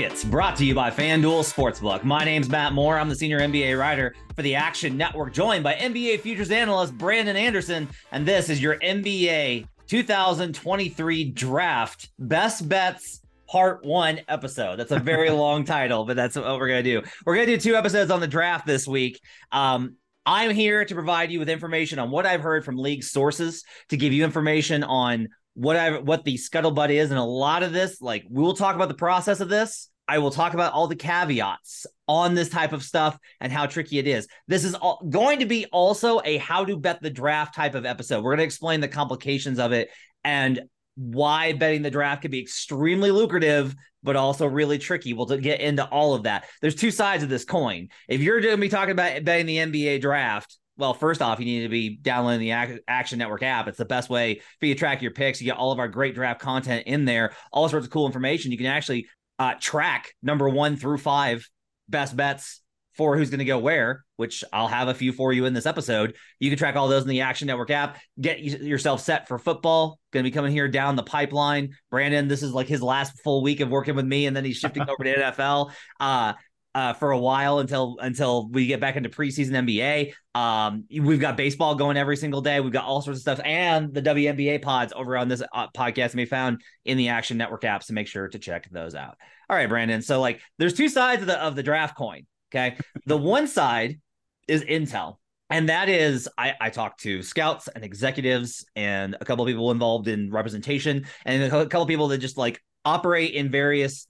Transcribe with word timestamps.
Buckets, 0.00 0.24
brought 0.24 0.56
to 0.56 0.64
you 0.64 0.74
by 0.74 0.90
FanDuel 0.90 1.44
Sportsbook. 1.44 2.04
My 2.04 2.24
name's 2.24 2.48
Matt 2.48 2.72
Moore. 2.72 2.98
I'm 2.98 3.10
the 3.10 3.14
senior 3.14 3.38
NBA 3.38 3.78
writer 3.78 4.14
for 4.34 4.40
the 4.40 4.54
Action 4.54 4.96
Network, 4.96 5.34
joined 5.34 5.62
by 5.62 5.74
NBA 5.74 6.20
futures 6.20 6.50
analyst 6.50 6.96
Brandon 6.96 7.36
Anderson. 7.36 7.86
And 8.10 8.24
this 8.24 8.48
is 8.48 8.62
your 8.62 8.78
NBA 8.78 9.66
2023 9.88 11.24
Draft 11.32 12.08
Best 12.18 12.66
Bets 12.66 13.20
Part 13.46 13.84
One 13.84 14.20
episode. 14.26 14.78
That's 14.78 14.90
a 14.90 14.98
very 14.98 15.28
long 15.30 15.64
title, 15.64 16.06
but 16.06 16.16
that's 16.16 16.34
what 16.34 16.46
we're 16.46 16.68
going 16.68 16.82
to 16.82 17.02
do. 17.02 17.06
We're 17.26 17.34
going 17.34 17.48
to 17.48 17.56
do 17.56 17.60
two 17.60 17.76
episodes 17.76 18.10
on 18.10 18.20
the 18.20 18.28
draft 18.28 18.66
this 18.66 18.88
week. 18.88 19.20
Um, 19.52 19.96
I'm 20.24 20.50
here 20.50 20.82
to 20.82 20.94
provide 20.94 21.30
you 21.30 21.40
with 21.40 21.50
information 21.50 21.98
on 21.98 22.10
what 22.10 22.24
I've 22.24 22.40
heard 22.40 22.64
from 22.64 22.78
league 22.78 23.04
sources, 23.04 23.64
to 23.90 23.98
give 23.98 24.14
you 24.14 24.24
information 24.24 24.82
on 24.82 25.28
what 25.52 25.76
I 25.76 25.98
what 25.98 26.24
the 26.24 26.36
scuttlebutt 26.36 26.88
is, 26.88 27.10
and 27.10 27.20
a 27.20 27.24
lot 27.24 27.62
of 27.62 27.74
this, 27.74 28.00
like 28.00 28.24
we 28.30 28.42
will 28.42 28.56
talk 28.56 28.76
about 28.76 28.88
the 28.88 28.94
process 28.94 29.40
of 29.40 29.50
this. 29.50 29.89
I 30.10 30.18
will 30.18 30.32
talk 30.32 30.54
about 30.54 30.72
all 30.72 30.88
the 30.88 30.96
caveats 30.96 31.86
on 32.08 32.34
this 32.34 32.48
type 32.48 32.72
of 32.72 32.82
stuff 32.82 33.16
and 33.40 33.52
how 33.52 33.66
tricky 33.66 34.00
it 34.00 34.08
is. 34.08 34.26
This 34.48 34.64
is 34.64 34.74
all, 34.74 35.00
going 35.08 35.38
to 35.38 35.46
be 35.46 35.66
also 35.66 36.20
a 36.24 36.38
how 36.38 36.64
to 36.64 36.76
bet 36.76 37.00
the 37.00 37.10
draft 37.10 37.54
type 37.54 37.76
of 37.76 37.86
episode. 37.86 38.24
We're 38.24 38.32
going 38.32 38.38
to 38.38 38.44
explain 38.44 38.80
the 38.80 38.88
complications 38.88 39.60
of 39.60 39.70
it 39.70 39.88
and 40.24 40.62
why 40.96 41.52
betting 41.52 41.82
the 41.82 41.92
draft 41.92 42.22
can 42.22 42.32
be 42.32 42.40
extremely 42.40 43.12
lucrative, 43.12 43.76
but 44.02 44.16
also 44.16 44.46
really 44.46 44.78
tricky. 44.78 45.12
We'll 45.12 45.26
get 45.26 45.60
into 45.60 45.86
all 45.86 46.14
of 46.14 46.24
that. 46.24 46.46
There's 46.60 46.74
two 46.74 46.90
sides 46.90 47.22
of 47.22 47.28
this 47.28 47.44
coin. 47.44 47.86
If 48.08 48.20
you're 48.20 48.40
going 48.40 48.56
to 48.56 48.60
be 48.60 48.68
talking 48.68 48.90
about 48.90 49.22
betting 49.22 49.46
the 49.46 49.58
NBA 49.58 50.00
draft, 50.00 50.58
well, 50.76 50.94
first 50.94 51.22
off, 51.22 51.38
you 51.38 51.44
need 51.44 51.62
to 51.62 51.68
be 51.68 51.90
downloading 51.90 52.40
the 52.40 52.80
Action 52.88 53.18
Network 53.18 53.44
app. 53.44 53.68
It's 53.68 53.78
the 53.78 53.84
best 53.84 54.10
way 54.10 54.40
for 54.58 54.66
you 54.66 54.74
to 54.74 54.78
track 54.78 55.02
your 55.02 55.12
picks. 55.12 55.40
You 55.40 55.44
get 55.44 55.56
all 55.58 55.70
of 55.70 55.78
our 55.78 55.88
great 55.88 56.16
draft 56.16 56.40
content 56.40 56.88
in 56.88 57.04
there, 57.04 57.34
all 57.52 57.68
sorts 57.68 57.86
of 57.86 57.92
cool 57.92 58.06
information. 58.06 58.50
You 58.50 58.58
can 58.58 58.66
actually 58.66 59.06
uh, 59.40 59.54
track 59.58 60.14
number 60.22 60.48
one 60.50 60.76
through 60.76 60.98
five 60.98 61.48
best 61.88 62.14
bets 62.14 62.60
for 62.92 63.16
who's 63.16 63.30
going 63.30 63.38
to 63.38 63.46
go 63.46 63.58
where, 63.58 64.04
which 64.16 64.44
I'll 64.52 64.68
have 64.68 64.88
a 64.88 64.94
few 64.94 65.14
for 65.14 65.32
you 65.32 65.46
in 65.46 65.54
this 65.54 65.64
episode. 65.64 66.14
You 66.38 66.50
can 66.50 66.58
track 66.58 66.76
all 66.76 66.88
those 66.88 67.04
in 67.04 67.08
the 67.08 67.22
Action 67.22 67.46
Network 67.46 67.70
app. 67.70 67.98
Get 68.20 68.40
yourself 68.42 69.00
set 69.00 69.28
for 69.28 69.38
football. 69.38 69.98
Going 70.12 70.22
to 70.22 70.30
be 70.30 70.34
coming 70.34 70.52
here 70.52 70.68
down 70.68 70.94
the 70.94 71.02
pipeline. 71.02 71.70
Brandon, 71.90 72.28
this 72.28 72.42
is 72.42 72.52
like 72.52 72.68
his 72.68 72.82
last 72.82 73.18
full 73.22 73.42
week 73.42 73.60
of 73.60 73.70
working 73.70 73.96
with 73.96 74.04
me, 74.04 74.26
and 74.26 74.36
then 74.36 74.44
he's 74.44 74.58
shifting 74.58 74.82
over 74.88 75.02
to 75.02 75.16
NFL. 75.16 75.72
Uh, 75.98 76.34
uh, 76.74 76.92
for 76.92 77.10
a 77.10 77.18
while 77.18 77.58
until 77.58 77.96
until 78.00 78.48
we 78.48 78.66
get 78.66 78.80
back 78.80 78.96
into 78.96 79.08
preseason 79.08 79.52
NBA. 79.52 80.12
Um, 80.34 80.84
we've 80.90 81.20
got 81.20 81.36
baseball 81.36 81.74
going 81.74 81.96
every 81.96 82.16
single 82.16 82.40
day. 82.40 82.60
We've 82.60 82.72
got 82.72 82.84
all 82.84 83.02
sorts 83.02 83.18
of 83.18 83.22
stuff, 83.22 83.40
and 83.44 83.92
the 83.92 84.02
WNBA 84.02 84.62
pods 84.62 84.92
over 84.94 85.16
on 85.16 85.28
this 85.28 85.42
uh, 85.52 85.68
podcast 85.76 86.10
can 86.10 86.18
be 86.18 86.26
found 86.26 86.60
in 86.84 86.96
the 86.96 87.08
Action 87.08 87.36
Network 87.36 87.62
apps. 87.62 87.84
So 87.84 87.94
make 87.94 88.06
sure 88.06 88.28
to 88.28 88.38
check 88.38 88.68
those 88.70 88.94
out. 88.94 89.16
All 89.48 89.56
right, 89.56 89.68
Brandon. 89.68 90.02
So 90.02 90.20
like, 90.20 90.40
there's 90.58 90.74
two 90.74 90.88
sides 90.88 91.22
of 91.22 91.28
the 91.28 91.42
of 91.42 91.56
the 91.56 91.62
draft 91.62 91.96
coin. 91.96 92.26
Okay, 92.52 92.76
the 93.06 93.16
one 93.16 93.46
side 93.46 94.00
is 94.46 94.62
intel. 94.64 95.16
And 95.52 95.68
that 95.68 95.88
is, 95.88 96.28
I, 96.38 96.54
I 96.60 96.70
talked 96.70 97.00
to 97.00 97.24
scouts 97.24 97.66
and 97.66 97.84
executives 97.84 98.64
and 98.76 99.16
a 99.20 99.24
couple 99.24 99.44
of 99.44 99.48
people 99.48 99.72
involved 99.72 100.06
in 100.06 100.30
representation 100.30 101.06
and 101.26 101.42
a 101.42 101.50
couple 101.50 101.82
of 101.82 101.88
people 101.88 102.06
that 102.08 102.18
just 102.18 102.38
like 102.38 102.62
operate 102.84 103.34
in 103.34 103.50
various 103.50 104.06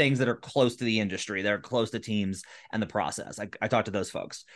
things 0.00 0.18
that 0.18 0.28
are 0.28 0.36
close 0.36 0.76
to 0.76 0.84
the 0.84 0.98
industry, 0.98 1.42
that 1.42 1.52
are 1.52 1.58
close 1.58 1.90
to 1.90 1.98
teams 1.98 2.42
and 2.72 2.82
the 2.82 2.86
process. 2.86 3.38
I, 3.38 3.48
I 3.60 3.68
talked 3.68 3.84
to 3.84 3.90
those 3.90 4.10
folks. 4.10 4.46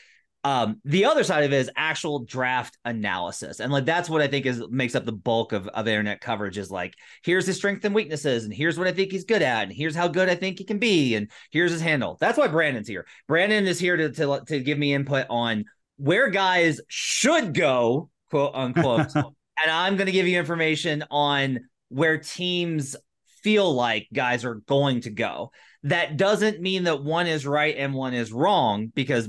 Um, 0.42 0.80
the 0.86 1.04
other 1.04 1.22
side 1.22 1.44
of 1.44 1.52
it 1.52 1.56
is 1.56 1.70
actual 1.76 2.20
draft 2.20 2.78
analysis. 2.86 3.60
And 3.60 3.70
like 3.70 3.84
that's 3.84 4.08
what 4.08 4.22
I 4.22 4.26
think 4.26 4.46
is 4.46 4.62
makes 4.70 4.94
up 4.94 5.04
the 5.04 5.12
bulk 5.12 5.52
of, 5.52 5.68
of 5.68 5.86
internet 5.86 6.22
coverage 6.22 6.56
is 6.56 6.70
like, 6.70 6.94
here's 7.22 7.46
his 7.46 7.56
strengths 7.56 7.84
and 7.84 7.94
weaknesses, 7.94 8.44
and 8.44 8.54
here's 8.54 8.78
what 8.78 8.88
I 8.88 8.92
think 8.92 9.12
he's 9.12 9.24
good 9.24 9.42
at, 9.42 9.64
and 9.64 9.72
here's 9.72 9.94
how 9.94 10.08
good 10.08 10.30
I 10.30 10.34
think 10.34 10.58
he 10.58 10.64
can 10.64 10.78
be, 10.78 11.14
and 11.14 11.30
here's 11.50 11.72
his 11.72 11.82
handle. 11.82 12.16
That's 12.18 12.38
why 12.38 12.48
Brandon's 12.48 12.88
here. 12.88 13.06
Brandon 13.28 13.66
is 13.66 13.78
here 13.78 13.98
to 13.98 14.10
to, 14.12 14.42
to 14.46 14.60
give 14.60 14.78
me 14.78 14.94
input 14.94 15.26
on 15.28 15.66
where 15.98 16.30
guys 16.30 16.80
should 16.88 17.52
go, 17.52 18.08
quote 18.30 18.54
unquote. 18.54 19.14
and 19.14 19.70
I'm 19.70 19.96
gonna 19.96 20.10
give 20.10 20.26
you 20.26 20.38
information 20.38 21.04
on 21.10 21.60
where 21.90 22.16
teams 22.16 22.96
feel 23.44 23.72
like 23.72 24.08
guys 24.12 24.44
are 24.44 24.56
going 24.56 25.02
to 25.02 25.10
go. 25.10 25.52
That 25.84 26.16
doesn't 26.16 26.60
mean 26.60 26.84
that 26.84 27.04
one 27.04 27.26
is 27.26 27.46
right 27.46 27.76
and 27.76 27.94
one 27.94 28.14
is 28.14 28.32
wrong 28.32 28.90
because 28.94 29.28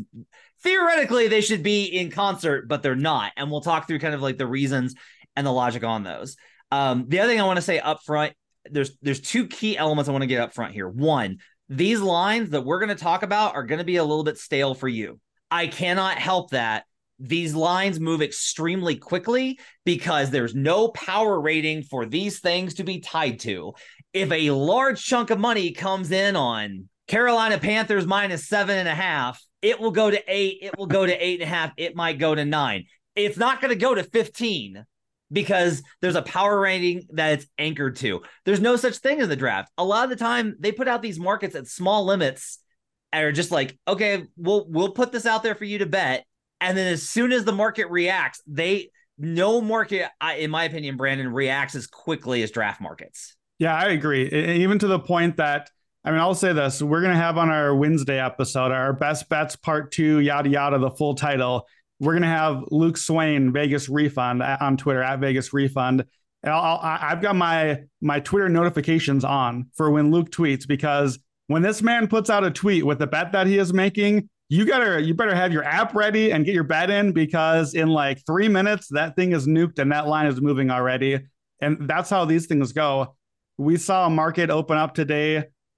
theoretically 0.64 1.28
they 1.28 1.42
should 1.42 1.62
be 1.62 1.86
in 1.86 2.10
concert, 2.10 2.68
but 2.68 2.82
they're 2.82 2.96
not. 2.96 3.34
And 3.38 3.52
we'll 3.52 3.62
talk 3.62 3.88
through 3.88 4.00
kind 4.00 4.16
of 4.16 4.22
like 4.22 4.38
the 4.38 4.48
reasons 4.48 4.96
and 5.36 5.46
the 5.46 5.52
logic 5.52 5.84
on 5.84 6.04
those. 6.04 6.38
Um, 6.72 7.06
the 7.10 7.20
other 7.20 7.32
thing 7.32 7.42
I 7.42 7.46
want 7.46 7.58
to 7.58 7.62
say 7.62 7.80
up 7.80 8.04
front, 8.04 8.34
there's 8.72 8.98
there's 9.02 9.22
two 9.22 9.48
key 9.48 9.78
elements 9.78 10.10
I 10.10 10.12
want 10.12 10.24
to 10.24 10.28
get 10.28 10.42
up 10.42 10.54
front 10.54 10.74
here. 10.74 10.90
One, 10.90 11.38
these 11.70 12.00
lines 12.00 12.52
that 12.52 12.66
we're 12.66 12.80
going 12.80 12.90
to 12.90 12.96
talk 12.96 13.22
about 13.22 13.56
are 13.56 13.66
going 13.66 13.80
to 13.80 13.86
be 13.86 13.98
a 13.98 14.04
little 14.04 14.24
bit 14.24 14.40
stale 14.40 14.74
for 14.74 14.88
you. 14.88 15.20
I 15.52 15.68
cannot 15.68 16.18
help 16.18 16.52
that 16.52 16.86
these 17.20 17.56
lines 17.56 18.00
move 18.00 18.22
extremely 18.22 18.96
quickly 18.96 19.60
because 19.86 20.30
there's 20.30 20.54
no 20.54 20.90
power 20.90 21.40
rating 21.40 21.84
for 21.84 22.06
these 22.06 22.40
things 22.40 22.76
to 22.76 22.84
be 22.84 23.00
tied 23.00 23.40
to 23.42 23.74
if 24.16 24.32
a 24.32 24.50
large 24.52 25.04
chunk 25.04 25.30
of 25.30 25.40
money 25.40 25.74
comes 25.74 26.10
in 26.10 26.38
on 26.38 26.88
Carolina 27.06 27.60
Panthers 27.60 28.08
minus 28.08 28.48
seven 28.48 28.78
and 28.78 28.88
a 28.88 28.96
half, 28.96 29.44
it 29.62 29.78
will 29.78 29.92
go 29.92 30.10
to 30.10 30.24
eight. 30.28 30.60
It 30.62 30.78
will 30.78 30.86
go 30.86 31.06
to 31.06 31.14
eight 31.14 31.42
and 31.42 31.52
a 31.52 31.54
half. 31.54 31.74
It 31.76 31.98
might 31.98 32.18
go 32.18 32.34
to 32.34 32.46
nine. 32.46 32.86
It's 33.16 33.38
not 33.38 33.60
going 33.60 33.74
to 33.74 33.80
go 33.80 33.94
to 33.94 34.04
15 34.04 34.86
because 35.34 35.84
there's 36.00 36.16
a 36.16 36.22
power 36.22 36.58
rating 36.58 37.08
that 37.12 37.34
it's 37.34 37.48
anchored 37.58 37.98
to. 37.98 38.22
There's 38.46 38.62
no 38.62 38.78
such 38.78 39.00
thing 39.00 39.20
in 39.20 39.28
the 39.28 39.36
draft. 39.36 39.70
A 39.78 39.84
lot 39.84 40.06
of 40.06 40.10
the 40.10 40.16
time, 40.16 40.56
they 40.60 40.72
put 40.72 40.88
out 40.88 41.02
these 41.02 41.20
markets 41.20 41.56
at 41.56 41.68
small 41.68 42.06
limits 42.06 42.60
and 43.12 43.26
are 43.26 43.34
just 43.34 43.52
like, 43.52 43.78
okay, 43.86 44.24
we'll 44.38 44.66
we'll 44.70 44.92
put 44.92 45.12
this 45.12 45.26
out 45.26 45.44
there 45.44 45.56
for 45.56 45.66
you 45.66 45.80
to 45.80 45.86
bet. 45.86 46.26
And 46.62 46.78
then 46.78 46.88
as 46.88 47.04
soon 47.04 47.34
as 47.34 47.44
the 47.44 47.52
market 47.52 47.90
reacts, 47.90 48.42
they 48.48 48.92
no 49.18 49.60
market, 49.60 50.08
in 50.38 50.52
my 50.52 50.64
opinion, 50.64 50.96
Brandon 50.96 51.34
reacts 51.34 51.76
as 51.76 51.86
quickly 51.86 52.44
as 52.44 52.52
draft 52.52 52.80
markets. 52.80 53.36
Yeah, 53.60 53.76
I 53.76 53.90
agree. 53.90 54.28
Even 54.64 54.80
to 54.80 54.88
the 54.88 55.00
point 55.00 55.38
that 55.38 55.70
I 56.04 56.12
mean, 56.12 56.20
I'll 56.20 56.36
say 56.36 56.54
this: 56.54 56.82
we're 56.82 57.02
gonna 57.02 57.16
have 57.16 57.38
on 57.38 57.50
our 57.50 57.76
Wednesday 57.76 58.20
episode 58.20 58.72
our 58.72 58.94
best 58.94 59.28
bets 59.28 59.56
part 59.56 59.92
two, 59.92 60.20
yada 60.20 60.50
yada, 60.50 60.78
the 60.78 60.92
full 60.92 61.16
title. 61.16 61.68
We're 62.00 62.14
gonna 62.14 62.28
have 62.28 62.64
Luke 62.70 62.98
Swain, 62.98 63.52
Vegas 63.52 63.90
Refund, 63.90 64.44
on 64.44 64.78
Twitter 64.78 65.02
at 65.02 65.20
Vegas 65.20 65.54
Refund. 65.54 66.06
And 66.44 66.54
i 66.54 67.08
have 67.10 67.22
got 67.22 67.36
my 67.36 67.82
my 68.02 68.20
Twitter 68.20 68.50
notifications 68.50 69.24
on 69.24 69.68
for 69.74 69.90
when 69.90 70.12
Luke 70.12 70.30
tweets 70.30 70.68
because 70.68 71.18
when 71.48 71.64
this 71.64 71.82
man 71.82 72.08
puts 72.08 72.30
out 72.30 72.44
a 72.44 72.52
tweet 72.52 72.86
with 72.86 73.00
the 73.00 73.08
bet 73.08 73.32
that 73.32 73.48
he 73.48 73.58
is 73.58 73.74
making, 73.74 74.30
you 74.50 74.66
gotta 74.66 75.02
you 75.02 75.16
better 75.16 75.34
have 75.34 75.52
your 75.52 75.64
app 75.64 75.96
ready 75.96 76.32
and 76.32 76.46
get 76.46 76.54
your 76.54 76.64
bet 76.64 76.92
in 76.92 77.14
because 77.14 77.74
in 77.74 77.88
like 77.88 78.24
three 78.28 78.50
minutes 78.50 78.90
that 78.90 79.16
thing 79.16 79.32
is 79.32 79.48
nuked 79.48 79.80
and 79.80 79.92
that 79.92 80.08
line 80.08 80.28
is 80.28 80.40
moving 80.40 80.70
already. 80.70 81.20
And 81.62 81.88
that's 81.88 82.12
how 82.12 82.26
these 82.26 82.46
things 82.46 82.74
go 82.74 83.16
we 83.58 83.78
saw 83.78 84.08
a 84.08 84.10
market 84.10 84.50
open 84.50 84.78
up 84.78 84.94
today 84.94 85.38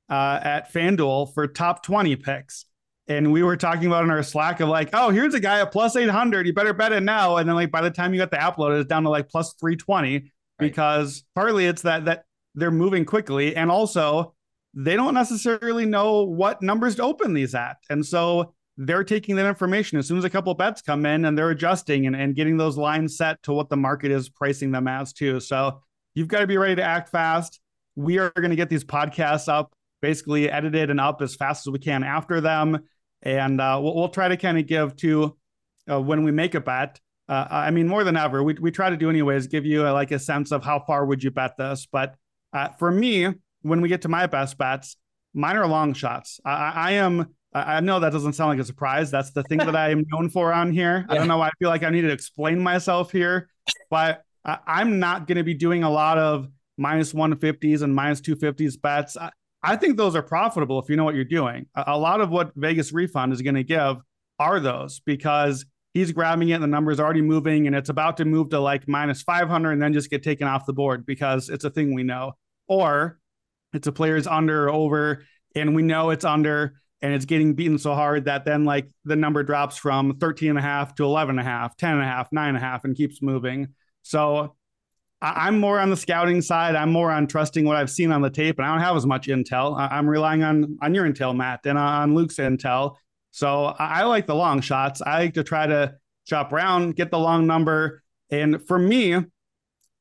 uh, 0.10 0.40
at 0.42 0.72
FanDuel 0.72 1.34
for 1.34 1.48
top 1.48 1.84
20 1.84 2.16
picks. 2.16 2.66
And 3.10 3.32
we 3.32 3.42
were 3.42 3.56
talking 3.56 3.88
about 3.88 4.04
in 4.04 4.12
our 4.12 4.24
Slack 4.24 4.60
of 4.60 4.68
like, 4.68 4.90
oh, 4.92 5.10
here's 5.10 5.34
a 5.34 5.40
guy 5.40 5.62
at 5.62 5.72
plus 5.72 5.96
800. 5.96 6.46
You 6.46 6.54
better 6.54 6.74
bet 6.74 6.92
it 6.92 7.04
now. 7.04 7.38
And 7.38 7.48
then 7.48 7.56
like 7.56 7.72
by 7.72 7.82
the 7.82 7.92
time 7.92 8.14
you 8.14 8.20
got 8.20 8.32
the 8.32 8.42
app 8.42 8.58
loaded, 8.58 8.80
it's 8.80 8.90
down 8.90 9.04
to 9.04 9.10
like 9.10 9.30
plus 9.30 9.54
320 9.54 10.14
right. 10.14 10.24
because 10.60 11.24
partly 11.34 11.68
it's 11.68 11.84
that 11.84 12.06
that 12.06 12.26
they're 12.58 12.72
moving 12.72 13.06
quickly, 13.06 13.56
and 13.56 13.70
also 13.70 14.34
they 14.74 14.96
don't 14.96 15.14
necessarily 15.14 15.86
know 15.86 16.24
what 16.24 16.62
numbers 16.62 16.96
to 16.96 17.04
open 17.04 17.34
these 17.34 17.54
at, 17.56 17.78
and 17.90 18.06
so 18.06 18.54
they're 18.78 19.04
taking 19.04 19.36
that 19.36 19.46
information 19.46 19.98
as 19.98 20.08
soon 20.08 20.18
as 20.18 20.24
a 20.24 20.30
couple 20.30 20.54
bets 20.56 20.82
come 20.82 21.06
in, 21.06 21.26
and 21.26 21.38
they're 21.38 21.52
adjusting 21.52 22.08
and, 22.08 22.16
and 22.16 22.36
getting 22.36 22.58
those 22.58 22.78
lines 22.78 23.16
set 23.16 23.42
to 23.44 23.54
what 23.54 23.70
the 23.70 23.78
market 23.78 24.12
is 24.12 24.30
pricing 24.30 24.72
them 24.72 24.88
as 24.88 25.14
too. 25.14 25.40
So 25.40 25.82
you've 26.16 26.28
got 26.28 26.40
to 26.40 26.48
be 26.48 26.58
ready 26.58 26.76
to 26.76 26.84
act 26.84 27.10
fast 27.10 27.60
we 27.98 28.20
are 28.20 28.30
going 28.30 28.52
to 28.52 28.56
get 28.56 28.70
these 28.70 28.84
podcasts 28.84 29.50
up, 29.50 29.74
basically 30.02 30.50
edited 30.50 30.92
and 30.92 31.00
up 31.00 31.22
as 31.22 31.36
fast 31.36 31.66
as 31.68 31.72
we 31.72 31.80
can 31.80 32.04
after 32.04 32.40
them. 32.40 32.80
And 33.24 33.60
uh, 33.60 33.80
we'll, 33.82 33.96
we'll, 33.96 34.10
try 34.10 34.28
to 34.28 34.38
kind 34.38 34.60
of 34.60 34.68
give 34.68 34.96
to 34.98 35.36
uh, 35.92 36.00
when 36.00 36.24
we 36.24 36.32
make 36.32 36.54
a 36.54 36.62
bet, 36.62 37.00
uh, 37.28 37.48
I 37.50 37.72
mean, 37.72 37.88
more 37.88 38.04
than 38.04 38.16
ever, 38.16 38.44
we, 38.44 38.54
we 38.54 38.70
try 38.70 38.92
to 38.92 38.98
do 38.98 39.10
anyways, 39.10 39.48
give 39.48 39.66
you 39.66 39.88
a, 39.88 39.90
like 39.90 40.12
a 40.12 40.20
sense 40.20 40.52
of 40.52 40.64
how 40.64 40.80
far 40.80 41.06
would 41.06 41.24
you 41.24 41.32
bet 41.32 41.58
this. 41.58 41.88
But 41.92 42.14
uh, 42.54 42.70
for 42.78 42.92
me, 42.92 43.30
when 43.64 43.82
we 43.82 43.90
get 43.90 44.04
to 44.04 44.10
my 44.10 44.28
best 44.28 44.60
bets, 44.60 44.96
mine 45.34 45.58
are 45.58 45.68
long 45.68 45.94
shots. 45.94 46.40
I, 46.46 46.74
I 46.76 46.92
am, 46.94 47.34
I 47.52 47.80
know 47.80 48.00
that 48.00 48.12
doesn't 48.12 48.34
sound 48.34 48.50
like 48.50 48.60
a 48.60 48.64
surprise. 48.64 49.10
That's 49.10 49.32
the 49.32 49.42
thing 49.44 49.58
that 49.58 49.76
I 49.76 49.90
am 49.90 50.06
known 50.12 50.30
for 50.30 50.54
on 50.54 50.72
here. 50.72 51.04
Yeah. 51.10 51.16
I 51.16 51.18
don't 51.18 51.28
know 51.28 51.40
why 51.40 51.48
I 51.48 51.52
feel 51.58 51.70
like 51.70 51.82
I 51.82 51.90
need 51.90 52.02
to 52.02 52.12
explain 52.12 52.60
myself 52.60 53.12
here, 53.12 53.50
but 53.90 54.22
I, 54.46 54.60
I'm 54.68 55.00
not 55.00 55.26
going 55.26 55.38
to 55.38 55.44
be 55.44 55.56
doing 55.56 55.82
a 55.84 55.90
lot 55.90 56.20
of 56.20 56.48
minus 56.78 57.14
150s 57.14 57.82
and 57.82 57.94
minus 57.94 58.22
250s 58.22 58.80
bets. 58.80 59.18
I, 59.18 59.32
I 59.64 59.76
think 59.76 59.98
those 59.98 60.16
are 60.16 60.22
profitable 60.22 60.80
if 60.80 60.90
you 60.90 60.96
know 60.96 61.04
what 61.04 61.16
you're 61.16 61.24
doing. 61.24 61.66
A, 61.76 61.86
a 61.88 61.98
lot 61.98 62.22
of 62.22 62.30
what 62.30 62.52
Vegas 62.56 62.94
refund 62.94 63.34
is 63.34 63.42
going 63.42 63.56
to 63.56 63.64
give 63.64 63.98
are 64.40 64.60
those 64.60 65.00
because 65.00 65.66
he's 65.94 66.12
grabbing 66.12 66.50
it 66.50 66.54
and 66.54 66.64
the 66.64 66.68
number's 66.68 67.00
already 67.00 67.22
moving 67.22 67.66
and 67.66 67.76
it's 67.76 67.90
about 67.90 68.18
to 68.18 68.26
move 68.26 68.50
to 68.50 68.60
like 68.60 68.88
minus 68.88 69.24
500 69.24 69.72
and 69.72 69.82
then 69.82 69.94
just 69.94 70.10
get 70.10 70.24
taken 70.24 70.48
off 70.48 70.66
the 70.66 70.74
board 70.74 71.06
because 71.06 71.50
it's 71.50 71.64
a 71.64 71.70
thing 71.70 71.96
we 71.96 72.04
know. 72.04 72.34
Or 72.68 73.20
it's 73.74 73.88
a 73.88 73.92
player's 73.92 74.28
under 74.28 74.66
or 74.66 74.70
over 74.70 75.24
and 75.56 75.76
we 75.76 75.82
know 75.82 76.12
it's 76.12 76.26
under 76.26 76.76
and 77.02 77.14
it's 77.14 77.26
getting 77.26 77.54
beaten 77.54 77.78
so 77.78 77.94
hard 77.94 78.26
that 78.26 78.46
then 78.46 78.66
like 78.66 78.90
the 79.06 79.16
number 79.16 79.44
drops 79.44 79.78
from 79.78 80.18
13 80.18 80.50
and 80.50 80.60
a 80.60 80.62
half 80.62 80.96
to 80.96 81.04
11 81.04 81.38
and 81.38 81.48
a 81.48 81.50
half, 81.50 81.78
10 81.78 81.94
and 81.94 82.02
a 82.02 82.06
half, 82.06 82.32
nine 82.32 82.50
and 82.50 82.58
a 82.58 82.62
half 82.62 82.84
and 82.84 82.96
keeps 82.96 83.22
moving. 83.22 83.70
So 84.04 84.56
I'm 85.22 85.60
more 85.60 85.80
on 85.80 85.90
the 85.90 85.98
scouting 85.98 86.42
side. 86.42 86.76
I'm 86.76 86.92
more 86.92 87.12
on 87.12 87.28
trusting 87.28 87.66
what 87.66 87.76
I've 87.76 87.90
seen 87.90 88.12
on 88.12 88.22
the 88.22 88.30
tape, 88.30 88.60
and 88.60 88.68
I 88.68 88.72
don't 88.72 88.84
have 88.84 88.96
as 88.96 89.06
much 89.06 89.28
intel. 89.28 89.76
I'm 89.78 90.08
relying 90.08 90.44
on 90.44 90.78
on 90.82 90.94
your 90.94 91.10
intel, 91.10 91.36
Matt, 91.36 91.62
and 91.66 91.78
on 91.78 92.14
Luke's 92.14 92.36
intel. 92.36 92.96
So 93.32 93.76
I 93.78 94.04
like 94.04 94.26
the 94.26 94.36
long 94.36 94.62
shots. 94.62 95.02
I 95.02 95.20
like 95.20 95.34
to 95.36 95.44
try 95.44 95.68
to 95.68 95.96
chop 96.26 96.52
around, 96.54 96.96
get 96.96 97.12
the 97.12 97.20
long 97.20 97.48
number. 97.48 98.04
And 98.30 98.66
for 98.68 98.78
me, 98.78 99.16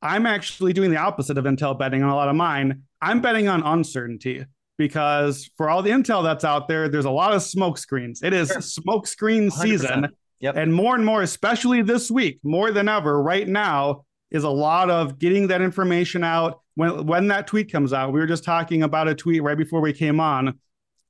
I'm 0.03 0.27
actually 0.27 0.73
doing 0.73 0.91
the 0.91 0.97
opposite 0.97 1.39
of 1.39 1.45
Intel 1.45 1.79
betting 1.79 2.03
on 2.03 2.11
a 2.11 2.15
lot 2.15 2.29
of 2.29 2.37
mine. 2.37 2.83
I'm 3.01 3.21
betting 3.21 3.49
on 3.49 3.62
uncertainty 3.62 4.45
because 4.79 5.51
for 5.57 5.69
all 5.69 5.83
the 5.83 5.91
Intel 5.91 6.23
that's 6.23 6.45
out 6.45 6.69
there, 6.69 6.89
there's 6.89 7.05
a 7.05 7.11
lot 7.11 7.35
of 7.35 7.43
smoke 7.43 7.79
screens. 7.79 8.23
It 8.23 8.33
is 8.33 8.49
sure. 8.49 8.61
smoke 8.61 9.07
screen 9.07 9.51
season. 9.51 10.09
Yep. 10.41 10.57
And 10.57 10.75
more 10.75 10.95
and 10.95 11.05
more, 11.05 11.23
especially 11.23 11.83
this 11.83 12.11
week, 12.11 12.41
more 12.43 12.71
than 12.71 12.89
ever, 12.89 13.23
right 13.23 13.49
now, 13.49 14.05
is 14.31 14.44
a 14.44 14.50
lot 14.50 14.90
of 14.90 15.19
getting 15.19 15.49
that 15.49 15.62
information 15.62 16.25
out. 16.25 16.61
When 16.75 17.06
when 17.06 17.28
that 17.28 17.46
tweet 17.46 17.70
comes 17.70 17.93
out, 17.93 18.12
we 18.12 18.20
were 18.20 18.26
just 18.26 18.44
talking 18.44 18.82
about 18.82 19.08
a 19.08 19.14
tweet 19.14 19.43
right 19.43 19.58
before 19.58 19.81
we 19.81 19.93
came 19.93 20.20
on. 20.20 20.58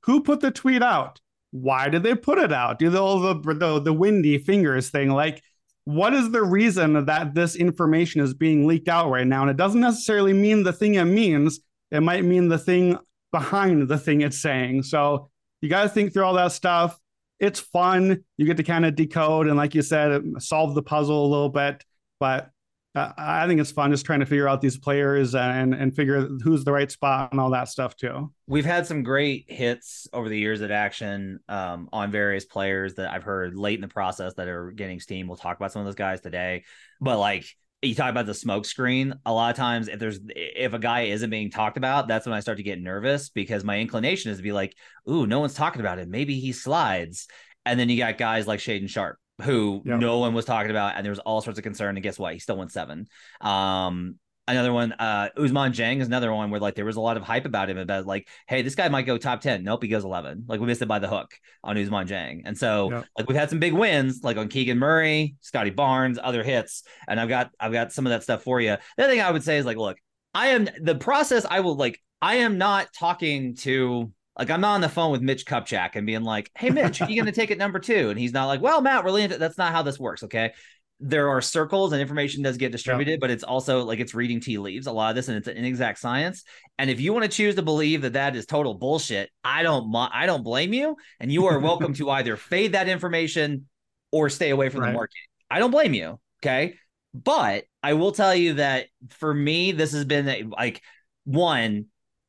Who 0.04 0.22
put 0.22 0.40
the 0.40 0.50
tweet 0.50 0.82
out? 0.82 1.20
why 1.62 1.88
did 1.88 2.02
they 2.02 2.14
put 2.14 2.38
it 2.38 2.52
out? 2.52 2.78
Do 2.78 2.90
the, 2.90 3.00
the 3.18 3.54
the 3.54 3.80
the 3.80 3.92
windy 3.92 4.38
fingers 4.38 4.90
thing? 4.90 5.10
Like, 5.10 5.42
what 5.84 6.12
is 6.12 6.30
the 6.30 6.42
reason 6.42 7.06
that 7.06 7.34
this 7.34 7.56
information 7.56 8.20
is 8.20 8.34
being 8.34 8.66
leaked 8.66 8.88
out 8.88 9.10
right 9.10 9.26
now? 9.26 9.42
And 9.42 9.50
it 9.50 9.56
doesn't 9.56 9.80
necessarily 9.80 10.32
mean 10.32 10.62
the 10.62 10.72
thing 10.72 10.94
it 10.94 11.04
means. 11.04 11.60
It 11.90 12.00
might 12.00 12.24
mean 12.24 12.48
the 12.48 12.58
thing 12.58 12.98
behind 13.32 13.88
the 13.88 13.98
thing 13.98 14.20
it's 14.20 14.40
saying. 14.40 14.82
So 14.82 15.30
you 15.60 15.68
got 15.68 15.84
to 15.84 15.88
think 15.88 16.12
through 16.12 16.24
all 16.24 16.34
that 16.34 16.52
stuff. 16.52 16.98
It's 17.38 17.60
fun. 17.60 18.24
You 18.36 18.46
get 18.46 18.56
to 18.56 18.62
kind 18.62 18.86
of 18.86 18.96
decode 18.96 19.46
and, 19.46 19.56
like 19.56 19.74
you 19.74 19.82
said, 19.82 20.22
solve 20.38 20.74
the 20.74 20.82
puzzle 20.82 21.26
a 21.26 21.28
little 21.28 21.50
bit. 21.50 21.84
But 22.18 22.50
I 22.96 23.46
think 23.46 23.60
it's 23.60 23.70
fun 23.70 23.90
just 23.90 24.06
trying 24.06 24.20
to 24.20 24.26
figure 24.26 24.48
out 24.48 24.60
these 24.60 24.78
players 24.78 25.34
and 25.34 25.74
and 25.74 25.94
figure 25.94 26.26
who's 26.42 26.64
the 26.64 26.72
right 26.72 26.90
spot 26.90 27.30
and 27.30 27.40
all 27.40 27.50
that 27.50 27.68
stuff 27.68 27.94
too. 27.94 28.32
We've 28.46 28.64
had 28.64 28.86
some 28.86 29.02
great 29.02 29.44
hits 29.48 30.08
over 30.12 30.28
the 30.28 30.38
years 30.38 30.62
at 30.62 30.70
Action 30.70 31.40
um, 31.48 31.88
on 31.92 32.10
various 32.10 32.46
players 32.46 32.94
that 32.94 33.12
I've 33.12 33.22
heard 33.22 33.54
late 33.54 33.74
in 33.74 33.82
the 33.82 33.88
process 33.88 34.34
that 34.34 34.48
are 34.48 34.70
getting 34.70 35.00
steam. 35.00 35.28
We'll 35.28 35.36
talk 35.36 35.56
about 35.56 35.72
some 35.72 35.80
of 35.80 35.86
those 35.86 35.94
guys 35.94 36.20
today, 36.22 36.64
but 37.00 37.18
like 37.18 37.44
you 37.82 37.94
talk 37.94 38.10
about 38.10 38.26
the 38.26 38.34
smoke 38.34 38.64
screen 38.64 39.14
a 39.26 39.32
lot 39.32 39.50
of 39.50 39.56
times 39.56 39.88
if 39.88 39.98
there's 39.98 40.18
if 40.28 40.72
a 40.72 40.78
guy 40.78 41.02
isn't 41.02 41.30
being 41.30 41.50
talked 41.50 41.76
about 41.76 42.08
that's 42.08 42.26
when 42.26 42.32
i 42.32 42.40
start 42.40 42.56
to 42.56 42.64
get 42.64 42.80
nervous 42.80 43.28
because 43.28 43.62
my 43.62 43.78
inclination 43.78 44.30
is 44.30 44.38
to 44.38 44.42
be 44.42 44.50
like 44.50 44.74
ooh 45.08 45.26
no 45.26 45.40
one's 45.40 45.54
talking 45.54 45.80
about 45.80 45.98
it 45.98 46.08
maybe 46.08 46.40
he 46.40 46.52
slides 46.52 47.28
and 47.64 47.78
then 47.78 47.88
you 47.88 47.98
got 47.98 48.18
guys 48.18 48.46
like 48.46 48.60
shaedon 48.60 48.88
sharpe 48.88 49.18
who 49.42 49.82
yep. 49.84 50.00
no 50.00 50.18
one 50.18 50.34
was 50.34 50.44
talking 50.44 50.70
about, 50.70 50.96
and 50.96 51.04
there 51.04 51.10
was 51.10 51.18
all 51.20 51.40
sorts 51.40 51.58
of 51.58 51.62
concern. 51.62 51.96
And 51.96 52.02
guess 52.02 52.18
what? 52.18 52.32
He 52.32 52.38
still 52.38 52.56
won 52.56 52.68
seven. 52.68 53.06
Um, 53.40 54.18
another 54.48 54.72
one, 54.72 54.92
uh, 54.92 55.28
Ousmane 55.36 55.72
Dieng 55.72 56.00
is 56.00 56.06
another 56.06 56.32
one 56.32 56.50
where 56.50 56.60
like 56.60 56.74
there 56.74 56.84
was 56.84 56.96
a 56.96 57.00
lot 57.00 57.16
of 57.16 57.22
hype 57.22 57.44
about 57.44 57.68
him 57.68 57.78
about 57.78 58.06
like, 58.06 58.28
hey, 58.46 58.62
this 58.62 58.74
guy 58.74 58.88
might 58.88 59.02
go 59.02 59.18
top 59.18 59.40
10. 59.40 59.64
Nope, 59.64 59.82
he 59.82 59.88
goes 59.88 60.04
11. 60.04 60.44
Like 60.46 60.60
we 60.60 60.66
missed 60.66 60.82
it 60.82 60.88
by 60.88 60.98
the 60.98 61.08
hook 61.08 61.34
on 61.64 61.76
Ousmane 61.76 62.06
Dieng. 62.06 62.42
And 62.44 62.56
so 62.56 62.90
yep. 62.90 63.06
like 63.18 63.28
we've 63.28 63.38
had 63.38 63.50
some 63.50 63.58
big 63.58 63.72
wins 63.72 64.20
like 64.22 64.36
on 64.36 64.48
Keegan 64.48 64.78
Murray, 64.78 65.36
Scottie 65.40 65.70
Barnes, 65.70 66.18
other 66.22 66.42
hits. 66.42 66.84
And 67.08 67.20
I've 67.20 67.28
got, 67.28 67.50
I've 67.58 67.72
got 67.72 67.92
some 67.92 68.06
of 68.06 68.10
that 68.10 68.22
stuff 68.22 68.42
for 68.42 68.60
you. 68.60 68.76
The 68.96 69.04
other 69.04 69.12
thing 69.12 69.20
I 69.20 69.30
would 69.30 69.44
say 69.44 69.58
is 69.58 69.66
like, 69.66 69.78
look, 69.78 69.98
I 70.34 70.48
am 70.48 70.68
the 70.80 70.94
process. 70.94 71.44
I 71.48 71.60
will 71.60 71.76
like, 71.76 72.00
I 72.22 72.36
am 72.36 72.58
not 72.58 72.88
talking 72.92 73.56
to 73.56 74.12
like 74.38 74.50
I'm 74.50 74.60
not 74.60 74.74
on 74.74 74.80
the 74.80 74.88
phone 74.88 75.12
with 75.12 75.22
Mitch 75.22 75.46
Kupchak 75.46 75.96
and 75.96 76.06
being 76.06 76.22
like, 76.22 76.50
"Hey, 76.56 76.70
Mitch, 76.70 77.00
are 77.00 77.08
you 77.08 77.16
going 77.16 77.32
to 77.32 77.32
take 77.32 77.50
it 77.50 77.58
number 77.58 77.78
two? 77.78 78.10
And 78.10 78.18
he's 78.18 78.32
not 78.32 78.46
like, 78.46 78.60
"Well, 78.60 78.82
Matt, 78.82 79.04
leaning." 79.04 79.38
That's 79.38 79.58
not 79.58 79.72
how 79.72 79.82
this 79.82 79.98
works. 79.98 80.22
Okay, 80.22 80.52
there 81.00 81.28
are 81.28 81.40
circles 81.40 81.92
and 81.92 82.00
information 82.00 82.42
does 82.42 82.56
get 82.56 82.72
distributed, 82.72 83.12
yeah. 83.12 83.18
but 83.20 83.30
it's 83.30 83.44
also 83.44 83.84
like 83.84 83.98
it's 83.98 84.14
reading 84.14 84.40
tea 84.40 84.58
leaves. 84.58 84.86
A 84.86 84.92
lot 84.92 85.10
of 85.10 85.16
this, 85.16 85.28
and 85.28 85.36
it's 85.36 85.48
an 85.48 85.56
inexact 85.56 85.98
science. 85.98 86.44
And 86.78 86.90
if 86.90 87.00
you 87.00 87.12
want 87.12 87.24
to 87.24 87.30
choose 87.30 87.54
to 87.56 87.62
believe 87.62 88.02
that 88.02 88.14
that 88.14 88.34
is 88.34 88.46
total 88.46 88.74
bullshit, 88.74 89.30
I 89.44 89.62
don't, 89.62 89.94
I 89.94 90.26
don't 90.26 90.42
blame 90.42 90.72
you. 90.72 90.96
And 91.20 91.30
you 91.30 91.46
are 91.46 91.58
welcome 91.58 91.92
to 91.94 92.10
either 92.10 92.36
fade 92.36 92.72
that 92.72 92.88
information 92.88 93.68
or 94.10 94.30
stay 94.30 94.50
away 94.50 94.70
from 94.70 94.80
right. 94.82 94.88
the 94.88 94.94
market. 94.94 95.16
I 95.50 95.58
don't 95.58 95.70
blame 95.70 95.92
you. 95.92 96.18
Okay, 96.42 96.74
but 97.14 97.64
I 97.82 97.92
will 97.92 98.12
tell 98.12 98.34
you 98.34 98.54
that 98.54 98.86
for 99.10 99.32
me, 99.32 99.72
this 99.72 99.92
has 99.92 100.04
been 100.04 100.50
like 100.50 100.82
one 101.24 101.86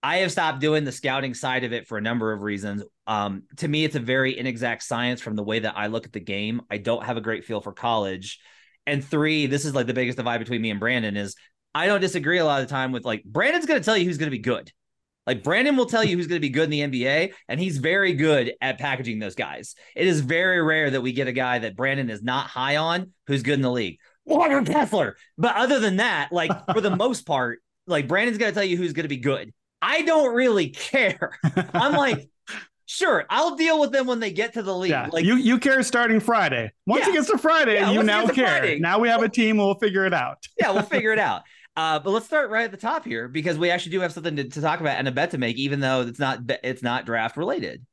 I 0.08 0.20
have 0.20 0.32
stopped 0.32 0.62
doing 0.62 0.86
the 0.86 0.94
scouting 0.94 1.34
side 1.34 1.66
of 1.66 1.74
it 1.74 1.86
for 1.86 1.98
a 1.98 2.02
number 2.02 2.32
of 2.32 2.40
reasons. 2.40 2.82
Um, 3.08 3.44
to 3.58 3.68
me, 3.68 3.84
it's 3.84 3.98
a 3.98 4.00
very 4.00 4.40
inexact 4.40 4.84
science 4.84 5.20
from 5.20 5.36
the 5.36 5.44
way 5.44 5.60
that 5.60 5.78
I 5.78 5.88
look 5.88 6.06
at 6.06 6.14
the 6.14 6.22
game. 6.22 6.62
I 6.72 6.78
don't 6.78 7.04
have 7.04 7.18
a 7.18 7.22
great 7.22 7.44
feel 7.44 7.60
for 7.60 7.74
college. 7.74 8.40
And 8.86 9.04
three, 9.04 9.48
this 9.48 9.66
is 9.66 9.76
like 9.76 9.86
the 9.86 9.94
biggest 9.94 10.18
divide 10.18 10.38
between 10.38 10.62
me 10.62 10.70
and 10.70 10.80
Brandon 10.80 11.18
is 11.18 11.36
I 11.76 11.88
don't 11.88 12.00
disagree 12.00 12.38
a 12.38 12.46
lot 12.46 12.62
of 12.62 12.70
the 12.70 12.74
time 12.74 12.94
with 12.94 13.04
like 13.04 13.26
Brandon's 13.26 13.66
going 13.66 13.82
to 13.82 13.84
tell 13.84 13.98
you 13.98 14.06
who's 14.06 14.18
going 14.18 14.28
to 14.28 14.38
be 14.38 14.42
good. 14.42 14.72
Like 15.26 15.44
Brandon 15.44 15.76
will 15.76 15.88
tell 15.88 16.06
you 16.06 16.16
who's 16.16 16.28
going 16.28 16.40
to 16.40 16.48
be 16.48 16.52
good 16.52 16.72
in 16.74 16.90
the 16.90 17.02
NBA, 17.02 17.34
and 17.50 17.60
he's 17.60 17.78
very 17.78 18.14
good 18.14 18.54
at 18.62 18.80
packaging 18.80 19.20
those 19.20 19.36
guys. 19.36 19.76
It 19.94 20.08
is 20.08 20.22
very 20.22 20.62
rare 20.62 20.90
that 20.90 21.02
we 21.02 21.12
get 21.12 21.28
a 21.28 21.34
guy 21.34 21.60
that 21.60 21.76
Brandon 21.76 22.10
is 22.10 22.24
not 22.24 22.48
high 22.48 22.78
on 22.78 23.12
who's 23.26 23.44
good 23.44 23.56
in 23.56 23.62
the 23.62 23.70
league. 23.70 24.00
Walker 24.24 24.64
Kessler. 24.64 25.18
But 25.38 25.58
other 25.58 25.82
than 25.82 25.98
that, 25.98 26.30
like 26.32 26.54
for 26.72 26.80
the 26.80 26.96
most 26.96 27.26
part, 27.26 27.60
like 27.88 28.08
Brandon's 28.08 28.38
going 28.38 28.52
to 28.52 28.56
tell 28.56 28.64
you 28.64 28.78
who's 28.78 28.94
going 28.94 29.04
to 29.04 29.10
be 29.10 29.18
good. 29.18 29.52
I 29.82 30.02
don't 30.02 30.34
really 30.34 30.70
care. 30.70 31.38
I'm 31.74 31.94
like, 31.94 32.30
sure, 32.86 33.26
I'll 33.30 33.56
deal 33.56 33.80
with 33.80 33.92
them 33.92 34.08
when 34.08 34.20
they 34.20 34.32
get 34.32 34.54
to 34.54 34.64
the 34.64 34.76
league. 34.76 34.92
Yeah, 34.92 35.10
like 35.12 35.26
you, 35.26 35.36
you 35.36 35.60
care 35.60 35.84
starting 35.84 36.20
Friday. 36.20 36.72
Once 36.86 37.06
yeah. 37.06 37.12
it 37.12 37.14
gets 37.14 37.30
to 37.30 37.38
Friday, 37.38 37.76
yeah, 37.76 37.92
you 37.92 38.04
now 38.04 38.28
care. 38.28 38.60
Friday. 38.60 38.80
Now 38.80 39.00
we 39.00 39.10
have 39.10 39.22
a 39.22 39.30
team. 39.30 39.58
We'll 39.58 39.76
figure 39.76 40.06
it 40.06 40.14
out. 40.14 40.44
yeah, 40.60 40.72
we'll 40.72 40.82
figure 40.84 41.14
it 41.14 41.20
out. 41.20 41.44
Uh, 41.76 42.00
but 42.00 42.10
let's 42.10 42.26
start 42.26 42.50
right 42.50 42.64
at 42.64 42.72
the 42.72 42.78
top 42.78 43.06
here 43.06 43.28
because 43.28 43.58
we 43.60 43.70
actually 43.70 43.92
do 43.92 44.00
have 44.00 44.12
something 44.12 44.36
to, 44.36 44.46
to 44.46 44.62
talk 44.62 44.80
about 44.80 44.98
and 44.98 45.08
a 45.08 45.12
bet 45.12 45.32
to 45.32 45.38
make, 45.38 45.58
even 45.58 45.80
though 45.80 46.02
it's 46.02 46.20
not 46.20 46.40
it's 46.64 46.82
not 46.82 47.06
draft 47.06 47.38
related. 47.38 47.86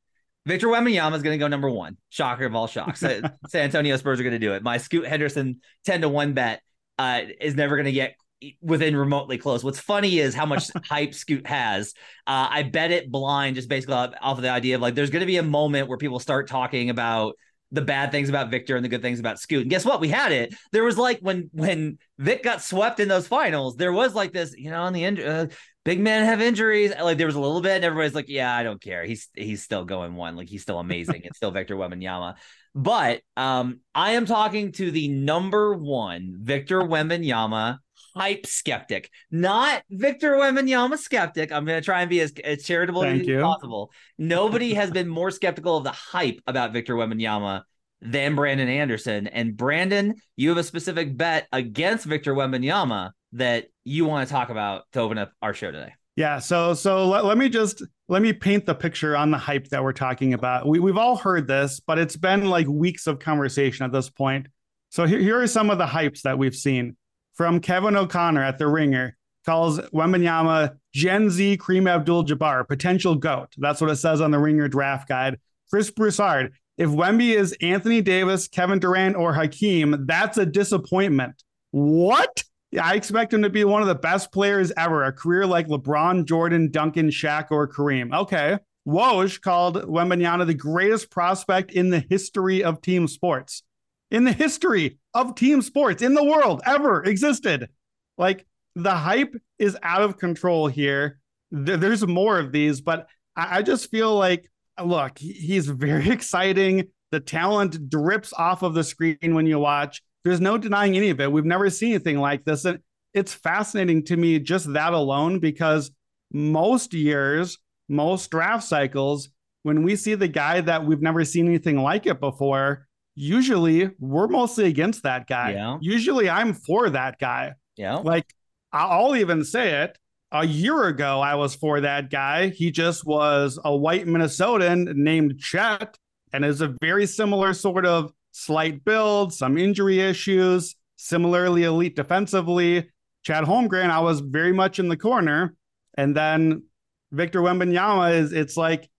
Victor 0.46 0.68
Wembanyama 0.68 1.14
is 1.16 1.22
going 1.22 1.38
to 1.38 1.42
go 1.42 1.48
number 1.48 1.70
one. 1.70 1.96
Shocker 2.10 2.44
of 2.44 2.54
all 2.54 2.66
shocks. 2.66 3.00
San 3.00 3.30
Antonio 3.54 3.96
Spurs 3.96 4.20
are 4.20 4.22
going 4.22 4.34
to 4.34 4.38
do 4.38 4.52
it. 4.52 4.62
My 4.62 4.78
Scoot 4.78 5.06
Henderson 5.06 5.60
ten 5.84 6.00
to 6.00 6.08
one 6.08 6.32
bet 6.32 6.62
uh, 6.98 7.22
is 7.40 7.54
never 7.54 7.76
going 7.76 7.86
to 7.86 7.92
get 7.92 8.16
within 8.60 8.96
remotely 8.96 9.38
close. 9.38 9.64
What's 9.64 9.80
funny 9.80 10.18
is 10.18 10.34
how 10.34 10.46
much 10.46 10.70
hype 10.88 11.14
Scoot 11.14 11.46
has. 11.46 11.94
Uh, 12.26 12.48
I 12.50 12.62
bet 12.62 12.90
it 12.90 13.10
blind, 13.10 13.56
just 13.56 13.68
basically 13.68 13.94
off, 13.94 14.14
of 14.20 14.42
the 14.42 14.50
idea 14.50 14.76
of 14.76 14.80
like, 14.80 14.94
there's 14.94 15.10
going 15.10 15.20
to 15.20 15.26
be 15.26 15.36
a 15.36 15.42
moment 15.42 15.88
where 15.88 15.98
people 15.98 16.18
start 16.18 16.48
talking 16.48 16.90
about 16.90 17.36
the 17.74 17.82
bad 17.82 18.12
things 18.12 18.28
about 18.28 18.50
Victor 18.50 18.76
and 18.76 18.84
the 18.84 18.88
good 18.88 19.02
things 19.02 19.18
about 19.18 19.40
Scoot. 19.40 19.62
And 19.62 19.70
guess 19.70 19.84
what? 19.84 20.00
We 20.00 20.08
had 20.08 20.30
it. 20.30 20.54
There 20.72 20.84
was 20.84 20.96
like 20.96 21.18
when 21.20 21.50
when 21.52 21.98
Vic 22.18 22.42
got 22.42 22.62
swept 22.62 23.00
in 23.00 23.08
those 23.08 23.26
finals, 23.26 23.76
there 23.76 23.92
was 23.92 24.14
like 24.14 24.32
this, 24.32 24.54
you 24.56 24.70
know, 24.70 24.82
on 24.82 24.92
the 24.92 25.04
end, 25.04 25.18
uh, 25.18 25.46
big 25.84 26.00
men 26.00 26.24
have 26.24 26.40
injuries. 26.40 26.92
Like 27.00 27.18
there 27.18 27.26
was 27.26 27.36
a 27.36 27.40
little 27.40 27.60
bit, 27.60 27.76
and 27.76 27.84
everybody's 27.84 28.14
like, 28.14 28.28
yeah, 28.28 28.54
I 28.54 28.62
don't 28.62 28.80
care. 28.80 29.04
He's 29.04 29.28
he's 29.34 29.62
still 29.62 29.84
going 29.84 30.14
one. 30.14 30.36
Like 30.36 30.48
he's 30.48 30.62
still 30.62 30.78
amazing. 30.78 31.22
it's 31.24 31.36
still 31.36 31.50
Victor 31.50 31.76
Wembanyama. 31.76 32.36
But 32.76 33.22
um, 33.36 33.80
I 33.94 34.12
am 34.12 34.26
talking 34.26 34.72
to 34.72 34.90
the 34.90 35.08
number 35.08 35.74
one 35.74 36.38
Victor 36.40 36.80
Wembanyama 36.80 37.78
hype 38.14 38.46
skeptic, 38.46 39.10
not 39.30 39.82
Victor 39.90 40.32
Wembanyama 40.32 40.98
skeptic. 40.98 41.52
I'm 41.52 41.64
going 41.64 41.80
to 41.80 41.84
try 41.84 42.00
and 42.00 42.10
be 42.10 42.20
as, 42.20 42.32
as 42.44 42.62
charitable 42.62 43.02
Thank 43.02 43.28
as 43.28 43.42
possible. 43.42 43.92
Nobody 44.18 44.74
has 44.74 44.90
been 44.90 45.08
more 45.08 45.30
skeptical 45.30 45.76
of 45.76 45.84
the 45.84 45.92
hype 45.92 46.40
about 46.46 46.72
Victor 46.72 46.94
Wembanyama 46.94 47.62
than 48.00 48.34
Brandon 48.34 48.68
Anderson. 48.68 49.26
And 49.26 49.56
Brandon, 49.56 50.14
you 50.36 50.50
have 50.50 50.58
a 50.58 50.64
specific 50.64 51.16
bet 51.16 51.48
against 51.52 52.04
Victor 52.04 52.34
Wembanyama 52.34 53.10
that 53.32 53.66
you 53.84 54.04
want 54.04 54.28
to 54.28 54.32
talk 54.32 54.50
about 54.50 54.84
to 54.92 55.00
open 55.00 55.18
up 55.18 55.32
our 55.42 55.54
show 55.54 55.70
today. 55.70 55.92
Yeah, 56.16 56.38
so 56.38 56.74
so 56.74 57.08
let, 57.08 57.24
let 57.24 57.36
me 57.36 57.48
just 57.48 57.82
let 58.08 58.22
me 58.22 58.32
paint 58.32 58.66
the 58.66 58.74
picture 58.74 59.16
on 59.16 59.32
the 59.32 59.38
hype 59.38 59.66
that 59.70 59.82
we're 59.82 59.92
talking 59.92 60.32
about. 60.32 60.68
We 60.68 60.78
we've 60.78 60.96
all 60.96 61.16
heard 61.16 61.48
this, 61.48 61.80
but 61.80 61.98
it's 61.98 62.16
been 62.16 62.48
like 62.48 62.68
weeks 62.68 63.08
of 63.08 63.18
conversation 63.18 63.84
at 63.84 63.90
this 63.90 64.10
point. 64.10 64.46
So 64.90 65.06
here, 65.06 65.18
here 65.18 65.40
are 65.40 65.46
some 65.48 65.70
of 65.70 65.78
the 65.78 65.86
hypes 65.86 66.22
that 66.22 66.38
we've 66.38 66.54
seen 66.54 66.96
from 67.34 67.60
Kevin 67.60 67.96
O'Connor 67.96 68.42
at 68.42 68.58
the 68.58 68.66
Ringer. 68.66 69.16
Calls 69.44 69.78
Wembanyama 69.78 70.76
Gen 70.94 71.28
Z 71.28 71.58
Kareem 71.58 71.88
Abdul-Jabbar 71.88 72.66
potential 72.66 73.14
goat. 73.14 73.48
That's 73.58 73.80
what 73.80 73.90
it 73.90 73.96
says 73.96 74.20
on 74.22 74.30
the 74.30 74.38
Ringer 74.38 74.68
draft 74.68 75.08
guide. 75.08 75.38
Chris 75.68 75.90
Broussard. 75.90 76.54
If 76.76 76.90
Wemby 76.90 77.36
is 77.36 77.56
Anthony 77.60 78.00
Davis, 78.00 78.48
Kevin 78.48 78.78
Durant, 78.78 79.16
or 79.16 79.34
Hakeem, 79.34 80.06
that's 80.06 80.38
a 80.38 80.46
disappointment. 80.46 81.42
What? 81.70 82.42
I 82.80 82.94
expect 82.94 83.32
him 83.32 83.42
to 83.42 83.50
be 83.50 83.64
one 83.64 83.82
of 83.82 83.88
the 83.88 83.94
best 83.94 84.32
players 84.32 84.72
ever, 84.76 85.04
a 85.04 85.12
career 85.12 85.46
like 85.46 85.68
LeBron, 85.68 86.24
Jordan, 86.24 86.70
Duncan, 86.70 87.10
Shaq, 87.10 87.50
or 87.50 87.68
Kareem. 87.68 88.12
Okay. 88.12 88.58
Woj 88.88 89.40
called 89.40 89.82
Wembanyama 89.84 90.46
the 90.46 90.54
greatest 90.54 91.10
prospect 91.10 91.70
in 91.72 91.90
the 91.90 92.04
history 92.10 92.64
of 92.64 92.80
team 92.80 93.06
sports. 93.06 93.62
In 94.10 94.24
the 94.24 94.32
history 94.32 94.98
of 95.12 95.34
team 95.34 95.62
sports 95.62 96.02
in 96.02 96.14
the 96.14 96.24
world 96.24 96.62
ever 96.66 97.02
existed. 97.02 97.68
Like 98.16 98.46
the 98.74 98.94
hype 98.94 99.34
is 99.58 99.76
out 99.82 100.02
of 100.02 100.18
control 100.18 100.68
here. 100.68 101.18
There's 101.50 102.06
more 102.06 102.38
of 102.38 102.52
these, 102.52 102.80
but 102.80 103.08
I 103.36 103.62
just 103.62 103.90
feel 103.90 104.16
like, 104.16 104.50
look, 104.82 105.18
he's 105.18 105.66
very 105.66 106.10
exciting. 106.10 106.88
The 107.10 107.20
talent 107.20 107.88
drips 107.88 108.32
off 108.32 108.62
of 108.62 108.74
the 108.74 108.84
screen 108.84 109.16
when 109.34 109.46
you 109.46 109.58
watch. 109.58 110.02
There's 110.24 110.40
no 110.40 110.58
denying 110.58 110.96
any 110.96 111.10
of 111.10 111.20
it. 111.20 111.30
We've 111.30 111.44
never 111.44 111.70
seen 111.70 111.90
anything 111.90 112.18
like 112.18 112.44
this. 112.44 112.64
And 112.64 112.80
it's 113.12 113.34
fascinating 113.34 114.04
to 114.06 114.16
me 114.16 114.38
just 114.38 114.72
that 114.72 114.92
alone 114.92 115.38
because 115.38 115.90
most 116.32 116.94
years 116.94 117.58
most 117.88 118.30
draft 118.30 118.64
cycles, 118.64 119.28
when 119.62 119.82
we 119.82 119.96
see 119.96 120.14
the 120.14 120.28
guy 120.28 120.60
that 120.60 120.84
we've 120.84 121.02
never 121.02 121.24
seen 121.24 121.46
anything 121.46 121.78
like 121.78 122.06
it 122.06 122.20
before, 122.20 122.86
usually 123.14 123.90
we're 123.98 124.28
mostly 124.28 124.66
against 124.66 125.02
that 125.04 125.26
guy. 125.26 125.52
Yeah. 125.52 125.78
Usually 125.80 126.28
I'm 126.28 126.54
for 126.54 126.90
that 126.90 127.18
guy. 127.18 127.54
Yeah. 127.76 127.96
Like 127.96 128.26
I'll 128.72 129.16
even 129.16 129.44
say 129.44 129.82
it. 129.82 129.98
A 130.32 130.44
year 130.44 130.84
ago, 130.84 131.20
I 131.20 131.36
was 131.36 131.54
for 131.54 131.80
that 131.80 132.10
guy. 132.10 132.48
He 132.48 132.72
just 132.72 133.06
was 133.06 133.58
a 133.64 133.74
white 133.74 134.06
Minnesotan 134.06 134.92
named 134.96 135.38
Chet 135.38 135.96
and 136.32 136.44
is 136.44 136.60
a 136.60 136.74
very 136.80 137.06
similar 137.06 137.54
sort 137.54 137.86
of 137.86 138.12
slight 138.32 138.84
build, 138.84 139.32
some 139.32 139.56
injury 139.56 140.00
issues, 140.00 140.74
similarly 140.96 141.62
elite 141.62 141.94
defensively. 141.94 142.90
Chet 143.22 143.44
Holmgren, 143.44 143.90
I 143.90 144.00
was 144.00 144.18
very 144.18 144.52
much 144.52 144.80
in 144.80 144.88
the 144.88 144.96
corner. 144.96 145.54
And 145.96 146.16
then 146.16 146.64
Victor 147.12 147.40
Wembanyama 147.40 148.14
is 148.14 148.32
it's 148.32 148.56
like 148.56 148.90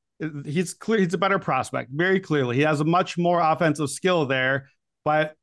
he's 0.45 0.74
clear 0.74 1.00
he's 1.00 1.13
a 1.13 1.17
better 1.17 1.39
prospect 1.39 1.91
very 1.93 2.19
clearly. 2.19 2.55
He 2.55 2.62
has 2.62 2.79
a 2.79 2.86
much 2.86 3.17
more 3.17 3.39
offensive 3.39 3.89
skill 3.89 4.25
there 4.25 4.69
but 5.03 5.36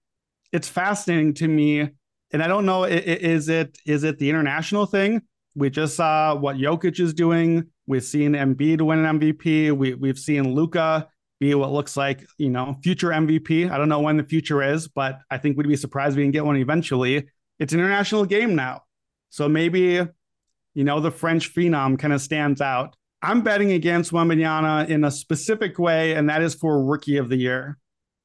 it's 0.52 0.68
fascinating 0.68 1.34
to 1.34 1.48
me 1.48 1.88
and 2.32 2.42
i 2.42 2.46
don't 2.46 2.66
know 2.66 2.84
is 2.84 3.48
it 3.48 3.78
is 3.86 4.04
it 4.04 4.18
the 4.18 4.28
international 4.28 4.86
thing? 4.86 5.22
We 5.54 5.68
just 5.68 5.96
saw 5.96 6.34
what 6.34 6.56
Jokic 6.56 6.98
is 6.98 7.12
doing. 7.12 7.66
We've 7.86 8.02
seen 8.02 8.32
Embiid 8.32 8.80
win 8.80 9.04
an 9.04 9.20
MVP 9.20 9.72
we 9.72 9.94
we've 9.94 10.18
seen 10.18 10.54
Luka 10.54 11.08
be 11.40 11.54
what 11.54 11.72
looks 11.72 11.96
like 11.96 12.24
you 12.38 12.50
know 12.50 12.76
future 12.82 13.10
MVP 13.10 13.70
I 13.70 13.76
don't 13.76 13.88
know 13.88 14.00
when 14.00 14.16
the 14.16 14.24
future 14.24 14.62
is 14.62 14.88
but 14.88 15.18
I 15.30 15.38
think 15.38 15.56
we'd 15.56 15.68
be 15.68 15.76
surprised 15.76 16.16
we 16.16 16.22
can 16.22 16.30
get 16.30 16.46
one 16.46 16.56
eventually. 16.56 17.28
It's 17.58 17.72
an 17.72 17.80
international 17.80 18.24
game 18.24 18.54
now. 18.54 18.82
So 19.28 19.48
maybe 19.48 20.06
you 20.74 20.84
know, 20.84 21.00
the 21.00 21.10
French 21.10 21.54
phenom 21.54 21.98
kind 21.98 22.12
of 22.12 22.20
stands 22.20 22.60
out. 22.60 22.96
I'm 23.22 23.42
betting 23.42 23.72
against 23.72 24.10
Wembanyama 24.10 24.88
in 24.88 25.04
a 25.04 25.10
specific 25.10 25.78
way, 25.78 26.14
and 26.14 26.28
that 26.28 26.42
is 26.42 26.54
for 26.54 26.84
Rookie 26.84 27.18
of 27.18 27.28
the 27.28 27.36
Year. 27.36 27.78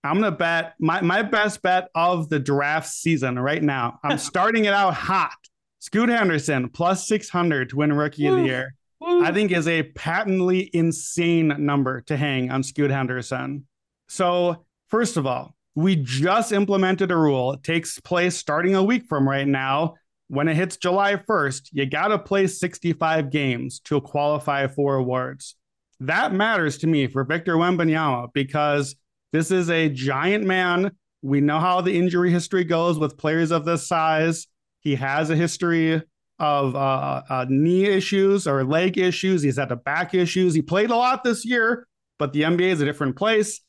I'm 0.03 0.19
going 0.19 0.31
to 0.31 0.37
bet 0.37 0.73
my, 0.79 1.01
my 1.01 1.21
best 1.21 1.61
bet 1.61 1.89
of 1.93 2.29
the 2.29 2.39
draft 2.39 2.87
season 2.87 3.37
right 3.37 3.61
now. 3.61 3.99
I'm 4.03 4.17
starting 4.17 4.65
it 4.65 4.73
out 4.73 4.93
hot. 4.93 5.37
Scoot 5.79 6.09
Henderson 6.09 6.69
plus 6.69 7.07
600 7.07 7.69
to 7.69 7.75
win 7.75 7.93
Rookie 7.93 8.25
of 8.25 8.37
the 8.37 8.43
Year. 8.43 8.73
I 9.01 9.31
think 9.31 9.51
is 9.51 9.67
a 9.67 9.83
patently 9.83 10.69
insane 10.73 11.53
number 11.59 12.01
to 12.01 12.17
hang 12.17 12.49
on 12.49 12.63
Scoot 12.63 12.89
Henderson. 12.89 13.67
So, 14.09 14.65
first 14.87 15.17
of 15.17 15.27
all, 15.27 15.55
we 15.75 15.95
just 15.95 16.51
implemented 16.51 17.11
a 17.11 17.15
rule. 17.15 17.53
It 17.53 17.63
takes 17.63 17.99
place 17.99 18.35
starting 18.35 18.75
a 18.75 18.83
week 18.83 19.05
from 19.07 19.29
right 19.29 19.47
now 19.47 19.93
when 20.29 20.47
it 20.47 20.55
hits 20.55 20.77
July 20.77 21.15
1st, 21.15 21.69
you 21.71 21.85
got 21.85 22.09
to 22.09 22.19
play 22.19 22.47
65 22.47 23.29
games 23.29 23.79
to 23.85 24.01
qualify 24.01 24.67
for 24.67 24.95
awards. 24.95 25.55
That 25.99 26.33
matters 26.33 26.77
to 26.79 26.87
me 26.87 27.07
for 27.07 27.23
Victor 27.23 27.55
Wembanyama 27.55 28.33
because 28.33 28.95
this 29.31 29.51
is 29.51 29.69
a 29.69 29.89
giant 29.89 30.45
man. 30.45 30.91
We 31.21 31.41
know 31.41 31.59
how 31.59 31.81
the 31.81 31.97
injury 31.97 32.31
history 32.31 32.63
goes 32.63 32.99
with 32.99 33.17
players 33.17 33.51
of 33.51 33.65
this 33.65 33.87
size. 33.87 34.47
He 34.81 34.95
has 34.95 35.29
a 35.29 35.35
history 35.35 36.01
of 36.39 36.75
uh, 36.75 37.23
uh, 37.29 37.45
knee 37.49 37.85
issues 37.85 38.47
or 38.47 38.63
leg 38.63 38.97
issues. 38.97 39.41
He's 39.41 39.57
had 39.57 39.69
the 39.69 39.75
back 39.75 40.13
issues. 40.13 40.53
He 40.53 40.61
played 40.61 40.91
a 40.91 40.95
lot 40.95 41.23
this 41.23 41.45
year, 41.45 41.87
but 42.19 42.33
the 42.33 42.43
NBA 42.43 42.71
is 42.71 42.81
a 42.81 42.85
different 42.85 43.15
place. 43.15 43.61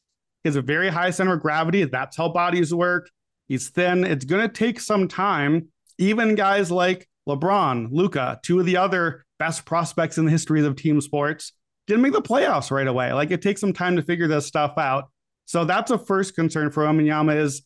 He 0.43 0.49
has 0.49 0.57
a 0.57 0.63
very 0.63 0.89
high 0.89 1.11
center 1.11 1.35
of 1.35 1.41
gravity. 1.41 1.85
That's 1.85 2.17
how 2.17 2.29
bodies 2.29 2.75
work. 2.75 3.09
He's 3.49 3.71
thin. 3.71 4.05
It's 4.05 4.27
going 4.27 4.47
to 4.47 4.53
take 4.53 4.81
some 4.81 5.09
time 5.09 5.69
even 5.99 6.35
guys 6.35 6.71
like 6.71 7.09
LeBron, 7.29 7.89
Luka, 7.91 8.41
two 8.43 8.59
of 8.59 8.67
the 8.67 8.77
other 8.77 9.25
best 9.39 9.65
prospects 9.65 10.19
in 10.19 10.25
the 10.25 10.31
histories 10.31 10.65
of 10.65 10.77
team 10.77 11.01
sports, 11.01 11.53
didn't 11.87 12.03
make 12.03 12.13
the 12.13 12.23
playoffs 12.23 12.71
right 12.71 12.87
away. 12.87 13.13
Like 13.13 13.31
it 13.31 13.43
takes 13.43 13.61
some 13.61 13.73
time 13.73 13.97
to 13.97 14.03
figure 14.03 14.29
this 14.29 14.47
stuff 14.47 14.79
out. 14.79 15.11
So 15.45 15.65
that's 15.65 15.91
a 15.91 15.99
first 15.99 16.35
concern 16.35 16.71
for 16.71 16.85
Wembanyama 16.85 17.37
is 17.37 17.63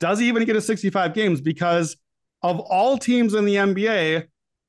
does 0.00 0.18
he 0.18 0.26
even 0.26 0.44
get 0.44 0.54
to 0.54 0.60
65 0.60 1.14
games? 1.14 1.40
Because 1.40 1.96
of 2.42 2.58
all 2.58 2.98
teams 2.98 3.34
in 3.34 3.44
the 3.44 3.54
NBA 3.54 4.26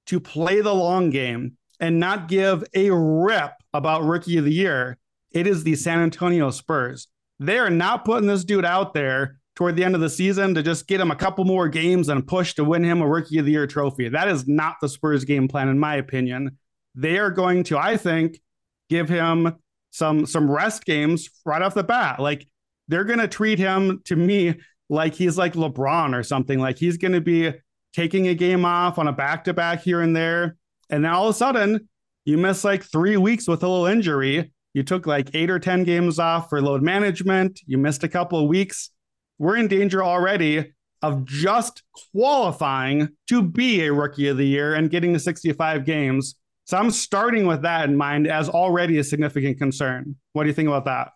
to 0.08 0.20
play 0.20 0.62
the 0.62 0.74
long 0.74 1.10
game 1.10 1.58
and 1.80 2.00
not 2.00 2.28
give 2.28 2.64
a 2.76 2.92
rip 2.92 3.54
about 3.74 4.04
rookie 4.04 4.38
of 4.38 4.46
the 4.46 4.54
year, 4.54 4.98
it 5.32 5.48
is 5.48 5.64
the 5.64 5.76
San 5.76 6.00
Antonio 6.00 6.52
Spurs. 6.52 7.08
They 7.40 7.58
are 7.58 7.72
not 7.72 8.06
putting 8.06 8.28
this 8.28 8.44
dude 8.44 8.66
out 8.66 8.94
there 8.94 9.40
toward 9.56 9.76
the 9.76 9.84
end 9.84 9.96
of 9.96 10.02
the 10.02 10.10
season 10.10 10.54
to 10.56 10.64
just 10.64 10.88
get 10.88 11.00
him 11.00 11.12
a 11.12 11.16
couple 11.16 11.46
more 11.46 11.68
games 11.68 12.10
and 12.10 12.26
push 12.26 12.56
to 12.56 12.64
win 12.64 12.84
him 12.84 13.02
a 13.02 13.08
rookie 13.08 13.38
of 13.38 13.46
the 13.46 13.52
year 13.52 13.68
trophy. 13.68 14.10
That 14.10 14.28
is 14.28 14.48
not 14.48 14.78
the 14.82 14.90
Spurs 14.90 15.26
game 15.26 15.48
plan, 15.48 15.70
in 15.70 15.78
my 15.78 15.96
opinion. 15.96 16.58
They 16.96 17.18
are 17.18 17.30
going 17.30 17.64
to, 17.66 17.78
I 17.78 17.98
think, 17.98 18.40
give 18.90 19.10
him 19.10 19.56
some 19.92 20.26
some 20.26 20.50
rest 20.50 20.86
games 20.86 21.30
right 21.46 21.62
off 21.62 21.76
the 21.76 21.84
bat. 21.84 22.20
Like 22.20 22.48
they're 22.88 23.04
gonna 23.04 23.28
treat 23.28 23.60
him 23.60 24.02
to 24.06 24.16
me 24.16 24.56
like 24.90 25.14
he's 25.14 25.38
like 25.38 25.54
LeBron 25.54 26.18
or 26.18 26.24
something. 26.24 26.60
Like 26.60 26.78
he's 26.78 26.98
gonna 26.98 27.22
be 27.22 27.54
taking 27.94 28.28
a 28.28 28.36
game 28.36 28.66
off 28.66 28.98
on 28.98 29.08
a 29.08 29.14
back 29.14 29.44
to 29.46 29.54
back 29.54 29.82
here 29.82 30.02
and 30.02 30.16
there. 30.16 30.58
And 30.90 31.06
then 31.06 31.12
all 31.12 31.30
of 31.30 31.36
a 31.36 31.38
sudden, 31.38 31.88
you 32.26 32.38
miss 32.38 32.64
like 32.64 32.84
three 32.84 33.18
weeks 33.18 33.48
with 33.48 33.64
a 33.64 33.68
little 33.68 33.86
injury. 33.86 34.52
You 34.74 34.82
took 34.82 35.06
like 35.06 35.30
eight 35.36 35.52
or 35.52 35.60
10 35.60 35.84
games 35.84 36.18
off 36.18 36.50
for 36.50 36.60
load 36.60 36.82
management. 36.82 37.60
You 37.68 37.78
missed 37.78 38.04
a 38.04 38.10
couple 38.10 38.40
of 38.40 38.48
weeks 38.48 38.90
we're 39.40 39.58
in 39.58 39.68
danger 39.68 40.04
already 40.04 40.74
of 41.04 41.26
just 41.26 41.84
qualifying 42.14 43.10
to 43.28 43.42
be 43.42 43.82
a 43.82 43.94
rookie 43.94 44.30
of 44.30 44.38
the 44.38 44.48
year 44.48 44.74
and 44.74 44.90
getting 44.90 45.14
to 45.14 45.20
65 45.20 45.86
games. 45.86 46.36
So 46.64 46.78
I'm 46.78 46.92
starting 46.92 47.46
with 47.46 47.64
that 47.64 47.90
in 47.90 47.98
mind 47.98 48.26
as 48.26 48.48
already 48.48 48.98
a 48.98 49.04
significant 49.04 49.58
concern. 49.58 50.16
What 50.32 50.44
do 50.44 50.50
you 50.50 50.56
think 50.56 50.70
about 50.70 50.86
that? 50.86 51.10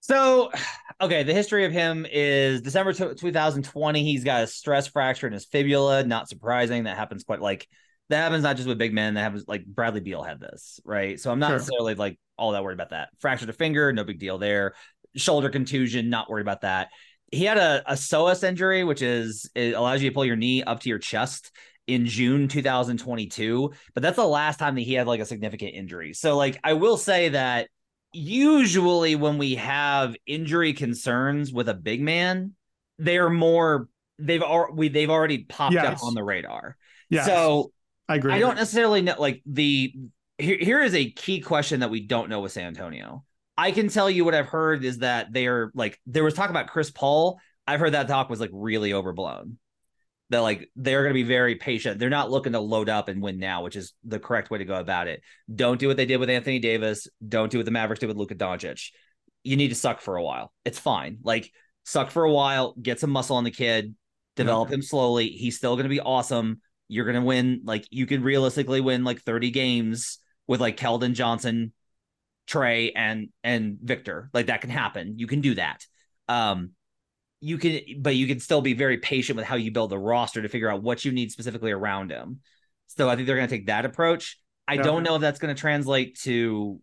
So, 0.00 0.50
okay, 1.02 1.22
the 1.22 1.34
history 1.34 1.66
of 1.66 1.72
him 1.72 2.06
is 2.10 2.62
December 2.62 2.94
2020. 2.94 4.02
He's 4.04 4.24
got 4.24 4.42
a 4.42 4.46
stress 4.46 4.86
fracture 4.86 5.26
in 5.26 5.34
his 5.34 5.44
fibula. 5.44 6.04
Not 6.04 6.30
surprising. 6.30 6.84
That 6.84 6.96
happens 6.96 7.24
quite 7.24 7.42
like 7.42 7.68
that 8.08 8.18
happens 8.18 8.44
not 8.44 8.56
just 8.56 8.68
with 8.68 8.78
big 8.78 8.94
men. 8.94 9.14
That 9.14 9.22
happens 9.22 9.44
like 9.46 9.66
Bradley 9.66 10.00
Beal 10.00 10.22
had 10.22 10.40
this, 10.40 10.80
right? 10.84 11.20
So 11.20 11.30
I'm 11.30 11.40
not 11.40 11.48
sure. 11.48 11.56
necessarily 11.56 11.94
like 11.94 12.18
all 12.38 12.52
that 12.52 12.62
worried 12.62 12.74
about 12.74 12.90
that. 12.90 13.08
Fractured 13.18 13.50
a 13.50 13.52
finger, 13.52 13.92
no 13.92 14.04
big 14.04 14.18
deal 14.18 14.38
there. 14.38 14.74
Shoulder 15.16 15.50
contusion, 15.50 16.08
not 16.08 16.30
worried 16.30 16.42
about 16.42 16.60
that 16.62 16.88
he 17.32 17.44
had 17.44 17.58
a, 17.58 17.82
a 17.86 17.94
psoas 17.94 18.44
injury, 18.44 18.84
which 18.84 19.02
is 19.02 19.50
it 19.54 19.74
allows 19.74 20.02
you 20.02 20.10
to 20.10 20.14
pull 20.14 20.24
your 20.24 20.36
knee 20.36 20.62
up 20.62 20.80
to 20.80 20.88
your 20.88 20.98
chest 20.98 21.50
in 21.86 22.06
June 22.06 22.48
2022. 22.48 23.72
But 23.94 24.02
that's 24.02 24.16
the 24.16 24.26
last 24.26 24.58
time 24.58 24.74
that 24.74 24.82
he 24.82 24.94
had 24.94 25.06
like 25.06 25.20
a 25.20 25.26
significant 25.26 25.74
injury. 25.74 26.12
So 26.14 26.36
like 26.36 26.58
I 26.64 26.74
will 26.74 26.96
say 26.96 27.30
that 27.30 27.68
usually 28.12 29.16
when 29.16 29.38
we 29.38 29.56
have 29.56 30.16
injury 30.26 30.72
concerns 30.72 31.52
with 31.52 31.68
a 31.68 31.74
big 31.74 32.00
man, 32.00 32.52
they're 32.98 33.30
more 33.30 33.88
they've 34.18 34.42
al- 34.42 34.72
we 34.72 34.88
they've 34.88 35.10
already 35.10 35.44
popped 35.44 35.74
yes. 35.74 35.86
up 35.86 36.04
on 36.04 36.14
the 36.14 36.22
radar. 36.22 36.76
Yeah. 37.10 37.24
So 37.24 37.72
I 38.08 38.16
agree. 38.16 38.32
I 38.32 38.38
don't 38.38 38.56
necessarily 38.56 39.02
know 39.02 39.16
like 39.18 39.42
the 39.46 39.94
here, 40.38 40.58
here 40.58 40.82
is 40.82 40.94
a 40.94 41.10
key 41.10 41.40
question 41.40 41.80
that 41.80 41.90
we 41.90 42.06
don't 42.06 42.28
know 42.28 42.40
with 42.40 42.52
San 42.52 42.66
Antonio. 42.66 43.24
I 43.58 43.72
can 43.72 43.88
tell 43.88 44.10
you 44.10 44.24
what 44.24 44.34
I've 44.34 44.46
heard 44.46 44.84
is 44.84 44.98
that 44.98 45.32
they're 45.32 45.70
like 45.74 45.98
there 46.06 46.24
was 46.24 46.34
talk 46.34 46.50
about 46.50 46.68
Chris 46.68 46.90
Paul. 46.90 47.40
I've 47.66 47.80
heard 47.80 47.94
that 47.94 48.08
talk 48.08 48.28
was 48.28 48.40
like 48.40 48.50
really 48.52 48.92
overblown. 48.92 49.58
That 50.30 50.40
like 50.40 50.68
they're 50.76 51.02
going 51.02 51.14
to 51.14 51.22
be 51.22 51.22
very 51.22 51.54
patient. 51.54 51.98
They're 51.98 52.10
not 52.10 52.30
looking 52.30 52.52
to 52.52 52.60
load 52.60 52.88
up 52.88 53.08
and 53.08 53.22
win 53.22 53.38
now, 53.38 53.62
which 53.62 53.76
is 53.76 53.92
the 54.04 54.18
correct 54.18 54.50
way 54.50 54.58
to 54.58 54.64
go 54.64 54.74
about 54.74 55.08
it. 55.08 55.22
Don't 55.52 55.78
do 55.78 55.88
what 55.88 55.96
they 55.96 56.06
did 56.06 56.18
with 56.18 56.30
Anthony 56.30 56.58
Davis. 56.58 57.06
Don't 57.26 57.50
do 57.50 57.58
what 57.58 57.64
the 57.64 57.70
Mavericks 57.70 58.00
did 58.00 58.08
with 58.08 58.16
Luka 58.16 58.34
Doncic. 58.34 58.90
You 59.44 59.56
need 59.56 59.68
to 59.68 59.74
suck 59.76 60.00
for 60.00 60.16
a 60.16 60.22
while. 60.22 60.52
It's 60.64 60.80
fine. 60.80 61.18
Like 61.22 61.50
suck 61.84 62.10
for 62.10 62.24
a 62.24 62.32
while, 62.32 62.74
get 62.80 62.98
some 62.98 63.10
muscle 63.10 63.36
on 63.36 63.44
the 63.44 63.50
kid, 63.52 63.94
develop 64.34 64.70
him 64.70 64.82
slowly. 64.82 65.28
He's 65.28 65.56
still 65.56 65.76
going 65.76 65.84
to 65.84 65.90
be 65.90 66.00
awesome. 66.00 66.60
You're 66.88 67.04
going 67.04 67.20
to 67.20 67.26
win. 67.26 67.62
Like 67.64 67.86
you 67.90 68.06
could 68.06 68.22
realistically 68.22 68.80
win 68.80 69.04
like 69.04 69.22
30 69.22 69.52
games 69.52 70.18
with 70.48 70.60
like 70.60 70.76
Keldon 70.76 71.14
Johnson, 71.14 71.72
Tre, 72.46 72.92
and 72.92 73.28
and 73.42 73.78
Victor. 73.82 74.30
Like 74.32 74.46
that 74.46 74.60
can 74.60 74.70
happen. 74.70 75.18
You 75.18 75.26
can 75.26 75.40
do 75.40 75.54
that. 75.54 75.84
Um, 76.28 76.70
you 77.40 77.58
can, 77.58 77.80
but 77.98 78.16
you 78.16 78.26
can 78.26 78.40
still 78.40 78.60
be 78.60 78.74
very 78.74 78.98
patient 78.98 79.36
with 79.36 79.46
how 79.46 79.56
you 79.56 79.70
build 79.70 79.90
the 79.90 79.98
roster 79.98 80.42
to 80.42 80.48
figure 80.48 80.70
out 80.70 80.82
what 80.82 81.04
you 81.04 81.12
need 81.12 81.30
specifically 81.30 81.70
around 81.70 82.10
him. 82.10 82.40
So 82.86 83.08
I 83.08 83.16
think 83.16 83.26
they're 83.26 83.36
going 83.36 83.48
to 83.48 83.54
take 83.54 83.66
that 83.66 83.84
approach. 83.84 84.38
I 84.68 84.78
don't 84.78 85.02
know 85.02 85.14
if 85.14 85.20
that's 85.20 85.38
going 85.38 85.54
to 85.54 85.60
translate 85.60 86.18
to 86.20 86.80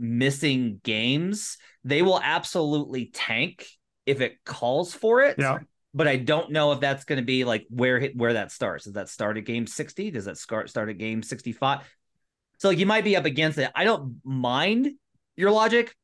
missing 0.00 0.80
games. 0.82 1.58
They 1.84 2.02
will 2.02 2.20
absolutely 2.20 3.10
tank 3.12 3.66
if 4.06 4.20
it 4.20 4.42
calls 4.44 4.94
for 4.94 5.22
it. 5.22 5.36
Yeah. 5.38 5.58
But 5.94 6.08
I 6.08 6.16
don't 6.16 6.50
know 6.50 6.72
if 6.72 6.80
that's 6.80 7.04
going 7.04 7.18
to 7.18 7.24
be 7.24 7.44
like 7.44 7.66
where 7.70 8.08
where 8.08 8.34
that 8.34 8.52
starts. 8.52 8.84
Does 8.84 8.94
that 8.94 9.08
start 9.08 9.36
at 9.36 9.44
game 9.44 9.66
60? 9.66 10.10
Does 10.10 10.26
that 10.26 10.38
start 10.38 10.70
start 10.70 10.88
at 10.88 10.98
game 10.98 11.22
65? 11.22 11.80
So 12.58 12.68
like 12.68 12.78
you 12.78 12.86
might 12.86 13.04
be 13.04 13.16
up 13.16 13.24
against 13.24 13.58
it. 13.58 13.70
I 13.74 13.84
don't 13.84 14.20
mind 14.24 14.90
your 15.36 15.50
logic. 15.50 15.94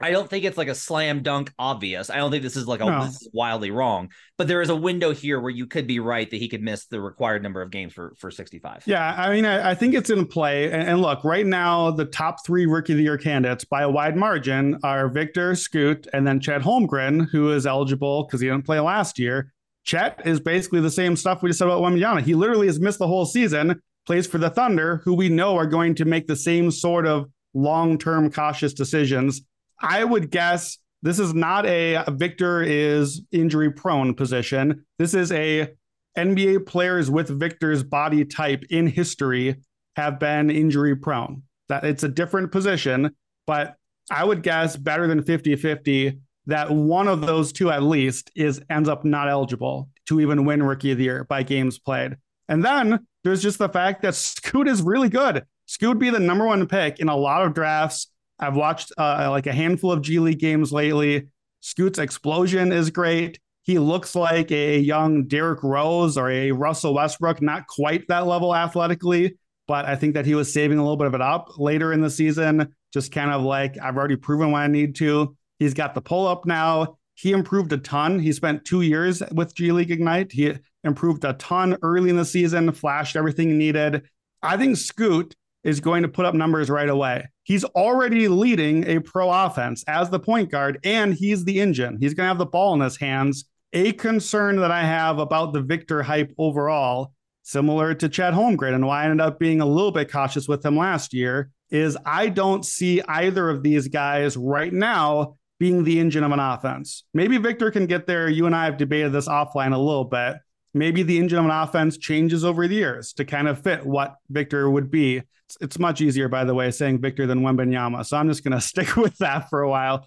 I 0.00 0.12
don't 0.12 0.30
think 0.30 0.44
it's 0.44 0.56
like 0.56 0.68
a 0.68 0.76
slam 0.76 1.24
dunk 1.24 1.52
obvious. 1.58 2.08
I 2.08 2.18
don't 2.18 2.30
think 2.30 2.44
this 2.44 2.56
is 2.56 2.68
like 2.68 2.80
a 2.80 2.84
No. 2.84 3.02
is 3.02 3.28
wildly 3.32 3.72
wrong. 3.72 4.12
But 4.36 4.46
there 4.46 4.62
is 4.62 4.68
a 4.68 4.76
window 4.76 5.12
here 5.12 5.40
where 5.40 5.50
you 5.50 5.66
could 5.66 5.88
be 5.88 5.98
right 5.98 6.30
that 6.30 6.36
he 6.36 6.48
could 6.48 6.62
miss 6.62 6.86
the 6.86 7.00
required 7.00 7.42
number 7.42 7.62
of 7.62 7.72
games 7.72 7.94
for 7.94 8.14
for 8.16 8.30
65. 8.30 8.84
Yeah, 8.86 9.14
I 9.18 9.32
mean, 9.32 9.44
I, 9.44 9.70
I 9.70 9.74
think 9.74 9.94
it's 9.94 10.10
in 10.10 10.26
play. 10.26 10.70
And, 10.70 10.88
and 10.88 11.02
look, 11.02 11.24
right 11.24 11.44
now, 11.44 11.90
the 11.90 12.04
top 12.04 12.46
three 12.46 12.66
rookie 12.66 12.92
of 12.92 12.98
the 12.98 13.02
year 13.02 13.18
candidates 13.18 13.64
by 13.64 13.82
a 13.82 13.90
wide 13.90 14.16
margin 14.16 14.78
are 14.84 15.08
Victor 15.08 15.56
Scoot 15.56 16.06
and 16.12 16.24
then 16.24 16.38
Chet 16.38 16.62
Holmgren, 16.62 17.28
who 17.30 17.50
is 17.50 17.66
eligible 17.66 18.22
because 18.24 18.40
he 18.40 18.46
didn't 18.46 18.66
play 18.66 18.78
last 18.78 19.18
year. 19.18 19.52
Chet 19.82 20.20
is 20.24 20.38
basically 20.38 20.80
the 20.80 20.90
same 20.90 21.16
stuff 21.16 21.42
we 21.42 21.48
just 21.48 21.58
said 21.58 21.66
about 21.66 21.80
Wembanyama. 21.82 22.20
He 22.22 22.34
literally 22.36 22.66
has 22.68 22.78
missed 22.78 22.98
the 23.00 23.06
whole 23.08 23.26
season, 23.26 23.82
plays 24.08 24.26
for 24.26 24.38
the 24.38 24.48
Thunder, 24.48 25.02
who 25.04 25.12
we 25.12 25.28
know 25.28 25.54
are 25.54 25.66
going 25.66 25.94
to 25.94 26.06
make 26.06 26.26
the 26.26 26.34
same 26.34 26.70
sort 26.70 27.06
of 27.06 27.30
long 27.52 27.98
term 27.98 28.32
cautious 28.32 28.72
decisions. 28.72 29.42
I 29.82 30.02
would 30.02 30.30
guess 30.30 30.78
this 31.02 31.18
is 31.18 31.34
not 31.34 31.66
a 31.66 32.02
Victor 32.08 32.62
is 32.62 33.20
injury 33.32 33.70
prone 33.70 34.14
position. 34.14 34.86
This 34.98 35.12
is 35.12 35.30
a 35.30 35.68
NBA 36.16 36.64
players 36.64 37.10
with 37.10 37.28
Victor's 37.28 37.82
body 37.82 38.24
type 38.24 38.64
in 38.70 38.86
history 38.86 39.56
have 39.96 40.18
been 40.18 40.50
injury 40.50 40.96
prone. 40.96 41.42
That 41.68 41.84
it's 41.84 42.02
a 42.02 42.08
different 42.08 42.50
position, 42.50 43.14
but 43.46 43.74
I 44.10 44.24
would 44.24 44.42
guess 44.42 44.74
better 44.74 45.06
than 45.06 45.22
50-50 45.22 46.18
that 46.46 46.70
one 46.70 47.08
of 47.08 47.20
those 47.20 47.52
two 47.52 47.70
at 47.70 47.82
least 47.82 48.30
is 48.34 48.62
ends 48.70 48.88
up 48.88 49.04
not 49.04 49.28
eligible 49.28 49.90
to 50.06 50.18
even 50.18 50.46
win 50.46 50.62
rookie 50.62 50.92
of 50.92 50.96
the 50.96 51.04
year 51.04 51.24
by 51.24 51.42
games 51.42 51.78
played. 51.78 52.16
And 52.48 52.64
then 52.64 53.06
there's 53.28 53.42
just 53.42 53.58
the 53.58 53.68
fact 53.68 54.02
that 54.02 54.14
Scoot 54.14 54.66
is 54.66 54.80
really 54.82 55.08
good. 55.08 55.44
Scoot 55.66 55.90
would 55.90 55.98
be 55.98 56.10
the 56.10 56.18
number 56.18 56.46
one 56.46 56.66
pick 56.66 56.98
in 56.98 57.08
a 57.08 57.16
lot 57.16 57.44
of 57.44 57.52
drafts. 57.52 58.08
I've 58.38 58.56
watched 58.56 58.92
uh, 58.96 59.28
like 59.30 59.46
a 59.46 59.52
handful 59.52 59.92
of 59.92 60.00
G 60.00 60.18
League 60.18 60.38
games 60.38 60.72
lately. 60.72 61.28
Scoot's 61.60 61.98
explosion 61.98 62.72
is 62.72 62.90
great. 62.90 63.38
He 63.62 63.78
looks 63.78 64.14
like 64.14 64.50
a 64.50 64.78
young 64.78 65.26
Derrick 65.26 65.62
Rose 65.62 66.16
or 66.16 66.30
a 66.30 66.52
Russell 66.52 66.94
Westbrook, 66.94 67.42
not 67.42 67.66
quite 67.66 68.08
that 68.08 68.26
level 68.26 68.54
athletically, 68.54 69.36
but 69.66 69.84
I 69.84 69.94
think 69.94 70.14
that 70.14 70.24
he 70.24 70.34
was 70.34 70.50
saving 70.50 70.78
a 70.78 70.82
little 70.82 70.96
bit 70.96 71.08
of 71.08 71.14
it 71.14 71.20
up 71.20 71.58
later 71.58 71.92
in 71.92 72.00
the 72.00 72.08
season. 72.08 72.74
Just 72.94 73.12
kind 73.12 73.30
of 73.30 73.42
like, 73.42 73.76
I've 73.78 73.98
already 73.98 74.16
proven 74.16 74.52
what 74.52 74.62
I 74.62 74.68
need 74.68 74.94
to. 74.96 75.36
He's 75.58 75.74
got 75.74 75.94
the 75.94 76.00
pull 76.00 76.26
up 76.26 76.46
now. 76.46 76.96
He 77.14 77.32
improved 77.32 77.72
a 77.74 77.78
ton. 77.78 78.20
He 78.20 78.32
spent 78.32 78.64
two 78.64 78.80
years 78.80 79.22
with 79.32 79.54
G 79.54 79.70
League 79.70 79.90
Ignite. 79.90 80.32
He 80.32 80.54
improved 80.84 81.24
a 81.24 81.32
ton 81.34 81.76
early 81.82 82.10
in 82.10 82.16
the 82.16 82.24
season, 82.24 82.70
flashed 82.72 83.16
everything 83.16 83.58
needed. 83.58 84.02
I 84.42 84.56
think 84.56 84.76
Scoot 84.76 85.34
is 85.64 85.80
going 85.80 86.02
to 86.02 86.08
put 86.08 86.24
up 86.24 86.34
numbers 86.34 86.70
right 86.70 86.88
away. 86.88 87.26
He's 87.42 87.64
already 87.64 88.28
leading 88.28 88.86
a 88.86 89.00
pro 89.00 89.30
offense 89.30 89.84
as 89.88 90.10
the 90.10 90.20
point 90.20 90.50
guard, 90.50 90.78
and 90.84 91.14
he's 91.14 91.44
the 91.44 91.60
engine. 91.60 91.98
He's 92.00 92.14
going 92.14 92.26
to 92.26 92.28
have 92.28 92.38
the 92.38 92.46
ball 92.46 92.74
in 92.74 92.80
his 92.80 92.96
hands. 92.96 93.44
A 93.72 93.92
concern 93.92 94.56
that 94.56 94.70
I 94.70 94.82
have 94.82 95.18
about 95.18 95.52
the 95.52 95.60
Victor 95.60 96.02
hype 96.02 96.32
overall, 96.38 97.12
similar 97.42 97.92
to 97.94 98.08
Chet 98.08 98.32
Holmgren, 98.32 98.74
and 98.74 98.86
why 98.86 99.02
I 99.02 99.04
ended 99.04 99.20
up 99.20 99.38
being 99.38 99.60
a 99.60 99.66
little 99.66 99.92
bit 99.92 100.10
cautious 100.10 100.48
with 100.48 100.64
him 100.64 100.76
last 100.76 101.12
year, 101.12 101.50
is 101.70 101.98
I 102.06 102.28
don't 102.28 102.64
see 102.64 103.02
either 103.02 103.50
of 103.50 103.62
these 103.62 103.88
guys 103.88 104.36
right 104.36 104.72
now 104.72 105.36
being 105.58 105.84
the 105.84 105.98
engine 105.98 106.24
of 106.24 106.32
an 106.32 106.40
offense. 106.40 107.04
Maybe 107.12 107.36
Victor 107.36 107.70
can 107.70 107.86
get 107.86 108.06
there. 108.06 108.28
You 108.28 108.46
and 108.46 108.54
I 108.54 108.64
have 108.64 108.78
debated 108.78 109.12
this 109.12 109.28
offline 109.28 109.74
a 109.74 109.78
little 109.78 110.04
bit. 110.04 110.36
Maybe 110.78 111.02
the 111.02 111.18
engine 111.18 111.38
of 111.38 111.44
an 111.44 111.50
offense 111.50 111.98
changes 111.98 112.44
over 112.44 112.68
the 112.68 112.76
years 112.76 113.12
to 113.14 113.24
kind 113.24 113.48
of 113.48 113.60
fit 113.60 113.84
what 113.84 114.14
Victor 114.30 114.70
would 114.70 114.90
be. 114.90 115.16
It's, 115.16 115.56
it's 115.60 115.78
much 115.78 116.00
easier, 116.00 116.28
by 116.28 116.44
the 116.44 116.54
way, 116.54 116.70
saying 116.70 117.00
Victor 117.00 117.26
than 117.26 117.40
Wembanyama. 117.40 118.06
So 118.06 118.16
I'm 118.16 118.28
just 118.28 118.44
going 118.44 118.52
to 118.58 118.60
stick 118.60 118.96
with 118.96 119.18
that 119.18 119.50
for 119.50 119.60
a 119.60 119.68
while. 119.68 120.06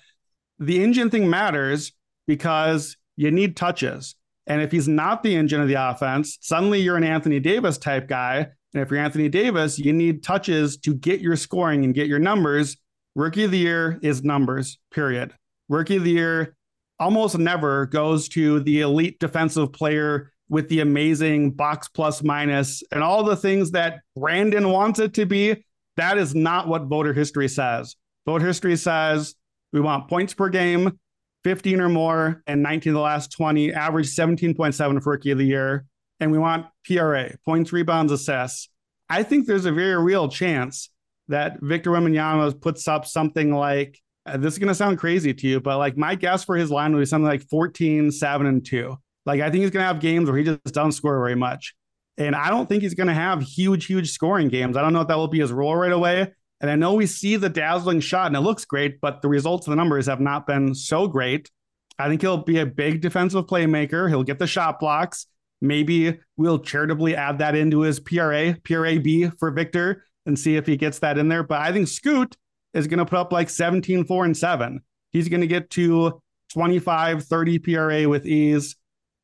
The 0.60 0.82
engine 0.82 1.10
thing 1.10 1.30
matters 1.30 1.92
because 2.26 2.96
you 3.18 3.32
need 3.32 3.58
touches. 3.58 4.16
And 4.48 4.62
if 4.62 4.72
he's 4.72 4.88
not 4.88 5.24
the 5.24 5.36
engine 5.36 5.60
of 5.60 5.68
the 5.68 5.90
offense, 5.90 6.38
suddenly 6.40 6.80
you're 6.80 6.98
an 6.98 7.04
Anthony 7.04 7.40
Davis 7.40 7.78
type 7.78 8.08
guy. 8.08 8.48
And 8.74 8.82
if 8.82 8.90
you're 8.90 9.00
Anthony 9.00 9.28
Davis, 9.28 9.78
you 9.78 9.92
need 9.92 10.24
touches 10.24 10.78
to 10.78 10.94
get 10.94 11.20
your 11.20 11.36
scoring 11.36 11.84
and 11.84 11.94
get 11.94 12.08
your 12.08 12.20
numbers. 12.20 12.78
Rookie 13.16 13.44
of 13.44 13.52
the 13.52 13.58
year 13.58 14.00
is 14.02 14.24
numbers, 14.24 14.80
period. 14.90 15.34
Rookie 15.68 15.98
of 15.98 16.06
the 16.06 16.12
year 16.12 16.56
almost 16.98 17.38
never 17.38 17.88
goes 17.88 18.30
to 18.30 18.62
the 18.62 18.82
elite 18.82 19.20
defensive 19.20 19.74
player 19.74 20.31
with 20.52 20.68
the 20.68 20.82
amazing 20.82 21.50
box 21.50 21.88
plus 21.88 22.22
minus 22.22 22.84
and 22.92 23.02
all 23.02 23.24
the 23.24 23.38
things 23.38 23.72
that 23.72 24.02
Brandon 24.18 24.70
wants 24.70 25.00
it 25.00 25.14
to 25.14 25.26
be. 25.26 25.64
That 25.96 26.18
is 26.18 26.36
not 26.36 26.68
what 26.68 26.84
voter 26.84 27.14
history 27.14 27.48
says. 27.48 27.96
Voter 28.26 28.46
history 28.46 28.76
says 28.76 29.34
we 29.72 29.80
want 29.80 30.10
points 30.10 30.34
per 30.34 30.50
game, 30.50 31.00
15 31.46 31.80
or 31.80 31.88
more, 31.88 32.44
and 32.48 32.62
19 32.62 32.92
of 32.92 32.96
the 32.96 33.00
last 33.00 33.32
20, 33.32 33.74
average 33.74 34.08
17.7 34.08 35.02
for 35.02 35.12
rookie 35.12 35.32
of 35.32 35.38
the 35.38 35.46
year. 35.46 35.86
And 36.20 36.34
we 36.34 36.38
want 36.38 36.68
PRA, 36.86 37.32
points, 37.46 37.72
rebounds, 37.72 38.12
assists. 38.12 38.68
I 39.10 39.24
think 39.24 39.48
there's 39.48 39.66
a 39.66 39.72
very 39.72 40.04
real 40.04 40.28
chance 40.28 40.90
that 41.30 41.62
Victor 41.62 41.92
Wembanyama 41.92 42.60
puts 42.60 42.90
up 42.90 43.06
something 43.06 43.56
like 43.56 43.98
uh, 44.26 44.36
this 44.36 44.54
is 44.54 44.60
going 44.60 44.68
to 44.68 44.76
sound 44.76 45.00
crazy 45.00 45.34
to 45.34 45.48
you, 45.48 45.62
but 45.62 45.78
like 45.78 45.96
my 45.96 46.14
guess 46.16 46.44
for 46.44 46.58
his 46.58 46.70
line 46.70 46.94
would 46.94 47.00
be 47.00 47.06
something 47.06 47.26
like 47.26 47.48
14, 47.50 48.12
7, 48.12 48.48
and 48.48 48.66
2. 48.66 48.98
Like 49.26 49.42
I 49.42 49.50
think 49.50 49.62
he's 49.62 49.72
going 49.72 49.84
to 49.84 49.88
have 49.88 50.00
games 50.00 50.30
where 50.30 50.38
he 50.38 50.44
just 50.44 50.64
doesn't 50.66 50.94
score 50.94 51.18
very 51.20 51.36
much. 51.36 51.74
And 52.18 52.36
I 52.36 52.50
don't 52.50 52.68
think 52.68 52.84
he's 52.84 52.94
going 52.94 53.08
to 53.08 53.14
have 53.14 53.42
huge, 53.42 53.86
huge 53.86 54.12
scoring 54.12 54.50
games. 54.50 54.78
I 54.78 54.82
don't 54.82 54.94
know 54.94 55.02
if 55.02 55.08
that 55.08 55.18
will 55.18 55.28
be 55.28 55.40
his 55.40 55.52
role 55.52 55.76
right 55.76 55.92
away. 55.92 56.32
And 56.60 56.70
I 56.70 56.76
know 56.76 56.94
we 56.94 57.08
see 57.08 57.36
the 57.38 57.50
dazzling 57.50 58.00
shot 58.00 58.28
and 58.28 58.36
it 58.36 58.42
looks 58.42 58.66
great, 58.66 59.02
but 59.02 59.22
the 59.22 59.30
results 59.30 59.66
of 59.66 59.72
the 59.72 59.76
numbers 59.76 60.06
have 60.06 60.20
not 60.20 60.46
been 60.46 60.76
so 60.76 61.08
great. 61.08 61.50
I 61.98 62.08
think 62.08 62.22
he'll 62.22 62.38
be 62.38 62.60
a 62.60 62.66
big 62.66 63.02
defensive 63.02 63.46
playmaker. 63.46 64.08
He'll 64.10 64.24
get 64.24 64.40
the 64.40 64.48
shot 64.48 64.80
blocks. 64.80 65.26
Maybe 65.62 66.20
we'll 66.38 66.60
charitably 66.60 67.16
add 67.16 67.40
that 67.40 67.56
into 67.56 67.82
his 67.82 68.00
PRA, 68.00 68.56
PRAB 68.64 69.38
for 69.40 69.52
Victor 69.52 70.04
and 70.26 70.38
see 70.38 70.56
if 70.56 70.66
he 70.66 70.78
gets 70.78 71.00
that 71.00 71.18
in 71.18 71.30
there. 71.30 71.44
But 71.44 71.62
I 71.62 71.72
think 71.72 71.88
Scoot 71.88 72.36
is 72.74 72.88
going 72.88 73.00
to 73.00 73.06
put 73.06 73.20
up 73.20 73.34
like 73.34 73.50
17, 73.50 74.06
4, 74.06 74.26
and 74.26 74.38
7. 74.38 74.82
He's 75.12 75.30
going 75.30 75.42
to 75.42 75.48
get 75.48 75.70
to 75.72 76.22
25, 76.54 77.24
30 77.24 77.60
PRA 77.60 78.08
with 78.08 78.26
ease, 78.26 78.76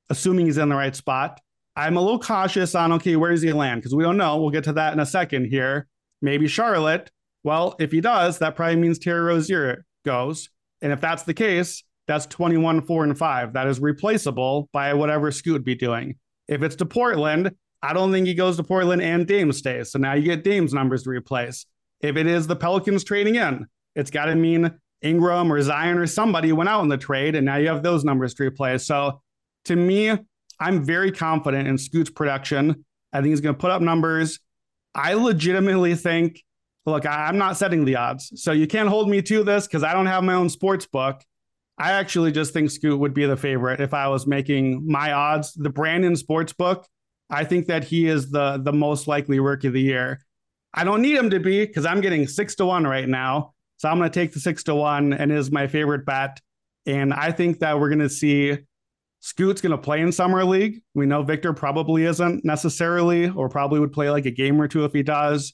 assuming 0.10 0.46
he's 0.46 0.58
in 0.58 0.70
the 0.70 0.76
right 0.76 0.96
spot. 0.96 1.40
I'm 1.76 1.98
a 1.98 2.02
little 2.02 2.20
cautious 2.20 2.74
on, 2.74 2.92
okay, 2.94 3.16
where 3.16 3.32
does 3.32 3.42
he 3.42 3.54
land? 3.54 3.82
Because 3.82 3.94
we 3.94 4.04
don't 4.04 4.18
know. 4.18 4.38
We'll 4.38 4.50
get 4.50 4.64
to 4.66 4.74
that 4.74 4.94
in 4.94 5.00
a 5.00 5.06
second 5.06 5.46
here. 5.46 5.88
Maybe 6.22 6.48
Charlotte. 6.48 7.12
Well, 7.44 7.76
if 7.80 7.92
he 7.92 8.02
does, 8.02 8.40
that 8.40 8.56
probably 8.56 8.78
means 8.78 8.98
Terry 8.98 9.22
Rozier 9.22 9.86
goes. 10.04 10.50
And 10.82 10.92
if 10.92 11.00
that's 11.00 11.24
the 11.24 11.34
case, 11.34 11.84
that's 12.08 12.26
21, 12.26 12.82
4, 12.82 13.04
and 13.04 13.18
5. 13.18 13.54
That 13.54 13.68
is 13.68 13.80
replaceable 13.80 14.70
by 14.74 14.94
whatever 14.94 15.32
Scoot 15.32 15.54
would 15.54 15.64
be 15.64 15.76
doing. 15.76 16.16
If 16.48 16.64
it's 16.64 16.76
to 16.78 16.86
Portland, 16.86 17.52
I 17.84 17.94
don't 17.94 18.12
think 18.12 18.26
he 18.26 18.34
goes 18.34 18.58
to 18.58 18.64
Portland 18.64 19.02
and 19.02 19.28
Dame 19.28 19.52
stays. 19.52 19.92
So 19.92 20.00
now 20.00 20.14
you 20.14 20.24
get 20.24 20.44
Dame's 20.44 20.74
numbers 20.74 21.04
to 21.04 21.10
replace. 21.10 21.66
If 22.02 22.16
it 22.16 22.26
is 22.26 22.48
the 22.48 22.56
Pelicans 22.56 23.04
trading 23.04 23.36
in, 23.36 23.68
it's 23.96 24.12
got 24.12 24.26
to 24.26 24.36
mean 24.36 24.72
Ingram 25.02 25.52
or 25.52 25.62
Zion 25.62 25.98
or 25.98 26.08
somebody 26.08 26.52
went 26.52 26.70
out 26.70 26.82
in 26.82 26.90
the 26.90 26.98
trade, 26.98 27.36
and 27.36 27.46
now 27.46 27.58
you 27.58 27.68
have 27.68 27.84
those 27.84 28.04
numbers 28.04 28.34
to 28.36 28.44
replace. 28.44 28.86
So 28.86 29.22
to 29.68 29.76
me, 29.76 30.18
I'm 30.60 30.84
very 30.84 31.12
confident 31.12 31.68
in 31.68 31.78
Scoot's 31.78 32.10
production. 32.10 32.86
I 33.14 33.22
think 33.22 33.32
he's 33.32 33.42
going 33.42 33.56
to 33.56 33.60
put 33.60 33.72
up 33.72 33.82
numbers. 33.82 34.40
I 34.96 35.14
legitimately 35.14 35.96
think, 35.96 36.44
look, 36.86 37.06
I, 37.06 37.30
am 37.30 37.38
not 37.38 37.58
setting 37.58 37.86
the 37.86 37.96
odds. 37.96 38.32
So 38.36 38.52
you 38.52 38.68
can't 38.68 38.90
hold 38.90 39.10
me 39.10 39.22
to 39.24 39.44
this 39.44 39.68
because 39.68 39.84
I 39.84 39.94
don't 39.94 40.08
have 40.08 40.24
my 40.24 40.34
own 40.34 40.50
sports 40.50 40.86
book. 40.86 41.24
I 41.78 41.92
actually 41.92 42.32
just 42.32 42.54
think 42.54 42.72
Scoot 42.72 43.00
would 43.00 43.14
be 43.14 43.26
the 43.26 43.38
favorite 43.38 43.80
if 43.80 43.94
I 43.94 44.08
was 44.08 44.26
making 44.26 44.90
my 44.90 45.12
odds. 45.12 45.54
The 45.54 45.70
Brandon 45.70 46.16
sports 46.16 46.52
book, 46.52 46.88
I 47.30 47.44
think 47.44 47.68
that 47.68 47.84
he 47.84 48.08
is 48.08 48.32
the 48.32 48.58
the 48.58 48.74
most 48.74 49.08
likely 49.08 49.40
rookie 49.40 49.68
of 49.68 49.74
the 49.74 49.82
year. 49.82 50.20
I 50.74 50.84
don't 50.84 51.04
need 51.04 51.16
him 51.16 51.30
to 51.30 51.40
be 51.40 51.66
because 51.66 51.86
I'm 51.86 52.02
getting 52.02 52.28
six 52.28 52.56
to 52.56 52.66
one 52.66 52.86
right 52.86 53.08
now. 53.08 53.54
So 53.78 53.90
I'm 53.90 54.00
going 54.00 54.10
to 54.10 54.20
take 54.20 54.34
the 54.34 54.40
six 54.40 54.64
to 54.64 54.76
one 54.76 55.14
and 55.14 55.32
is 55.32 55.52
my 55.52 55.68
favorite 55.68 56.04
bet. 56.06 56.40
And 56.88 57.14
I 57.14 57.32
think 57.32 57.60
that 57.60 57.80
we're 57.80 57.90
going 57.90 58.00
to 58.00 58.10
see 58.10 58.58
Scoot's 59.28 59.60
going 59.60 59.72
to 59.72 59.78
play 59.78 60.00
in 60.00 60.10
Summer 60.14 60.46
League. 60.46 60.82
We 60.94 61.06
know 61.06 61.22
Victor 61.22 61.52
probably 61.52 62.06
isn't 62.06 62.46
necessarily, 62.46 63.28
or 63.28 63.50
probably 63.50 63.82
would 63.82 63.92
play 63.92 64.10
like 64.10 64.26
a 64.26 64.32
game 64.32 64.60
or 64.62 64.70
two 64.70 64.86
if 64.86 64.94
he 64.94 65.04
does. 65.04 65.52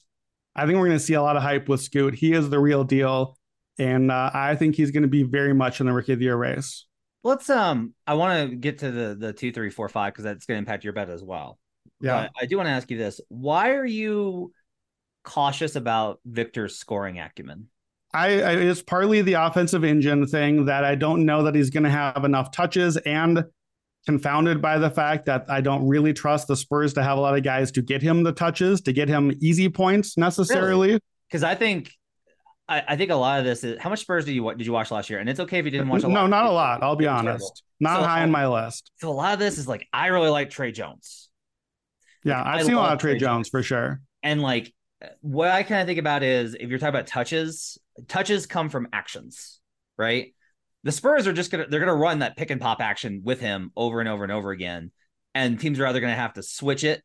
I 0.54 0.64
think 0.64 0.78
we're 0.78 0.86
going 0.86 0.98
to 0.98 1.04
see 1.04 1.14
a 1.14 1.22
lot 1.22 1.36
of 1.36 1.42
hype 1.42 1.68
with 1.68 1.80
Scoot. 1.80 2.14
He 2.14 2.34
is 2.34 2.48
the 2.48 2.60
real 2.60 2.84
deal. 2.84 3.36
And 3.76 4.12
uh, 4.12 4.30
I 4.32 4.54
think 4.54 4.76
he's 4.76 4.92
going 4.92 5.02
to 5.02 5.08
be 5.08 5.24
very 5.24 5.52
much 5.52 5.80
in 5.80 5.86
the 5.86 5.92
rookie 5.92 6.12
of 6.12 6.20
the 6.20 6.26
year 6.26 6.36
race. 6.36 6.86
Let's 7.24 7.50
um 7.50 7.94
I 8.06 8.14
want 8.14 8.48
to 8.48 8.54
get 8.54 8.78
to 8.78 8.92
the 8.92 9.16
the 9.16 9.32
two, 9.32 9.50
three, 9.50 9.70
four, 9.70 9.88
five 9.88 10.12
because 10.12 10.22
that's 10.22 10.46
going 10.46 10.54
to 10.54 10.58
impact 10.60 10.84
your 10.84 10.92
bet 10.92 11.10
as 11.10 11.24
well. 11.24 11.58
Yeah. 12.00 12.28
But 12.32 12.44
I 12.44 12.46
do 12.46 12.56
want 12.58 12.68
to 12.68 12.72
ask 12.72 12.88
you 12.92 12.98
this: 12.98 13.20
Why 13.28 13.70
are 13.70 13.84
you 13.84 14.52
cautious 15.24 15.74
about 15.74 16.20
Victor's 16.24 16.76
scoring 16.76 17.18
acumen? 17.18 17.70
I, 18.12 18.26
I 18.40 18.52
it's 18.52 18.82
partly 18.82 19.20
the 19.22 19.32
offensive 19.32 19.82
engine 19.82 20.28
thing 20.28 20.66
that 20.66 20.84
I 20.84 20.94
don't 20.94 21.26
know 21.26 21.42
that 21.42 21.56
he's 21.56 21.70
going 21.70 21.82
to 21.82 21.90
have 21.90 22.24
enough 22.24 22.52
touches 22.52 22.96
and 22.98 23.44
confounded 24.06 24.60
by 24.60 24.78
the 24.78 24.90
fact 24.90 25.26
that 25.26 25.46
I 25.48 25.60
don't 25.60 25.86
really 25.86 26.12
trust 26.12 26.48
the 26.48 26.56
Spurs 26.56 26.94
to 26.94 27.02
have 27.02 27.18
a 27.18 27.20
lot 27.20 27.36
of 27.36 27.42
guys 27.42 27.72
to 27.72 27.82
get 27.82 28.02
him 28.02 28.22
the 28.22 28.32
touches, 28.32 28.80
to 28.82 28.92
get 28.92 29.08
him 29.08 29.32
easy 29.40 29.68
points 29.68 30.16
necessarily. 30.16 30.98
Because 31.28 31.42
I 31.42 31.54
think 31.54 31.90
I, 32.68 32.82
I, 32.88 32.96
think 32.96 33.10
a 33.10 33.14
lot 33.14 33.38
of 33.38 33.44
this 33.44 33.64
is 33.64 33.78
how 33.80 33.90
much 33.90 34.00
Spurs 34.00 34.24
did 34.24 34.32
you 34.32 34.54
did 34.54 34.66
you 34.66 34.72
watch 34.72 34.90
last 34.90 35.10
year? 35.10 35.18
And 35.18 35.28
it's 35.28 35.40
okay 35.40 35.58
if 35.58 35.64
you 35.64 35.70
didn't 35.70 35.88
watch 35.88 36.02
a 36.02 36.08
lot. 36.08 36.14
No, 36.14 36.26
not 36.26 36.46
a 36.46 36.50
lot. 36.50 36.82
I'll 36.82 36.96
be 36.96 37.06
honest. 37.06 37.62
Not 37.80 38.00
so, 38.00 38.06
high 38.06 38.22
on 38.22 38.30
my 38.30 38.46
list. 38.46 38.90
So 38.96 39.10
a 39.10 39.12
lot 39.12 39.34
of 39.34 39.38
this 39.38 39.58
is 39.58 39.68
like 39.68 39.86
I 39.92 40.08
really 40.08 40.30
like 40.30 40.50
Tre 40.50 40.72
Jones. 40.72 41.28
Yeah, 42.24 42.42
I've 42.42 42.60
I 42.60 42.62
seen 42.62 42.74
a 42.74 42.78
lot 42.78 42.92
of 42.92 42.98
Trey, 42.98 43.12
Tre 43.12 43.18
Jones, 43.18 43.30
Jones 43.30 43.48
for 43.50 43.62
sure. 43.62 44.00
And 44.22 44.40
like 44.40 44.72
what 45.20 45.50
I 45.50 45.62
kind 45.62 45.82
of 45.82 45.86
think 45.86 45.98
about 45.98 46.22
is 46.22 46.54
if 46.54 46.70
you're 46.70 46.78
talking 46.78 46.94
about 46.94 47.06
touches, 47.06 47.78
touches 48.08 48.46
come 48.46 48.70
from 48.70 48.88
actions, 48.92 49.60
right? 49.98 50.33
The 50.84 50.92
Spurs 50.92 51.26
are 51.26 51.32
just 51.32 51.50
gonna 51.50 51.66
they're 51.68 51.80
gonna 51.80 51.94
run 51.94 52.20
that 52.20 52.36
pick 52.36 52.50
and 52.50 52.60
pop 52.60 52.80
action 52.80 53.22
with 53.24 53.40
him 53.40 53.72
over 53.76 54.00
and 54.00 54.08
over 54.08 54.22
and 54.22 54.32
over 54.32 54.50
again, 54.50 54.92
and 55.34 55.58
teams 55.58 55.80
are 55.80 55.86
either 55.86 56.00
gonna 56.00 56.14
have 56.14 56.34
to 56.34 56.42
switch 56.42 56.84
it 56.84 57.02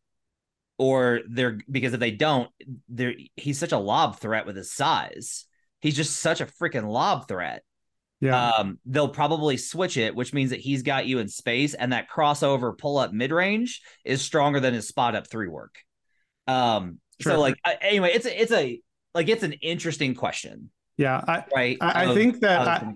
or 0.80 1.20
they're 1.30 1.60
because 1.70 1.94
if 1.94 2.00
they 2.00 2.12
don't, 2.12 2.50
they're 2.88 3.14
he's 3.36 3.60
such 3.60 3.74
a 3.74 3.78
lob 3.78 4.18
threat 4.20 4.46
with 4.46 4.56
his 4.56 4.72
size. 4.72 5.46
He's 5.82 5.96
just 5.96 6.18
such 6.18 6.42
a 6.42 6.46
freaking 6.46 6.90
lob 6.90 7.28
threat. 7.28 7.64
Yeah. 8.22 8.52
Um, 8.52 8.80
they'll 8.86 9.10
probably 9.10 9.58
switch 9.58 9.98
it, 9.98 10.16
which 10.16 10.34
means 10.34 10.50
that 10.50 10.60
he's 10.60 10.82
got 10.82 11.06
you 11.06 11.20
in 11.20 11.28
space, 11.28 11.74
and 11.74 11.94
that 11.94 12.10
crossover 12.10 12.78
pull 12.78 12.98
up 12.98 13.14
mid 13.14 13.32
range 13.32 13.82
is 14.04 14.22
stronger 14.22 14.60
than 14.60 14.74
his 14.74 14.88
spot 14.88 15.16
up 15.16 15.28
three 15.30 15.48
work. 15.48 15.76
Um, 16.48 17.00
sure. 17.20 17.34
so 17.34 17.40
like 17.40 17.56
anyway, 17.82 18.12
it's 18.14 18.26
a 18.26 18.42
it's 18.42 18.52
a 18.52 18.82
like 19.14 19.28
it's 19.28 19.44
an 19.44 19.54
interesting 19.54 20.16
question. 20.16 20.70
Yeah, 20.98 21.24
I, 21.26 21.44
right. 21.56 21.78
I, 21.80 22.12
I 22.12 22.14
think 22.14 22.40
that 22.42 22.68
I, 22.68 22.94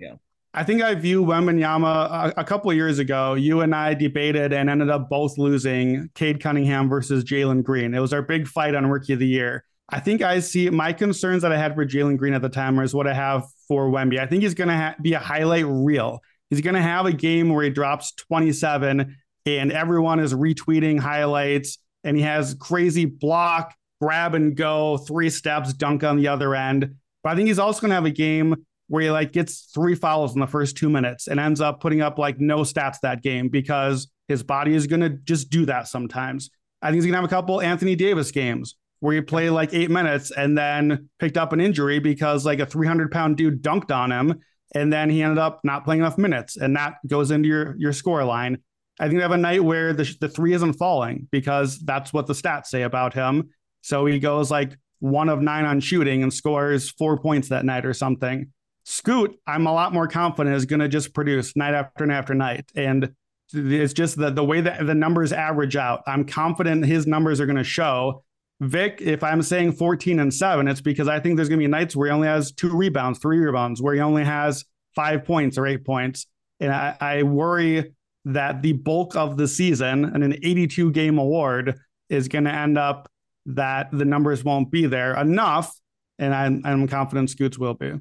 I, 0.54 0.64
think 0.64 0.82
I 0.82 0.94
view 0.96 1.24
Wembanyama 1.24 2.34
a, 2.36 2.42
a 2.42 2.44
couple 2.44 2.72
years 2.74 3.00
ago. 3.00 3.34
You 3.34 3.62
and 3.62 3.74
I 3.74 3.94
debated 3.94 4.54
and 4.54 4.70
ended 4.70 4.90
up 4.90 5.10
both 5.10 5.38
losing 5.38 6.10
Cade 6.16 6.42
Cunningham 6.42 6.90
versus 6.90 7.24
Jalen 7.24 7.64
Green. 7.64 7.94
It 7.94 8.00
was 8.00 8.14
our 8.14 8.22
big 8.22 8.48
fight 8.48 8.76
on 8.76 8.86
Rookie 8.88 9.14
of 9.14 9.20
the 9.20 9.28
Year. 9.28 9.66
I 9.90 10.00
think 10.00 10.22
I 10.22 10.40
see 10.40 10.70
my 10.70 10.94
concerns 10.94 11.42
that 11.42 11.52
I 11.52 11.58
had 11.58 11.76
for 11.76 11.86
Jalen 11.86 12.18
Green 12.18 12.34
at 12.34 12.42
the 12.42 12.50
time 12.50 12.80
is 12.80 12.96
what 12.96 13.08
I 13.08 13.14
have 13.14 13.46
for 13.68 13.90
Wemby. 13.90 14.20
I 14.20 14.26
think 14.26 14.44
he's 14.44 14.54
going 14.54 14.70
to 14.70 14.76
ha- 14.76 14.96
be 15.02 15.14
a 15.14 15.20
highlight 15.20 15.66
reel. 15.68 16.22
He's 16.50 16.62
going 16.62 16.76
to 16.76 16.82
have 16.82 17.06
a 17.06 17.14
game 17.14 17.50
where 17.50 17.64
he 17.64 17.70
drops 17.70 18.12
27 18.14 19.16
and 19.46 19.72
everyone 19.72 20.20
is 20.20 20.34
retweeting 20.34 21.00
highlights 21.00 21.80
and 22.04 22.16
he 22.16 22.24
has 22.24 22.54
crazy 22.56 23.06
block, 23.06 23.74
grab 24.02 24.36
and 24.36 24.56
go, 24.56 24.98
three 24.98 25.30
steps, 25.30 25.74
dunk 25.74 26.04
on 26.04 26.18
the 26.18 26.28
other 26.28 26.56
end. 26.56 26.96
But 27.24 27.32
I 27.32 27.36
think 27.36 27.48
he's 27.48 27.60
also 27.60 27.82
going 27.82 27.90
to 27.90 27.96
have 27.96 28.06
a 28.06 28.12
game 28.12 28.66
where 28.94 29.02
he 29.02 29.10
like 29.10 29.32
gets 29.32 29.72
three 29.74 29.96
fouls 29.96 30.36
in 30.36 30.40
the 30.40 30.46
first 30.46 30.78
two 30.78 30.88
minutes 30.88 31.28
and 31.28 31.40
ends 31.40 31.60
up 31.60 31.82
putting 31.82 32.02
up 32.02 32.20
like 32.20 32.40
no 32.40 32.60
stats 32.60 32.98
that 33.02 33.24
game 33.24 33.50
because 33.50 34.08
his 34.28 34.44
body 34.44 34.76
is 34.76 34.86
to 34.86 35.10
just 35.10 35.50
do 35.50 35.66
that 35.66 35.88
sometimes. 35.88 36.52
I 36.80 36.92
think 36.92 36.98
he's 36.98 37.06
to 37.12 37.16
have 37.16 37.26
a 37.26 37.28
couple 37.28 37.60
Anthony 37.60 37.96
Davis 37.96 38.30
games 38.30 38.76
where 39.00 39.16
he 39.16 39.22
played 39.22 39.50
like 39.50 39.74
eight 39.74 39.90
minutes 39.90 40.30
and 40.30 40.56
then 40.56 41.10
picked 41.18 41.38
up 41.38 41.54
an 41.54 41.60
injury 41.60 41.98
because 41.98 42.46
like 42.46 42.60
a 42.60 42.68
300 42.68 43.12
pound 43.12 43.36
dude 43.36 43.64
dunked 43.64 43.90
on 43.90 44.12
him. 44.12 44.40
And 44.76 44.94
then 44.94 45.10
he 45.10 45.24
ended 45.24 45.40
up 45.40 45.62
not 45.64 45.86
playing 45.86 46.02
enough 46.02 46.20
minutes. 46.20 46.56
And 46.56 46.76
that 46.76 46.98
goes 47.08 47.32
into 47.32 47.50
your, 47.50 47.76
your 47.80 47.94
score 47.94 48.24
line. 48.24 48.60
I 49.00 49.08
think 49.08 49.18
they 49.18 49.24
have 49.24 49.32
a 49.32 49.38
night 49.38 49.64
where 49.64 49.94
the, 49.94 50.16
the 50.22 50.30
three 50.30 50.54
isn't 50.54 50.74
falling 50.74 51.28
because 51.32 51.80
that's 51.80 52.14
what 52.14 52.28
the 52.28 52.34
stats 52.34 52.68
say 52.68 52.84
about 52.84 53.16
him. 53.16 53.50
So 53.82 54.06
he 54.06 54.20
goes 54.20 54.52
like 54.52 54.78
one 55.00 55.30
of 55.30 55.42
nine 55.42 55.66
on 55.66 55.80
shooting 55.80 56.22
and 56.22 56.32
scores 56.32 56.92
four 56.92 57.18
points 57.18 57.48
that 57.48 57.66
night 57.66 57.88
or 57.88 57.96
something. 57.96 58.52
Scoot, 58.84 59.40
I'm 59.48 59.66
a 59.66 59.74
lot 59.74 59.94
more 59.94 60.08
confident 60.08 60.56
is 60.56 60.66
going 60.66 60.82
to 60.82 60.88
just 60.88 61.14
produce 61.14 61.56
night 61.56 61.74
after 61.74 62.06
night 62.06 62.18
after 62.18 62.34
night. 62.34 62.72
And 62.76 63.14
it's 63.54 63.94
just 63.94 64.18
the, 64.18 64.30
the 64.30 64.44
way 64.44 64.62
that 64.62 64.86
the 64.86 64.96
numbers 64.96 65.32
average 65.32 65.76
out. 65.76 66.04
I'm 66.08 66.26
confident 66.26 66.86
his 66.86 67.08
numbers 67.08 67.40
are 67.40 67.46
going 67.46 67.58
to 67.58 67.64
show. 67.64 68.24
Vic, 68.62 69.00
if 69.02 69.24
I'm 69.24 69.42
saying 69.42 69.74
14 69.74 70.20
and 70.20 70.34
seven, 70.34 70.68
it's 70.68 70.82
because 70.82 71.08
I 71.08 71.20
think 71.20 71.36
there's 71.36 71.50
going 71.50 71.60
to 71.60 71.64
be 71.64 71.70
nights 71.70 71.96
where 71.96 72.08
he 72.08 72.14
only 72.14 72.28
has 72.28 72.52
two 72.52 72.76
rebounds, 72.76 73.20
three 73.20 73.40
rebounds, 73.40 73.82
where 73.82 73.94
he 73.94 74.02
only 74.02 74.24
has 74.24 74.66
five 74.96 75.26
points 75.26 75.58
or 75.58 75.66
eight 75.66 75.86
points. 75.86 76.28
And 76.60 76.72
I, 76.72 76.96
I 77.00 77.24
worry 77.24 77.94
that 78.26 78.62
the 78.62 78.74
bulk 78.74 79.16
of 79.16 79.38
the 79.38 79.48
season 79.48 80.06
and 80.06 80.24
an 80.24 80.34
82 80.44 80.92
game 80.92 81.18
award 81.18 81.78
is 82.10 82.28
going 82.28 82.46
to 82.46 82.54
end 82.54 82.78
up 82.78 83.10
that 83.46 83.90
the 83.92 84.06
numbers 84.06 84.44
won't 84.44 84.72
be 84.72 84.86
there 84.86 85.20
enough. 85.20 85.74
And 86.20 86.34
I'm, 86.34 86.62
I'm 86.64 86.88
confident 86.88 87.30
Scoots 87.30 87.58
will 87.58 87.74
be. 87.74 87.94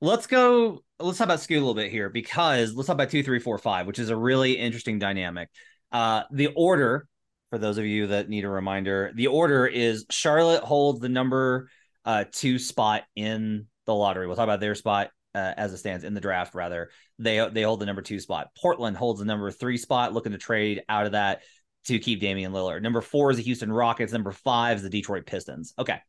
Let's 0.00 0.26
go. 0.26 0.82
Let's 0.98 1.18
talk 1.18 1.26
about 1.26 1.40
Scoot 1.40 1.58
a 1.58 1.60
little 1.60 1.74
bit 1.74 1.90
here 1.90 2.08
because 2.08 2.74
let's 2.74 2.86
talk 2.86 2.94
about 2.94 3.10
two, 3.10 3.22
three, 3.22 3.38
four, 3.38 3.58
five, 3.58 3.86
which 3.86 3.98
is 3.98 4.10
a 4.10 4.16
really 4.16 4.52
interesting 4.52 4.98
dynamic. 4.98 5.48
Uh, 5.92 6.22
the 6.30 6.48
order, 6.48 7.06
for 7.50 7.58
those 7.58 7.78
of 7.78 7.84
you 7.84 8.08
that 8.08 8.28
need 8.28 8.44
a 8.44 8.48
reminder, 8.48 9.12
the 9.14 9.28
order 9.28 9.66
is 9.66 10.04
Charlotte 10.10 10.62
holds 10.62 11.00
the 11.00 11.08
number 11.08 11.68
uh, 12.04 12.24
two 12.30 12.58
spot 12.58 13.04
in 13.14 13.66
the 13.86 13.94
lottery. 13.94 14.26
We'll 14.26 14.36
talk 14.36 14.44
about 14.44 14.60
their 14.60 14.74
spot 14.74 15.10
uh, 15.34 15.52
as 15.56 15.72
it 15.72 15.78
stands 15.78 16.04
in 16.04 16.14
the 16.14 16.20
draft. 16.20 16.54
Rather, 16.54 16.90
they 17.18 17.46
they 17.50 17.62
hold 17.62 17.80
the 17.80 17.86
number 17.86 18.02
two 18.02 18.20
spot. 18.20 18.48
Portland 18.60 18.96
holds 18.96 19.20
the 19.20 19.26
number 19.26 19.50
three 19.50 19.78
spot, 19.78 20.12
looking 20.12 20.32
to 20.32 20.38
trade 20.38 20.82
out 20.88 21.06
of 21.06 21.12
that 21.12 21.42
to 21.86 21.98
keep 21.98 22.20
Damian 22.20 22.52
Lillard. 22.52 22.82
Number 22.82 23.00
four 23.00 23.30
is 23.30 23.36
the 23.36 23.42
Houston 23.44 23.72
Rockets. 23.72 24.12
Number 24.12 24.32
five 24.32 24.78
is 24.78 24.82
the 24.82 24.90
Detroit 24.90 25.26
Pistons. 25.26 25.72
Okay. 25.78 26.00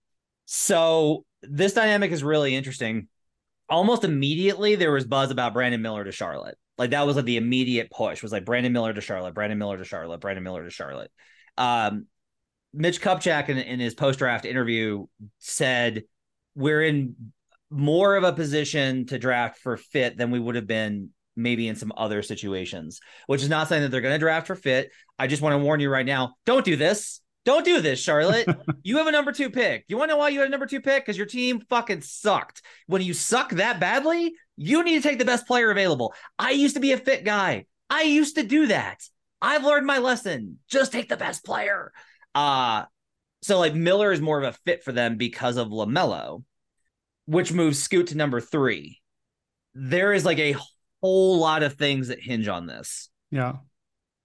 So 0.46 1.26
this 1.44 1.74
dynamic 1.74 2.12
is 2.12 2.24
really 2.24 2.56
interesting. 2.56 3.10
Almost 3.70 4.04
immediately, 4.04 4.76
there 4.76 4.92
was 4.92 5.06
buzz 5.06 5.32
about 5.32 5.54
Brandon 5.54 5.82
Miller 5.82 6.04
to 6.04 6.12
Charlotte. 6.12 6.58
Like 6.78 6.92
that 6.92 7.06
was 7.06 7.16
like 7.16 7.26
the 7.26 7.38
immediate 7.38 7.90
push 7.92 8.22
was 8.22 8.32
like 8.32 8.46
Brandon 8.46 8.72
Miller 8.72 8.94
to 8.94 9.02
Charlotte, 9.02 9.34
Brandon 9.34 9.58
Miller 9.58 9.78
to 9.78 9.84
Charlotte, 9.84 10.22
Brandon 10.22 10.44
Miller 10.44 10.64
to 10.64 10.70
Charlotte. 10.70 11.12
Um, 11.58 12.06
Mitch 12.74 13.02
Kupchak 13.02 13.50
in, 13.50 13.58
in 13.58 13.80
his 13.80 13.96
post 13.96 14.20
draft 14.20 14.46
interview 14.46 15.08
said, 15.40 16.04
We're 16.56 16.84
in 16.84 17.16
more 17.70 18.16
of 18.16 18.24
a 18.24 18.34
position 18.34 19.06
to 19.08 19.20
draft 19.20 19.60
for 19.60 19.76
fit 19.76 20.18
than 20.18 20.32
we 20.32 20.40
would 20.40 20.56
have 20.56 20.68
been 20.68 21.10
maybe 21.36 21.68
in 21.68 21.76
some 21.76 21.94
other 21.96 22.22
situations, 22.22 23.00
which 23.28 23.42
is 23.42 23.50
not 23.50 23.68
saying 23.68 23.84
that 23.84 23.90
they're 23.90 24.02
going 24.02 24.16
to 24.16 24.20
draft 24.20 24.48
for 24.48 24.56
fit. 24.56 24.92
I 25.20 25.28
just 25.28 25.42
want 25.42 25.54
to 25.54 25.60
warn 25.60 25.80
you 25.80 25.90
right 25.90 26.06
now 26.06 26.36
don't 26.46 26.66
do 26.66 26.76
this. 26.76 27.22
Don't 27.48 27.64
do 27.64 27.80
this, 27.80 28.02
Charlotte. 28.02 28.46
you 28.84 28.98
have 28.98 29.08
a 29.08 29.12
number 29.12 29.32
two 29.32 29.50
pick. 29.50 29.86
You 29.88 29.96
want 29.96 30.10
to 30.10 30.16
know 30.16 30.18
why 30.18 30.28
you 30.28 30.40
had 30.40 30.50
a 30.50 30.52
number 30.52 30.66
two 30.66 30.82
pick? 30.82 31.06
Because 31.06 31.16
your 31.16 31.26
team 31.26 31.62
fucking 31.70 32.02
sucked. 32.02 32.62
When 32.88 33.02
you 33.02 33.14
suck 33.14 33.52
that 33.52 33.80
badly, 33.80 34.34
you 34.58 34.84
need 34.84 35.02
to 35.02 35.08
take 35.08 35.18
the 35.18 35.24
best 35.24 35.48
player 35.48 35.72
available. 35.72 36.14
I 36.38 36.52
used 36.52 36.76
to 36.76 36.82
be 36.82 36.92
a 36.92 36.98
fit 36.98 37.24
guy. 37.24 37.64
I 37.90 38.02
used 38.02 38.36
to 38.36 38.44
do 38.44 38.68
that. 38.68 39.02
I've 39.42 39.64
learned 39.64 39.86
my 39.86 40.00
lesson. 40.00 40.60
Just 40.70 40.92
take 40.92 41.08
the 41.08 41.16
best 41.16 41.46
player. 41.46 41.94
Uh 42.36 42.84
so 43.44 43.60
like 43.60 43.74
Miller 43.74 44.12
is 44.12 44.20
more 44.20 44.44
of 44.44 44.44
a 44.44 44.58
fit 44.66 44.84
for 44.84 44.92
them 44.92 45.16
because 45.16 45.56
of 45.56 45.70
LaMelo, 45.70 46.44
which 47.28 47.54
moves 47.54 47.82
Scoot 47.82 48.08
to 48.08 48.18
number 48.18 48.42
three. 48.42 49.00
There 49.74 50.12
is 50.12 50.26
like 50.26 50.40
a 50.40 50.58
whole 51.02 51.40
lot 51.40 51.64
of 51.64 51.76
things 51.76 52.10
that 52.10 52.20
hinge 52.20 52.50
on 52.50 52.68
this. 52.68 53.08
Yeah. 53.32 53.54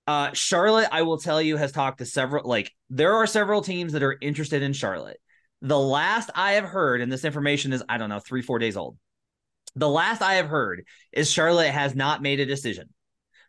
Uh, 0.07 0.33
Charlotte, 0.33 0.89
I 0.91 1.03
will 1.03 1.19
tell 1.19 1.41
you, 1.41 1.57
has 1.57 1.73
talked 1.73 1.99
to 1.99 2.07
several, 2.07 2.49
like, 2.49 2.73
there 2.91 3.15
are 3.15 3.27
several 3.27 3.63
teams 3.63 3.93
that 3.93 4.03
are 4.03 4.17
interested 4.21 4.63
in 4.63 4.73
Charlotte. 4.73 5.21
The 5.61 5.79
last 5.79 6.31
I 6.35 6.53
have 6.53 6.65
heard, 6.65 7.01
and 7.01 7.11
this 7.11 7.25
information 7.25 7.73
is, 7.73 7.85
I 7.89 7.99
don't 7.99 8.09
know, 8.09 8.19
three, 8.19 8.43
four 8.43 8.59
days 8.59 8.77
old. 8.77 8.97
The 9.77 9.89
last 9.89 10.21
I 10.21 10.35
have 10.35 10.49
heard 10.49 10.85
is 11.13 11.31
Charlotte 11.31 11.71
has 11.71 11.95
not 11.95 12.21
made 12.21 12.41
a 12.41 12.47
decision. 12.47 12.89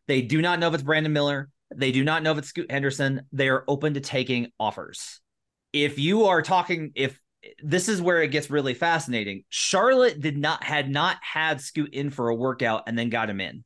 They 0.08 0.22
do 0.22 0.42
not 0.42 0.60
know 0.60 0.68
if 0.68 0.76
it's 0.76 0.84
Brandon 0.84 1.12
Miller. 1.12 1.50
They 1.76 1.92
do 1.92 2.04
not 2.04 2.22
know 2.22 2.32
if 2.32 2.38
it's 2.38 2.50
Scoot 2.50 2.72
Henderson. 2.72 3.22
They 3.32 3.50
are 3.50 3.64
open 3.68 3.96
to 3.96 4.00
taking 4.00 4.52
offers. 4.60 5.20
If 5.74 5.98
you 5.98 6.26
are 6.26 6.44
talking, 6.44 6.92
if 6.96 7.20
this 7.62 7.90
is 7.90 8.02
where 8.02 8.22
it 8.22 8.30
gets 8.32 8.50
really 8.50 8.74
fascinating. 8.74 9.44
Charlotte 9.50 10.20
did 10.20 10.38
not 10.38 10.64
had 10.64 10.90
not 10.90 11.18
had 11.22 11.62
Scoot 11.62 11.94
in 11.94 12.10
for 12.10 12.30
a 12.30 12.36
workout 12.36 12.84
and 12.88 12.98
then 12.98 13.10
got 13.10 13.30
him 13.30 13.42
in. 13.42 13.64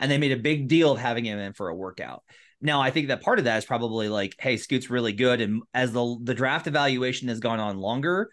And 0.00 0.10
they 0.10 0.18
made 0.18 0.32
a 0.32 0.36
big 0.36 0.68
deal 0.68 0.92
of 0.92 0.98
having 0.98 1.24
him 1.24 1.38
in 1.38 1.52
for 1.52 1.68
a 1.68 1.74
workout. 1.74 2.22
Now, 2.60 2.80
I 2.80 2.90
think 2.90 3.08
that 3.08 3.22
part 3.22 3.38
of 3.38 3.44
that 3.44 3.58
is 3.58 3.64
probably 3.64 4.08
like, 4.08 4.34
hey, 4.38 4.56
Scoot's 4.56 4.90
really 4.90 5.12
good. 5.12 5.40
And 5.40 5.62
as 5.74 5.92
the 5.92 6.16
the 6.22 6.34
draft 6.34 6.66
evaluation 6.66 7.28
has 7.28 7.38
gone 7.38 7.60
on 7.60 7.78
longer, 7.78 8.30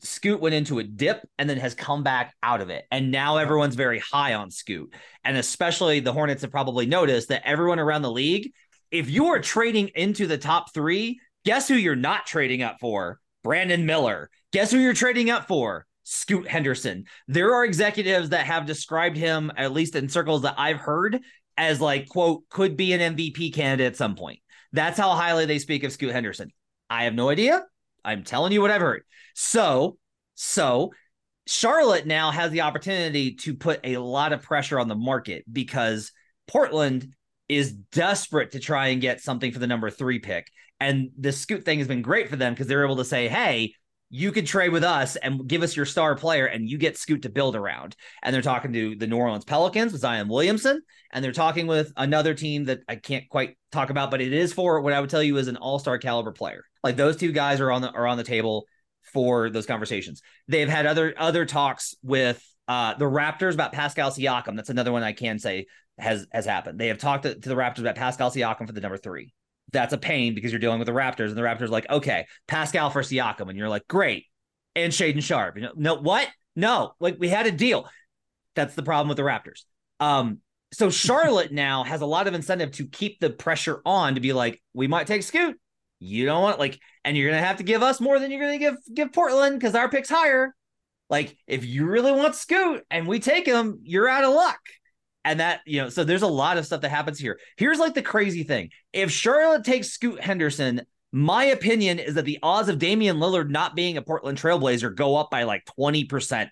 Scoot 0.00 0.40
went 0.40 0.54
into 0.54 0.78
a 0.78 0.84
dip 0.84 1.26
and 1.38 1.48
then 1.48 1.58
has 1.58 1.74
come 1.74 2.02
back 2.02 2.34
out 2.42 2.60
of 2.60 2.70
it. 2.70 2.84
And 2.90 3.10
now 3.10 3.36
everyone's 3.36 3.74
very 3.74 3.98
high 3.98 4.34
on 4.34 4.50
Scoot. 4.50 4.94
And 5.24 5.36
especially 5.36 6.00
the 6.00 6.12
Hornets 6.12 6.42
have 6.42 6.50
probably 6.50 6.86
noticed 6.86 7.28
that 7.28 7.46
everyone 7.46 7.78
around 7.78 8.02
the 8.02 8.10
league, 8.10 8.52
if 8.90 9.10
you 9.10 9.26
are 9.26 9.40
trading 9.40 9.88
into 9.94 10.26
the 10.26 10.38
top 10.38 10.72
three, 10.72 11.20
guess 11.44 11.68
who 11.68 11.74
you're 11.74 11.96
not 11.96 12.26
trading 12.26 12.62
up 12.62 12.78
for? 12.80 13.18
Brandon 13.42 13.84
Miller. 13.86 14.30
Guess 14.52 14.70
who 14.70 14.78
you're 14.78 14.94
trading 14.94 15.30
up 15.30 15.46
for? 15.46 15.86
Scoot 16.04 16.46
Henderson. 16.46 17.04
There 17.26 17.54
are 17.54 17.64
executives 17.64 18.28
that 18.30 18.46
have 18.46 18.66
described 18.66 19.16
him, 19.16 19.50
at 19.56 19.72
least 19.72 19.96
in 19.96 20.08
circles 20.08 20.42
that 20.42 20.54
I've 20.56 20.78
heard, 20.78 21.20
as 21.56 21.80
like, 21.80 22.08
quote, 22.08 22.48
could 22.50 22.76
be 22.76 22.92
an 22.92 23.16
MVP 23.16 23.54
candidate 23.54 23.86
at 23.86 23.96
some 23.96 24.14
point. 24.14 24.40
That's 24.72 24.98
how 24.98 25.10
highly 25.10 25.46
they 25.46 25.58
speak 25.58 25.84
of 25.84 25.92
Scoot 25.92 26.12
Henderson. 26.12 26.50
I 26.90 27.04
have 27.04 27.14
no 27.14 27.28
idea. 27.28 27.64
I'm 28.04 28.22
telling 28.22 28.52
you 28.52 28.60
what 28.60 28.70
I've 28.70 28.80
heard. 28.80 29.02
So, 29.34 29.98
so 30.34 30.92
Charlotte 31.46 32.06
now 32.06 32.30
has 32.30 32.50
the 32.50 32.62
opportunity 32.62 33.34
to 33.36 33.54
put 33.54 33.80
a 33.84 33.98
lot 33.98 34.32
of 34.32 34.42
pressure 34.42 34.78
on 34.78 34.88
the 34.88 34.94
market 34.94 35.44
because 35.50 36.12
Portland 36.46 37.14
is 37.48 37.72
desperate 37.72 38.52
to 38.52 38.60
try 38.60 38.88
and 38.88 39.00
get 39.00 39.20
something 39.20 39.52
for 39.52 39.58
the 39.58 39.66
number 39.66 39.90
three 39.90 40.18
pick. 40.18 40.50
And 40.80 41.10
the 41.18 41.32
Scoot 41.32 41.64
thing 41.64 41.78
has 41.78 41.88
been 41.88 42.02
great 42.02 42.28
for 42.28 42.36
them 42.36 42.52
because 42.52 42.66
they're 42.66 42.84
able 42.84 42.96
to 42.96 43.04
say, 43.04 43.28
hey, 43.28 43.74
you 44.14 44.30
could 44.30 44.46
trade 44.46 44.68
with 44.68 44.84
us 44.84 45.16
and 45.16 45.44
give 45.48 45.64
us 45.64 45.74
your 45.74 45.84
star 45.84 46.14
player 46.14 46.46
and 46.46 46.68
you 46.68 46.78
get 46.78 46.96
Scoot 46.96 47.22
to 47.22 47.28
build 47.28 47.56
around. 47.56 47.96
And 48.22 48.32
they're 48.32 48.42
talking 48.42 48.72
to 48.72 48.94
the 48.94 49.08
New 49.08 49.16
Orleans 49.16 49.44
Pelicans 49.44 49.90
with 49.90 50.02
Zion 50.02 50.28
Williamson. 50.28 50.82
And 51.12 51.24
they're 51.24 51.32
talking 51.32 51.66
with 51.66 51.92
another 51.96 52.32
team 52.32 52.66
that 52.66 52.78
I 52.88 52.94
can't 52.94 53.28
quite 53.28 53.58
talk 53.72 53.90
about, 53.90 54.12
but 54.12 54.20
it 54.20 54.32
is 54.32 54.52
for 54.52 54.80
what 54.80 54.92
I 54.92 55.00
would 55.00 55.10
tell 55.10 55.22
you 55.22 55.36
is 55.36 55.48
an 55.48 55.56
all-star 55.56 55.98
caliber 55.98 56.30
player. 56.30 56.62
Like 56.84 56.94
those 56.94 57.16
two 57.16 57.32
guys 57.32 57.60
are 57.60 57.72
on 57.72 57.82
the 57.82 57.90
are 57.90 58.06
on 58.06 58.16
the 58.16 58.22
table 58.22 58.66
for 59.12 59.50
those 59.50 59.66
conversations. 59.66 60.22
They've 60.46 60.68
had 60.68 60.86
other 60.86 61.12
other 61.18 61.44
talks 61.44 61.96
with 62.00 62.40
uh, 62.68 62.94
the 62.94 63.06
Raptors 63.06 63.54
about 63.54 63.72
Pascal 63.72 64.12
Siakam. 64.12 64.54
That's 64.54 64.70
another 64.70 64.92
one 64.92 65.02
I 65.02 65.12
can 65.12 65.40
say 65.40 65.66
has 65.98 66.24
has 66.30 66.46
happened. 66.46 66.78
They 66.78 66.86
have 66.88 66.98
talked 66.98 67.24
to, 67.24 67.34
to 67.34 67.48
the 67.48 67.56
Raptors 67.56 67.80
about 67.80 67.96
Pascal 67.96 68.30
Siakam 68.30 68.68
for 68.68 68.72
the 68.72 68.80
number 68.80 68.96
three 68.96 69.34
that's 69.74 69.92
a 69.92 69.98
pain 69.98 70.34
because 70.34 70.50
you're 70.50 70.58
dealing 70.58 70.78
with 70.78 70.86
the 70.86 70.92
Raptors, 70.92 71.28
and 71.28 71.36
the 71.36 71.42
Raptors 71.42 71.68
like, 71.68 71.88
okay, 71.90 72.26
Pascal 72.48 72.88
for 72.88 73.02
Siakam, 73.02 73.50
and 73.50 73.58
you're 73.58 73.68
like, 73.68 73.86
great, 73.86 74.24
and 74.74 74.92
Shaedon 74.92 75.22
Sharpe. 75.22 75.56
You 75.56 75.64
know, 75.64 75.72
no, 75.76 75.94
what? 75.96 76.26
No, 76.56 76.94
like 77.00 77.16
we 77.18 77.28
had 77.28 77.46
a 77.46 77.52
deal. 77.52 77.88
That's 78.54 78.74
the 78.74 78.82
problem 78.82 79.08
with 79.08 79.16
the 79.16 79.22
Raptors. 79.22 79.64
Um, 80.00 80.38
so 80.72 80.88
Charlotte 80.88 81.52
now 81.52 81.84
has 81.84 82.00
a 82.00 82.06
lot 82.06 82.26
of 82.26 82.34
incentive 82.34 82.72
to 82.72 82.86
keep 82.86 83.20
the 83.20 83.30
pressure 83.30 83.82
on 83.84 84.14
to 84.14 84.20
be 84.20 84.32
like, 84.32 84.62
we 84.72 84.86
might 84.86 85.06
take 85.06 85.22
Scoot. 85.22 85.58
You 85.98 86.26
don't 86.26 86.42
want 86.42 86.58
like, 86.58 86.78
and 87.04 87.16
you're 87.16 87.30
gonna 87.30 87.44
have 87.44 87.58
to 87.58 87.62
give 87.62 87.82
us 87.82 88.00
more 88.00 88.18
than 88.18 88.30
you're 88.30 88.40
gonna 88.40 88.58
give 88.58 88.76
give 88.92 89.12
Portland 89.12 89.58
because 89.58 89.74
our 89.74 89.88
pick's 89.88 90.08
higher. 90.08 90.54
Like, 91.10 91.36
if 91.46 91.64
you 91.66 91.86
really 91.86 92.12
want 92.12 92.34
Scoot 92.34 92.82
and 92.90 93.06
we 93.06 93.20
take 93.20 93.46
him, 93.46 93.80
you're 93.82 94.08
out 94.08 94.24
of 94.24 94.32
luck. 94.32 94.58
And 95.24 95.40
that, 95.40 95.60
you 95.64 95.80
know, 95.80 95.88
so 95.88 96.04
there's 96.04 96.22
a 96.22 96.26
lot 96.26 96.58
of 96.58 96.66
stuff 96.66 96.82
that 96.82 96.90
happens 96.90 97.18
here. 97.18 97.38
Here's 97.56 97.78
like 97.78 97.94
the 97.94 98.02
crazy 98.02 98.42
thing. 98.42 98.70
If 98.92 99.10
Charlotte 99.10 99.64
takes 99.64 99.90
Scoot 99.90 100.20
Henderson, 100.20 100.82
my 101.12 101.44
opinion 101.44 101.98
is 101.98 102.14
that 102.14 102.24
the 102.24 102.40
odds 102.42 102.68
of 102.68 102.78
Damian 102.78 103.18
Lillard 103.18 103.48
not 103.48 103.74
being 103.76 103.96
a 103.96 104.02
Portland 104.02 104.36
Trailblazer 104.36 104.94
go 104.94 105.16
up 105.16 105.30
by 105.30 105.44
like 105.44 105.64
20%, 105.78 106.48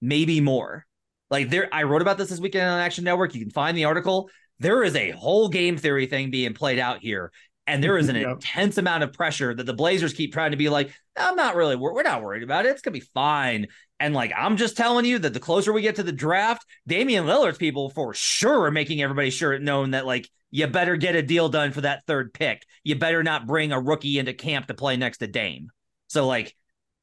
maybe 0.00 0.40
more. 0.40 0.86
Like 1.30 1.50
there, 1.50 1.68
I 1.72 1.82
wrote 1.82 2.00
about 2.00 2.16
this 2.16 2.30
this 2.30 2.40
weekend 2.40 2.68
on 2.68 2.80
Action 2.80 3.04
Network. 3.04 3.34
You 3.34 3.40
can 3.40 3.50
find 3.50 3.76
the 3.76 3.86
article. 3.86 4.30
There 4.60 4.84
is 4.84 4.94
a 4.94 5.10
whole 5.10 5.48
game 5.48 5.76
theory 5.76 6.06
thing 6.06 6.30
being 6.30 6.54
played 6.54 6.78
out 6.78 7.00
here. 7.00 7.32
And 7.66 7.82
there 7.82 7.98
is 7.98 8.08
an 8.08 8.16
yep. 8.20 8.32
intense 8.34 8.78
amount 8.78 9.02
of 9.02 9.12
pressure 9.12 9.52
that 9.52 9.66
the 9.66 9.74
Blazers 9.74 10.12
keep 10.12 10.32
trying 10.32 10.52
to 10.52 10.56
be 10.56 10.68
like, 10.68 10.92
I'm 11.16 11.36
not 11.36 11.56
really, 11.56 11.76
we're, 11.76 11.92
we're 11.92 12.02
not 12.02 12.22
worried 12.22 12.42
about 12.42 12.66
it. 12.66 12.70
It's 12.70 12.82
going 12.82 12.94
to 12.94 13.00
be 13.00 13.06
fine. 13.14 13.66
And 14.04 14.12
like, 14.12 14.34
I'm 14.36 14.58
just 14.58 14.76
telling 14.76 15.06
you 15.06 15.18
that 15.20 15.32
the 15.32 15.40
closer 15.40 15.72
we 15.72 15.80
get 15.80 15.96
to 15.96 16.02
the 16.02 16.12
draft, 16.12 16.66
Damian 16.86 17.24
Lillard's 17.24 17.56
people 17.56 17.88
for 17.88 18.12
sure 18.12 18.64
are 18.64 18.70
making 18.70 19.00
everybody 19.00 19.30
sure 19.30 19.58
known 19.58 19.92
that 19.92 20.04
like, 20.04 20.28
you 20.50 20.66
better 20.66 20.96
get 20.96 21.16
a 21.16 21.22
deal 21.22 21.48
done 21.48 21.72
for 21.72 21.80
that 21.80 22.04
third 22.06 22.34
pick. 22.34 22.66
You 22.82 22.96
better 22.96 23.22
not 23.22 23.46
bring 23.46 23.72
a 23.72 23.80
rookie 23.80 24.18
into 24.18 24.34
camp 24.34 24.66
to 24.66 24.74
play 24.74 24.98
next 24.98 25.18
to 25.18 25.26
Dame. 25.26 25.68
So 26.08 26.26
like, 26.26 26.54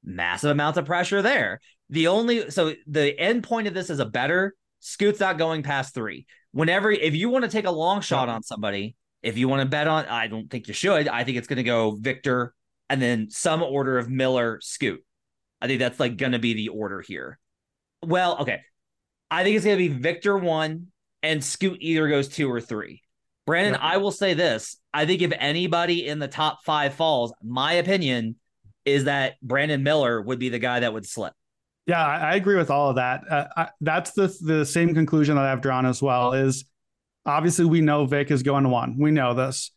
massive 0.04 0.52
amounts 0.52 0.78
of 0.78 0.86
pressure 0.86 1.24
there. 1.24 1.60
The 1.90 2.06
only, 2.06 2.52
so 2.52 2.76
the 2.86 3.20
end 3.20 3.46
point 3.46 3.68
of 3.68 3.74
this 3.74 3.90
is 3.90 3.98
a 3.98 4.06
better 4.06 4.54
Scoot's 4.80 5.20
not 5.20 5.40
going 5.40 5.64
past 5.64 5.96
three. 5.96 6.28
Whenever, 6.52 6.92
if 6.92 7.16
you 7.16 7.32
want 7.32 7.46
to 7.46 7.52
take 7.52 7.66
a 7.66 7.72
long 7.72 8.02
shot 8.02 8.30
on 8.30 8.44
somebody, 8.44 8.96
if 9.24 9.40
you 9.40 9.48
want 9.48 9.64
to 9.64 9.68
bet 9.68 9.88
on, 9.88 10.06
I 10.06 10.28
don't 10.28 10.52
think 10.52 10.68
you 10.68 10.76
should. 10.76 11.08
I 11.08 11.24
think 11.24 11.40
it's 11.40 11.48
going 11.48 11.58
to 11.58 11.64
go 11.64 11.98
Victor 12.00 12.54
and 12.92 13.02
then 13.02 13.32
some 13.32 13.64
order 13.64 13.98
of 13.98 14.08
Miller, 14.08 14.60
Scoot. 14.62 15.04
I 15.62 15.68
think 15.68 15.80
that's 15.80 16.00
like 16.00 16.18
going 16.18 16.32
to 16.32 16.40
be 16.40 16.54
the 16.54 16.70
order 16.70 17.02
here. 17.02 17.40
Well, 18.04 18.40
okay. 18.40 18.62
I 19.30 19.44
think 19.44 19.56
it's 19.56 19.66
going 19.66 19.78
to 19.78 19.90
be 19.90 19.96
Victor 19.96 20.38
one 20.38 20.88
and 21.24 21.44
Scoot 21.44 21.78
either 21.82 22.08
goes 22.08 22.28
two 22.28 22.52
or 22.52 22.60
three. 22.60 23.02
Brandon. 23.46 23.80
I 23.82 23.98
will 23.98 24.12
say 24.12 24.34
this. 24.34 24.78
I 24.94 25.06
think 25.06 25.22
if 25.22 25.34
anybody 25.38 26.08
in 26.08 26.20
the 26.20 26.28
top 26.28 26.64
five 26.64 26.94
falls, 26.94 27.34
my 27.44 27.74
opinion 27.74 28.36
is 28.86 29.06
that 29.06 29.36
Brandon 29.42 29.84
Miller 29.84 30.22
would 30.22 30.40
be 30.40 30.50
the 30.50 30.60
guy 30.60 30.80
that 30.80 30.94
would 30.94 31.06
slip. 31.06 31.34
Yeah, 31.88 32.06
I 32.06 32.36
agree 32.36 32.58
with 32.58 32.70
all 32.70 32.90
of 32.90 32.96
that. 32.98 33.22
Uh, 33.30 33.48
I, 33.58 33.70
that's 33.82 34.12
the 34.12 34.36
the 34.42 34.66
same 34.66 34.94
conclusion 34.94 35.36
that 35.36 35.46
I've 35.46 35.62
drawn 35.62 35.86
as 35.86 36.02
well. 36.02 36.34
Is 36.34 36.66
Obviously, 37.26 37.66
we 37.66 37.82
know 37.82 38.06
Vic 38.06 38.32
is 38.32 38.44
going 38.44 38.68
one. 38.70 38.98
We 38.98 39.12
know 39.12 39.34
this. 39.34 39.72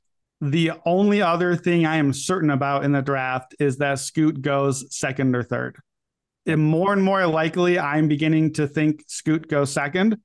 The 0.44 0.72
only 0.84 1.22
other 1.22 1.56
thing 1.56 1.86
I 1.86 1.96
am 1.96 2.12
certain 2.12 2.50
about 2.50 2.84
in 2.84 2.92
the 2.92 3.00
draft 3.00 3.54
is 3.58 3.78
that 3.78 3.98
Scoot 3.98 4.42
goes 4.42 4.94
second 4.94 5.34
or 5.34 5.42
third. 5.42 5.78
And 6.44 6.62
more 6.62 6.92
and 6.92 7.02
more 7.02 7.26
likely, 7.26 7.78
I'm 7.78 8.08
beginning 8.08 8.52
to 8.54 8.68
think 8.68 9.04
Scoot 9.06 9.48
goes 9.48 9.72
second. 9.72 10.18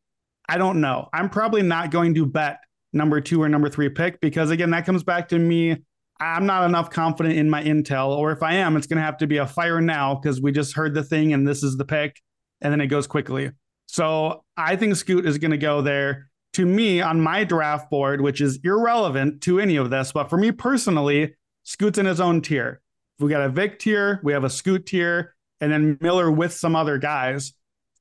I 0.49 0.57
don't 0.57 0.81
know. 0.81 1.07
I'm 1.13 1.29
probably 1.29 1.61
not 1.61 1.91
going 1.91 2.15
to 2.15 2.25
bet 2.25 2.57
number 2.91 3.21
two 3.21 3.41
or 3.41 3.47
number 3.47 3.69
three 3.69 3.87
pick 3.87 4.19
because, 4.19 4.51
again, 4.51 4.71
that 4.71 4.85
comes 4.85 5.05
back 5.05 5.29
to 5.29 5.39
me. 5.39 5.77
I'm 6.19 6.45
not 6.45 6.65
enough 6.65 6.89
confident 6.89 7.37
in 7.37 7.49
my 7.49 7.63
intel, 7.63 8.09
or 8.09 8.33
if 8.33 8.43
I 8.43 8.55
am, 8.55 8.75
it's 8.75 8.87
going 8.87 8.97
to 8.97 9.03
have 9.03 9.19
to 9.19 9.27
be 9.27 9.37
a 9.37 9.47
fire 9.47 9.79
now 9.79 10.15
because 10.15 10.41
we 10.41 10.51
just 10.51 10.75
heard 10.75 10.93
the 10.93 11.03
thing 11.03 11.31
and 11.31 11.47
this 11.47 11.63
is 11.63 11.77
the 11.77 11.85
pick, 11.85 12.19
and 12.59 12.73
then 12.73 12.81
it 12.81 12.87
goes 12.87 13.07
quickly. 13.07 13.51
So 13.85 14.43
I 14.57 14.75
think 14.75 14.97
Scoot 14.97 15.25
is 15.25 15.37
going 15.37 15.51
to 15.51 15.57
go 15.57 15.81
there 15.81 16.28
to 16.53 16.65
me 16.65 17.01
on 17.01 17.21
my 17.21 17.43
draft 17.43 17.89
board, 17.89 18.21
which 18.21 18.41
is 18.41 18.59
irrelevant 18.63 19.41
to 19.41 19.59
any 19.59 19.75
of 19.75 19.89
this, 19.89 20.11
but 20.11 20.29
for 20.29 20.37
me 20.37 20.51
personally, 20.51 21.35
Scoot's 21.63 21.99
in 21.99 22.05
his 22.05 22.19
own 22.19 22.41
tier. 22.41 22.81
We 23.19 23.29
got 23.29 23.41
a 23.41 23.49
Vic 23.49 23.79
tier, 23.79 24.19
we 24.23 24.33
have 24.33 24.43
a 24.43 24.49
Scoot 24.49 24.85
tier, 24.85 25.35
and 25.61 25.71
then 25.71 25.97
Miller 26.01 26.31
with 26.31 26.53
some 26.53 26.75
other 26.75 26.97
guys. 26.97 27.53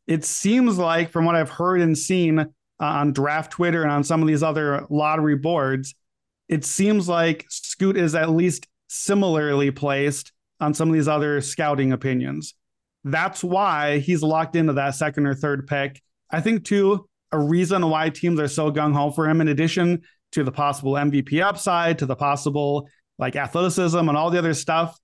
It 0.06 0.24
seems 0.24 0.78
like, 0.78 1.10
from 1.10 1.24
what 1.24 1.34
I've 1.34 1.50
heard 1.50 1.80
and 1.80 1.98
seen 1.98 2.38
uh, 2.38 2.46
on 2.80 3.12
draft 3.12 3.50
Twitter 3.50 3.82
and 3.82 3.92
on 3.92 4.04
some 4.04 4.22
of 4.22 4.28
these 4.28 4.42
other 4.42 4.86
lottery 4.88 5.36
boards, 5.36 5.94
it 6.48 6.64
seems 6.64 7.08
like 7.08 7.44
Scoot 7.50 7.96
is 7.96 8.14
at 8.14 8.30
least 8.30 8.66
similarly 8.88 9.70
placed 9.70 10.32
on 10.60 10.72
some 10.72 10.88
of 10.88 10.94
these 10.94 11.08
other 11.08 11.40
scouting 11.40 11.92
opinions. 11.92 12.54
That's 13.04 13.44
why 13.44 13.98
he's 13.98 14.22
locked 14.22 14.56
into 14.56 14.72
that 14.74 14.94
second 14.94 15.26
or 15.26 15.34
third 15.34 15.66
pick. 15.66 16.00
I 16.30 16.40
think, 16.40 16.64
too, 16.64 17.07
a 17.32 17.38
reason 17.38 17.88
why 17.88 18.10
teams 18.10 18.40
are 18.40 18.48
so 18.48 18.70
gung 18.70 18.94
ho 18.94 19.10
for 19.10 19.28
him, 19.28 19.40
in 19.40 19.48
addition 19.48 20.02
to 20.32 20.44
the 20.44 20.52
possible 20.52 20.92
MVP 20.92 21.42
upside, 21.42 21.98
to 21.98 22.06
the 22.06 22.16
possible 22.16 22.88
like 23.18 23.36
athleticism 23.36 23.98
and 23.98 24.16
all 24.16 24.30
the 24.30 24.38
other 24.38 24.54
stuff. 24.54 24.98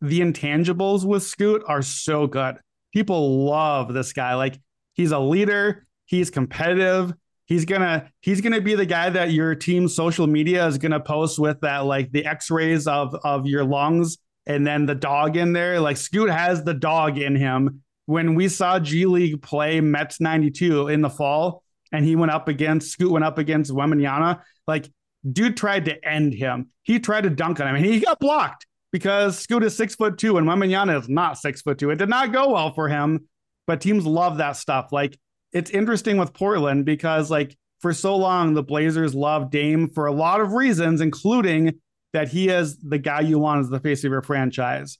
The 0.00 0.20
intangibles 0.20 1.04
with 1.04 1.22
Scoot 1.22 1.62
are 1.66 1.82
so 1.82 2.26
good. 2.26 2.56
People 2.92 3.44
love 3.44 3.92
this 3.92 4.12
guy. 4.12 4.34
Like 4.34 4.58
he's 4.94 5.10
a 5.10 5.18
leader, 5.18 5.84
he's 6.04 6.30
competitive. 6.30 7.12
He's 7.46 7.64
gonna 7.64 8.10
he's 8.20 8.40
gonna 8.40 8.60
be 8.60 8.74
the 8.74 8.86
guy 8.86 9.10
that 9.10 9.32
your 9.32 9.54
team's 9.54 9.96
social 9.96 10.26
media 10.26 10.66
is 10.66 10.78
gonna 10.78 11.00
post 11.00 11.38
with 11.38 11.60
that 11.62 11.86
like 11.86 12.12
the 12.12 12.26
X-rays 12.26 12.86
of 12.86 13.14
of 13.24 13.46
your 13.46 13.64
lungs 13.64 14.18
and 14.46 14.66
then 14.66 14.86
the 14.86 14.94
dog 14.94 15.36
in 15.36 15.54
there. 15.54 15.80
Like 15.80 15.96
Scoot 15.96 16.30
has 16.30 16.62
the 16.62 16.74
dog 16.74 17.18
in 17.18 17.34
him 17.34 17.82
when 18.08 18.34
we 18.34 18.48
saw 18.48 18.78
G 18.78 19.04
League 19.04 19.42
play 19.42 19.82
Mets 19.82 20.18
92 20.18 20.88
in 20.88 21.02
the 21.02 21.10
fall 21.10 21.62
and 21.92 22.06
he 22.06 22.16
went 22.16 22.32
up 22.32 22.48
against 22.48 22.90
Scoot 22.90 23.12
went 23.12 23.24
up 23.26 23.36
against 23.36 23.70
Wembanyama, 23.70 24.40
like 24.66 24.88
dude 25.30 25.58
tried 25.58 25.84
to 25.84 26.08
end 26.08 26.32
him. 26.32 26.70
He 26.84 27.00
tried 27.00 27.24
to 27.24 27.30
dunk 27.30 27.60
on 27.60 27.68
him 27.68 27.74
and 27.74 27.84
he 27.84 28.00
got 28.00 28.18
blocked 28.18 28.66
because 28.92 29.38
Scoot 29.38 29.62
is 29.62 29.76
six 29.76 29.94
foot 29.94 30.16
two 30.16 30.38
and 30.38 30.48
Wembanyama 30.48 30.98
is 30.98 31.06
not 31.10 31.36
six 31.36 31.60
foot 31.60 31.76
two. 31.76 31.90
It 31.90 31.98
did 31.98 32.08
not 32.08 32.32
go 32.32 32.54
well 32.54 32.72
for 32.72 32.88
him, 32.88 33.28
but 33.66 33.82
teams 33.82 34.06
love 34.06 34.38
that 34.38 34.56
stuff. 34.56 34.90
Like 34.90 35.18
it's 35.52 35.70
interesting 35.70 36.16
with 36.16 36.32
Portland 36.32 36.86
because 36.86 37.30
like 37.30 37.58
for 37.80 37.92
so 37.92 38.16
long 38.16 38.54
the 38.54 38.62
Blazers 38.62 39.14
love 39.14 39.50
Dame 39.50 39.90
for 39.90 40.06
a 40.06 40.12
lot 40.12 40.40
of 40.40 40.54
reasons, 40.54 41.02
including 41.02 41.78
that 42.14 42.28
he 42.28 42.48
is 42.48 42.78
the 42.78 42.98
guy 42.98 43.20
you 43.20 43.38
want 43.38 43.60
as 43.60 43.68
the 43.68 43.80
face 43.80 44.02
of 44.02 44.12
your 44.12 44.22
franchise 44.22 44.96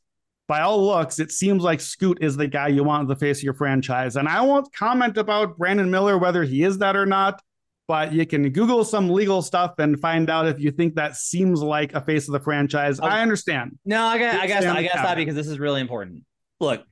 by 0.49 0.63
all 0.63 0.85
looks, 0.85 1.19
it 1.19 1.31
seems 1.31 1.63
like 1.63 1.81
Scoot 1.81 2.19
is 2.21 2.37
the 2.37 2.49
guy 2.49 2.69
you 2.69 2.83
want 2.83 3.07
the 3.07 3.17
face 3.17 3.39
of 3.39 3.45
your 3.45 3.55
franchise. 3.55 4.17
And 4.17 4.27
I 4.27 4.41
won't 4.41 4.73
comment 4.73 5.17
about 5.19 5.59
Brandon 5.59 5.91
Miller, 5.91 6.19
whether 6.19 6.43
he 6.43 6.65
is 6.65 6.79
that 6.79 6.97
or 6.97 7.07
not, 7.07 7.41
but 7.87 8.13
you 8.13 8.27
can 8.27 8.51
Google 8.51 8.85
some 8.85 9.11
legal 9.11 9.43
stuff 9.43 9.75
and 9.79 10.01
find 10.01 10.29
out 10.31 10.47
if 10.47 10.59
you 10.59 10.71
think 10.71 10.95
that 10.95 11.17
seems 11.17 11.63
like 11.63 11.95
a 11.95 12.01
face 12.01 12.29
of 12.29 12.33
the 12.33 12.41
franchise. 12.41 12.99
I 12.99 13.21
understand. 13.21 13.79
No, 13.85 14.03
I 14.05 14.19
guess, 14.19 14.41
I 14.41 14.47
guess, 14.47 14.65
I 14.65 14.83
guess 14.83 14.97
not 14.97 15.17
because 15.17 15.35
this 15.35 15.47
is 15.47 15.59
really 15.59 15.81
important. 15.81 16.25
Look, 16.61 16.83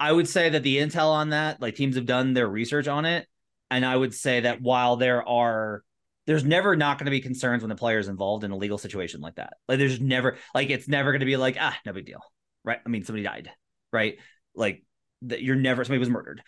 I 0.00 0.10
would 0.10 0.28
say 0.28 0.48
that 0.48 0.62
the 0.62 0.78
intel 0.78 1.10
on 1.10 1.30
that, 1.30 1.60
like 1.60 1.76
teams 1.76 1.96
have 1.96 2.06
done 2.06 2.34
their 2.34 2.48
research 2.48 2.88
on 2.88 3.04
it. 3.04 3.26
And 3.70 3.84
I 3.84 3.96
would 3.96 4.14
say 4.14 4.40
that 4.40 4.60
while 4.60 4.96
there 4.96 5.26
are 5.26 5.82
there's 6.26 6.44
never 6.44 6.74
not 6.74 6.98
going 6.98 7.06
to 7.06 7.10
be 7.10 7.20
concerns 7.20 7.62
when 7.62 7.68
the 7.68 7.74
player 7.74 7.98
is 7.98 8.08
involved 8.08 8.44
in 8.44 8.50
a 8.50 8.56
legal 8.56 8.78
situation 8.78 9.20
like 9.20 9.34
that. 9.34 9.54
Like 9.68 9.78
there's 9.78 10.00
never 10.00 10.36
like 10.54 10.70
it's 10.70 10.88
never 10.88 11.12
going 11.12 11.20
to 11.20 11.26
be 11.26 11.36
like 11.36 11.56
ah 11.60 11.76
no 11.84 11.92
big 11.92 12.06
deal, 12.06 12.22
right? 12.64 12.78
I 12.84 12.88
mean 12.88 13.04
somebody 13.04 13.24
died, 13.24 13.50
right? 13.92 14.18
Like 14.54 14.84
that 15.22 15.42
you're 15.42 15.56
never 15.56 15.84
somebody 15.84 15.98
was 15.98 16.10
murdered. 16.10 16.42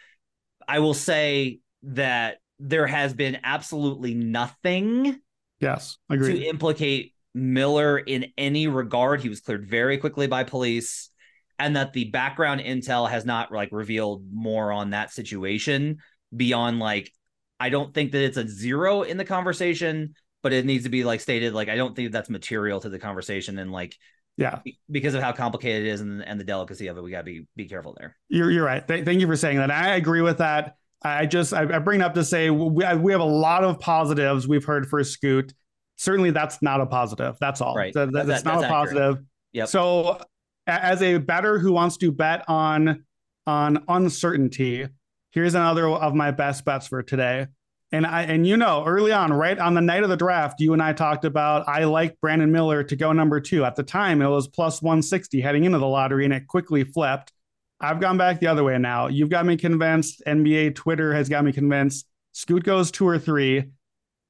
I 0.66 0.80
will 0.80 0.94
say 0.94 1.60
that 1.82 2.38
there 2.58 2.86
has 2.86 3.14
been 3.14 3.38
absolutely 3.44 4.14
nothing 4.14 5.20
yes 5.60 5.98
agreed. 6.08 6.40
to 6.40 6.46
implicate 6.46 7.12
Miller 7.34 7.98
in 7.98 8.32
any 8.38 8.66
regard. 8.66 9.20
He 9.20 9.28
was 9.28 9.40
cleared 9.40 9.68
very 9.68 9.98
quickly 9.98 10.26
by 10.26 10.44
police 10.44 11.10
and 11.58 11.76
that 11.76 11.92
the 11.92 12.04
background 12.04 12.60
intel 12.60 13.08
has 13.08 13.24
not 13.24 13.52
like 13.52 13.70
revealed 13.72 14.24
more 14.32 14.72
on 14.72 14.90
that 14.90 15.10
situation 15.10 15.98
beyond 16.34 16.78
like 16.78 17.10
I 17.58 17.70
don't 17.70 17.94
think 17.94 18.12
that 18.12 18.22
it's 18.22 18.36
a 18.36 18.46
zero 18.46 19.02
in 19.02 19.16
the 19.16 19.24
conversation, 19.24 20.14
but 20.42 20.52
it 20.52 20.66
needs 20.66 20.84
to 20.84 20.90
be 20.90 21.04
like 21.04 21.20
stated 21.20 21.54
like 21.54 21.68
I 21.68 21.76
don't 21.76 21.96
think 21.96 22.12
that's 22.12 22.28
material 22.28 22.80
to 22.80 22.88
the 22.88 22.98
conversation 22.98 23.58
and 23.58 23.72
like 23.72 23.96
yeah. 24.36 24.60
Because 24.90 25.14
of 25.14 25.22
how 25.22 25.32
complicated 25.32 25.86
it 25.86 25.90
is 25.90 26.00
and, 26.00 26.22
and 26.22 26.38
the 26.38 26.44
delicacy 26.44 26.88
of 26.88 26.98
it 26.98 27.02
we 27.02 27.10
got 27.10 27.18
to 27.18 27.24
be 27.24 27.46
be 27.56 27.66
careful 27.66 27.94
there. 27.98 28.16
You're, 28.28 28.50
you're 28.50 28.64
right. 28.64 28.86
Th- 28.86 29.04
thank 29.04 29.20
you 29.20 29.26
for 29.26 29.36
saying 29.36 29.58
that. 29.58 29.70
I 29.70 29.96
agree 29.96 30.20
with 30.20 30.38
that. 30.38 30.76
I 31.02 31.26
just 31.26 31.52
i, 31.52 31.62
I 31.62 31.78
bring 31.78 32.00
it 32.00 32.04
up 32.04 32.14
to 32.14 32.24
say 32.24 32.50
we, 32.50 32.84
we 32.96 33.12
have 33.12 33.20
a 33.20 33.24
lot 33.24 33.64
of 33.64 33.80
positives 33.80 34.46
we've 34.46 34.64
heard 34.64 34.88
for 34.88 35.02
scoot. 35.04 35.54
Certainly 35.96 36.32
that's 36.32 36.60
not 36.60 36.80
a 36.80 36.86
positive. 36.86 37.36
That's 37.40 37.60
all. 37.60 37.74
Right. 37.74 37.94
That, 37.94 38.12
that's, 38.12 38.26
that's, 38.26 38.44
not 38.44 38.60
that's 38.60 38.70
a 38.70 38.74
positive. 38.74 39.18
Yeah. 39.52 39.64
so 39.64 40.20
as 40.66 41.00
a 41.00 41.18
better 41.18 41.58
who 41.58 41.72
wants 41.72 41.96
to 41.98 42.12
bet 42.12 42.44
on 42.48 43.04
on 43.46 43.84
uncertainty 43.88 44.88
here's 45.30 45.54
another 45.54 45.88
of 45.88 46.14
my 46.14 46.30
best 46.30 46.64
bets 46.64 46.88
for 46.88 47.02
today 47.02 47.46
and 47.92 48.06
I 48.06 48.22
and 48.22 48.46
you 48.46 48.56
know, 48.56 48.84
early 48.84 49.12
on, 49.12 49.32
right 49.32 49.58
on 49.58 49.74
the 49.74 49.80
night 49.80 50.02
of 50.02 50.08
the 50.08 50.16
draft, 50.16 50.60
you 50.60 50.72
and 50.72 50.82
I 50.82 50.92
talked 50.92 51.24
about 51.24 51.68
I 51.68 51.84
liked 51.84 52.20
Brandon 52.20 52.50
Miller 52.50 52.82
to 52.82 52.96
go 52.96 53.12
number 53.12 53.40
two. 53.40 53.64
At 53.64 53.76
the 53.76 53.82
time, 53.82 54.20
it 54.22 54.28
was 54.28 54.48
plus 54.48 54.82
160 54.82 55.40
heading 55.40 55.64
into 55.64 55.78
the 55.78 55.86
lottery, 55.86 56.24
and 56.24 56.34
it 56.34 56.46
quickly 56.46 56.84
flipped. 56.84 57.32
I've 57.80 58.00
gone 58.00 58.16
back 58.16 58.40
the 58.40 58.46
other 58.46 58.64
way 58.64 58.78
now. 58.78 59.08
You've 59.08 59.28
got 59.28 59.46
me 59.46 59.56
convinced. 59.56 60.22
NBA 60.26 60.74
Twitter 60.74 61.14
has 61.14 61.28
got 61.28 61.44
me 61.44 61.52
convinced. 61.52 62.06
Scoot 62.32 62.64
goes 62.64 62.90
two 62.90 63.06
or 63.06 63.18
three. 63.18 63.64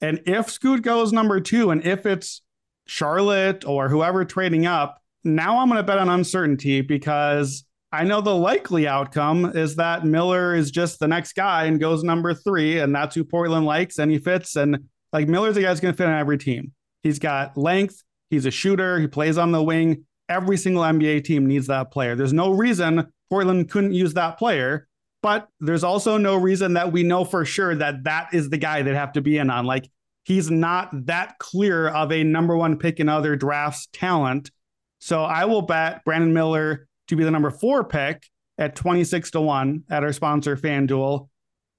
And 0.00 0.20
if 0.26 0.50
Scoot 0.50 0.82
goes 0.82 1.12
number 1.12 1.40
two, 1.40 1.70
and 1.70 1.84
if 1.84 2.06
it's 2.06 2.42
Charlotte 2.86 3.64
or 3.64 3.88
whoever 3.88 4.24
trading 4.24 4.66
up, 4.66 5.00
now 5.24 5.58
I'm 5.58 5.68
going 5.68 5.78
to 5.78 5.82
bet 5.82 5.98
on 5.98 6.08
uncertainty 6.08 6.82
because 6.82 7.64
I 7.96 8.04
know 8.04 8.20
the 8.20 8.34
likely 8.34 8.86
outcome 8.86 9.56
is 9.56 9.76
that 9.76 10.04
Miller 10.04 10.54
is 10.54 10.70
just 10.70 10.98
the 10.98 11.08
next 11.08 11.32
guy 11.32 11.64
and 11.64 11.80
goes 11.80 12.04
number 12.04 12.34
three, 12.34 12.78
and 12.78 12.94
that's 12.94 13.14
who 13.14 13.24
Portland 13.24 13.64
likes, 13.64 13.98
and 13.98 14.10
he 14.10 14.18
fits. 14.18 14.54
And 14.56 14.88
like 15.12 15.28
Miller's 15.28 15.56
a 15.56 15.62
guy 15.62 15.74
going 15.74 15.94
to 15.94 15.96
fit 15.96 16.06
on 16.06 16.18
every 16.18 16.36
team. 16.36 16.72
He's 17.02 17.18
got 17.18 17.56
length. 17.56 18.02
He's 18.28 18.44
a 18.44 18.50
shooter. 18.50 19.00
He 19.00 19.06
plays 19.06 19.38
on 19.38 19.52
the 19.52 19.62
wing. 19.62 20.04
Every 20.28 20.56
single 20.56 20.82
NBA 20.82 21.24
team 21.24 21.46
needs 21.46 21.68
that 21.68 21.90
player. 21.90 22.16
There's 22.16 22.32
no 22.32 22.50
reason 22.50 23.10
Portland 23.30 23.70
couldn't 23.70 23.94
use 23.94 24.14
that 24.14 24.38
player, 24.38 24.88
but 25.22 25.48
there's 25.60 25.84
also 25.84 26.18
no 26.18 26.36
reason 26.36 26.74
that 26.74 26.92
we 26.92 27.02
know 27.02 27.24
for 27.24 27.44
sure 27.44 27.74
that 27.76 28.04
that 28.04 28.28
is 28.34 28.50
the 28.50 28.58
guy 28.58 28.82
that 28.82 28.94
have 28.94 29.12
to 29.12 29.22
be 29.22 29.38
in 29.38 29.48
on. 29.48 29.64
Like 29.64 29.88
he's 30.24 30.50
not 30.50 30.90
that 31.06 31.38
clear 31.38 31.88
of 31.88 32.12
a 32.12 32.24
number 32.24 32.56
one 32.56 32.76
pick 32.76 33.00
in 33.00 33.08
other 33.08 33.36
drafts 33.36 33.88
talent. 33.92 34.50
So 34.98 35.22
I 35.22 35.44
will 35.44 35.62
bet 35.62 36.04
Brandon 36.04 36.34
Miller 36.34 36.85
to 37.08 37.16
be 37.16 37.24
the 37.24 37.30
number 37.30 37.50
four 37.50 37.84
pick 37.84 38.26
at 38.58 38.76
26 38.76 39.32
to 39.32 39.40
1 39.40 39.84
at 39.90 40.02
our 40.02 40.12
sponsor 40.12 40.56
FanDuel. 40.56 41.28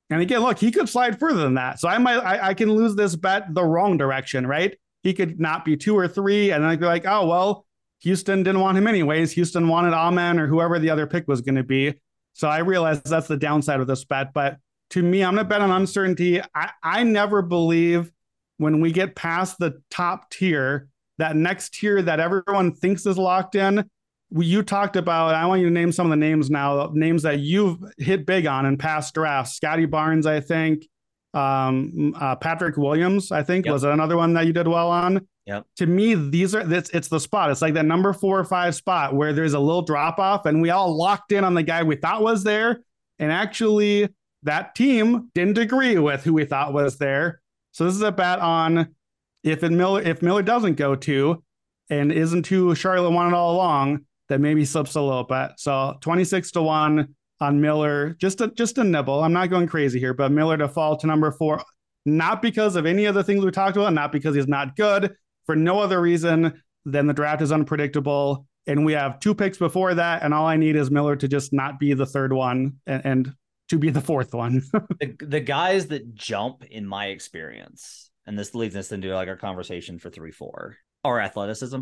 And 0.10 0.22
again, 0.22 0.40
look, 0.40 0.60
he 0.60 0.72
could 0.72 0.88
slide 0.88 1.20
further 1.20 1.42
than 1.42 1.56
that. 1.56 1.80
So 1.80 1.90
I 1.90 1.98
might 1.98 2.18
I, 2.18 2.50
I 2.50 2.54
can 2.54 2.72
lose 2.72 2.96
this 2.96 3.16
bet 3.16 3.54
the 3.54 3.63
wrong 3.63 3.98
direction, 3.98 4.48
right? 4.48 4.78
He 5.04 5.13
could 5.13 5.40
not 5.40 5.66
be 5.66 5.76
two 5.76 5.98
or 5.98 6.08
three, 6.08 6.52
and 6.52 6.63
then 6.63 6.70
I'd 6.70 6.80
be 6.80 6.86
like, 6.86 7.06
oh 7.06 7.28
well, 7.28 7.66
Houston 8.02 8.44
didn't 8.44 8.62
want 8.62 8.78
him 8.78 8.88
anyways. 8.88 9.34
Houston 9.34 9.68
wanted 9.68 9.94
Amen 9.94 10.40
or 10.40 10.48
whoever 10.48 10.80
the 10.80 10.90
other 10.90 11.08
pick 11.08 11.28
was 11.28 11.42
going 11.42 11.56
to 11.56 11.63
be. 11.63 11.94
So 12.34 12.48
I 12.48 12.60
realize 12.60 13.02
that's 13.02 13.28
the 13.28 13.38
downside 13.38 13.80
of 13.80 13.88
this 13.88 14.06
bet. 14.06 14.34
But 14.34 14.58
to 14.92 15.04
me, 15.04 15.24
I'm 15.24 15.36
gonna 15.36 15.48
bet 15.48 15.62
on 15.62 15.72
uncertainty. 15.72 16.42
I, 16.56 16.70
I 16.84 17.04
never 17.04 17.42
believe 17.42 18.12
when 18.58 18.80
we 18.80 18.92
get 18.92 19.16
past 19.16 19.58
the 19.60 19.82
top 19.90 20.30
tier, 20.30 20.88
that 21.18 21.36
next 21.36 21.74
tier 21.74 22.02
that 22.02 22.20
everyone 22.20 22.74
thinks 22.74 23.06
is 23.06 23.18
locked 23.18 23.56
in, 23.56 23.90
you 24.32 24.63
talked 24.63 24.96
about, 24.96 25.36
I 25.36 25.46
want 25.46 25.62
you 25.62 25.68
to 25.68 25.74
name 25.74 25.92
some 25.92 26.06
of 26.06 26.10
the 26.10 26.18
names 26.18 26.50
now, 26.50 26.92
names 26.94 27.24
that 27.24 27.40
you've 27.40 27.80
hit 27.98 28.26
big 28.26 28.46
on 28.46 28.66
in 28.66 28.78
past 28.78 29.13
drafts. 29.13 29.54
Scottie 29.56 29.86
Barnes, 29.86 30.26
I 30.26 30.40
think. 30.40 30.88
Um, 31.34 32.16
uh, 32.20 32.36
Patrick 32.36 32.78
Williams, 32.78 33.32
I 33.32 33.44
think, 33.44 33.66
yep. 33.66 33.74
was 33.74 33.84
another 33.84 34.18
one 34.18 34.34
that 34.34 34.48
you 34.48 34.54
did 34.54 34.68
well 34.68 34.90
on. 34.90 35.28
Yep. 35.46 35.66
To 35.78 35.86
me, 35.86 36.16
these 36.16 36.56
are 36.56 36.74
it's, 36.74 36.90
it's 36.90 37.08
the 37.08 37.20
spot. 37.20 37.52
It's 37.52 37.62
like 37.62 37.76
that 37.76 37.86
number 37.86 38.12
four 38.12 38.40
or 38.40 38.44
five 38.44 38.76
spot 38.76 39.13
where 39.13 39.34
there's 39.34 39.54
a 39.54 39.60
little 39.60 39.82
drop 39.82 40.20
off, 40.20 40.46
and 40.46 40.62
we 40.62 40.72
all 40.72 40.98
locked 40.98 41.32
in 41.32 41.44
on 41.44 41.54
the 41.54 41.63
guy 41.63 41.84
we 41.84 41.96
thought 41.96 42.22
was 42.22 42.44
there, 42.44 42.82
and 43.20 43.32
actually 43.32 44.10
that 44.44 44.76
team 44.76 45.30
didn't 45.34 45.58
agree 45.58 45.98
with 45.98 46.24
who 46.24 46.34
we 46.34 46.44
thought 46.44 46.74
was 46.74 46.98
there. 46.98 47.42
So 47.72 47.86
this 47.86 47.94
is 47.94 48.02
a 48.02 48.12
bet 48.12 48.40
on 48.40 48.96
if 49.44 49.63
it 49.63 49.72
Miller 49.72 50.02
if 50.02 50.22
Miller 50.22 50.42
doesn't 50.42 50.76
go 50.76 50.96
to 50.96 51.44
and 51.90 52.12
isn't 52.12 52.48
who 52.48 52.76
Charlotte 52.76 53.12
wanted 53.12 53.36
all 53.36 53.56
along, 53.56 54.06
that 54.30 54.42
maybe 54.42 54.66
slips 54.66 54.96
a 54.96 55.02
little 55.02 55.24
bit. 55.24 55.52
So 55.58 55.98
26 56.02 56.52
to 56.52 56.62
1 56.62 57.16
on 57.40 57.62
Miller, 57.62 58.16
just 58.20 58.42
a 58.42 58.48
just 58.50 58.78
a 58.78 58.84
nibble. 58.84 59.24
I'm 59.24 59.34
not 59.34 59.50
going 59.50 59.68
crazy 59.68 60.00
here, 60.00 60.13
but 60.13 60.32
Miller 60.32 60.58
to 60.58 60.68
fall 60.68 60.98
to 60.98 61.08
number 61.08 61.32
four, 61.32 61.63
not 62.06 62.42
because 62.42 62.76
of 62.76 62.86
any 62.86 63.06
of 63.06 63.16
the 63.16 63.24
things 63.24 63.44
we 63.44 63.52
talked 63.52 63.78
about, 63.78 63.94
not 63.94 64.12
because 64.12 64.36
he's 64.36 64.48
not 64.48 64.76
good, 64.76 65.16
for 65.46 65.56
no 65.56 65.80
other 65.80 66.02
reason 66.02 66.62
than 66.86 67.08
the 67.08 67.13
draft 67.13 67.42
is 67.42 67.52
unpredictable. 67.52 68.48
And 68.66 68.86
we 68.86 68.94
have 68.94 69.20
two 69.20 69.34
picks 69.34 69.58
before 69.58 69.94
that, 69.94 70.24
and 70.24 70.34
all 70.34 70.46
I 70.46 70.58
need 70.58 70.76
is 70.76 70.92
Miller 70.92 71.16
to 71.16 71.28
just 71.28 71.54
not 71.54 71.80
be 71.80 71.94
the 71.94 72.06
third 72.06 72.34
one 72.34 72.78
and, 72.86 73.06
and 73.06 73.34
to 73.70 73.78
be 73.78 73.90
the 73.92 74.02
fourth 74.02 74.34
one. 74.34 74.63
the, 75.00 75.16
the 75.20 75.40
guys 75.40 75.88
that 75.88 76.16
jump, 76.16 76.66
in 76.66 76.86
my 76.86 77.08
experience, 77.08 78.10
and 78.26 78.38
this 78.38 78.56
leads 78.56 78.76
us 78.76 78.92
into 78.92 79.13
like 79.13 79.30
our 79.30 79.38
conversation 79.38 80.00
for 80.00 80.10
three 80.10 80.32
four, 80.32 80.76
are 81.04 81.20
athleticism. 81.20 81.82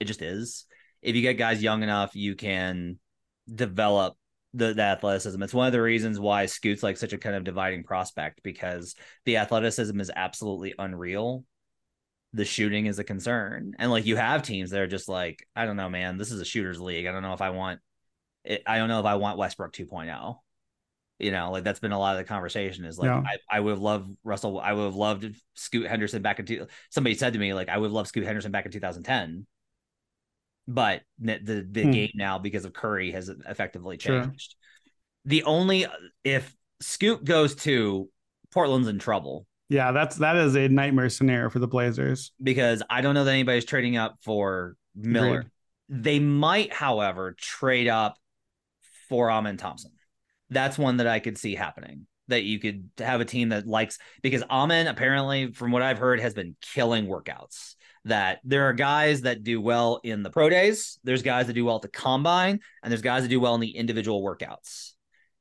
It 0.00 0.04
just 0.06 0.22
is 0.22 0.66
if 1.02 1.16
you 1.16 1.22
get 1.22 1.34
guys 1.34 1.62
young 1.62 1.82
enough, 1.82 2.14
you 2.14 2.34
can 2.36 2.98
develop 3.52 4.16
the, 4.54 4.72
the 4.72 4.82
athleticism. 4.82 5.42
It's 5.42 5.54
one 5.54 5.66
of 5.66 5.72
the 5.72 5.82
reasons 5.82 6.20
why 6.20 6.46
Scoot's 6.46 6.82
like 6.82 6.96
such 6.96 7.12
a 7.12 7.18
kind 7.18 7.34
of 7.34 7.44
dividing 7.44 7.84
prospect 7.84 8.42
because 8.42 8.94
the 9.24 9.38
athleticism 9.38 10.00
is 10.00 10.10
absolutely 10.14 10.74
unreal. 10.78 11.44
The 12.34 12.44
shooting 12.44 12.86
is 12.86 12.98
a 12.98 13.04
concern. 13.04 13.74
And 13.78 13.90
like 13.90 14.06
you 14.06 14.16
have 14.16 14.42
teams 14.42 14.70
that 14.70 14.80
are 14.80 14.86
just 14.86 15.08
like, 15.08 15.46
I 15.56 15.66
don't 15.66 15.76
know, 15.76 15.90
man, 15.90 16.18
this 16.18 16.30
is 16.30 16.40
a 16.40 16.44
shooter's 16.44 16.80
league. 16.80 17.06
I 17.06 17.12
don't 17.12 17.22
know 17.22 17.34
if 17.34 17.42
I 17.42 17.50
want 17.50 17.80
it. 18.44 18.62
I 18.66 18.78
don't 18.78 18.88
know 18.88 19.00
if 19.00 19.06
I 19.06 19.16
want 19.16 19.38
Westbrook 19.38 19.72
2.0. 19.72 20.36
You 21.18 21.30
know, 21.30 21.52
like 21.52 21.62
that's 21.62 21.78
been 21.78 21.92
a 21.92 21.98
lot 21.98 22.16
of 22.16 22.18
the 22.18 22.28
conversation 22.28 22.84
is 22.84 22.98
like, 22.98 23.06
yeah. 23.06 23.22
I, 23.24 23.58
I 23.58 23.60
would 23.60 23.70
have 23.70 23.80
loved 23.80 24.16
Russell. 24.24 24.58
I 24.58 24.72
would 24.72 24.84
have 24.84 24.96
loved 24.96 25.36
Scoot 25.54 25.86
Henderson 25.86 26.20
back 26.20 26.40
in 26.40 26.46
two. 26.46 26.66
Somebody 26.90 27.14
said 27.14 27.34
to 27.34 27.38
me, 27.38 27.54
like, 27.54 27.68
I 27.68 27.78
would 27.78 27.86
have 27.86 27.92
loved 27.92 28.08
Scoot 28.08 28.24
Henderson 28.24 28.50
back 28.50 28.66
in 28.66 28.72
2010 28.72 29.46
but 30.68 31.02
the 31.18 31.38
the, 31.42 31.68
the 31.70 31.82
hmm. 31.84 31.90
game 31.90 32.10
now 32.14 32.38
because 32.38 32.64
of 32.64 32.72
Curry 32.72 33.10
has 33.12 33.28
effectively 33.28 33.96
changed. 33.96 34.50
Sure. 34.52 34.58
The 35.24 35.44
only 35.44 35.86
if 36.24 36.54
Scoot 36.80 37.24
goes 37.24 37.54
to 37.56 38.08
Portland's 38.50 38.88
in 38.88 38.98
trouble. 38.98 39.46
Yeah, 39.68 39.92
that's 39.92 40.16
that 40.16 40.36
is 40.36 40.54
a 40.56 40.68
nightmare 40.68 41.08
scenario 41.08 41.48
for 41.48 41.58
the 41.58 41.68
Blazers 41.68 42.32
because 42.42 42.82
I 42.90 43.00
don't 43.00 43.14
know 43.14 43.24
that 43.24 43.32
anybody's 43.32 43.64
trading 43.64 43.96
up 43.96 44.16
for 44.22 44.76
Miller. 44.94 45.40
Agreed. 45.40 45.50
They 45.88 46.18
might, 46.18 46.72
however, 46.72 47.34
trade 47.38 47.88
up 47.88 48.16
for 49.08 49.30
Amen 49.30 49.56
Thompson. 49.56 49.92
That's 50.50 50.76
one 50.78 50.98
that 50.98 51.06
I 51.06 51.20
could 51.20 51.38
see 51.38 51.54
happening. 51.54 52.06
That 52.28 52.44
you 52.44 52.58
could 52.58 52.90
have 52.98 53.20
a 53.20 53.24
team 53.24 53.50
that 53.50 53.66
likes 53.66 53.98
because 54.22 54.42
Amen 54.44 54.86
apparently, 54.86 55.52
from 55.52 55.72
what 55.72 55.82
I've 55.82 55.98
heard, 55.98 56.20
has 56.20 56.34
been 56.34 56.56
killing 56.60 57.06
workouts 57.06 57.74
that 58.04 58.40
there 58.44 58.68
are 58.68 58.72
guys 58.72 59.22
that 59.22 59.44
do 59.44 59.60
well 59.60 60.00
in 60.02 60.22
the 60.22 60.30
pro 60.30 60.48
days, 60.48 60.98
there's 61.04 61.22
guys 61.22 61.46
that 61.46 61.52
do 61.52 61.64
well 61.64 61.76
at 61.76 61.82
the 61.82 61.88
combine, 61.88 62.58
and 62.82 62.90
there's 62.90 63.02
guys 63.02 63.22
that 63.22 63.28
do 63.28 63.40
well 63.40 63.54
in 63.54 63.60
the 63.60 63.76
individual 63.76 64.22
workouts. 64.22 64.92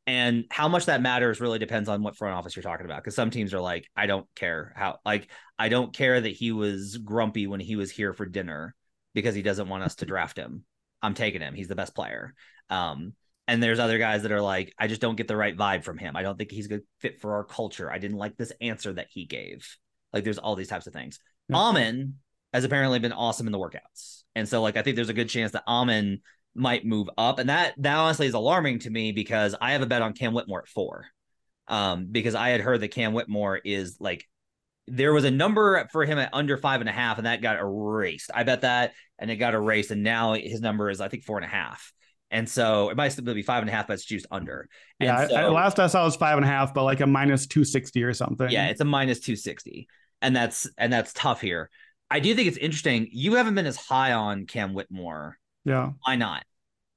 And 0.07 0.45
how 0.49 0.67
much 0.67 0.85
that 0.85 1.01
matters 1.01 1.39
really 1.39 1.59
depends 1.59 1.87
on 1.87 2.01
what 2.03 2.17
front 2.17 2.35
office 2.35 2.55
you're 2.55 2.63
talking 2.63 2.85
about. 2.85 3.03
Because 3.03 3.15
some 3.15 3.29
teams 3.29 3.53
are 3.53 3.61
like, 3.61 3.87
I 3.95 4.07
don't 4.07 4.27
care 4.35 4.73
how, 4.75 4.99
like, 5.05 5.29
I 5.59 5.69
don't 5.69 5.93
care 5.93 6.19
that 6.19 6.29
he 6.29 6.51
was 6.51 6.97
grumpy 6.97 7.47
when 7.47 7.59
he 7.59 7.75
was 7.75 7.91
here 7.91 8.11
for 8.11 8.25
dinner 8.25 8.75
because 9.13 9.35
he 9.35 9.41
doesn't 9.41 9.69
want 9.69 9.83
us 9.83 9.95
to 9.95 10.05
draft 10.05 10.37
him. 10.37 10.63
I'm 11.03 11.13
taking 11.13 11.41
him. 11.41 11.53
He's 11.53 11.67
the 11.67 11.75
best 11.75 11.95
player. 11.95 12.33
Um, 12.69 13.13
and 13.47 13.61
there's 13.61 13.79
other 13.79 13.99
guys 13.99 14.23
that 14.23 14.31
are 14.31 14.41
like, 14.41 14.73
I 14.77 14.87
just 14.87 15.01
don't 15.01 15.15
get 15.15 15.27
the 15.27 15.35
right 15.35 15.55
vibe 15.55 15.83
from 15.83 15.97
him. 15.97 16.15
I 16.15 16.23
don't 16.23 16.37
think 16.37 16.51
he's 16.51 16.65
a 16.65 16.69
good 16.69 16.83
fit 16.99 17.21
for 17.21 17.35
our 17.35 17.43
culture. 17.43 17.91
I 17.91 17.97
didn't 17.97 18.17
like 18.17 18.37
this 18.37 18.53
answer 18.59 18.93
that 18.93 19.07
he 19.11 19.25
gave. 19.25 19.77
Like, 20.13 20.23
there's 20.23 20.37
all 20.39 20.55
these 20.55 20.67
types 20.67 20.87
of 20.87 20.93
things. 20.93 21.19
Mm-hmm. 21.51 21.55
Amen 21.55 22.13
has 22.53 22.63
apparently 22.63 22.99
been 22.99 23.13
awesome 23.13 23.47
in 23.47 23.51
the 23.51 23.59
workouts. 23.59 24.23
And 24.35 24.47
so 24.47 24.61
like 24.61 24.77
I 24.77 24.81
think 24.81 24.95
there's 24.95 25.09
a 25.09 25.13
good 25.13 25.29
chance 25.29 25.51
that 25.53 25.63
Amen 25.67 26.21
might 26.53 26.85
move 26.85 27.09
up, 27.17 27.39
and 27.39 27.49
that 27.49 27.73
that 27.77 27.95
honestly 27.95 28.27
is 28.27 28.33
alarming 28.33 28.79
to 28.79 28.89
me 28.89 29.11
because 29.11 29.55
I 29.59 29.71
have 29.71 29.81
a 29.81 29.85
bet 29.85 30.01
on 30.01 30.13
Cam 30.13 30.33
Whitmore 30.33 30.63
at 30.63 30.67
four, 30.67 31.05
um, 31.67 32.07
because 32.11 32.35
I 32.35 32.49
had 32.49 32.61
heard 32.61 32.81
that 32.81 32.89
Cam 32.89 33.13
Whitmore 33.13 33.59
is 33.63 33.97
like 33.99 34.27
there 34.87 35.13
was 35.13 35.23
a 35.23 35.31
number 35.31 35.87
for 35.91 36.05
him 36.05 36.17
at 36.17 36.29
under 36.33 36.57
five 36.57 36.81
and 36.81 36.89
a 36.89 36.93
half, 36.93 37.17
and 37.17 37.25
that 37.25 37.41
got 37.41 37.59
erased. 37.59 38.31
I 38.33 38.43
bet 38.43 38.61
that, 38.61 38.93
and 39.17 39.31
it 39.31 39.37
got 39.37 39.53
erased, 39.53 39.91
and 39.91 40.03
now 40.03 40.33
his 40.33 40.61
number 40.61 40.89
is 40.89 40.99
I 40.99 41.07
think 41.07 41.23
four 41.23 41.37
and 41.37 41.45
a 41.45 41.49
half. 41.49 41.93
And 42.31 42.47
so 42.47 42.89
it 42.89 42.95
might 42.95 43.09
still 43.09 43.25
be 43.33 43.43
five 43.43 43.61
and 43.61 43.69
a 43.69 43.73
half, 43.73 43.87
but 43.87 43.93
it's 43.93 44.05
juiced 44.05 44.25
under. 44.31 44.69
And 45.01 45.07
yeah, 45.07 45.27
so, 45.27 45.35
I, 45.35 45.49
last 45.49 45.79
I 45.79 45.87
saw 45.87 46.05
was 46.05 46.15
five 46.15 46.37
and 46.37 46.45
a 46.45 46.47
half, 46.47 46.73
but 46.73 46.83
like 46.83 47.01
a 47.01 47.07
minus 47.07 47.45
two 47.45 47.65
sixty 47.65 48.03
or 48.03 48.13
something. 48.13 48.49
Yeah, 48.49 48.67
it's 48.67 48.81
a 48.81 48.85
minus 48.85 49.19
two 49.19 49.35
sixty, 49.35 49.87
and 50.21 50.35
that's 50.35 50.69
and 50.77 50.91
that's 50.91 51.11
tough 51.13 51.41
here. 51.41 51.69
I 52.11 52.19
do 52.19 52.35
think 52.35 52.49
it's 52.49 52.57
interesting. 52.57 53.07
You 53.11 53.35
haven't 53.35 53.55
been 53.55 53.65
as 53.65 53.77
high 53.77 54.11
on 54.11 54.45
Cam 54.45 54.73
Whitmore. 54.73 55.37
Yeah. 55.63 55.91
Why 56.03 56.17
not? 56.17 56.43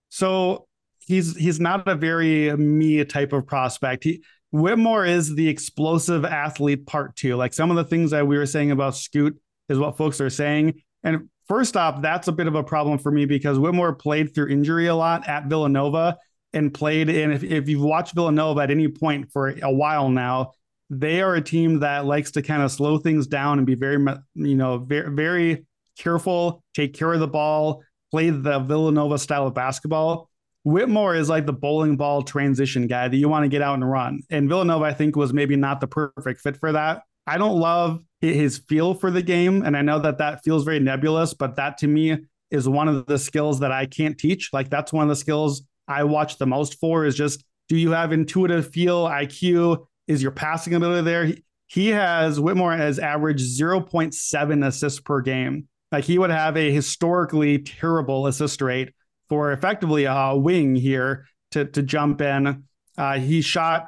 So 0.08 0.66
he's 0.98 1.36
he's 1.36 1.60
not 1.60 1.86
a 1.86 1.94
very 1.94 2.54
me 2.56 3.04
type 3.04 3.32
of 3.32 3.46
prospect. 3.46 4.02
He 4.04 4.24
Whitmore 4.50 5.06
is 5.06 5.34
the 5.34 5.48
explosive 5.48 6.24
athlete 6.24 6.86
part 6.86 7.14
two. 7.14 7.36
Like 7.36 7.54
some 7.54 7.70
of 7.70 7.76
the 7.76 7.84
things 7.84 8.10
that 8.10 8.26
we 8.26 8.36
were 8.36 8.46
saying 8.46 8.72
about 8.72 8.96
Scoot 8.96 9.40
is 9.68 9.78
what 9.78 9.96
folks 9.96 10.20
are 10.20 10.30
saying. 10.30 10.82
And 11.04 11.28
first 11.46 11.76
off, 11.76 12.02
that's 12.02 12.26
a 12.26 12.32
bit 12.32 12.48
of 12.48 12.56
a 12.56 12.64
problem 12.64 12.98
for 12.98 13.12
me 13.12 13.24
because 13.24 13.58
Whitmore 13.58 13.94
played 13.94 14.34
through 14.34 14.48
injury 14.48 14.88
a 14.88 14.94
lot 14.96 15.28
at 15.28 15.46
Villanova 15.46 16.18
and 16.52 16.74
played 16.74 17.08
in. 17.08 17.30
If, 17.30 17.44
if 17.44 17.68
you've 17.68 17.82
watched 17.82 18.14
Villanova 18.14 18.62
at 18.62 18.70
any 18.70 18.88
point 18.88 19.30
for 19.32 19.54
a 19.62 19.72
while 19.72 20.08
now, 20.08 20.52
they 20.90 21.20
are 21.20 21.34
a 21.34 21.40
team 21.40 21.80
that 21.80 22.04
likes 22.04 22.32
to 22.32 22.42
kind 22.42 22.62
of 22.62 22.70
slow 22.70 22.98
things 22.98 23.26
down 23.26 23.58
and 23.58 23.66
be 23.66 23.74
very, 23.74 24.04
you 24.34 24.54
know, 24.54 24.78
very, 24.78 25.10
very 25.10 25.66
careful, 25.98 26.62
take 26.74 26.94
care 26.94 27.12
of 27.12 27.20
the 27.20 27.28
ball, 27.28 27.82
play 28.10 28.30
the 28.30 28.58
Villanova 28.60 29.18
style 29.18 29.46
of 29.46 29.54
basketball. 29.54 30.28
Whitmore 30.64 31.14
is 31.14 31.28
like 31.28 31.46
the 31.46 31.52
bowling 31.52 31.96
ball 31.96 32.22
transition 32.22 32.86
guy 32.86 33.08
that 33.08 33.16
you 33.16 33.28
want 33.28 33.44
to 33.44 33.48
get 33.48 33.60
out 33.60 33.74
and 33.74 33.90
run. 33.90 34.20
And 34.30 34.48
Villanova, 34.48 34.84
I 34.84 34.94
think, 34.94 35.14
was 35.14 35.32
maybe 35.32 35.56
not 35.56 35.80
the 35.80 35.86
perfect 35.86 36.40
fit 36.40 36.56
for 36.56 36.72
that. 36.72 37.02
I 37.26 37.38
don't 37.38 37.58
love 37.58 38.00
his 38.20 38.58
feel 38.58 38.94
for 38.94 39.10
the 39.10 39.22
game. 39.22 39.62
And 39.62 39.76
I 39.76 39.82
know 39.82 39.98
that 39.98 40.18
that 40.18 40.42
feels 40.42 40.64
very 40.64 40.80
nebulous, 40.80 41.34
but 41.34 41.56
that 41.56 41.78
to 41.78 41.86
me 41.86 42.18
is 42.50 42.68
one 42.68 42.88
of 42.88 43.06
the 43.06 43.18
skills 43.18 43.60
that 43.60 43.72
I 43.72 43.86
can't 43.86 44.16
teach. 44.16 44.50
Like 44.52 44.70
that's 44.70 44.92
one 44.92 45.02
of 45.02 45.08
the 45.08 45.16
skills 45.16 45.62
I 45.86 46.04
watch 46.04 46.38
the 46.38 46.46
most 46.46 46.78
for 46.80 47.04
is 47.04 47.14
just 47.14 47.44
do 47.68 47.76
you 47.76 47.92
have 47.92 48.12
intuitive 48.12 48.70
feel, 48.70 49.06
IQ? 49.06 49.86
Is 50.06 50.22
your 50.22 50.32
passing 50.32 50.74
ability 50.74 51.04
there? 51.04 51.24
He, 51.26 51.44
he 51.66 51.88
has 51.88 52.38
Whitmore 52.38 52.76
has 52.76 52.98
averaged 52.98 53.58
0.7 53.58 54.66
assists 54.66 55.00
per 55.00 55.20
game. 55.20 55.68
Like 55.90 56.04
he 56.04 56.18
would 56.18 56.30
have 56.30 56.56
a 56.56 56.72
historically 56.72 57.58
terrible 57.58 58.26
assist 58.26 58.60
rate 58.60 58.94
for 59.28 59.52
effectively 59.52 60.04
a 60.04 60.36
wing 60.36 60.74
here 60.74 61.26
to 61.52 61.64
to 61.66 61.82
jump 61.82 62.20
in. 62.20 62.64
Uh, 62.96 63.18
he 63.18 63.40
shot 63.40 63.86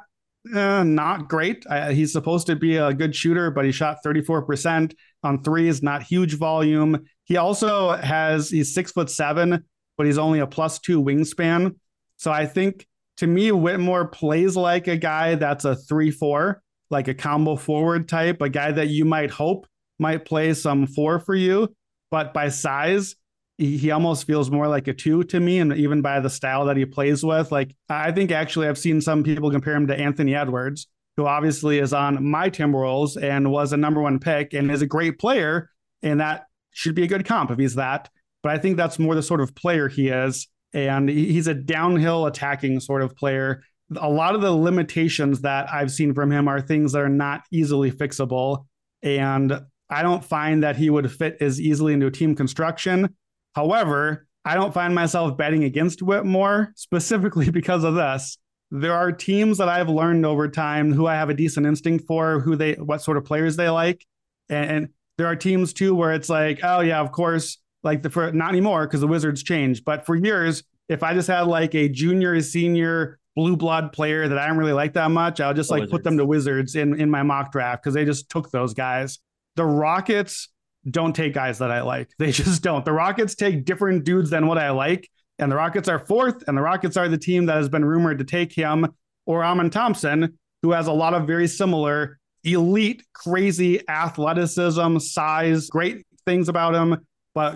uh, 0.53 0.83
not 0.83 1.27
great. 1.27 1.65
Uh, 1.69 1.89
he's 1.89 2.11
supposed 2.11 2.47
to 2.47 2.55
be 2.55 2.77
a 2.77 2.93
good 2.93 3.15
shooter, 3.15 3.51
but 3.51 3.65
he 3.65 3.71
shot 3.71 3.97
34% 4.05 4.93
on 5.23 5.43
threes, 5.43 5.83
not 5.83 6.03
huge 6.03 6.35
volume. 6.35 7.05
He 7.25 7.37
also 7.37 7.91
has, 7.91 8.49
he's 8.49 8.73
six 8.73 8.91
foot 8.91 9.09
seven, 9.09 9.65
but 9.97 10.05
he's 10.05 10.17
only 10.17 10.39
a 10.39 10.47
plus 10.47 10.79
two 10.79 11.03
wingspan. 11.03 11.75
So 12.17 12.31
I 12.31 12.45
think 12.45 12.87
to 13.17 13.27
me, 13.27 13.51
Whitmore 13.51 14.07
plays 14.07 14.55
like 14.55 14.87
a 14.87 14.97
guy 14.97 15.35
that's 15.35 15.65
a 15.65 15.75
three, 15.75 16.11
four, 16.11 16.61
like 16.89 17.07
a 17.07 17.13
combo 17.13 17.55
forward 17.55 18.07
type, 18.07 18.41
a 18.41 18.49
guy 18.49 18.71
that 18.71 18.87
you 18.87 19.05
might 19.05 19.31
hope 19.31 19.67
might 19.99 20.25
play 20.25 20.53
some 20.53 20.87
four 20.87 21.19
for 21.19 21.35
you. 21.35 21.73
But 22.11 22.33
by 22.33 22.49
size, 22.49 23.15
he, 23.57 23.77
he 23.77 23.91
almost 23.91 24.27
feels 24.27 24.51
more 24.51 24.67
like 24.67 24.87
a 24.87 24.93
two 24.93 25.23
to 25.25 25.39
me, 25.39 25.59
and 25.59 25.73
even 25.73 26.01
by 26.01 26.19
the 26.19 26.29
style 26.29 26.65
that 26.65 26.77
he 26.77 26.85
plays 26.85 27.23
with. 27.23 27.51
Like 27.51 27.75
I 27.89 28.11
think 28.11 28.31
actually 28.31 28.67
I've 28.67 28.77
seen 28.77 29.01
some 29.01 29.23
people 29.23 29.51
compare 29.51 29.75
him 29.75 29.87
to 29.87 29.99
Anthony 29.99 30.35
Edwards, 30.35 30.87
who 31.17 31.25
obviously 31.25 31.79
is 31.79 31.93
on 31.93 32.23
my 32.23 32.49
Timberwolves 32.49 33.21
and 33.21 33.51
was 33.51 33.73
a 33.73 33.77
number 33.77 34.01
one 34.01 34.19
pick 34.19 34.53
and 34.53 34.71
is 34.71 34.83
a 34.83 34.87
great 34.87 35.19
player, 35.19 35.71
and 36.03 36.19
that 36.19 36.45
should 36.71 36.95
be 36.95 37.03
a 37.03 37.07
good 37.07 37.25
comp 37.25 37.49
if 37.49 37.57
he's 37.57 37.75
that. 37.75 38.09
But 38.43 38.51
I 38.51 38.59
think 38.59 38.77
that's 38.77 38.99
more 38.99 39.15
the 39.15 39.23
sort 39.23 39.41
of 39.41 39.55
player 39.55 39.87
he 39.87 40.09
is, 40.09 40.47
and 40.77 41.09
he's 41.09 41.47
a 41.47 41.55
downhill 41.55 42.27
attacking 42.27 42.79
sort 42.79 43.01
of 43.01 43.15
player. 43.15 43.63
A 43.95 44.09
lot 44.09 44.35
of 44.35 44.41
the 44.41 44.51
limitations 44.51 45.41
that 45.41 45.67
I've 45.73 45.91
seen 45.91 46.13
from 46.13 46.31
him 46.31 46.47
are 46.47 46.61
things 46.61 46.91
that 46.91 47.01
are 47.01 47.09
not 47.09 47.41
easily 47.51 47.91
fixable. 47.91 48.65
And 49.01 49.59
I 49.89 50.03
don't 50.03 50.23
find 50.23 50.63
that 50.63 50.75
he 50.75 50.89
would 50.89 51.11
fit 51.11 51.37
as 51.41 51.59
easily 51.59 51.93
into 51.93 52.11
team 52.11 52.35
construction. 52.35 53.15
However, 53.55 54.27
I 54.45 54.53
don't 54.53 54.73
find 54.73 54.93
myself 54.93 55.35
betting 55.35 55.63
against 55.63 56.03
Whitmore 56.03 56.73
specifically 56.75 57.49
because 57.51 57.83
of 57.83 57.95
this. 57.95 58.37
There 58.69 58.93
are 58.93 59.11
teams 59.11 59.57
that 59.57 59.69
I've 59.69 59.89
learned 59.89 60.25
over 60.25 60.47
time 60.47 60.93
who 60.93 61.07
I 61.07 61.15
have 61.15 61.29
a 61.29 61.33
decent 61.33 61.65
instinct 61.65 62.05
for, 62.05 62.41
who 62.41 62.55
they, 62.55 62.73
what 62.73 63.01
sort 63.01 63.17
of 63.17 63.23
players 63.25 63.55
they 63.55 63.69
like, 63.69 64.05
and, 64.49 64.69
and 64.69 64.89
there 65.17 65.27
are 65.27 65.35
teams 65.37 65.73
too 65.73 65.95
where 65.95 66.11
it's 66.11 66.29
like, 66.29 66.59
oh 66.63 66.81
yeah, 66.81 66.99
of 66.99 67.11
course, 67.11 67.57
like 67.87 68.03
the 68.03 68.09
for 68.11 68.31
not 68.31 68.49
anymore 68.49 68.85
because 68.85 69.01
the 69.01 69.07
Wizards 69.07 69.41
changed, 69.41 69.83
but 69.83 70.05
for 70.05 70.15
years, 70.15 70.63
if 70.89 71.01
I 71.01 71.13
just 71.13 71.27
had 71.27 71.47
like 71.47 71.73
a 71.73 71.89
junior, 71.89 72.39
senior 72.41 73.17
blue 73.35 73.55
blood 73.55 73.91
player 73.91 74.27
that 74.27 74.37
I 74.37 74.47
don't 74.47 74.57
really 74.57 74.73
like 74.73 74.93
that 74.93 75.09
much, 75.09 75.41
I'll 75.41 75.53
just 75.53 75.69
the 75.69 75.75
like 75.75 75.81
Wizards. 75.81 75.91
put 75.91 76.03
them 76.03 76.17
to 76.17 76.25
Wizards 76.25 76.75
in 76.75 76.99
in 76.99 77.09
my 77.09 77.23
mock 77.23 77.51
draft 77.51 77.83
because 77.83 77.95
they 77.95 78.05
just 78.05 78.29
took 78.29 78.51
those 78.51 78.75
guys. 78.75 79.19
The 79.55 79.65
Rockets 79.65 80.49
don't 80.89 81.15
take 81.15 81.33
guys 81.33 81.57
that 81.57 81.71
I 81.71 81.81
like. 81.81 82.09
They 82.19 82.31
just 82.31 82.61
don't. 82.61 82.85
The 82.85 82.93
Rockets 82.93 83.33
take 83.33 83.65
different 83.65 84.03
dudes 84.03 84.29
than 84.29 84.45
what 84.47 84.57
I 84.57 84.69
like. 84.69 85.09
And 85.39 85.51
the 85.51 85.55
Rockets 85.55 85.87
are 85.87 85.99
fourth, 85.99 86.43
and 86.47 86.57
the 86.57 86.61
Rockets 86.61 86.97
are 86.97 87.07
the 87.07 87.17
team 87.17 87.45
that 87.45 87.57
has 87.57 87.69
been 87.69 87.85
rumored 87.85 88.17
to 88.19 88.23
take 88.23 88.51
him 88.51 88.87
or 89.27 89.43
Amen 89.43 89.69
Thompson, 89.69 90.37
who 90.63 90.71
has 90.71 90.87
a 90.87 90.91
lot 90.91 91.13
of 91.13 91.27
very 91.27 91.47
similar 91.47 92.17
elite, 92.43 93.03
crazy 93.13 93.87
athleticism, 93.87 94.97
size, 94.97 95.69
great 95.69 96.05
things 96.25 96.49
about 96.49 96.73
him, 96.73 97.05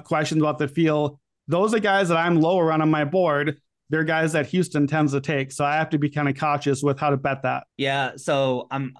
questions 0.03 0.41
about 0.41 0.57
the 0.57 0.67
feel. 0.67 1.19
Those 1.47 1.73
are 1.73 1.79
guys 1.79 2.09
that 2.09 2.17
I'm 2.17 2.39
lower 2.39 2.71
on 2.71 2.81
on 2.81 2.89
my 2.89 3.03
board. 3.03 3.57
They're 3.89 4.03
guys 4.03 4.33
that 4.33 4.45
Houston 4.47 4.87
tends 4.87 5.11
to 5.11 5.19
take. 5.19 5.51
So 5.51 5.65
I 5.65 5.75
have 5.75 5.89
to 5.89 5.97
be 5.97 6.09
kind 6.09 6.29
of 6.29 6.39
cautious 6.39 6.81
with 6.81 6.97
how 6.99 7.09
to 7.09 7.17
bet 7.17 7.43
that. 7.43 7.65
Yeah. 7.77 8.13
So 8.15 8.67
I'm 8.71 8.93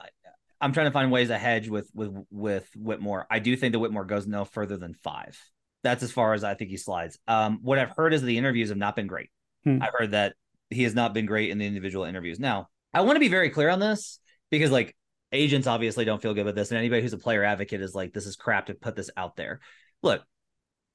I'm 0.60 0.74
trying 0.74 0.88
to 0.88 0.92
find 0.92 1.12
ways 1.12 1.30
to 1.30 1.38
hedge 1.38 1.70
with 1.70 1.90
with 1.94 2.14
with 2.30 2.70
Whitmore. 2.76 3.26
I 3.30 3.40
do 3.40 3.56
think 3.56 3.72
that 3.72 3.80
Whitmore 3.80 4.06
goes 4.06 4.28
no 4.28 4.46
further 4.46 4.78
than 4.78 4.94
five. 4.94 5.40
That's 5.84 6.04
as 6.04 6.12
far 6.12 6.34
as 6.34 6.44
I 6.44 6.54
think 6.54 6.70
he 6.70 6.78
slides. 6.78 7.18
Um, 7.28 7.60
what 7.64 7.80
I've 7.80 7.90
heard 7.90 8.14
is 8.14 8.22
the 8.22 8.38
interviews 8.38 8.70
have 8.70 8.78
not 8.78 8.96
been 8.96 9.08
great. 9.08 9.30
Hmm. 9.64 9.82
I've 9.82 9.94
heard 9.98 10.12
that 10.12 10.36
he 10.70 10.84
has 10.84 10.94
not 10.94 11.14
been 11.14 11.26
great 11.26 11.50
in 11.50 11.58
the 11.58 11.66
individual 11.66 12.06
interviews. 12.06 12.40
Now, 12.40 12.68
I 12.94 13.02
want 13.02 13.16
to 13.16 13.20
be 13.20 13.30
very 13.30 13.50
clear 13.50 13.70
on 13.70 13.80
this 13.80 14.20
because 14.52 14.70
like 14.70 14.96
agents 15.32 15.68
obviously 15.68 16.06
don't 16.06 16.22
feel 16.22 16.34
good 16.34 16.46
with 16.46 16.56
this, 16.56 16.70
and 16.70 16.78
anybody 16.78 17.02
who's 17.02 17.14
a 17.14 17.18
player 17.18 17.44
advocate 17.44 17.82
is 17.82 17.96
like, 17.96 18.14
this 18.14 18.28
is 18.28 18.36
crap 18.36 18.68
to 18.68 18.74
put 18.74 18.96
this 18.96 19.10
out 19.18 19.36
there. 19.36 19.62
Look, 20.04 20.22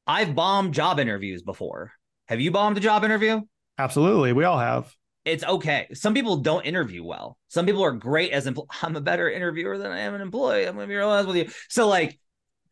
I've 0.07 0.35
bombed 0.35 0.75
job 0.75 1.01
interviews 1.01 1.43
before. 1.43 1.93
Have 2.27 2.41
you 2.41 2.51
bombed 2.51 2.77
a 2.77 2.81
job 2.81 3.05
interview? 3.05 3.41
Absolutely, 3.79 4.33
we 4.33 4.45
all 4.45 4.59
have 4.59 4.95
it's 5.27 5.43
okay. 5.43 5.89
Some 5.93 6.15
people 6.15 6.37
don't 6.37 6.65
interview 6.65 7.05
well. 7.05 7.37
Some 7.49 7.67
people 7.67 7.83
are 7.83 7.93
great 7.93 8.31
as 8.31 8.47
empl- 8.47 8.69
I'm 8.83 8.97
a 8.97 9.01
better 9.01 9.29
interviewer 9.29 9.77
than 9.77 9.91
I 9.91 9.99
am 10.01 10.15
an 10.15 10.23
employee. 10.23 10.67
I'm 10.67 10.77
gonna 10.77 10.87
be 10.87 10.95
real 10.95 11.09
honest 11.09 11.27
with 11.27 11.37
you. 11.37 11.51
So 11.69 11.89
like 11.89 12.19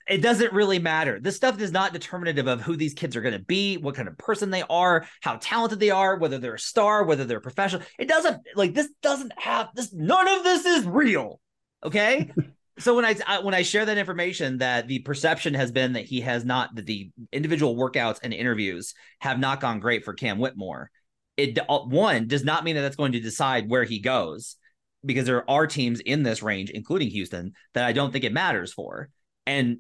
it 0.07 0.19
doesn't 0.19 0.53
really 0.53 0.79
matter. 0.79 1.19
This 1.19 1.37
stuff 1.37 1.61
is 1.61 1.73
not 1.73 1.93
determinative 1.93 2.47
of 2.47 2.61
who 2.61 2.77
these 2.77 2.93
kids 2.93 3.17
are 3.17 3.23
going 3.23 3.33
to 3.33 3.43
be, 3.43 3.79
what 3.79 3.95
kind 3.95 4.07
of 4.07 4.19
person 4.19 4.51
they 4.51 4.63
are, 4.69 5.07
how 5.23 5.39
talented 5.41 5.81
they 5.81 5.89
are, 5.89 6.19
whether 6.19 6.37
they're 6.37 6.57
a 6.57 6.59
star, 6.59 7.05
whether 7.05 7.25
they're 7.25 7.41
professional. 7.41 7.87
It 7.99 8.07
doesn't 8.07 8.43
like 8.55 8.75
this 8.75 8.91
doesn't 9.03 9.33
have 9.39 9.69
this 9.75 9.95
none 9.95 10.29
of 10.29 10.45
this 10.45 10.67
is 10.67 10.85
real. 10.85 11.41
Okay? 11.83 12.31
so 12.79 12.95
when 12.97 13.05
I, 13.05 13.17
I, 13.27 13.39
when 13.41 13.55
I 13.55 13.63
share 13.63 13.85
that 13.87 13.99
information 13.99 14.59
that 14.59 14.89
the 14.89 15.01
perception 15.01 15.55
has 15.55 15.71
been 15.71 15.93
that 15.93 16.05
he 16.05 16.21
has 16.23 16.45
not 16.45 16.75
that 16.75 16.87
the 16.87 17.11
individual 17.33 17.77
workouts 17.77 18.19
and 18.23 18.33
interviews 18.33 18.95
have 19.21 19.39
not 19.39 19.61
gone 19.61 19.81
great 19.81 20.05
for 20.05 20.13
Cam 20.13 20.39
Whitmore 20.39 20.91
it 21.37 21.59
uh, 21.69 21.81
one 21.81 22.27
does 22.27 22.45
not 22.45 22.65
mean 22.65 22.77
that 22.77 22.83
that's 22.83 22.97
going 22.97 23.13
to 23.13 23.21
decide 23.21 23.69
where 23.69 23.85
he 23.85 23.99
goes 23.99 24.57
because 25.05 25.27
there 25.27 25.49
are 25.51 25.67
teams 25.67 26.01
in 26.01 26.23
this 26.23 26.43
range, 26.43 26.71
including 26.71 27.11
Houston, 27.11 27.53
that 27.75 27.85
I 27.85 27.93
don't 27.93 28.13
think 28.13 28.25
it 28.25 28.33
matters 28.33 28.73
for. 28.73 29.11
And 29.47 29.79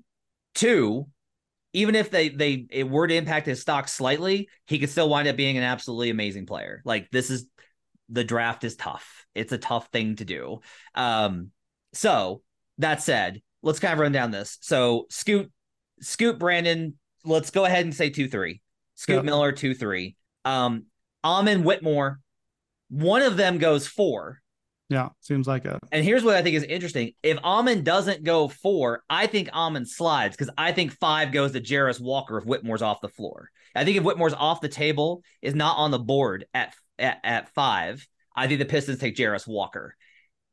two, 0.54 1.06
even 1.72 1.94
if 1.94 2.10
they 2.10 2.28
they 2.28 2.66
it 2.70 2.88
were 2.88 3.06
to 3.06 3.14
impact 3.14 3.46
his 3.46 3.60
stock 3.60 3.88
slightly, 3.88 4.48
he 4.66 4.78
could 4.78 4.90
still 4.90 5.08
wind 5.08 5.28
up 5.28 5.36
being 5.36 5.56
an 5.56 5.64
absolutely 5.64 6.10
amazing 6.10 6.46
player. 6.46 6.82
Like 6.84 7.10
this 7.10 7.30
is 7.30 7.46
the 8.08 8.24
draft 8.24 8.64
is 8.64 8.76
tough. 8.76 9.26
It's 9.34 9.52
a 9.52 9.58
tough 9.58 9.88
thing 9.88 10.16
to 10.16 10.24
do. 10.24 10.60
Um, 10.94 11.50
so 11.92 12.42
that 12.78 13.02
said, 13.02 13.42
let's 13.62 13.78
kind 13.78 13.92
of 13.92 13.98
run 13.98 14.12
down 14.12 14.30
this. 14.30 14.58
So 14.60 15.06
Scoot, 15.10 15.50
Scoot 16.00 16.38
Brandon, 16.38 16.98
let's 17.24 17.50
go 17.50 17.64
ahead 17.64 17.84
and 17.84 17.94
say 17.94 18.10
two 18.10 18.28
three. 18.28 18.60
Scoot 18.94 19.16
yep. 19.16 19.24
Miller 19.24 19.52
two 19.52 19.74
three. 19.74 20.16
Um, 20.44 20.86
Amen 21.24 21.64
Whitmore, 21.64 22.20
one 22.88 23.22
of 23.22 23.36
them 23.36 23.58
goes 23.58 23.86
four. 23.86 24.40
Yeah, 24.90 25.08
seems 25.20 25.46
like 25.46 25.64
it. 25.64 25.78
And 25.90 26.04
here's 26.04 26.22
what 26.22 26.36
I 26.36 26.42
think 26.42 26.56
is 26.56 26.62
interesting. 26.64 27.12
If 27.22 27.38
Amen 27.38 27.82
doesn't 27.82 28.22
go 28.22 28.48
four, 28.48 29.02
I 29.08 29.26
think 29.26 29.48
Amen 29.52 29.86
slides 29.86 30.36
because 30.36 30.52
I 30.58 30.72
think 30.72 30.92
five 30.92 31.32
goes 31.32 31.52
to 31.52 31.60
Jarace 31.60 32.00
Walker 32.00 32.36
if 32.36 32.44
Whitmore's 32.44 32.82
off 32.82 33.00
the 33.00 33.08
floor. 33.08 33.50
I 33.74 33.84
think 33.84 33.96
if 33.96 34.04
Whitmore's 34.04 34.34
off 34.34 34.60
the 34.60 34.68
table, 34.68 35.22
is 35.40 35.54
not 35.54 35.78
on 35.78 35.90
the 35.90 35.98
board 35.98 36.44
at 36.52 36.74
at, 36.98 37.18
at 37.24 37.54
five, 37.54 38.06
I 38.36 38.46
think 38.46 38.58
the 38.58 38.66
Pistons 38.66 38.98
take 38.98 39.16
Jarace 39.16 39.48
Walker. 39.48 39.96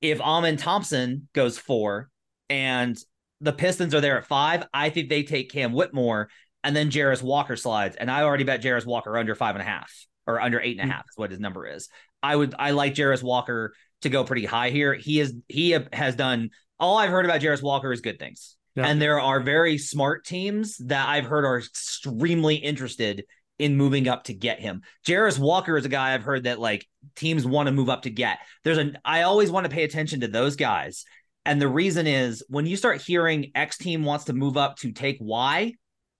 If 0.01 0.19
Amen 0.21 0.57
Thompson 0.57 1.27
goes 1.33 1.57
four 1.57 2.09
and 2.49 2.97
the 3.39 3.53
Pistons 3.53 3.93
are 3.93 4.01
there 4.01 4.17
at 4.17 4.25
five, 4.25 4.65
I 4.73 4.89
think 4.89 5.09
they 5.09 5.23
take 5.23 5.51
Cam 5.51 5.73
Whitmore 5.73 6.29
and 6.63 6.75
then 6.75 6.91
Jarace 6.91 7.23
Walker 7.23 7.55
slides. 7.55 7.95
And 7.95 8.09
I 8.09 8.23
already 8.23 8.43
bet 8.43 8.61
Jarace 8.61 8.85
Walker 8.85 9.17
under 9.17 9.35
five 9.35 9.55
and 9.55 9.61
a 9.61 9.65
half 9.65 9.91
or 10.27 10.41
under 10.41 10.59
eight 10.59 10.79
and 10.79 10.81
a 10.81 10.83
mm-hmm. 10.83 10.91
half 10.91 11.05
is 11.09 11.17
what 11.17 11.31
his 11.31 11.39
number 11.39 11.67
is. 11.67 11.89
I 12.23 12.35
would 12.35 12.53
I 12.57 12.71
like 12.71 12.93
Jarace 12.93 13.23
Walker 13.23 13.73
to 14.01 14.09
go 14.09 14.23
pretty 14.23 14.45
high 14.45 14.69
here. 14.69 14.93
He 14.93 15.19
is 15.19 15.35
he 15.47 15.77
has 15.93 16.15
done 16.15 16.49
all 16.79 16.97
I've 16.97 17.09
heard 17.09 17.25
about 17.25 17.41
Jarace 17.41 17.63
Walker 17.63 17.91
is 17.91 18.01
good 18.01 18.19
things. 18.19 18.55
Yeah. 18.75 18.87
And 18.87 19.01
there 19.01 19.19
are 19.19 19.39
very 19.41 19.77
smart 19.77 20.25
teams 20.25 20.77
that 20.77 21.07
I've 21.07 21.25
heard 21.25 21.45
are 21.45 21.57
extremely 21.57 22.55
interested 22.55 23.25
in 23.61 23.77
moving 23.77 24.07
up 24.07 24.23
to 24.25 24.33
get 24.33 24.59
him. 24.59 24.81
Jarace 25.05 25.37
Walker 25.37 25.77
is 25.77 25.85
a 25.85 25.89
guy 25.89 26.13
I've 26.13 26.23
heard 26.23 26.43
that 26.43 26.59
like 26.59 26.85
teams 27.15 27.45
want 27.45 27.67
to 27.67 27.71
move 27.71 27.89
up 27.89 28.01
to 28.03 28.09
get. 28.09 28.39
There's 28.63 28.79
an 28.79 28.97
I 29.05 29.21
always 29.21 29.51
want 29.51 29.65
to 29.65 29.71
pay 29.71 29.83
attention 29.83 30.21
to 30.21 30.27
those 30.27 30.55
guys. 30.55 31.05
And 31.45 31.61
the 31.61 31.67
reason 31.67 32.07
is 32.07 32.43
when 32.49 32.65
you 32.65 32.75
start 32.75 33.01
hearing 33.01 33.51
X 33.53 33.77
team 33.77 34.03
wants 34.03 34.25
to 34.25 34.33
move 34.33 34.57
up 34.57 34.77
to 34.77 34.91
take 34.91 35.17
Y, 35.21 35.73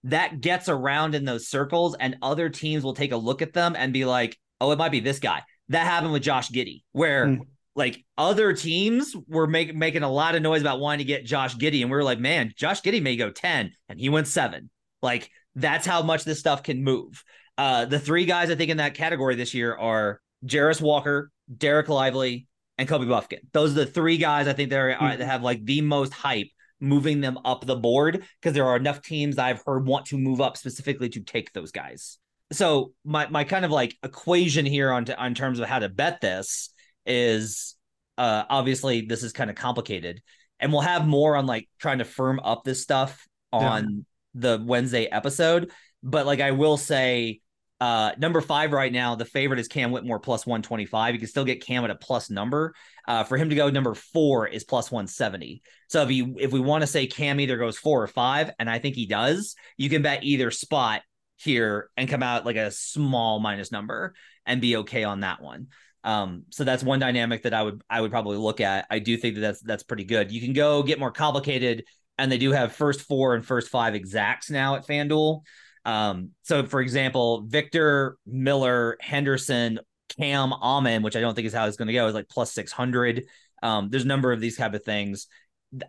that 0.06 0.40
gets 0.40 0.70
around 0.70 1.16
in 1.16 1.26
those 1.26 1.48
circles 1.48 1.96
and 2.00 2.16
other 2.22 2.50
teams 2.50 2.84
will 2.84 2.94
take 2.94 3.12
a 3.12 3.18
look 3.18 3.42
at 3.42 3.54
them 3.54 3.76
and 3.76 3.92
be 3.92 4.06
like, 4.06 4.38
"Oh, 4.60 4.72
it 4.72 4.78
might 4.78 4.92
be 4.92 5.00
this 5.00 5.20
guy." 5.20 5.42
That 5.70 5.86
happened 5.86 6.14
with 6.14 6.24
Josh 6.24 6.50
Giddey, 6.50 6.84
where 6.92 7.28
mm 7.28 7.40
like 7.74 8.04
other 8.18 8.54
teams 8.54 9.16
were 9.30 9.48
make, 9.48 9.74
making 9.74 10.04
a 10.04 10.12
lot 10.12 10.36
of 10.36 10.42
noise 10.42 10.60
about 10.60 10.82
wanting 10.82 11.00
to 11.00 11.06
get 11.06 11.26
Josh 11.26 11.56
Giddey. 11.56 11.82
and 11.82 11.90
we 11.90 11.96
were 11.96 12.04
like, 12.04 12.20
man, 12.20 12.52
Josh 12.58 12.82
Giddey 12.82 13.02
may 13.02 13.16
go 13.16 13.30
10, 13.30 13.72
and 13.88 13.98
he 13.98 14.10
went 14.10 14.28
seven. 14.28 14.70
Like 15.02 15.32
that's 15.56 15.86
how 15.86 16.02
much 16.02 16.24
this 16.24 16.40
stuff 16.40 16.64
can 16.64 16.84
move. 16.84 17.24
Uh, 17.58 17.86
the 17.86 18.00
three 18.00 18.26
guys 18.26 18.50
I 18.50 18.56
think 18.56 18.72
in 18.72 18.78
that 18.78 18.94
category 18.94 19.36
this 19.36 19.54
year 19.54 19.76
are 19.76 20.22
Jarace 20.46 20.82
Walker, 20.82 21.32
Dereck 21.56 21.88
Lively, 21.88 22.48
and 22.78 22.88
Kobe 22.88 23.06
Bufkin. 23.06 23.40
Those 23.52 23.72
are 23.72 23.86
the 23.86 23.86
three 23.86 24.18
guys 24.18 24.48
I 24.48 24.54
think 24.54 24.70
that, 24.72 24.80
are, 24.80 24.92
mm-hmm. 24.92 25.20
that 25.20 25.26
have 25.26 25.44
like 25.44 25.64
the 25.66 25.82
most 25.82 26.14
hype 26.14 26.48
moving 26.80 27.22
them 27.22 27.38
up 27.46 27.66
the 27.66 27.76
board 27.76 28.26
because 28.42 28.54
there 28.54 28.66
are 28.66 28.76
enough 28.76 29.02
teams 29.04 29.38
I've 29.38 29.62
heard 29.66 29.86
want 29.86 30.08
to 30.08 30.18
move 30.18 30.42
up 30.42 30.58
specifically 30.58 31.10
to 31.10 31.22
take 31.22 31.54
those 31.54 31.72
guys. 31.72 32.18
So 32.52 32.94
my 33.06 33.28
my 33.28 33.44
kind 33.44 33.64
of 33.64 33.72
like 33.72 33.96
equation 34.04 34.66
here 34.66 34.92
on 34.92 35.06
on 35.12 35.36
terms 35.36 35.60
of 35.60 35.70
how 35.70 35.80
to 35.80 35.90
bet 35.90 36.20
this 36.22 36.74
is 37.06 37.76
uh 38.18 38.44
obviously 38.50 39.02
this 39.02 39.24
is 39.24 39.32
kind 39.32 39.50
of 39.50 39.56
complicated 39.56 40.22
and 40.60 40.72
we'll 40.72 40.82
have 40.82 41.08
more 41.08 41.36
on 41.36 41.46
like 41.46 41.70
trying 41.80 42.00
to 42.00 42.06
firm 42.06 42.40
up 42.44 42.64
this 42.64 42.82
stuff 42.82 43.26
on. 43.54 44.06
The 44.34 44.62
Wednesday 44.66 45.06
episode 45.06 45.72
but 46.04 46.26
like 46.26 46.40
I 46.40 46.52
will 46.52 46.78
say 46.78 47.42
uh 47.80 48.12
number 48.18 48.42
5 48.42 48.72
right 48.72 48.92
now 48.92 49.16
the 49.16 49.26
favorite 49.26 49.60
is 49.60 49.68
Cam 49.68 49.92
Whitmore 49.92 50.20
plus 50.20 50.46
125 50.46 51.14
you 51.14 51.20
can 51.20 51.28
still 51.28 51.46
get 51.46 51.66
Cam 51.66 51.84
at 51.84 51.90
a 51.90 51.96
plus 51.96 52.30
number 52.30 52.74
uh 53.08 53.24
for 53.24 53.38
him 53.38 53.50
to 53.50 53.56
go 53.56 53.70
number 53.70 53.94
4 53.94 54.48
is 54.48 54.64
plus 54.64 54.92
170 54.92 55.62
so 55.88 56.04
if 56.04 56.12
you 56.12 56.36
if 56.38 56.52
we 56.52 56.60
want 56.60 56.82
to 56.82 56.88
say 56.88 57.08
Cam 57.08 57.40
either 57.40 57.58
goes 57.58 57.78
4 57.78 58.04
or 58.04 58.08
5 58.08 58.52
and 58.60 58.70
I 58.70 58.80
think 58.80 58.96
he 58.96 59.06
does 59.06 59.56
you 59.78 59.90
can 59.90 60.02
bet 60.02 60.24
either 60.24 60.52
spot 60.52 61.02
here 61.38 61.90
and 61.98 62.08
come 62.08 62.24
out 62.24 62.46
like 62.46 62.56
a 62.56 62.72
small 62.72 63.40
minus 63.40 63.72
number 63.72 64.14
and 64.46 64.62
be 64.62 64.78
okay 64.78 65.04
on 65.04 65.22
that 65.22 65.42
one 65.42 65.68
um, 66.04 66.46
so 66.50 66.64
that's 66.64 66.84
one 66.84 67.00
dynamic 67.00 67.44
that 67.44 67.54
I 67.54 67.64
would 67.64 67.84
I 67.90 68.02
would 68.02 68.12
probably 68.12 68.38
look 68.38 68.60
at. 68.60 68.88
I 68.90 69.00
do 69.00 69.18
think 69.18 69.36
that 69.36 69.42
that's 69.42 69.62
that's 69.62 69.84
pretty 69.84 70.04
good. 70.04 70.32
You 70.32 70.42
can 70.42 70.54
go 70.54 70.84
get 70.84 71.00
more 71.00 71.12
complicated, 71.12 71.86
and 72.22 72.32
they 72.32 72.38
do 72.38 72.52
have 72.52 72.72
first 72.72 73.02
four 73.02 73.34
and 73.34 73.44
first 73.44 73.70
five 73.70 73.96
exacts 73.96 74.52
now 74.52 74.76
at 74.76 74.88
FanDuel. 74.88 75.42
Um, 75.86 76.30
so 76.44 76.64
for 76.64 76.80
example, 76.80 77.42
Victor 77.48 78.18
Miller, 78.28 78.98
Henderson, 79.02 79.80
Cam 80.20 80.54
Amen, 80.54 81.02
which 81.02 81.16
I 81.16 81.22
don't 81.22 81.34
think 81.34 81.48
is 81.48 81.54
how 81.54 81.66
it's 81.66 81.78
going 81.78 81.88
to 81.88 81.94
go, 81.94 82.08
is 82.08 82.14
like 82.14 82.30
plus 82.30 82.54
six 82.54 82.72
hundred. 82.72 83.26
Um, 83.64 83.90
there's 83.90 84.04
a 84.04 84.08
number 84.08 84.32
of 84.32 84.40
these 84.40 84.56
type 84.56 84.76
of 84.76 84.84
things. 84.84 85.28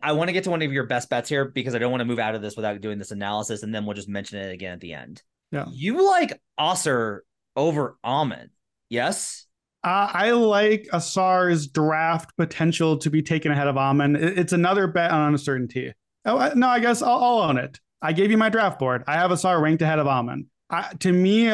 I 0.03 0.13
want 0.13 0.29
to 0.29 0.33
get 0.33 0.45
to 0.45 0.51
one 0.51 0.63
of 0.63 0.73
your 0.73 0.87
best 0.87 1.11
bets 1.11 1.29
here 1.29 1.45
because 1.45 1.75
I 1.75 1.79
don't 1.79 1.91
want 1.91 2.01
to 2.01 2.07
move 2.07 2.19
out 2.19 2.35
of 2.35 2.41
this 2.41 2.57
without 2.57 2.81
doing 2.81 2.99
this 2.99 3.11
analysis, 3.11 3.63
and 3.63 3.75
then 3.75 3.85
we'll 3.85 3.95
just 3.95 4.09
mention 4.09 4.39
it 4.39 4.53
again 4.53 4.73
at 4.73 4.81
the 4.81 4.95
end. 4.95 5.23
Yeah, 5.51 5.67
you 5.71 6.09
like 6.09 6.41
Ausar 6.59 7.21
over 7.57 7.99
Amen, 8.03 8.49
yes? 8.89 9.47
Uh, 9.85 10.09
I 10.13 10.31
like 10.31 10.87
Ausar's 10.93 11.67
draft 11.67 12.37
potential 12.37 12.97
to 12.99 13.11
be 13.11 13.21
taken 13.21 13.51
ahead 13.51 13.67
of 13.67 13.77
Amen. 13.77 14.17
It's 14.17 14.53
another 14.53 14.87
bet 14.87 15.11
on 15.11 15.33
uncertainty. 15.33 15.93
Oh 16.25 16.53
no, 16.55 16.69
I 16.69 16.81
guess 16.81 17.03
I'll, 17.03 17.23
I'll, 17.23 17.41
own 17.41 17.59
it. 17.59 17.81
I 18.01 18.13
gave 18.13 18.31
you 18.31 18.39
my 18.39 18.49
draft 18.49 18.79
board. 18.79 19.05
I 19.07 19.15
have 19.15 19.31
Ausar 19.31 19.61
ranked 19.61 19.83
ahead 19.83 19.99
of 19.99 20.07
Amen. 20.07 20.47
I, 20.71 20.93
to 21.01 21.13
me, 21.13 21.47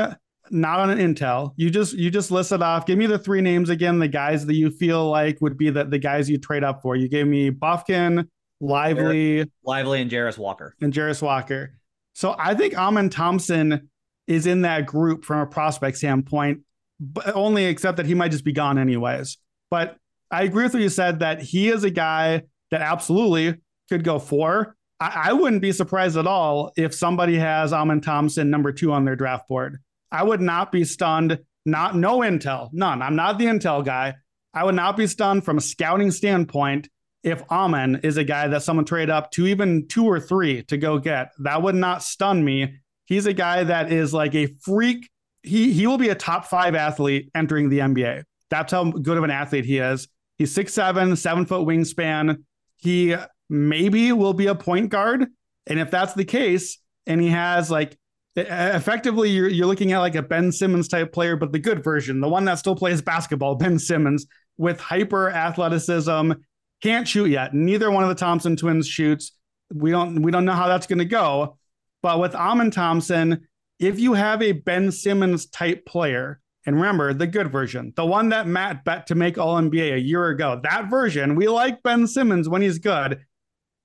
not 0.50 0.80
on 0.80 0.90
an 0.90 0.98
intel. 0.98 1.52
You 1.56 1.70
just 1.70 1.94
you 1.94 2.10
just 2.10 2.30
listed 2.30 2.62
off. 2.62 2.86
Give 2.86 2.98
me 2.98 3.06
the 3.06 3.18
three 3.18 3.40
names 3.40 3.70
again. 3.70 3.98
The 3.98 4.08
guys 4.08 4.46
that 4.46 4.54
you 4.54 4.70
feel 4.70 5.08
like 5.10 5.40
would 5.40 5.56
be 5.56 5.70
the, 5.70 5.84
the 5.84 5.98
guys 5.98 6.28
you 6.28 6.38
trade 6.38 6.64
up 6.64 6.82
for. 6.82 6.96
You 6.96 7.08
gave 7.08 7.26
me 7.26 7.50
Bufkin, 7.50 8.28
Lively, 8.60 9.50
Lively, 9.64 10.02
and 10.02 10.10
Jarace 10.10 10.38
Walker. 10.38 10.74
And 10.80 10.92
Jarace 10.92 11.22
Walker. 11.22 11.78
So 12.14 12.34
I 12.38 12.54
think 12.54 12.74
Amen 12.74 13.10
Thompson 13.10 13.90
is 14.26 14.46
in 14.46 14.62
that 14.62 14.86
group 14.86 15.24
from 15.24 15.40
a 15.40 15.46
prospect 15.46 15.96
standpoint 15.96 16.60
but 17.00 17.34
only 17.34 17.66
except 17.66 17.96
that 17.96 18.06
he 18.06 18.14
might 18.14 18.30
just 18.30 18.44
be 18.44 18.52
gone 18.52 18.78
anyways. 18.78 19.38
But 19.70 19.96
I 20.30 20.42
agree 20.42 20.64
with 20.64 20.74
what 20.74 20.82
you 20.82 20.88
said 20.88 21.20
that 21.20 21.40
he 21.40 21.68
is 21.68 21.84
a 21.84 21.90
guy 21.90 22.42
that 22.70 22.82
absolutely 22.82 23.56
could 23.88 24.04
go 24.04 24.18
four. 24.18 24.76
I, 25.00 25.28
I 25.28 25.32
wouldn't 25.32 25.62
be 25.62 25.72
surprised 25.72 26.16
at 26.16 26.26
all 26.26 26.72
if 26.76 26.94
somebody 26.94 27.36
has 27.38 27.72
Amen 27.72 28.00
Thompson 28.00 28.50
number 28.50 28.72
two 28.72 28.92
on 28.92 29.04
their 29.04 29.16
draft 29.16 29.48
board. 29.48 29.78
I 30.10 30.22
would 30.22 30.40
not 30.40 30.72
be 30.72 30.84
stunned. 30.84 31.38
Not 31.66 31.94
no 31.96 32.20
intel, 32.20 32.70
none. 32.72 33.02
I'm 33.02 33.16
not 33.16 33.38
the 33.38 33.44
intel 33.44 33.84
guy. 33.84 34.14
I 34.54 34.64
would 34.64 34.74
not 34.74 34.96
be 34.96 35.06
stunned 35.06 35.44
from 35.44 35.58
a 35.58 35.60
scouting 35.60 36.10
standpoint 36.10 36.88
if 37.22 37.42
Amen 37.50 38.00
is 38.02 38.16
a 38.16 38.24
guy 38.24 38.48
that 38.48 38.62
someone 38.62 38.86
trade 38.86 39.10
up 39.10 39.30
to 39.32 39.46
even 39.46 39.86
two 39.88 40.06
or 40.06 40.18
three 40.18 40.62
to 40.64 40.78
go 40.78 40.98
get. 40.98 41.32
That 41.40 41.62
would 41.62 41.74
not 41.74 42.02
stun 42.02 42.42
me. 42.42 42.78
He's 43.04 43.26
a 43.26 43.34
guy 43.34 43.64
that 43.64 43.92
is 43.92 44.14
like 44.14 44.34
a 44.34 44.46
freak 44.62 45.10
he 45.42 45.72
he 45.72 45.86
will 45.86 45.98
be 45.98 46.08
a 46.08 46.14
top 46.14 46.46
five 46.46 46.74
athlete 46.74 47.30
entering 47.34 47.68
the 47.68 47.78
NBA. 47.78 48.24
That's 48.50 48.72
how 48.72 48.84
good 48.90 49.18
of 49.18 49.24
an 49.24 49.30
athlete 49.30 49.64
he 49.64 49.78
is. 49.78 50.08
He's 50.36 50.54
six 50.54 50.72
seven, 50.72 51.16
seven 51.16 51.46
foot 51.46 51.66
wingspan. 51.66 52.44
He 52.76 53.16
maybe 53.48 54.12
will 54.12 54.34
be 54.34 54.46
a 54.46 54.54
point 54.54 54.90
guard, 54.90 55.26
and 55.66 55.78
if 55.78 55.90
that's 55.90 56.14
the 56.14 56.24
case, 56.24 56.78
and 57.06 57.20
he 57.20 57.28
has 57.28 57.70
like 57.70 57.96
effectively 58.36 59.30
you're, 59.30 59.48
you're 59.48 59.66
looking 59.66 59.92
at 59.92 59.98
like 59.98 60.14
a 60.14 60.22
Ben 60.22 60.52
Simmons 60.52 60.88
type 60.88 61.12
player, 61.12 61.36
but 61.36 61.52
the 61.52 61.58
good 61.58 61.82
version, 61.82 62.20
the 62.20 62.28
one 62.28 62.44
that 62.44 62.58
still 62.58 62.76
plays 62.76 63.02
basketball, 63.02 63.56
Ben 63.56 63.78
Simmons 63.78 64.26
with 64.56 64.80
hyper 64.80 65.30
athleticism. 65.30 66.32
Can't 66.82 67.08
shoot 67.08 67.26
yet. 67.26 67.54
Neither 67.54 67.90
one 67.90 68.04
of 68.04 68.08
the 68.08 68.14
Thompson 68.14 68.56
twins 68.56 68.86
shoots. 68.86 69.32
We 69.74 69.90
don't 69.90 70.22
we 70.22 70.30
don't 70.30 70.44
know 70.44 70.52
how 70.52 70.68
that's 70.68 70.86
going 70.86 71.00
to 71.00 71.04
go. 71.04 71.56
But 72.02 72.20
with 72.20 72.34
Amen 72.34 72.70
Thompson, 72.70 73.48
if 73.80 73.98
you 73.98 74.14
have 74.14 74.42
a 74.42 74.52
Ben 74.52 74.92
Simmons 74.92 75.46
type 75.46 75.84
player, 75.86 76.40
and 76.66 76.76
remember 76.76 77.12
the 77.14 77.26
good 77.26 77.50
version, 77.50 77.92
the 77.96 78.06
one 78.06 78.28
that 78.28 78.46
Matt 78.46 78.84
bet 78.84 79.06
to 79.08 79.14
make 79.14 79.38
All 79.38 79.56
NBA 79.56 79.94
a 79.94 80.00
year 80.00 80.28
ago, 80.28 80.60
that 80.62 80.88
version, 80.90 81.34
we 81.34 81.48
like 81.48 81.82
Ben 81.82 82.06
Simmons 82.06 82.48
when 82.48 82.62
he's 82.62 82.78
good. 82.78 83.24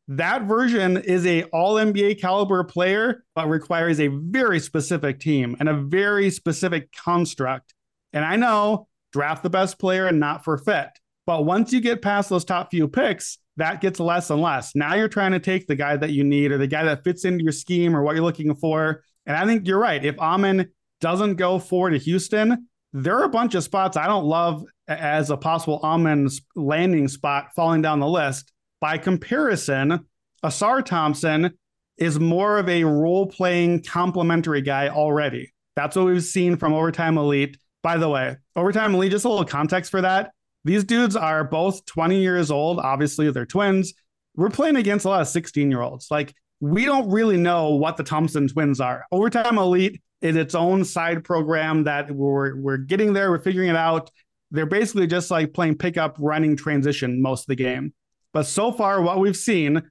That 0.09 0.43
version 0.43 0.97
is 0.97 1.25
a 1.25 1.43
All 1.45 1.75
NBA 1.75 2.19
caliber 2.19 2.63
player, 2.63 3.23
but 3.35 3.47
requires 3.47 3.99
a 3.99 4.07
very 4.07 4.59
specific 4.59 5.19
team 5.19 5.55
and 5.59 5.69
a 5.69 5.73
very 5.73 6.29
specific 6.29 6.91
construct. 6.91 7.73
And 8.11 8.25
I 8.25 8.35
know 8.35 8.87
draft 9.13 9.43
the 9.43 9.49
best 9.49 9.79
player 9.79 10.07
and 10.07 10.19
not 10.19 10.43
for 10.43 10.57
fit. 10.57 10.89
But 11.25 11.45
once 11.45 11.71
you 11.71 11.79
get 11.79 12.01
past 12.01 12.29
those 12.29 12.43
top 12.43 12.71
few 12.71 12.87
picks, 12.87 13.37
that 13.57 13.81
gets 13.81 13.99
less 13.99 14.29
and 14.29 14.41
less. 14.41 14.75
Now 14.75 14.95
you're 14.95 15.07
trying 15.07 15.31
to 15.31 15.39
take 15.39 15.67
the 15.67 15.75
guy 15.75 15.95
that 15.95 16.11
you 16.11 16.23
need 16.23 16.51
or 16.51 16.57
the 16.57 16.67
guy 16.67 16.83
that 16.83 17.03
fits 17.03 17.23
into 17.23 17.43
your 17.43 17.53
scheme 17.53 17.95
or 17.95 18.01
what 18.01 18.15
you're 18.15 18.25
looking 18.25 18.55
for. 18.55 19.03
And 19.25 19.37
I 19.37 19.45
think 19.45 19.67
you're 19.67 19.79
right. 19.79 20.03
If 20.03 20.19
Amen 20.19 20.69
doesn't 20.99 21.35
go 21.35 21.59
forward 21.59 21.91
to 21.91 21.97
Houston, 21.97 22.67
there 22.91 23.17
are 23.17 23.23
a 23.23 23.29
bunch 23.29 23.55
of 23.55 23.63
spots 23.63 23.97
I 23.97 24.07
don't 24.07 24.25
love 24.25 24.63
as 24.87 25.29
a 25.29 25.37
possible 25.37 25.79
Amen 25.83 26.27
landing 26.55 27.07
spot 27.07 27.49
falling 27.55 27.81
down 27.81 27.99
the 27.99 28.07
list. 28.07 28.52
By 28.83 28.97
comparison, 28.97 30.07
Ausar 30.43 30.83
Thompson 30.83 31.51
is 31.97 32.19
more 32.19 32.57
of 32.57 32.67
a 32.67 32.83
role 32.83 33.27
playing 33.27 33.83
complementary 33.83 34.59
guy 34.59 34.89
already. 34.89 35.53
That's 35.77 35.95
what 35.95 36.07
we've 36.07 36.21
seen 36.21 36.57
from 36.57 36.73
Overtime 36.73 37.17
Elite. 37.17 37.55
By 37.81 37.95
the 37.95 38.09
way, 38.09 38.35
Overtime 38.57 38.93
Elite, 38.93 39.11
just 39.11 39.23
a 39.23 39.29
little 39.29 39.45
context 39.45 39.89
for 39.89 40.01
that. 40.01 40.31
These 40.65 40.83
dudes 40.83 41.15
are 41.15 41.45
both 41.45 41.85
20 41.85 42.19
years 42.19 42.51
old. 42.51 42.77
Obviously, 42.77 43.31
they're 43.31 43.45
twins. 43.45 43.93
We're 44.35 44.49
playing 44.49 44.75
against 44.75 45.05
a 45.05 45.07
lot 45.07 45.21
of 45.21 45.29
16 45.29 45.71
year 45.71 45.79
olds. 45.79 46.07
Like, 46.11 46.33
we 46.59 46.83
don't 46.83 47.09
really 47.09 47.37
know 47.37 47.69
what 47.69 47.95
the 47.95 48.03
Thompson 48.03 48.49
twins 48.49 48.81
are. 48.81 49.05
Overtime 49.13 49.57
Elite 49.57 50.01
is 50.19 50.35
its 50.35 50.55
own 50.55 50.83
side 50.83 51.23
program 51.23 51.85
that 51.85 52.11
we're 52.11 52.57
we're 52.57 52.75
getting 52.75 53.13
there, 53.13 53.31
we're 53.31 53.39
figuring 53.39 53.69
it 53.69 53.77
out. 53.77 54.11
they're 54.51 54.65
basically 54.65 55.07
just 55.07 55.31
like 55.31 55.53
playing 55.53 55.77
pickup 55.77 56.17
running 56.19 56.57
transition 56.57 57.21
most 57.21 57.43
of 57.43 57.47
the 57.47 57.55
game. 57.55 57.93
But 58.33 58.43
so 58.43 58.71
far, 58.71 59.01
what 59.01 59.19
we've 59.19 59.37
seen, 59.37 59.83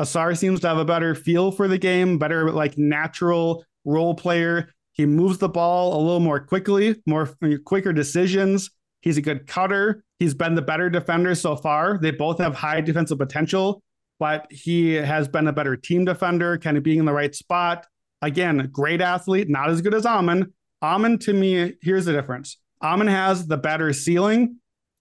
Ausar 0.00 0.36
seems 0.36 0.60
to 0.60 0.68
have 0.68 0.78
a 0.78 0.84
better 0.84 1.14
feel 1.14 1.50
for 1.50 1.66
the 1.66 1.78
game, 1.78 2.18
better 2.18 2.50
like 2.52 2.78
natural 2.78 3.64
role 3.84 4.14
player. 4.14 4.72
He 4.92 5.06
moves 5.06 5.38
the 5.38 5.48
ball 5.48 5.94
a 5.94 6.00
little 6.00 6.20
more 6.20 6.40
quickly, 6.40 6.96
more 7.06 7.28
quicker 7.64 7.92
decisions. 7.92 8.70
He's 9.00 9.16
a 9.16 9.22
good 9.22 9.46
cutter. 9.46 10.02
He's 10.18 10.34
been 10.34 10.54
the 10.54 10.62
better 10.62 10.90
defender 10.90 11.34
so 11.34 11.56
far. 11.56 11.98
They 11.98 12.10
both 12.10 12.38
have 12.38 12.54
high 12.54 12.80
defensive 12.80 13.18
potential, 13.18 13.82
but 14.18 14.46
he 14.50 14.94
has 14.94 15.28
been 15.28 15.46
a 15.46 15.52
better 15.52 15.76
team 15.76 16.04
defender, 16.04 16.58
kind 16.58 16.76
of 16.76 16.82
being 16.82 16.98
in 16.98 17.04
the 17.04 17.12
right 17.12 17.34
spot. 17.34 17.86
Again, 18.22 18.68
great 18.72 19.00
athlete, 19.00 19.48
not 19.48 19.70
as 19.70 19.80
good 19.80 19.94
as 19.94 20.04
Amen. 20.04 20.52
Amen, 20.82 21.18
to 21.18 21.32
me, 21.32 21.74
here's 21.82 22.04
the 22.04 22.12
difference. 22.12 22.56
Amen 22.82 23.08
has 23.08 23.46
the 23.46 23.56
better 23.56 23.92
ceiling. 23.92 24.56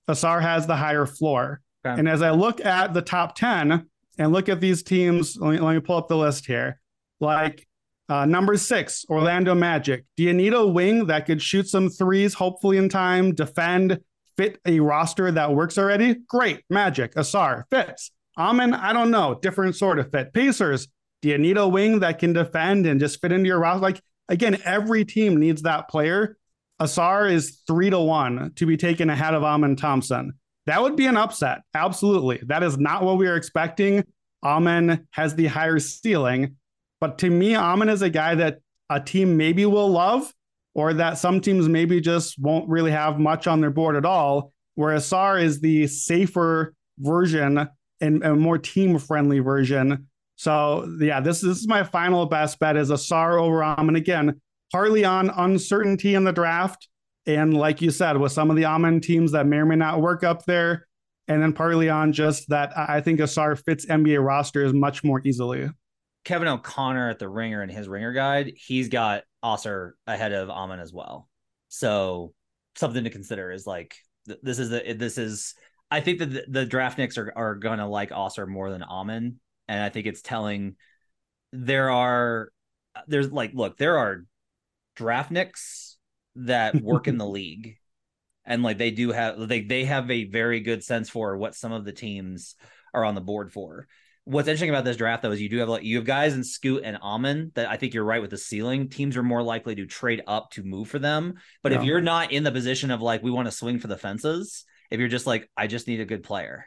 Ausar 0.08 0.42
has 0.42 0.66
the 0.66 0.76
higher 0.76 1.06
floor. 1.06 1.62
Okay. 1.88 2.00
And 2.00 2.08
as 2.08 2.22
I 2.22 2.32
look 2.32 2.64
at 2.64 2.94
the 2.94 3.02
top 3.02 3.36
10 3.36 3.86
and 4.18 4.32
look 4.32 4.50
at 4.50 4.62
these 4.62 4.84
teams, 4.84 5.38
let 5.38 5.52
me, 5.52 5.60
let 5.60 5.74
me 5.74 5.80
pull 5.80 5.98
up 5.98 6.08
the 6.08 6.18
list 6.18 6.46
here. 6.46 6.80
Like 7.20 7.68
uh, 8.10 8.26
number 8.26 8.56
six, 8.58 9.06
Orlando 9.10 9.54
Magic. 9.54 10.06
Do 10.16 10.24
you 10.24 10.34
need 10.34 10.54
a 10.54 10.66
wing 10.66 11.08
that 11.08 11.26
could 11.26 11.42
shoot 11.42 11.68
some 11.68 11.90
threes, 11.90 12.34
hopefully 12.34 12.78
in 12.78 12.90
time, 12.90 13.36
defend, 13.36 14.00
fit 14.38 14.60
a 14.66 14.80
roster 14.80 15.32
that 15.32 15.54
works 15.54 15.78
already? 15.78 16.16
Great. 16.28 16.64
Magic, 16.70 17.16
Ausar, 17.16 17.64
fits. 17.70 18.12
Amen, 18.38 18.74
I 18.74 18.94
don't 18.94 19.10
know, 19.10 19.40
different 19.42 19.76
sort 19.76 19.98
of 19.98 20.12
fit. 20.12 20.32
Pacers, 20.32 20.88
do 21.22 21.30
you 21.30 21.40
need 21.40 21.58
a 21.58 21.68
wing 21.68 22.00
that 22.02 22.20
can 22.20 22.34
defend 22.34 22.86
and 22.86 23.00
just 23.00 23.20
fit 23.20 23.32
into 23.32 23.48
your 23.48 23.60
roster? 23.60 23.82
Like, 23.82 24.02
again, 24.30 24.58
every 24.64 25.04
team 25.04 25.38
needs 25.38 25.64
that 25.64 25.90
player. 25.90 26.38
Ausar 26.80 27.32
is 27.32 27.62
three 27.66 27.90
to 27.90 28.00
one 28.00 28.52
to 28.56 28.68
be 28.68 28.78
taken 28.78 29.10
ahead 29.10 29.34
of 29.34 29.44
Amen 29.44 29.76
Thompson. 29.76 30.34
That 30.68 30.82
would 30.82 30.96
be 30.96 31.08
an 31.08 31.18
upset. 31.18 31.62
Absolutely. 31.74 32.42
That 32.46 32.62
is 32.62 32.78
not 32.78 33.04
what 33.04 33.18
we 33.18 33.28
are 33.28 33.36
expecting. 33.36 34.06
Amen 34.44 35.08
has 35.12 35.34
the 35.34 35.48
higher 35.48 35.80
ceiling. 35.80 36.58
But 37.02 37.18
to 37.20 37.30
me, 37.30 37.56
Amen 37.56 37.90
is 37.90 38.02
a 38.02 38.10
guy 38.10 38.36
that 38.36 38.60
a 38.90 39.00
team 39.00 39.38
maybe 39.38 39.66
will 39.66 39.90
love, 39.90 40.32
or 40.76 40.94
that 40.94 41.18
some 41.18 41.42
teams 41.42 41.68
maybe 41.68 42.00
just 42.02 42.38
won't 42.38 42.70
really 42.70 42.92
have 42.92 43.20
much 43.20 43.48
on 43.48 43.62
their 43.62 43.72
board 43.72 43.96
at 43.96 44.06
all. 44.06 44.54
Whereas 44.76 45.06
Sar 45.06 45.40
is 45.40 45.60
the 45.60 45.88
safer 45.88 46.74
version 47.00 47.68
and 48.00 48.24
a 48.24 48.36
more 48.36 48.58
team 48.60 49.00
friendly 49.00 49.40
version. 49.40 50.08
So 50.36 50.88
yeah, 51.00 51.20
this, 51.20 51.42
this 51.42 51.58
is 51.58 51.68
my 51.68 51.84
final 51.84 52.26
best 52.28 52.60
bet 52.60 52.78
is 52.78 52.92
Ausar 52.92 53.42
over 53.42 53.64
Amen. 53.64 53.96
Again, 53.96 54.40
partly 54.72 55.04
on 55.04 55.32
uncertainty 55.32 56.14
in 56.14 56.26
the 56.26 56.32
draft. 56.32 56.88
And 57.28 57.54
like 57.54 57.82
you 57.82 57.92
said, 57.92 58.18
with 58.18 58.32
some 58.32 58.50
of 58.50 58.56
the 58.56 58.66
Amen 58.66 59.02
teams 59.02 59.34
that 59.34 59.46
may 59.46 59.58
or 59.58 59.66
may 59.66 59.76
not 59.76 60.02
work 60.02 60.24
up 60.24 60.46
there. 60.46 60.88
And 61.28 61.44
then 61.44 61.52
partly 61.52 61.90
on 61.90 62.14
just 62.14 62.48
that 62.50 62.72
I 62.78 63.02
think 63.02 63.20
Ausar 63.20 63.62
fits 63.62 63.86
NBA 63.86 64.26
rosters 64.26 64.74
much 64.74 65.04
more 65.04 65.22
easily. 65.26 65.70
Kevin 66.24 66.48
O'Connor 66.48 67.10
at 67.10 67.20
the 67.20 67.28
ringer 67.28 67.62
and 67.62 67.72
his 67.72 67.90
ringer 67.90 68.14
guide, 68.14 68.54
he's 68.56 68.88
got 68.88 69.24
Ausar 69.44 69.92
ahead 70.08 70.32
of 70.32 70.50
Amen 70.50 70.80
as 70.80 70.94
well. 70.94 71.28
So 71.68 72.34
something 72.76 73.04
to 73.04 73.10
consider 73.10 73.52
is 73.52 73.68
like 73.68 73.96
this 74.26 74.60
is 74.60 74.70
the 74.70 74.94
this 74.94 75.18
is 75.18 75.54
I 75.90 76.00
think 76.00 76.20
that 76.20 76.32
the, 76.32 76.46
the 76.48 76.66
draftniks 76.66 77.18
are 77.18 77.34
are 77.36 77.56
gonna 77.56 77.90
like 77.90 78.12
Ausar 78.12 78.48
more 78.48 78.72
than 78.72 78.84
Amen, 78.84 79.40
and 79.68 79.84
I 79.84 79.90
think 79.90 80.06
it's 80.06 80.22
telling. 80.22 80.76
There 81.54 81.90
are 81.90 82.52
there's 83.08 83.32
like 83.32 83.54
look 83.54 83.78
there 83.78 83.98
are 83.98 84.26
draftniks 84.98 85.87
that 86.46 86.76
work 86.82 87.08
in 87.08 87.18
the 87.18 87.28
league, 87.28 87.78
and 88.46 88.64
like 88.64 88.78
they 88.78 88.92
do 88.92 89.12
have 89.12 89.48
they 89.48 89.62
they 89.62 89.86
have 89.86 90.10
a 90.10 90.26
very 90.26 90.60
good 90.62 90.84
sense 90.84 91.10
for 91.10 91.38
what 91.38 91.56
some 91.56 91.72
of 91.72 91.86
the 91.86 91.94
teams 91.94 92.56
are 92.94 93.04
on 93.04 93.16
the 93.16 93.22
board 93.22 93.52
for 93.52 93.88
what's 94.28 94.50
interesting 94.50 94.70
about 94.70 94.84
this 94.84 94.98
draft 94.98 95.24
though 95.24 95.32
is 95.32 95.42
you 95.42 95.48
do 95.48 95.58
have 95.58 95.70
like 95.70 95.84
you 95.84 95.96
have 95.96 96.06
guys 96.06 96.34
in 96.34 96.44
Scoot 96.44 96.82
and 96.84 96.98
Amen 96.98 97.52
that 97.56 97.70
I 97.70 97.78
think 97.78 97.94
you're 97.94 98.04
right 98.04 98.22
with 98.22 98.30
the 98.30 98.38
ceiling. 98.38 98.90
Teams 98.90 99.16
are 99.16 99.24
more 99.24 99.42
likely 99.42 99.76
to 99.76 99.86
trade 99.86 100.22
up 100.28 100.52
to 100.52 100.64
move 100.64 100.90
for 100.90 101.00
them. 101.00 101.36
But 101.64 101.72
yeah. 101.72 101.80
if 101.80 101.86
you're 101.86 102.02
not 102.02 102.34
in 102.34 102.44
the 102.44 102.52
position 102.52 102.92
of 102.92 103.02
like 103.02 103.24
we 103.24 103.32
want 103.32 103.48
to 103.48 103.54
swing 103.54 103.80
for 103.80 103.88
the 103.88 103.98
fences, 103.98 104.66
if 104.92 105.00
you're 105.00 105.08
just 105.08 105.28
like 105.28 105.50
I 105.56 105.68
just 105.68 105.88
need 105.88 106.02
a 106.02 106.06
good 106.06 106.24
player, 106.24 106.66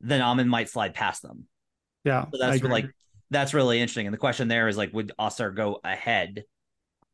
then 0.00 0.22
Amen 0.22 0.48
might 0.48 0.68
slide 0.68 0.94
past 0.94 1.22
them. 1.22 1.46
Yeah, 2.04 2.26
so 2.30 2.38
that's 2.38 2.62
like 2.62 2.86
that's 3.28 3.54
really 3.54 3.80
interesting. 3.80 4.06
And 4.06 4.14
the 4.14 4.18
question 4.18 4.46
there 4.46 4.68
is 4.68 4.76
like, 4.76 4.92
would 4.94 5.10
Ausar 5.18 5.54
go 5.54 5.80
ahead 5.82 6.44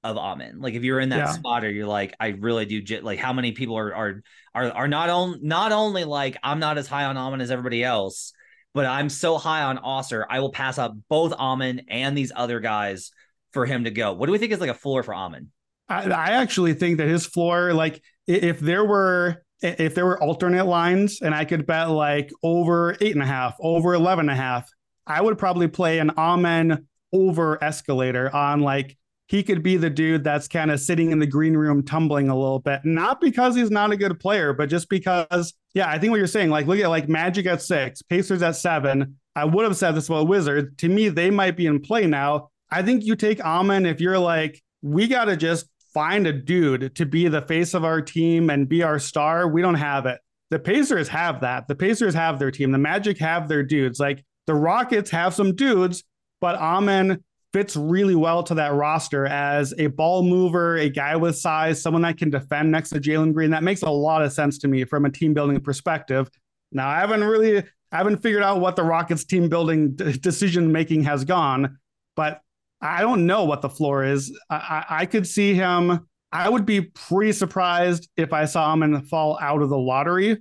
of 0.02 0.16
Amen? 0.16 0.60
Like 0.60 0.74
if 0.74 0.82
you're 0.82 1.00
in 1.00 1.10
that 1.10 1.18
yeah. 1.18 1.32
spot 1.32 1.64
or 1.64 1.70
you're 1.70 1.86
like, 1.86 2.14
I 2.18 2.28
really 2.28 2.64
do 2.66 3.00
like 3.02 3.18
how 3.18 3.32
many 3.32 3.52
people 3.52 3.76
are 3.78 3.94
are 3.94 4.22
are 4.54 4.70
are 4.70 4.88
not 4.88 5.10
on 5.10 5.40
not 5.42 5.72
only 5.72 6.04
like 6.04 6.36
I'm 6.42 6.60
not 6.60 6.78
as 6.78 6.86
high 6.86 7.04
on 7.04 7.16
Amen 7.16 7.40
as 7.40 7.50
everybody 7.50 7.84
else 7.84 8.32
but 8.74 8.86
I'm 8.86 9.08
so 9.08 9.38
high 9.38 9.62
on 9.62 9.78
Ausar, 9.78 10.24
I 10.28 10.40
will 10.40 10.52
pass 10.52 10.78
up 10.78 10.94
both 11.08 11.32
Amen 11.32 11.82
and 11.88 12.16
these 12.16 12.32
other 12.34 12.60
guys 12.60 13.10
for 13.52 13.66
him 13.66 13.84
to 13.84 13.90
go. 13.90 14.12
What 14.12 14.26
do 14.26 14.32
we 14.32 14.38
think 14.38 14.52
is 14.52 14.60
like 14.60 14.70
a 14.70 14.74
floor 14.74 15.02
for 15.02 15.14
Amen? 15.14 15.48
I, 15.88 16.04
I 16.10 16.30
actually 16.32 16.74
think 16.74 16.98
that 16.98 17.08
his 17.08 17.26
floor, 17.26 17.74
like 17.74 18.00
if 18.26 18.60
there 18.60 18.84
were 18.84 19.42
if 19.62 19.94
there 19.94 20.06
were 20.06 20.22
alternate 20.22 20.64
lines 20.64 21.20
and 21.20 21.34
I 21.34 21.44
could 21.44 21.66
bet 21.66 21.90
like 21.90 22.30
over 22.42 22.96
eight 23.00 23.12
and 23.12 23.22
a 23.22 23.26
half, 23.26 23.56
over 23.60 23.92
11 23.92 24.22
and 24.22 24.30
a 24.30 24.40
half, 24.40 24.70
I 25.06 25.20
would 25.20 25.36
probably 25.36 25.68
play 25.68 25.98
an 25.98 26.10
Amen 26.16 26.86
over 27.12 27.62
escalator 27.62 28.34
on 28.34 28.60
like 28.60 28.96
he 29.30 29.44
could 29.44 29.62
be 29.62 29.76
the 29.76 29.88
dude 29.88 30.24
that's 30.24 30.48
kind 30.48 30.72
of 30.72 30.80
sitting 30.80 31.12
in 31.12 31.20
the 31.20 31.26
green 31.26 31.56
room 31.56 31.84
tumbling 31.84 32.28
a 32.28 32.34
little 32.34 32.58
bit. 32.58 32.80
Not 32.82 33.20
because 33.20 33.54
he's 33.54 33.70
not 33.70 33.92
a 33.92 33.96
good 33.96 34.18
player, 34.18 34.52
but 34.52 34.68
just 34.68 34.88
because, 34.88 35.54
yeah, 35.72 35.88
I 35.88 36.00
think 36.00 36.10
what 36.10 36.16
you're 36.16 36.26
saying, 36.26 36.50
like, 36.50 36.66
look 36.66 36.80
at 36.80 36.88
like 36.88 37.08
Magic 37.08 37.46
at 37.46 37.62
six, 37.62 38.02
Pacers 38.02 38.42
at 38.42 38.56
seven. 38.56 39.18
I 39.36 39.44
would 39.44 39.64
have 39.64 39.76
said 39.76 39.92
this 39.92 40.08
about 40.08 40.26
Wizards. 40.26 40.74
To 40.78 40.88
me, 40.88 41.10
they 41.10 41.30
might 41.30 41.56
be 41.56 41.66
in 41.66 41.78
play 41.78 42.08
now. 42.08 42.48
I 42.72 42.82
think 42.82 43.04
you 43.04 43.14
take 43.14 43.40
Amen 43.40 43.86
if 43.86 44.00
you're 44.00 44.18
like, 44.18 44.60
we 44.82 45.06
got 45.06 45.26
to 45.26 45.36
just 45.36 45.66
find 45.94 46.26
a 46.26 46.32
dude 46.32 46.96
to 46.96 47.06
be 47.06 47.28
the 47.28 47.42
face 47.42 47.72
of 47.72 47.84
our 47.84 48.02
team 48.02 48.50
and 48.50 48.68
be 48.68 48.82
our 48.82 48.98
star. 48.98 49.46
We 49.46 49.62
don't 49.62 49.76
have 49.76 50.06
it. 50.06 50.18
The 50.50 50.58
Pacers 50.58 51.06
have 51.06 51.42
that. 51.42 51.68
The 51.68 51.76
Pacers 51.76 52.14
have 52.14 52.40
their 52.40 52.50
team. 52.50 52.72
The 52.72 52.78
Magic 52.78 53.18
have 53.18 53.46
their 53.46 53.62
dudes. 53.62 54.00
Like 54.00 54.24
the 54.48 54.56
Rockets 54.56 55.12
have 55.12 55.34
some 55.34 55.54
dudes, 55.54 56.02
but 56.40 56.56
Amen 56.56 57.22
fits 57.52 57.76
really 57.76 58.14
well 58.14 58.42
to 58.44 58.54
that 58.54 58.74
roster 58.74 59.26
as 59.26 59.74
a 59.78 59.88
ball 59.88 60.22
mover, 60.22 60.76
a 60.76 60.88
guy 60.88 61.16
with 61.16 61.36
size, 61.36 61.82
someone 61.82 62.02
that 62.02 62.16
can 62.16 62.30
defend 62.30 62.70
next 62.70 62.90
to 62.90 63.00
Jalen 63.00 63.34
Green. 63.34 63.50
That 63.50 63.62
makes 63.62 63.82
a 63.82 63.90
lot 63.90 64.22
of 64.22 64.32
sense 64.32 64.58
to 64.58 64.68
me 64.68 64.84
from 64.84 65.04
a 65.04 65.10
team 65.10 65.34
building 65.34 65.60
perspective. 65.60 66.30
Now, 66.72 66.88
I 66.88 67.00
haven't 67.00 67.24
really, 67.24 67.58
I 67.58 67.96
haven't 67.96 68.22
figured 68.22 68.42
out 68.42 68.60
what 68.60 68.76
the 68.76 68.84
Rockets 68.84 69.24
team 69.24 69.48
building 69.48 69.96
d- 69.96 70.12
decision 70.12 70.70
making 70.70 71.02
has 71.04 71.24
gone, 71.24 71.78
but 72.14 72.40
I 72.80 73.00
don't 73.00 73.26
know 73.26 73.44
what 73.44 73.62
the 73.62 73.68
floor 73.68 74.04
is. 74.04 74.36
I, 74.48 74.84
I, 74.88 75.06
could 75.06 75.26
see 75.26 75.54
him. 75.54 76.06
I 76.32 76.48
would 76.48 76.64
be 76.64 76.82
pretty 76.82 77.32
surprised 77.32 78.08
if 78.16 78.32
I 78.32 78.44
saw 78.44 78.72
him 78.72 78.82
and 78.82 79.06
fall 79.06 79.38
out 79.40 79.60
of 79.60 79.68
the 79.68 79.76
lottery. 79.76 80.38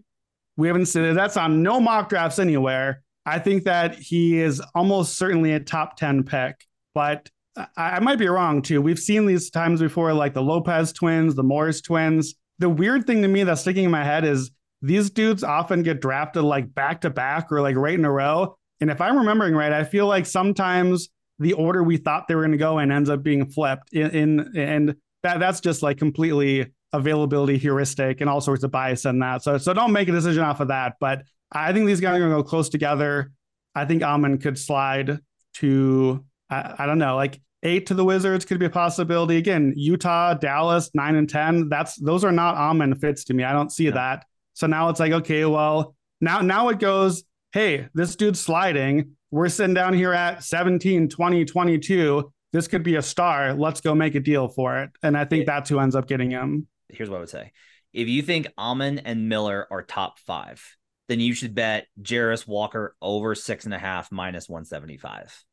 We 0.56 0.68
haven't 0.68 0.86
seen 0.86 1.04
it. 1.04 1.14
that's 1.16 1.38
on 1.38 1.64
no 1.64 1.80
mock 1.80 2.10
drafts 2.10 2.40
anywhere. 2.40 3.02
I 3.26 3.40
think 3.40 3.64
that 3.64 3.96
he 3.96 4.40
is 4.40 4.62
almost 4.74 5.18
certainly 5.18 5.54
a 5.54 5.60
top 5.60 5.98
10 5.98 6.24
pick 6.24 6.66
but 6.94 7.30
I, 7.56 7.68
I 7.78 8.00
might 8.00 8.20
be 8.20 8.28
wrong 8.28 8.62
too. 8.62 8.82
We've 8.82 9.00
seen 9.00 9.26
these 9.26 9.50
times 9.50 9.80
before, 9.82 10.14
like 10.14 10.34
the 10.34 10.42
Lopez 10.42 10.94
twins, 10.94 11.36
the 11.36 11.44
Morris 11.44 11.82
twins. 11.82 12.36
The 12.60 12.70
weird 12.70 13.08
thing 13.08 13.22
to 13.22 13.28
me 13.28 13.44
that's 13.44 13.62
sticking 13.62 13.86
in 13.86 13.92
my 13.92 14.04
head 14.04 14.26
is 14.26 14.52
these 14.82 15.10
dudes 15.10 15.44
often 15.44 15.84
get 15.84 16.02
drafted 16.02 16.44
like 16.44 16.74
back 16.74 17.02
to 17.02 17.10
back 17.10 17.52
or 17.52 17.62
like 17.62 17.76
right 17.76 17.98
in 17.98 18.06
a 18.06 18.12
row. 18.12 18.58
And 18.82 18.90
if 18.90 19.02
I'm 19.02 19.18
remembering 19.18 19.56
right, 19.56 19.74
I 19.74 19.84
feel 19.84 20.08
like 20.08 20.26
sometimes 20.26 21.10
the 21.38 21.54
order 21.54 21.84
we 21.84 21.98
thought 21.98 22.28
they 22.28 22.36
were 22.36 22.42
going 22.42 22.52
to 22.52 22.58
go 22.58 22.80
in 22.80 22.92
ends 22.92 23.10
up 23.10 23.24
being 23.24 23.50
flipped 23.50 23.94
in, 23.94 24.12
in 24.12 24.58
and 24.58 24.96
that 25.24 25.40
that's 25.40 25.60
just 25.60 25.84
like 25.84 25.98
completely 25.98 26.68
availability 26.92 27.58
heuristic 27.58 28.20
and 28.22 28.30
all 28.30 28.42
sorts 28.42 28.64
of 28.64 28.72
bias 28.72 29.06
in 29.06 29.20
that. 29.20 29.44
So 29.44 29.58
so 29.58 29.74
don't 29.74 29.92
make 29.92 30.08
a 30.08 30.14
decision 30.14 30.44
off 30.44 30.60
of 30.60 30.70
that. 30.70 30.96
But 31.00 31.24
I 31.52 31.74
think 31.74 31.88
these 31.88 32.00
guys 32.00 32.16
are 32.16 32.20
going 32.20 32.32
to 32.32 32.38
go 32.38 32.44
close 32.44 32.70
together. 32.70 33.32
I 33.76 33.86
think 33.86 34.02
Amen 34.04 34.38
could 34.38 34.58
slide 34.58 35.20
to 35.56 36.24
I, 36.50 36.76
I 36.80 36.86
don't 36.86 37.00
know, 37.00 37.16
like 37.16 37.40
eight 37.64 37.88
to 37.88 37.94
the 37.94 38.06
Wizards 38.06 38.46
could 38.46 38.60
be 38.60 38.66
a 38.66 38.70
possibility. 38.70 39.38
Again, 39.38 39.74
Utah, 39.76 40.34
Dallas, 40.34 40.90
nine 40.94 41.16
and 41.16 41.30
ten. 41.30 41.70
That's 41.70 41.96
those 41.96 42.24
are 42.24 42.32
not 42.32 42.56
Amen 42.56 42.96
fits 42.96 43.26
to 43.26 43.34
me. 43.34 43.44
I 43.44 43.54
don't 43.54 43.72
see 43.72 43.86
yeah. 43.86 43.92
that. 43.92 44.26
So 44.54 44.68
now 44.68 44.90
it's 44.90 45.00
like, 45.00 45.12
okay, 45.12 45.46
well, 45.46 45.96
now 46.22 46.42
now 46.42 46.70
it 46.70 46.80
goes, 46.80 47.24
hey, 47.52 47.88
this 47.94 48.16
dude's 48.16 48.40
sliding. 48.40 49.16
We're 49.32 49.50
sitting 49.50 49.76
down 49.76 49.94
here 49.94 50.12
at 50.12 50.44
17, 50.44 51.10
20, 51.10 51.46
22. 51.46 52.34
This 52.52 52.68
could 52.68 52.82
be 52.82 52.96
a 52.96 53.02
star. 53.02 53.54
Let's 53.54 53.82
go 53.82 53.94
make 53.94 54.16
a 54.16 54.20
deal 54.20 54.48
for 54.48 54.80
it. 54.80 54.90
And 55.04 55.16
I 55.16 55.26
think 55.26 55.46
that's 55.46 55.70
who 55.70 55.80
ends 55.80 55.96
up 55.96 56.08
getting 56.08 56.32
him. 56.32 56.68
Here's 56.88 57.10
what 57.10 57.18
I 57.18 57.20
would 57.20 57.30
say. 57.30 57.52
If 57.94 58.08
you 58.08 58.24
think 58.24 58.48
Amen 58.58 59.00
and 59.00 59.30
Miller 59.30 59.68
are 59.70 59.84
top 59.84 60.18
five, 60.20 60.64
then 61.08 61.20
you 61.20 61.34
should 61.34 61.54
bet 61.54 61.88
Jarace 62.02 62.48
Walker 62.48 62.96
over 63.02 63.36
six 63.36 63.66
and 63.66 63.74
a 63.74 63.80
half 63.80 64.12
minus 64.12 64.50
175 64.50 65.44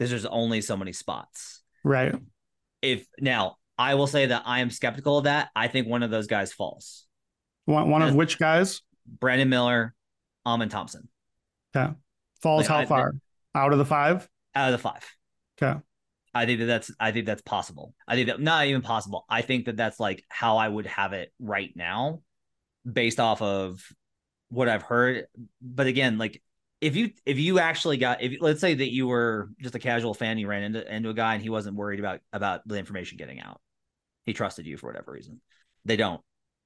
because 0.00 0.08
there's 0.08 0.24
only 0.24 0.62
so 0.62 0.78
many 0.78 0.94
spots. 0.94 1.60
Right. 1.84 2.14
If 2.80 3.06
now 3.20 3.56
I 3.76 3.96
will 3.96 4.06
say 4.06 4.24
that 4.26 4.44
I 4.46 4.60
am 4.60 4.70
skeptical 4.70 5.18
of 5.18 5.24
that. 5.24 5.50
I 5.54 5.68
think 5.68 5.86
one 5.86 6.02
of 6.02 6.10
those 6.10 6.26
guys 6.26 6.54
falls. 6.54 7.04
One, 7.66 7.90
one 7.90 8.00
of 8.00 8.14
which 8.14 8.38
guys? 8.38 8.80
Brandon 9.06 9.50
Miller, 9.50 9.94
Amen 10.46 10.70
Thompson. 10.70 11.06
Okay. 11.76 11.92
Falls 12.40 12.60
Like, 12.62 12.68
how 12.68 12.78
I- 12.78 12.86
far? 12.86 13.12
Out 13.54 13.72
of 13.72 13.78
the 13.78 13.84
five? 13.84 14.26
Out 14.54 14.72
of 14.72 14.72
the 14.72 14.78
five. 14.82 15.06
Okay. 15.62 15.78
I 16.32 16.46
think 16.46 16.60
that 16.60 16.64
that's 16.66 16.90
I 16.98 17.12
think 17.12 17.26
that's 17.26 17.42
possible. 17.42 17.94
I 18.08 18.14
think 18.14 18.28
that 18.28 18.40
not 18.40 18.64
even 18.66 18.80
possible. 18.80 19.26
I 19.28 19.42
think 19.42 19.66
that 19.66 19.76
that's 19.76 20.00
like 20.00 20.24
how 20.30 20.56
I 20.56 20.66
would 20.66 20.86
have 20.86 21.12
it 21.12 21.30
right 21.38 21.70
now, 21.74 22.22
based 22.90 23.20
off 23.20 23.42
of 23.42 23.82
what 24.48 24.66
I've 24.70 24.82
heard. 24.82 25.26
But 25.60 25.88
again, 25.88 26.16
like 26.16 26.42
if 26.80 26.96
you 26.96 27.10
if 27.26 27.38
you 27.38 27.58
actually 27.58 27.96
got 27.96 28.22
if 28.22 28.40
let's 28.40 28.60
say 28.60 28.74
that 28.74 28.92
you 28.92 29.06
were 29.06 29.50
just 29.60 29.74
a 29.74 29.78
casual 29.78 30.14
fan, 30.14 30.38
you 30.38 30.48
ran 30.48 30.62
into 30.62 30.94
into 30.94 31.10
a 31.10 31.14
guy 31.14 31.34
and 31.34 31.42
he 31.42 31.50
wasn't 31.50 31.76
worried 31.76 32.00
about 32.00 32.20
about 32.32 32.66
the 32.66 32.76
information 32.76 33.18
getting 33.18 33.40
out, 33.40 33.60
he 34.24 34.32
trusted 34.32 34.66
you 34.66 34.76
for 34.76 34.86
whatever 34.86 35.12
reason. 35.12 35.40
They 35.84 35.96
don't, 35.96 36.20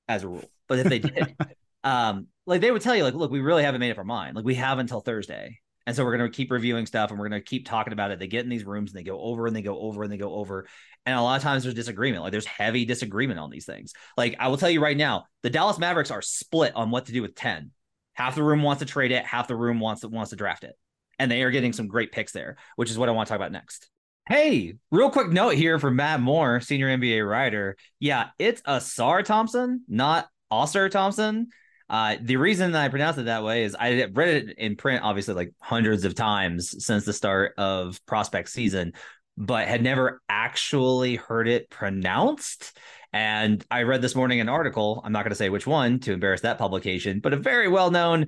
as 0.08 0.22
a 0.22 0.28
rule. 0.28 0.50
But 0.68 0.80
if 0.80 0.88
they 0.88 0.98
did, 1.00 1.36
um, 1.84 2.28
like 2.46 2.60
they 2.60 2.70
would 2.70 2.82
tell 2.82 2.96
you, 2.96 3.02
like, 3.02 3.14
look, 3.14 3.30
we 3.30 3.40
really 3.40 3.62
haven't 3.62 3.80
made 3.80 3.90
up 3.90 3.98
our 3.98 4.04
mind. 4.04 4.36
Like 4.36 4.44
we 4.44 4.54
have 4.54 4.78
until 4.78 5.00
Thursday. 5.00 5.58
And 5.86 5.94
so 5.94 6.04
we're 6.04 6.16
going 6.16 6.30
to 6.30 6.34
keep 6.34 6.50
reviewing 6.50 6.86
stuff 6.86 7.10
and 7.10 7.20
we're 7.20 7.28
going 7.28 7.42
to 7.42 7.46
keep 7.46 7.66
talking 7.66 7.92
about 7.92 8.10
it. 8.10 8.18
They 8.18 8.26
get 8.26 8.42
in 8.42 8.48
these 8.48 8.64
rooms 8.64 8.90
and 8.90 8.98
they 8.98 9.04
go 9.04 9.20
over 9.20 9.46
and 9.46 9.54
they 9.54 9.60
go 9.60 9.78
over 9.78 10.02
and 10.02 10.10
they 10.10 10.16
go 10.16 10.34
over. 10.34 10.66
And 11.04 11.14
a 11.14 11.20
lot 11.20 11.36
of 11.36 11.42
times 11.42 11.62
there's 11.62 11.74
disagreement. 11.74 12.22
Like 12.22 12.32
there's 12.32 12.46
heavy 12.46 12.86
disagreement 12.86 13.38
on 13.38 13.50
these 13.50 13.66
things. 13.66 13.92
Like 14.16 14.36
I 14.38 14.48
will 14.48 14.56
tell 14.56 14.70
you 14.70 14.80
right 14.80 14.96
now, 14.96 15.26
the 15.42 15.50
Dallas 15.50 15.78
Mavericks 15.78 16.10
are 16.10 16.22
split 16.22 16.74
on 16.74 16.90
what 16.90 17.06
to 17.06 17.12
do 17.12 17.20
with 17.20 17.34
10. 17.34 17.70
Half 18.14 18.36
the 18.36 18.42
room 18.42 18.62
wants 18.62 18.80
to 18.80 18.86
trade 18.86 19.12
it, 19.12 19.24
half 19.24 19.48
the 19.48 19.56
room 19.56 19.80
wants 19.80 20.02
to 20.02 20.08
wants 20.08 20.30
to 20.30 20.36
draft 20.36 20.64
it. 20.64 20.74
And 21.18 21.30
they 21.30 21.42
are 21.42 21.50
getting 21.50 21.72
some 21.72 21.86
great 21.86 22.12
picks 22.12 22.32
there, 22.32 22.56
which 22.76 22.90
is 22.90 22.98
what 22.98 23.08
I 23.08 23.12
want 23.12 23.28
to 23.28 23.30
talk 23.30 23.38
about 23.38 23.52
next. 23.52 23.88
Hey, 24.28 24.74
real 24.90 25.10
quick 25.10 25.28
note 25.28 25.54
here 25.54 25.78
from 25.78 25.96
Matt 25.96 26.20
Moore, 26.20 26.60
senior 26.60 26.88
NBA 26.88 27.28
writer. 27.28 27.76
Yeah, 28.00 28.28
it's 28.38 28.62
Asar 28.64 29.22
Thompson, 29.22 29.84
not 29.86 30.28
Oscar 30.50 30.88
Thompson. 30.88 31.48
Uh, 31.90 32.16
the 32.20 32.36
reason 32.36 32.72
that 32.72 32.82
I 32.82 32.88
pronounce 32.88 33.18
it 33.18 33.24
that 33.24 33.44
way 33.44 33.64
is 33.64 33.76
I 33.78 34.04
read 34.04 34.28
it 34.48 34.58
in 34.58 34.76
print, 34.76 35.02
obviously, 35.02 35.34
like 35.34 35.52
hundreds 35.60 36.04
of 36.04 36.14
times 36.14 36.84
since 36.84 37.04
the 37.04 37.12
start 37.12 37.52
of 37.58 38.04
prospect 38.06 38.48
season, 38.48 38.94
but 39.36 39.68
had 39.68 39.82
never 39.82 40.22
actually 40.28 41.16
heard 41.16 41.46
it 41.46 41.68
pronounced. 41.68 42.78
And 43.14 43.64
I 43.70 43.82
read 43.84 44.02
this 44.02 44.16
morning 44.16 44.40
an 44.40 44.48
article. 44.48 45.00
I'm 45.04 45.12
not 45.12 45.22
going 45.22 45.30
to 45.30 45.36
say 45.36 45.48
which 45.48 45.68
one 45.68 46.00
to 46.00 46.12
embarrass 46.12 46.40
that 46.40 46.58
publication, 46.58 47.20
but 47.20 47.32
a 47.32 47.36
very 47.36 47.68
well 47.68 47.92
known 47.92 48.26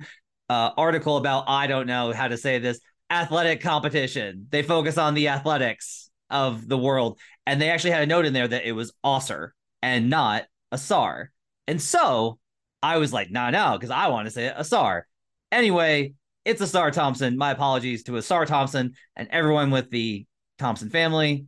uh, 0.49 0.71
article 0.77 1.17
about 1.17 1.43
I 1.49 1.67
don't 1.67 1.87
know 1.87 2.13
how 2.13 2.29
to 2.29 2.37
say 2.37 2.57
this 2.57 2.79
athletic 3.09 3.59
competition. 3.59 4.47
They 4.49 4.63
focus 4.63 4.97
on 4.97 5.13
the 5.13 5.27
athletics 5.27 6.09
of 6.29 6.69
the 6.69 6.77
world, 6.77 7.19
and 7.45 7.61
they 7.61 7.69
actually 7.69 7.91
had 7.91 8.03
a 8.03 8.05
note 8.05 8.25
in 8.25 8.31
there 8.31 8.47
that 8.47 8.65
it 8.65 8.71
was 8.71 8.93
Osser 9.03 9.49
and 9.81 10.09
not 10.09 10.45
Asar. 10.71 11.31
And 11.67 11.81
so 11.81 12.39
I 12.81 12.95
was 12.95 13.11
like, 13.11 13.29
no, 13.29 13.49
no, 13.49 13.73
because 13.77 13.91
I 13.91 14.07
want 14.07 14.27
to 14.27 14.31
say 14.31 14.47
Asar. 14.47 15.05
Anyway, 15.51 16.13
it's 16.45 16.61
Asar 16.61 16.91
Thompson. 16.91 17.37
My 17.37 17.51
apologies 17.51 18.03
to 18.03 18.15
Asar 18.15 18.45
Thompson 18.45 18.93
and 19.17 19.27
everyone 19.31 19.69
with 19.69 19.89
the 19.89 20.25
Thompson 20.59 20.89
family. 20.89 21.45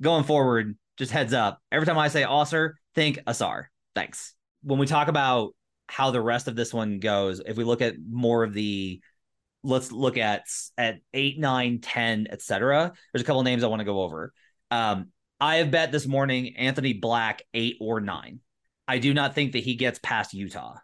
Going 0.00 0.24
forward, 0.24 0.78
just 0.96 1.12
heads 1.12 1.32
up. 1.32 1.60
Every 1.72 1.86
time 1.86 1.98
I 1.98 2.08
say 2.08 2.22
Osser, 2.22 2.74
think 2.94 3.18
Asar. 3.26 3.70
Thanks. 3.94 4.34
When 4.62 4.78
we 4.78 4.86
talk 4.86 5.08
about 5.08 5.54
how 5.88 6.10
the 6.10 6.20
rest 6.20 6.48
of 6.48 6.56
this 6.56 6.72
one 6.72 6.98
goes, 6.98 7.40
if 7.44 7.56
we 7.56 7.64
look 7.64 7.82
at 7.82 7.94
more 8.08 8.44
of 8.44 8.54
the 8.54 9.00
let's 9.64 9.90
look 9.90 10.18
at 10.18 10.44
at 10.78 10.98
8 11.12 11.40
9 11.40 11.80
10 11.80 12.26
etc 12.30 12.92
there's 13.12 13.22
a 13.22 13.24
couple 13.24 13.42
names 13.42 13.64
i 13.64 13.66
want 13.66 13.80
to 13.80 13.84
go 13.84 14.02
over 14.02 14.32
um 14.70 15.08
i 15.40 15.56
have 15.56 15.70
bet 15.70 15.90
this 15.90 16.06
morning 16.06 16.54
anthony 16.56 16.92
black 16.92 17.42
8 17.54 17.78
or 17.80 18.00
9 18.00 18.40
i 18.86 18.98
do 18.98 19.14
not 19.14 19.34
think 19.34 19.52
that 19.52 19.64
he 19.64 19.74
gets 19.74 19.98
past 20.02 20.34
utah 20.34 20.76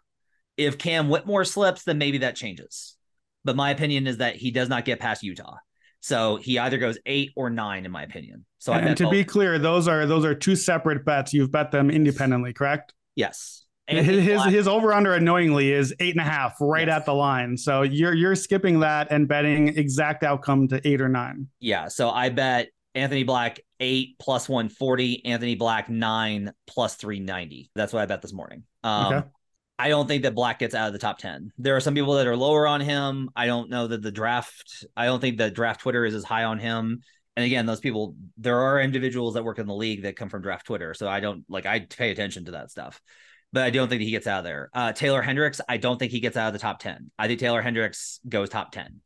if 0.57 0.77
cam 0.77 1.09
whitmore 1.09 1.45
slips 1.45 1.83
then 1.83 1.99
maybe 1.99 2.19
that 2.19 2.35
changes 2.35 2.97
but 3.45 3.55
my 3.55 3.69
opinion 3.69 4.07
is 4.07 4.17
that 4.17 4.35
he 4.35 4.51
does 4.51 4.67
not 4.67 4.83
get 4.83 4.99
past 4.99 5.23
utah 5.23 5.57
so 6.01 6.35
he 6.35 6.59
either 6.59 6.77
goes 6.77 6.97
8 7.05 7.31
or 7.35 7.49
9 7.49 7.85
in 7.85 7.91
my 7.91 8.03
opinion 8.03 8.45
so 8.59 8.73
I 8.73 8.77
and 8.79 8.87
bet 8.87 8.97
to 8.97 9.03
both. 9.05 9.11
be 9.11 9.23
clear, 9.23 9.57
those 9.57 9.87
are 9.87 10.05
those 10.05 10.23
are 10.25 10.35
two 10.35 10.55
separate 10.55 11.03
bets. 11.05 11.33
You've 11.33 11.51
bet 11.51 11.71
them 11.71 11.89
independently, 11.89 12.53
correct? 12.53 12.93
yes 13.15 13.65
His 13.87 14.05
his, 14.05 14.43
his 14.45 14.67
over 14.67 14.93
under 14.93 15.13
annoyingly 15.15 15.71
is 15.71 15.93
eight 15.99 16.11
and 16.15 16.21
a 16.21 16.29
half, 16.29 16.55
right 16.61 16.87
Yes. 16.87 16.97
at 16.97 17.05
the 17.05 17.13
line. 17.13 17.57
So 17.57 17.81
you're 17.81 18.13
you're 18.13 18.35
skipping 18.35 18.79
that 18.81 19.07
and 19.11 19.27
betting 19.27 19.69
exact 19.69 20.23
outcome 20.23 20.67
to 20.69 20.87
eight 20.87 21.01
or 21.01 21.09
nine. 21.09 21.47
Yeah. 21.59 21.87
So 21.87 22.09
I 22.11 22.29
bet 22.29 22.69
Anthony 22.93 23.23
Black 23.23 23.59
eight 23.79 24.17
plus 24.19 24.47
140, 24.47 25.25
Anthony 25.25 25.55
Black 25.55 25.89
nine 25.89 26.53
plus 26.67 26.95
390. 26.95 27.71
That's 27.75 27.91
what 27.93 28.01
I 28.03 28.05
bet 28.05 28.21
this 28.21 28.31
morning. 28.33 28.63
Um, 28.83 29.13
Okay. 29.13 29.27
I 29.81 29.89
don't 29.89 30.05
think 30.05 30.21
that 30.21 30.35
Black 30.35 30.59
gets 30.59 30.75
out 30.75 30.85
of 30.85 30.93
the 30.93 30.99
top 30.99 31.17
10. 31.17 31.53
There 31.57 31.75
are 31.75 31.79
some 31.79 31.95
people 31.95 32.13
that 32.13 32.27
are 32.27 32.37
lower 32.37 32.67
on 32.67 32.81
him. 32.81 33.31
I 33.35 33.47
don't 33.47 33.71
know 33.71 33.87
that 33.87 34.03
the 34.03 34.11
draft, 34.11 34.85
I 34.95 35.05
don't 35.05 35.19
think 35.19 35.39
the 35.39 35.49
draft 35.49 35.81
Twitter 35.81 36.05
is 36.05 36.13
as 36.13 36.23
high 36.23 36.43
on 36.43 36.59
him. 36.59 37.01
And 37.35 37.43
again, 37.43 37.65
those 37.65 37.79
people, 37.79 38.13
there 38.37 38.59
are 38.59 38.79
individuals 38.79 39.33
that 39.33 39.43
work 39.43 39.57
in 39.57 39.65
the 39.65 39.73
league 39.73 40.03
that 40.03 40.15
come 40.15 40.29
from 40.29 40.43
draft 40.43 40.67
Twitter. 40.67 40.93
So 40.93 41.09
I 41.09 41.19
don't 41.19 41.45
like, 41.49 41.65
I 41.65 41.79
pay 41.79 42.11
attention 42.11 42.45
to 42.45 42.51
that 42.51 42.69
stuff. 42.69 43.01
But 43.51 43.63
I 43.63 43.71
don't 43.71 43.89
think 43.89 44.01
that 44.01 44.05
he 44.05 44.11
gets 44.11 44.27
out 44.27 44.37
of 44.37 44.43
there. 44.43 44.69
Uh, 44.71 44.93
Taylor 44.93 45.23
Hendricks, 45.23 45.61
I 45.67 45.77
don't 45.77 45.97
think 45.97 46.11
he 46.11 46.19
gets 46.19 46.37
out 46.37 46.45
of 46.45 46.53
the 46.53 46.59
top 46.59 46.77
10. 46.77 47.09
I 47.17 47.25
think 47.25 47.39
Taylor 47.39 47.63
Hendricks 47.63 48.19
goes 48.29 48.49
top 48.49 48.71
10. 48.71 49.01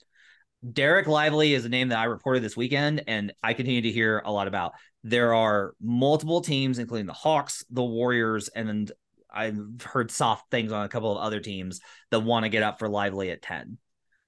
Dereck 0.74 1.08
Lively 1.08 1.54
is 1.54 1.64
a 1.64 1.70
name 1.70 1.88
that 1.90 2.00
I 2.00 2.06
reported 2.06 2.44
this 2.44 2.58
weekend, 2.58 3.04
and 3.08 3.32
I 3.42 3.54
continue 3.54 3.82
to 3.82 3.92
hear 3.92 4.22
a 4.26 4.32
lot 4.32 4.50
about. 4.50 4.74
There 5.06 5.34
are 5.34 5.74
multiple 5.80 6.42
teams, 6.42 6.80
including 6.80 7.06
the 7.06 7.14
Hawks, 7.14 7.64
the 7.70 7.84
Warriors, 7.84 8.50
and 8.50 8.92
I've 9.36 9.58
heard 9.84 10.12
soft 10.12 10.50
things 10.50 10.72
on 10.72 10.86
a 10.86 10.90
couple 10.90 11.12
of 11.12 11.24
other 11.24 11.40
teams 11.40 11.82
that 12.12 12.22
want 12.22 12.44
to 12.44 12.50
get 12.50 12.64
up 12.64 12.80
for 12.80 12.90
Lively 12.90 13.32
at 13.32 13.42
10. 13.42 13.78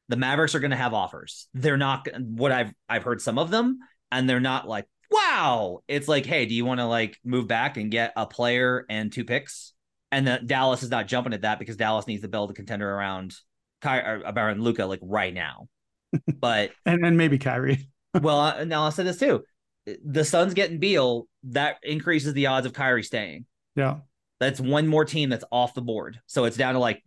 The 0.09 0.15
Mavericks 0.15 0.55
are 0.55 0.59
going 0.59 0.71
to 0.71 0.77
have 0.77 0.93
offers. 0.93 1.47
They're 1.53 1.77
not 1.77 2.07
what 2.19 2.51
I've 2.51 2.73
I've 2.87 3.03
heard 3.03 3.21
some 3.21 3.37
of 3.37 3.51
them, 3.51 3.79
and 4.11 4.29
they're 4.29 4.39
not 4.39 4.67
like, 4.67 4.85
wow. 5.11 5.79
It's 5.87 6.07
like, 6.07 6.25
hey, 6.25 6.45
do 6.45 6.53
you 6.53 6.65
want 6.65 6.79
to 6.79 6.85
like 6.85 7.17
move 7.23 7.47
back 7.47 7.77
and 7.77 7.91
get 7.91 8.13
a 8.15 8.25
player 8.25 8.85
and 8.89 9.11
two 9.11 9.25
picks? 9.25 9.73
And 10.11 10.25
the 10.25 10.39
Dallas 10.45 10.83
is 10.83 10.89
not 10.89 11.07
jumping 11.07 11.33
at 11.33 11.41
that 11.41 11.59
because 11.59 11.75
Dallas 11.75 12.07
needs 12.07 12.21
to 12.21 12.29
build 12.29 12.51
a 12.51 12.53
contender 12.53 12.89
around 12.89 13.35
Ky- 13.81 13.89
around 13.89 14.61
Luka 14.61 14.85
like 14.85 14.99
right 15.01 15.33
now. 15.33 15.67
But 16.39 16.71
And 16.85 17.03
then 17.03 17.17
maybe 17.17 17.37
Kyrie. 17.37 17.89
well, 18.21 18.65
now 18.65 18.83
I'll 18.83 18.91
say 18.91 19.03
this 19.03 19.19
too: 19.19 19.43
the 20.03 20.23
Suns 20.23 20.53
getting 20.53 20.79
Beal 20.79 21.27
that 21.43 21.77
increases 21.83 22.33
the 22.33 22.47
odds 22.47 22.65
of 22.65 22.73
Kyrie 22.73 23.03
staying. 23.03 23.45
Yeah. 23.75 23.97
That's 24.39 24.59
one 24.59 24.87
more 24.87 25.05
team 25.05 25.29
that's 25.29 25.45
off 25.51 25.73
the 25.73 25.81
board. 25.81 26.19
So 26.27 26.45
it's 26.45 26.57
down 26.57 26.73
to 26.73 26.79
like 26.79 27.03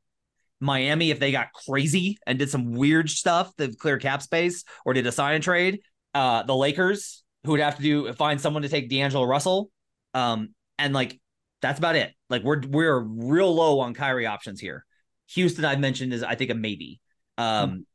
Miami 0.61 1.11
if 1.11 1.19
they 1.19 1.33
got 1.33 1.53
crazy 1.53 2.19
and 2.27 2.39
did 2.39 2.51
some 2.51 2.73
weird 2.73 3.09
stuff 3.09 3.55
to 3.57 3.75
clear 3.75 3.99
cap 3.99 4.23
space 4.23 4.65
or 4.85 4.93
did 4.93 5.07
a 5.07 5.13
sign 5.13 5.37
and 5.37 5.45
trade. 5.45 5.81
Uh, 6.13 6.43
the 6.43 6.55
Lakers 6.55 7.23
who 7.45 7.53
would 7.53 7.61
have 7.61 7.77
to 7.77 7.83
do 7.83 8.13
find 8.13 8.41
someone 8.41 8.63
to 8.63 8.69
take 8.69 8.91
D'Angelo 8.91 9.25
Russell. 9.25 9.71
Um, 10.13 10.55
and 10.79 10.93
like 10.93 11.21
that's 11.63 11.79
about 11.79 11.97
it. 11.97 12.13
Like 12.29 12.43
we're 12.43 12.61
we're 12.67 12.99
real 12.99 13.55
low 13.55 13.81
on 13.81 13.95
Kyrie 13.95 14.27
options 14.27 14.61
here. 14.61 14.85
Houston, 15.29 15.65
I 15.65 15.77
mentioned 15.77 16.13
is 16.13 16.23
I 16.23 16.35
think 16.35 16.51
a 16.51 16.55
maybe. 16.55 17.01
Um, 17.39 17.87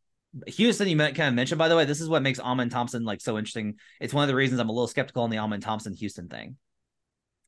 Houston, 0.48 0.88
you 0.88 0.98
kind 0.98 1.22
of 1.22 1.34
mentioned 1.34 1.60
by 1.60 1.68
the 1.68 1.76
way, 1.76 1.86
this 1.86 2.02
is 2.02 2.10
what 2.10 2.22
makes 2.22 2.40
Amen 2.40 2.70
Thompson 2.70 3.04
like 3.04 3.22
so 3.22 3.38
interesting. 3.38 3.76
It's 4.00 4.14
one 4.14 4.24
of 4.24 4.28
the 4.28 4.36
reasons 4.36 4.60
I'm 4.60 4.70
a 4.70 4.72
little 4.72 4.88
skeptical 4.88 5.24
on 5.24 5.30
the 5.30 5.40
Amen 5.40 5.62
Thompson 5.62 5.94
Houston 5.94 6.30
thing 6.30 6.58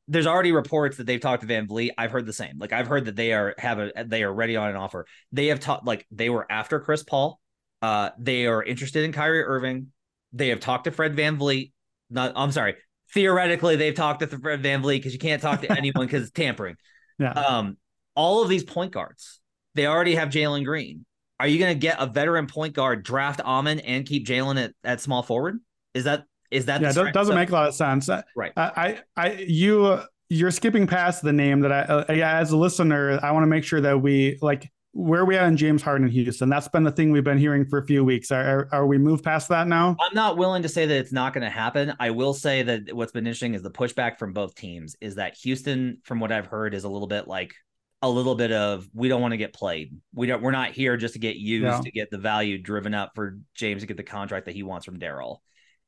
there's 0.08 0.28
already 0.28 0.52
reports 0.52 0.98
that 0.98 1.06
they've 1.06 1.20
talked 1.20 1.42
to 1.42 1.48
VanVleet. 1.48 1.92
I've 1.98 2.12
heard 2.12 2.26
the 2.26 2.34
same. 2.34 2.58
Like 2.58 2.72
I've 2.72 2.88
heard 2.88 3.06
that 3.06 3.16
they 3.16 3.34
are 3.34 3.54
have 3.58 3.80
a 3.80 3.92
they 4.06 4.24
are 4.24 4.34
ready 4.34 4.56
on 4.56 4.70
an 4.70 4.76
offer. 4.76 5.06
They 5.32 5.48
have 5.48 5.60
talked 5.60 5.86
like 5.86 6.06
they 6.12 6.30
were 6.30 6.50
after 6.50 6.80
Chris 6.80 7.04
Paul. 7.04 7.40
Uh, 7.82 8.12
they 8.18 8.48
are 8.48 8.64
interested 8.64 9.04
in 9.04 9.12
Kyrie 9.12 9.44
Irving. 9.44 9.88
They 10.34 10.50
have 10.50 10.60
talked 10.60 10.86
to 10.86 10.92
Fred 10.92 11.16
VanVleet. 11.16 11.72
Not 12.10 12.34
I'm 12.36 12.52
sorry. 12.52 12.76
Theoretically, 13.14 13.76
they've 13.76 13.96
talked 13.96 14.22
to 14.22 14.28
Fred 14.28 14.64
VanVleet 14.64 14.98
because 14.98 15.14
you 15.14 15.20
can't 15.20 15.42
talk 15.42 15.62
to 15.62 15.72
anyone 15.72 16.06
because 16.06 16.24
it's 16.24 16.32
tampering. 16.32 16.76
Yeah. 17.20 17.32
Um, 17.32 17.78
all 18.14 18.44
of 18.44 18.50
these 18.50 18.64
point 18.64 18.92
guards, 18.92 19.40
they 19.74 19.88
already 19.88 20.14
have 20.14 20.30
Jalen 20.30 20.64
Green. 20.66 21.04
Are 21.40 21.48
you 21.48 21.58
going 21.58 21.74
to 21.74 21.80
get 21.80 21.98
a 22.00 22.06
veteran 22.06 22.46
point 22.46 22.76
guard, 22.76 23.04
draft 23.04 23.42
Amen, 23.44 23.80
and 23.80 24.06
keep 24.06 24.28
Jalen 24.28 24.64
at, 24.64 24.74
at 24.84 25.02
small 25.02 25.24
forward? 25.24 25.58
Is 25.96 26.04
that 26.04 26.26
is 26.52 26.66
that 26.66 26.82
yeah, 26.82 26.90
it 26.90 27.14
doesn't 27.14 27.36
make 27.36 27.50
a 27.50 27.54
lot 27.54 27.68
of 27.68 27.76
sense. 27.76 28.10
Right. 28.36 28.54
I, 28.56 29.00
I, 29.18 29.26
I 29.26 29.32
you, 29.48 30.00
you're 30.30 30.52
skipping 30.52 30.88
past 30.88 31.24
the 31.24 31.34
name 31.34 31.62
that 31.62 31.72
I, 31.72 31.80
uh, 31.82 32.14
yeah, 32.14 32.38
as 32.38 32.52
a 32.52 32.58
listener, 32.58 33.20
I 33.22 33.32
want 33.32 33.44
to 33.44 33.48
make 33.48 33.64
sure 33.64 33.82
that 33.82 34.02
we 34.02 34.38
like 34.42 34.72
where 34.94 35.26
we 35.26 35.38
at 35.38 35.48
in 35.48 35.56
James 35.56 35.82
Harden 35.84 36.08
in 36.08 36.14
Houston. 36.14 36.50
That's 36.50 36.68
been 36.68 36.84
the 36.84 36.92
thing 36.92 37.12
we've 37.12 37.24
been 37.24 37.38
hearing 37.38 37.66
for 37.66 37.78
a 37.80 37.86
few 37.86 38.04
weeks. 38.04 38.32
Are, 38.32 38.42
are, 38.42 38.70
are 38.72 38.88
we 38.88 38.98
moved 38.98 39.24
past 39.24 39.48
that 39.50 39.68
now? 39.68 39.96
I'm 40.00 40.16
not 40.16 40.38
willing 40.38 40.64
to 40.64 40.70
say 40.70 40.86
that 40.86 40.98
it's 40.98 41.12
not 41.12 41.34
going 41.34 41.44
to 41.44 41.50
happen. 41.50 41.94
I 42.00 42.10
will 42.10 42.34
say 42.34 42.64
that 42.64 42.94
what's 42.94 43.12
been 43.12 43.28
interesting 43.28 43.54
is 43.54 43.62
the 43.62 43.70
pushback 43.70 44.18
from 44.18 44.34
both 44.34 44.56
teams 44.56 44.96
is 45.00 45.16
that 45.16 45.38
Houston, 45.44 46.00
from 46.04 46.20
what 46.20 46.32
I've 46.32 46.48
heard, 46.48 46.74
is 46.74 46.84
a 46.84 46.90
little 46.90 47.08
bit 47.08 47.28
like 47.28 47.54
a 48.02 48.10
little 48.10 48.36
bit 48.36 48.52
of 48.52 48.88
we 48.94 49.08
don't 49.08 49.22
want 49.22 49.34
to 49.34 49.38
get 49.38 49.54
played. 49.54 49.96
We 50.14 50.28
don't. 50.28 50.42
We're 50.42 50.52
not 50.52 50.72
here 50.72 50.98
just 50.98 51.14
to 51.14 51.20
get 51.20 51.36
used 51.36 51.64
Yeah. 51.66 51.82
to 51.82 51.92
get 51.92 52.10
the 52.10 52.18
value 52.18 52.58
driven 52.58 52.94
up 52.94 53.12
for 53.16 53.40
James 53.56 53.84
to 53.84 53.88
get 53.88 53.98
the 53.98 54.04
contract 54.04 54.46
that 54.48 54.56
he 54.56 54.64
wants 54.64 54.86
from 54.86 55.00
Daryl. 55.00 55.38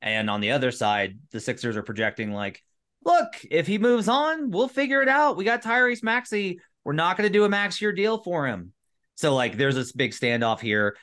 And 0.01 0.29
on 0.29 0.41
the 0.41 0.51
other 0.51 0.71
side, 0.71 1.19
the 1.31 1.39
Sixers 1.39 1.75
are 1.75 1.83
projecting 1.83 2.31
like, 2.31 2.63
look, 3.05 3.33
if 3.49 3.67
he 3.67 3.77
moves 3.77 4.07
on, 4.07 4.51
we'll 4.51 4.67
figure 4.67 5.01
it 5.01 5.09
out. 5.09 5.37
We 5.37 5.43
got 5.43 5.63
Tyrese 5.63 6.03
Maxey. 6.03 6.59
we're 6.83 6.93
not 6.93 7.17
going 7.17 7.27
to 7.27 7.33
do 7.33 7.43
a 7.43 7.49
max 7.49 7.81
year 7.81 7.91
deal 7.91 8.17
for 8.23 8.47
him. 8.47 8.73
So 9.15 9.35
like 9.35 9.57
there's 9.57 9.75
this 9.75 9.91
big 9.91 10.11
standoff 10.11 10.61
here. 10.61 10.95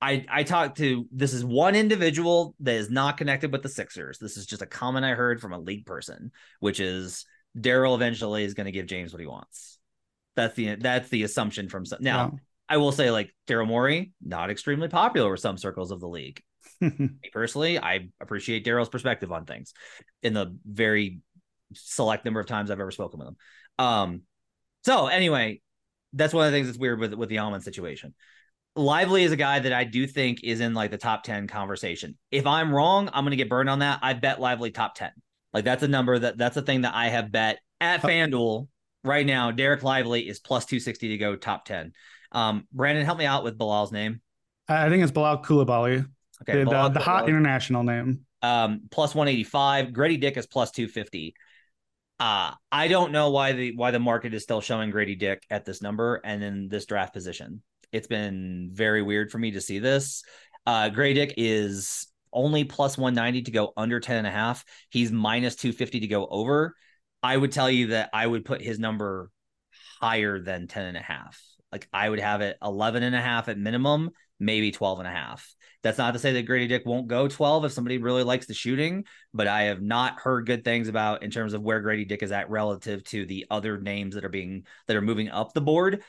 I 0.00 0.24
I 0.28 0.42
talked 0.42 0.76
to 0.78 1.06
this 1.10 1.32
is 1.32 1.44
one 1.44 1.74
individual 1.74 2.54
that 2.60 2.74
is 2.74 2.90
not 2.90 3.16
connected 3.16 3.50
with 3.50 3.62
the 3.62 3.68
Sixers. 3.68 4.18
This 4.18 4.36
is 4.36 4.46
just 4.46 4.62
a 4.62 4.66
comment 4.66 5.04
I 5.04 5.14
heard 5.14 5.40
from 5.40 5.52
a 5.52 5.58
league 5.58 5.86
person, 5.86 6.30
which 6.60 6.78
is 6.78 7.24
Daryl 7.58 7.94
eventually 7.94 8.44
is 8.44 8.54
going 8.54 8.66
to 8.66 8.72
give 8.72 8.86
James 8.86 9.12
what 9.12 9.20
he 9.20 9.26
wants. 9.26 9.78
That's 10.36 10.54
the 10.54 10.76
that's 10.76 11.08
the 11.08 11.24
assumption 11.24 11.68
from 11.68 11.84
some. 11.84 11.98
Now, 12.00 12.32
yeah. 12.32 12.38
I 12.68 12.76
will 12.76 12.92
say 12.92 13.10
like 13.10 13.34
Daryl 13.46 13.66
Morey, 13.66 14.12
not 14.22 14.50
extremely 14.50 14.88
popular 14.88 15.30
with 15.30 15.40
some 15.40 15.56
circles 15.56 15.90
of 15.90 16.00
the 16.00 16.08
league. 16.08 16.42
Personally, 17.32 17.78
I 17.78 18.08
appreciate 18.20 18.64
Daryl's 18.64 18.88
perspective 18.88 19.32
on 19.32 19.44
things 19.44 19.72
in 20.22 20.34
the 20.34 20.56
very 20.64 21.20
select 21.74 22.24
number 22.24 22.40
of 22.40 22.46
times 22.46 22.70
I've 22.70 22.80
ever 22.80 22.90
spoken 22.90 23.18
with 23.18 23.28
him. 23.28 23.36
Um, 23.78 24.22
so 24.84 25.06
anyway, 25.06 25.60
that's 26.12 26.32
one 26.32 26.46
of 26.46 26.52
the 26.52 26.56
things 26.56 26.68
that's 26.68 26.78
weird 26.78 27.00
with 27.00 27.14
with 27.14 27.28
the 27.28 27.38
Amen 27.38 27.60
situation. 27.60 28.14
Lively 28.76 29.24
is 29.24 29.32
a 29.32 29.36
guy 29.36 29.58
that 29.58 29.72
I 29.72 29.84
do 29.84 30.06
think 30.06 30.44
is 30.44 30.60
in 30.60 30.72
like 30.72 30.90
the 30.90 30.98
top 30.98 31.24
10 31.24 31.48
conversation. 31.48 32.16
If 32.30 32.46
I'm 32.46 32.72
wrong, 32.72 33.10
I'm 33.12 33.24
going 33.24 33.32
to 33.32 33.36
get 33.36 33.48
burned 33.48 33.68
on 33.68 33.80
that. 33.80 33.98
I 34.02 34.12
bet 34.12 34.40
Lively 34.40 34.70
top 34.70 34.94
10. 34.94 35.10
Like 35.52 35.64
that's 35.64 35.82
a 35.82 35.88
number 35.88 36.18
that 36.18 36.38
that's 36.38 36.56
a 36.56 36.62
thing 36.62 36.82
that 36.82 36.94
I 36.94 37.08
have 37.08 37.32
bet 37.32 37.58
at 37.80 38.02
FanDuel 38.02 38.68
right 39.04 39.26
now. 39.26 39.50
Dereck 39.50 39.82
Lively 39.82 40.28
is 40.28 40.38
plus 40.38 40.64
260 40.66 41.08
to 41.08 41.18
go 41.18 41.36
top 41.36 41.64
10. 41.64 41.92
Um, 42.30 42.66
Brandon, 42.72 43.04
help 43.04 43.18
me 43.18 43.24
out 43.24 43.44
with 43.44 43.58
Bilal's 43.58 43.92
name. 43.92 44.20
I 44.68 44.88
think 44.88 45.02
it's 45.02 45.12
Bilal 45.12 45.42
Coulibaly. 45.42 46.06
Okay, 46.42 46.64
the, 46.64 46.70
the, 46.70 46.88
the 46.90 47.00
hot 47.00 47.28
international 47.28 47.82
name. 47.82 48.24
Um, 48.42 48.82
plus 48.90 49.14
185. 49.14 49.92
Grady 49.92 50.16
Dick 50.16 50.36
is 50.36 50.46
plus 50.46 50.70
250. 50.70 51.34
Uh, 52.20 52.52
I 52.72 52.88
don't 52.88 53.12
know 53.12 53.30
why 53.30 53.52
the 53.52 53.76
why 53.76 53.90
the 53.90 53.98
market 54.00 54.34
is 54.34 54.42
still 54.42 54.60
showing 54.60 54.90
Grady 54.90 55.14
Dick 55.14 55.44
at 55.50 55.64
this 55.64 55.80
number 55.80 56.20
and 56.24 56.42
in 56.42 56.68
this 56.68 56.86
draft 56.86 57.12
position. 57.12 57.62
It's 57.92 58.08
been 58.08 58.70
very 58.72 59.02
weird 59.02 59.30
for 59.30 59.38
me 59.38 59.52
to 59.52 59.60
see 59.60 59.78
this. 59.78 60.22
Uh, 60.66 60.88
Grady 60.88 61.14
Dick 61.14 61.34
is 61.36 62.08
only 62.32 62.64
plus 62.64 62.98
190 62.98 63.42
to 63.42 63.50
go 63.50 63.72
under 63.76 64.00
10 64.00 64.18
and 64.18 64.26
a 64.26 64.30
half. 64.30 64.64
He's 64.90 65.10
minus 65.10 65.56
250 65.56 66.00
to 66.00 66.06
go 66.08 66.26
over. 66.26 66.74
I 67.22 67.36
would 67.36 67.52
tell 67.52 67.70
you 67.70 67.88
that 67.88 68.10
I 68.12 68.26
would 68.26 68.44
put 68.44 68.62
his 68.62 68.78
number 68.78 69.30
higher 70.00 70.38
than 70.40 70.66
10 70.66 70.86
and 70.86 70.96
a 70.96 71.02
half. 71.02 71.40
Like 71.72 71.88
I 71.92 72.08
would 72.08 72.20
have 72.20 72.40
it 72.40 72.56
11 72.62 73.02
and 73.02 73.14
a 73.14 73.20
half 73.20 73.48
at 73.48 73.58
minimum, 73.58 74.10
maybe 74.38 74.70
12 74.70 75.00
and 75.00 75.08
a 75.08 75.12
half. 75.12 75.54
That's 75.82 75.98
not 75.98 76.12
to 76.14 76.18
say 76.18 76.32
that 76.32 76.42
Grady 76.42 76.66
Dick 76.66 76.84
won't 76.86 77.06
go 77.06 77.28
12 77.28 77.66
if 77.66 77.72
somebody 77.72 77.98
really 77.98 78.24
likes 78.24 78.46
the 78.46 78.54
shooting, 78.54 79.04
but 79.32 79.46
I 79.46 79.64
have 79.64 79.80
not 79.80 80.18
heard 80.18 80.46
good 80.46 80.64
things 80.64 80.88
about 80.88 81.22
in 81.22 81.30
terms 81.30 81.54
of 81.54 81.62
where 81.62 81.80
Grady 81.80 82.04
Dick 82.04 82.22
is 82.22 82.32
at 82.32 82.50
relative 82.50 83.04
to 83.04 83.24
the 83.26 83.46
other 83.50 83.78
names 83.78 84.14
that 84.14 84.24
are 84.24 84.28
being 84.28 84.66
that 84.86 84.96
are 84.96 85.02
moving 85.02 85.28
up 85.28 85.52
the 85.54 85.60
board. 85.60 86.02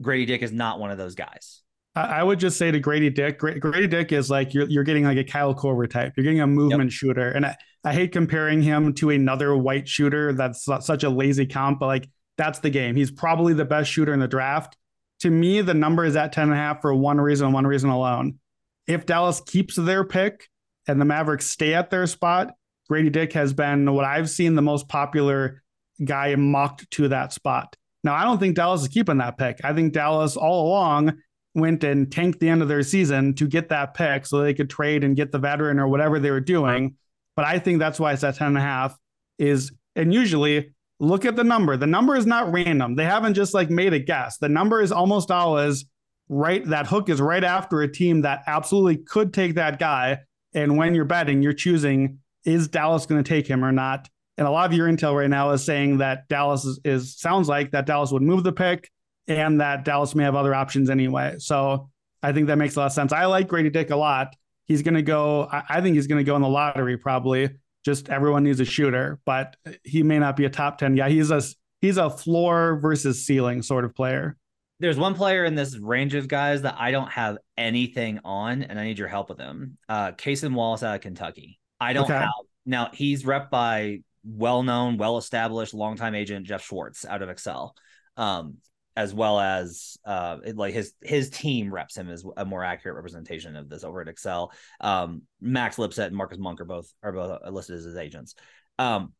Grady 0.00 0.26
Dick 0.26 0.42
is 0.42 0.52
not 0.52 0.78
one 0.78 0.90
of 0.90 0.98
those 0.98 1.14
guys. 1.14 1.62
I 1.96 2.24
would 2.24 2.40
just 2.40 2.58
say 2.58 2.72
to 2.72 2.80
Grady 2.80 3.08
Dick, 3.08 3.38
Grady 3.38 3.86
Dick 3.86 4.10
is 4.10 4.28
like 4.28 4.52
you're 4.52 4.68
you're 4.68 4.82
getting 4.82 5.04
like 5.04 5.16
a 5.16 5.22
Kyle 5.22 5.54
Korver 5.54 5.88
type. 5.88 6.14
You're 6.16 6.24
getting 6.24 6.40
a 6.40 6.46
movement 6.46 6.90
yep. 6.90 6.92
shooter, 6.92 7.30
and 7.30 7.46
I, 7.46 7.56
I 7.84 7.92
hate 7.92 8.10
comparing 8.10 8.62
him 8.62 8.94
to 8.94 9.10
another 9.10 9.56
white 9.56 9.88
shooter. 9.88 10.32
That's 10.32 10.64
such 10.64 11.04
a 11.04 11.08
lazy 11.08 11.46
comp, 11.46 11.78
but 11.78 11.86
like 11.86 12.08
that's 12.36 12.58
the 12.58 12.70
game. 12.70 12.96
He's 12.96 13.12
probably 13.12 13.54
the 13.54 13.64
best 13.64 13.90
shooter 13.90 14.12
in 14.12 14.18
the 14.18 14.26
draft. 14.26 14.76
To 15.20 15.30
me, 15.30 15.60
the 15.60 15.72
number 15.72 16.04
is 16.04 16.16
at 16.16 16.32
10 16.32 16.44
and 16.44 16.52
a 16.52 16.56
half 16.56 16.80
for 16.80 16.92
one 16.92 17.20
reason, 17.20 17.52
one 17.52 17.66
reason 17.66 17.90
alone. 17.90 18.40
If 18.86 19.06
Dallas 19.06 19.40
keeps 19.40 19.76
their 19.76 20.04
pick 20.04 20.48
and 20.86 21.00
the 21.00 21.04
Mavericks 21.04 21.46
stay 21.46 21.74
at 21.74 21.90
their 21.90 22.06
spot, 22.06 22.54
Grady 22.88 23.10
Dick 23.10 23.32
has 23.32 23.52
been 23.52 23.92
what 23.92 24.04
I've 24.04 24.28
seen 24.28 24.54
the 24.54 24.62
most 24.62 24.88
popular 24.88 25.62
guy 26.04 26.34
mocked 26.36 26.90
to 26.92 27.08
that 27.08 27.32
spot. 27.32 27.76
Now, 28.02 28.14
I 28.14 28.24
don't 28.24 28.38
think 28.38 28.56
Dallas 28.56 28.82
is 28.82 28.88
keeping 28.88 29.18
that 29.18 29.38
pick. 29.38 29.60
I 29.64 29.72
think 29.72 29.94
Dallas 29.94 30.36
all 30.36 30.68
along 30.68 31.14
went 31.54 31.84
and 31.84 32.10
tanked 32.10 32.40
the 32.40 32.48
end 32.48 32.60
of 32.60 32.68
their 32.68 32.82
season 32.82 33.34
to 33.34 33.46
get 33.46 33.70
that 33.70 33.94
pick 33.94 34.26
so 34.26 34.40
they 34.40 34.52
could 34.52 34.68
trade 34.68 35.04
and 35.04 35.16
get 35.16 35.32
the 35.32 35.38
veteran 35.38 35.78
or 35.78 35.88
whatever 35.88 36.18
they 36.18 36.30
were 36.30 36.40
doing. 36.40 36.96
But 37.36 37.46
I 37.46 37.58
think 37.58 37.78
that's 37.78 37.98
why 37.98 38.12
it's 38.12 38.24
at 38.24 38.36
10 38.36 38.48
and 38.48 38.58
a 38.58 38.60
half 38.60 38.98
is, 39.38 39.72
and 39.96 40.12
usually 40.12 40.74
look 41.00 41.24
at 41.24 41.36
the 41.36 41.44
number. 41.44 41.76
The 41.76 41.86
number 41.86 42.16
is 42.16 42.26
not 42.26 42.52
random. 42.52 42.96
They 42.96 43.04
haven't 43.04 43.34
just 43.34 43.54
like 43.54 43.70
made 43.70 43.94
a 43.94 43.98
guess. 43.98 44.38
The 44.38 44.48
number 44.48 44.80
is 44.80 44.92
almost 44.92 45.30
always 45.30 45.86
right. 46.28 46.64
That 46.66 46.86
hook 46.86 47.08
is 47.08 47.20
right 47.20 47.44
after 47.44 47.82
a 47.82 47.90
team 47.90 48.22
that 48.22 48.42
absolutely 48.46 48.98
could 48.98 49.32
take 49.32 49.54
that 49.54 49.78
guy. 49.78 50.20
And 50.54 50.76
when 50.76 50.94
you're 50.94 51.04
betting, 51.04 51.42
you're 51.42 51.52
choosing 51.52 52.18
is 52.44 52.68
Dallas 52.68 53.06
going 53.06 53.22
to 53.22 53.28
take 53.28 53.46
him 53.46 53.64
or 53.64 53.72
not? 53.72 54.08
And 54.36 54.46
a 54.46 54.50
lot 54.50 54.70
of 54.70 54.76
your 54.76 54.88
intel 54.88 55.16
right 55.16 55.30
now 55.30 55.50
is 55.50 55.64
saying 55.64 55.98
that 55.98 56.28
Dallas 56.28 56.64
is, 56.64 56.80
is 56.84 57.16
sounds 57.16 57.48
like 57.48 57.70
that 57.70 57.86
Dallas 57.86 58.10
would 58.10 58.22
move 58.22 58.42
the 58.42 58.52
pick 58.52 58.90
and 59.26 59.60
that 59.60 59.84
Dallas 59.84 60.14
may 60.14 60.24
have 60.24 60.34
other 60.34 60.54
options 60.54 60.90
anyway. 60.90 61.36
So 61.38 61.90
I 62.22 62.32
think 62.32 62.48
that 62.48 62.56
makes 62.56 62.76
a 62.76 62.80
lot 62.80 62.86
of 62.86 62.92
sense. 62.92 63.12
I 63.12 63.26
like 63.26 63.48
Grady 63.48 63.70
Dick 63.70 63.90
a 63.90 63.96
lot. 63.96 64.34
He's 64.66 64.82
going 64.82 64.94
to 64.94 65.02
go, 65.02 65.48
I 65.50 65.80
think 65.80 65.94
he's 65.94 66.06
going 66.06 66.18
to 66.18 66.24
go 66.24 66.36
in 66.36 66.42
the 66.42 66.48
lottery 66.48 66.96
probably. 66.96 67.50
Just 67.84 68.08
everyone 68.08 68.44
needs 68.44 68.60
a 68.60 68.64
shooter, 68.64 69.20
but 69.26 69.56
he 69.82 70.02
may 70.02 70.18
not 70.18 70.36
be 70.36 70.46
a 70.46 70.50
top 70.50 70.78
10 70.78 70.94
guy. 70.94 71.10
He's 71.10 71.30
a, 71.30 71.42
he's 71.82 71.98
a 71.98 72.08
floor 72.08 72.78
versus 72.80 73.26
ceiling 73.26 73.62
sort 73.62 73.84
of 73.84 73.94
player. 73.94 74.38
There's 74.80 74.98
one 74.98 75.14
player 75.14 75.44
in 75.44 75.54
this 75.54 75.78
range 75.78 76.14
of 76.14 76.28
guys 76.28 76.62
that 76.62 76.76
I 76.78 76.90
don't 76.90 77.10
have 77.10 77.38
anything 77.56 78.20
on, 78.24 78.62
and 78.62 78.78
I 78.78 78.84
need 78.84 78.98
your 78.98 79.08
help 79.08 79.28
with 79.28 79.38
him. 79.38 79.78
Uh, 79.88 80.12
Cason 80.12 80.54
Wallace 80.54 80.82
out 80.82 80.96
of 80.96 81.00
Kentucky. 81.00 81.58
I 81.80 81.92
don't 81.92 82.04
okay. 82.04 82.14
have 82.14 82.30
now. 82.66 82.90
He's 82.92 83.24
rep 83.24 83.50
by 83.50 84.00
well-known, 84.24 84.96
well-established, 84.96 85.74
longtime 85.74 86.14
agent 86.14 86.46
Jeff 86.46 86.64
Schwartz 86.64 87.04
out 87.04 87.22
of 87.22 87.28
Excel. 87.28 87.74
Um, 88.16 88.58
as 88.96 89.12
well 89.12 89.40
as 89.40 89.98
uh, 90.04 90.38
like 90.54 90.72
his 90.72 90.92
his 91.02 91.30
team 91.30 91.72
reps 91.72 91.96
him 91.96 92.08
as 92.08 92.24
a 92.36 92.44
more 92.44 92.62
accurate 92.62 92.94
representation 92.94 93.56
of 93.56 93.68
this 93.68 93.84
over 93.84 94.00
at 94.00 94.08
Excel. 94.08 94.52
Um, 94.80 95.22
Max 95.40 95.76
Lipset 95.76 96.06
and 96.06 96.16
Marcus 96.16 96.38
Monk 96.38 96.60
are 96.60 96.64
both 96.64 96.92
are 97.02 97.12
both 97.12 97.40
listed 97.50 97.76
as 97.76 97.84
his 97.84 97.96
agents. 97.96 98.34
Um, 98.78 99.12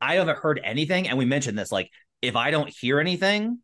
I 0.00 0.14
haven't 0.16 0.38
heard 0.38 0.60
anything, 0.62 1.08
and 1.08 1.18
we 1.18 1.24
mentioned 1.24 1.58
this. 1.58 1.72
Like, 1.72 1.90
if 2.22 2.36
I 2.36 2.52
don't 2.52 2.68
hear 2.68 3.00
anything, 3.00 3.58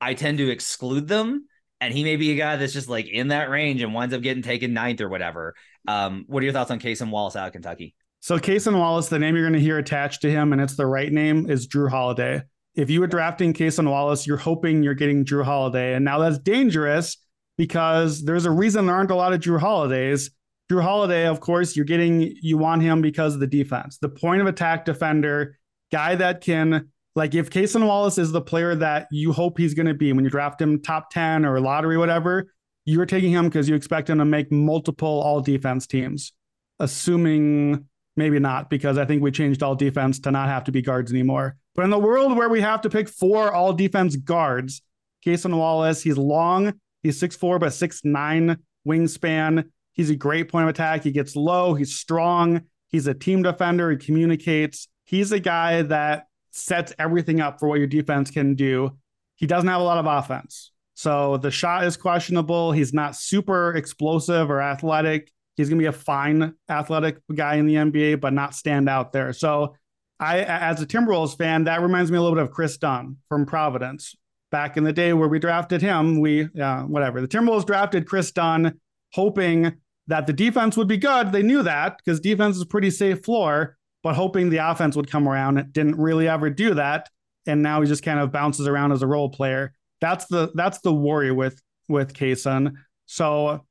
I 0.00 0.14
tend 0.14 0.38
to 0.38 0.50
exclude 0.50 1.08
them. 1.08 1.46
And 1.80 1.94
he 1.94 2.02
may 2.02 2.16
be 2.16 2.32
a 2.32 2.36
guy 2.36 2.56
that's 2.56 2.72
just 2.72 2.88
like 2.88 3.06
in 3.06 3.28
that 3.28 3.50
range 3.50 3.82
and 3.82 3.94
winds 3.94 4.12
up 4.12 4.20
getting 4.20 4.42
taken 4.42 4.72
ninth 4.72 5.00
or 5.00 5.08
whatever. 5.08 5.54
Um, 5.86 6.24
what 6.26 6.42
are 6.42 6.44
your 6.44 6.52
thoughts 6.52 6.72
on 6.72 6.80
Cason 6.80 7.10
Wallace 7.10 7.36
out 7.36 7.46
of 7.46 7.52
Kentucky? 7.52 7.94
So 8.20 8.36
Cason 8.36 8.76
Wallace, 8.76 9.08
the 9.08 9.18
name 9.20 9.36
you're 9.36 9.44
going 9.44 9.52
to 9.52 9.60
hear 9.60 9.78
attached 9.78 10.22
to 10.22 10.30
him, 10.30 10.52
and 10.52 10.60
it's 10.60 10.74
the 10.74 10.86
right 10.86 11.12
name, 11.12 11.48
is 11.48 11.68
Jrue 11.68 11.88
Holiday 11.88 12.42
if 12.78 12.90
you 12.90 13.00
were 13.00 13.08
drafting 13.08 13.52
Cason 13.52 13.90
Wallace, 13.90 14.24
you're 14.24 14.36
hoping 14.36 14.84
you're 14.84 14.94
getting 14.94 15.24
Jrue 15.24 15.44
Holiday. 15.44 15.94
And 15.94 16.04
now 16.04 16.20
that's 16.20 16.38
dangerous 16.38 17.16
because 17.56 18.24
there's 18.24 18.44
a 18.44 18.52
reason 18.52 18.86
there 18.86 18.94
aren't 18.94 19.10
a 19.10 19.16
lot 19.16 19.32
of 19.32 19.40
Jrue 19.40 19.58
Holidays. 19.58 20.30
Jrue 20.70 20.82
Holiday, 20.82 21.26
of 21.26 21.40
course, 21.40 21.74
you're 21.74 21.84
getting, 21.84 22.36
you 22.40 22.56
want 22.56 22.82
him 22.82 23.02
because 23.02 23.34
of 23.34 23.40
the 23.40 23.48
defense, 23.48 23.98
the 23.98 24.08
point 24.08 24.40
of 24.40 24.46
attack 24.46 24.84
defender, 24.84 25.58
guy 25.90 26.14
that 26.14 26.40
can, 26.40 26.92
like, 27.18 27.34
if 27.34 27.50
Cason 27.50 27.86
Wallace 27.86 28.16
is 28.16 28.32
the 28.32 28.40
player 28.40 28.74
that 28.76 29.08
you 29.10 29.32
hope 29.32 29.58
he's 29.58 29.74
going 29.74 29.86
to 29.86 29.94
be 29.94 30.12
when 30.14 30.24
you 30.24 30.30
draft 30.30 30.62
him 30.62 30.80
top 30.80 31.10
10 31.10 31.44
or 31.44 31.60
lottery, 31.60 31.98
whatever, 31.98 32.50
you're 32.86 33.04
taking 33.04 33.32
him 33.32 33.46
because 33.46 33.68
you 33.68 33.74
expect 33.74 34.08
him 34.08 34.18
to 34.18 34.24
make 34.24 34.50
multiple 34.50 35.20
all 35.20 35.40
defense 35.40 35.86
teams, 35.86 36.32
assuming 36.78 37.86
maybe 38.16 38.38
not, 38.38 38.70
because 38.70 38.96
I 38.96 39.04
think 39.04 39.20
we 39.20 39.30
changed 39.30 39.62
all 39.62 39.74
defense 39.74 40.20
to 40.20 40.30
not 40.30 40.48
have 40.48 40.64
to 40.64 40.72
be 40.72 40.80
guards 40.80 41.12
anymore. 41.12 41.56
But 41.74 41.84
in 41.84 41.90
the 41.90 41.98
world 41.98 42.36
where 42.36 42.48
we 42.48 42.60
have 42.60 42.80
to 42.82 42.90
pick 42.90 43.08
four 43.08 43.52
all 43.52 43.72
defense 43.72 44.16
guards, 44.16 44.80
Cason 45.26 45.58
Wallace, 45.58 46.02
he's 46.02 46.16
long, 46.16 46.74
he's 47.02 47.20
6'4, 47.20 47.60
but 47.60 47.70
6'9 47.70 48.56
wingspan. 48.86 49.68
He's 49.92 50.10
a 50.10 50.16
great 50.16 50.48
point 50.48 50.62
of 50.62 50.70
attack. 50.70 51.02
He 51.02 51.10
gets 51.10 51.34
low, 51.34 51.74
he's 51.74 51.96
strong, 51.96 52.62
he's 52.86 53.08
a 53.08 53.14
team 53.14 53.42
defender, 53.42 53.90
he 53.90 53.96
communicates. 53.96 54.86
He's 55.04 55.32
a 55.32 55.40
guy 55.40 55.82
that 55.82 56.27
sets 56.50 56.92
everything 56.98 57.40
up 57.40 57.58
for 57.58 57.68
what 57.68 57.78
your 57.78 57.86
defense 57.86 58.30
can 58.30 58.54
do. 58.54 58.96
He 59.36 59.46
doesn't 59.46 59.68
have 59.68 59.80
a 59.80 59.84
lot 59.84 59.98
of 59.98 60.06
offense. 60.06 60.72
So 60.94 61.36
the 61.36 61.50
shot 61.50 61.84
is 61.84 61.96
questionable. 61.96 62.72
He's 62.72 62.92
not 62.92 63.14
super 63.14 63.74
explosive 63.74 64.50
or 64.50 64.60
athletic. 64.60 65.30
He's 65.56 65.68
going 65.68 65.78
to 65.78 65.82
be 65.82 65.86
a 65.86 65.92
fine 65.92 66.54
athletic 66.68 67.18
guy 67.34 67.54
in 67.54 67.66
the 67.66 67.76
NBA, 67.76 68.20
but 68.20 68.32
not 68.32 68.54
stand 68.54 68.88
out 68.88 69.12
there. 69.12 69.32
So 69.32 69.76
I, 70.20 70.40
as 70.40 70.82
a 70.82 70.86
Timberwolves 70.86 71.38
fan, 71.38 71.64
that 71.64 71.82
reminds 71.82 72.10
me 72.10 72.18
a 72.18 72.20
little 72.20 72.36
bit 72.36 72.44
of 72.44 72.50
Kris 72.50 72.76
Dunn 72.76 73.18
from 73.28 73.46
Providence. 73.46 74.16
Back 74.50 74.76
in 74.76 74.84
the 74.84 74.92
day 74.92 75.12
where 75.12 75.28
we 75.28 75.38
drafted 75.38 75.82
him, 75.82 76.20
we, 76.20 76.48
uh, 76.60 76.82
whatever. 76.82 77.20
The 77.20 77.28
Timberwolves 77.28 77.66
drafted 77.66 78.06
Kris 78.06 78.32
Dunn, 78.32 78.80
hoping 79.12 79.76
that 80.08 80.26
the 80.26 80.32
defense 80.32 80.76
would 80.76 80.88
be 80.88 80.96
good. 80.96 81.30
They 81.30 81.42
knew 81.42 81.62
that 81.62 81.98
because 81.98 82.18
defense 82.18 82.56
is 82.56 82.64
pretty 82.64 82.90
safe 82.90 83.24
floor, 83.24 83.76
but 84.08 84.14
hoping 84.14 84.48
the 84.48 84.56
offense 84.56 84.96
would 84.96 85.10
come 85.10 85.28
around. 85.28 85.58
It 85.58 85.70
didn't 85.70 85.98
really 85.98 86.26
ever 86.26 86.48
do 86.48 86.72
that. 86.72 87.10
And 87.46 87.62
now 87.62 87.82
he 87.82 87.86
just 87.86 88.02
kind 88.02 88.18
of 88.18 88.32
bounces 88.32 88.66
around 88.66 88.92
as 88.92 89.02
a 89.02 89.06
role 89.06 89.28
player. 89.28 89.74
That's 90.00 90.24
the 90.28 90.50
that's 90.54 90.78
the 90.78 90.94
worry 90.94 91.30
with 91.30 91.60
with 91.90 92.14
Cason. 92.14 92.72
So 93.04 93.66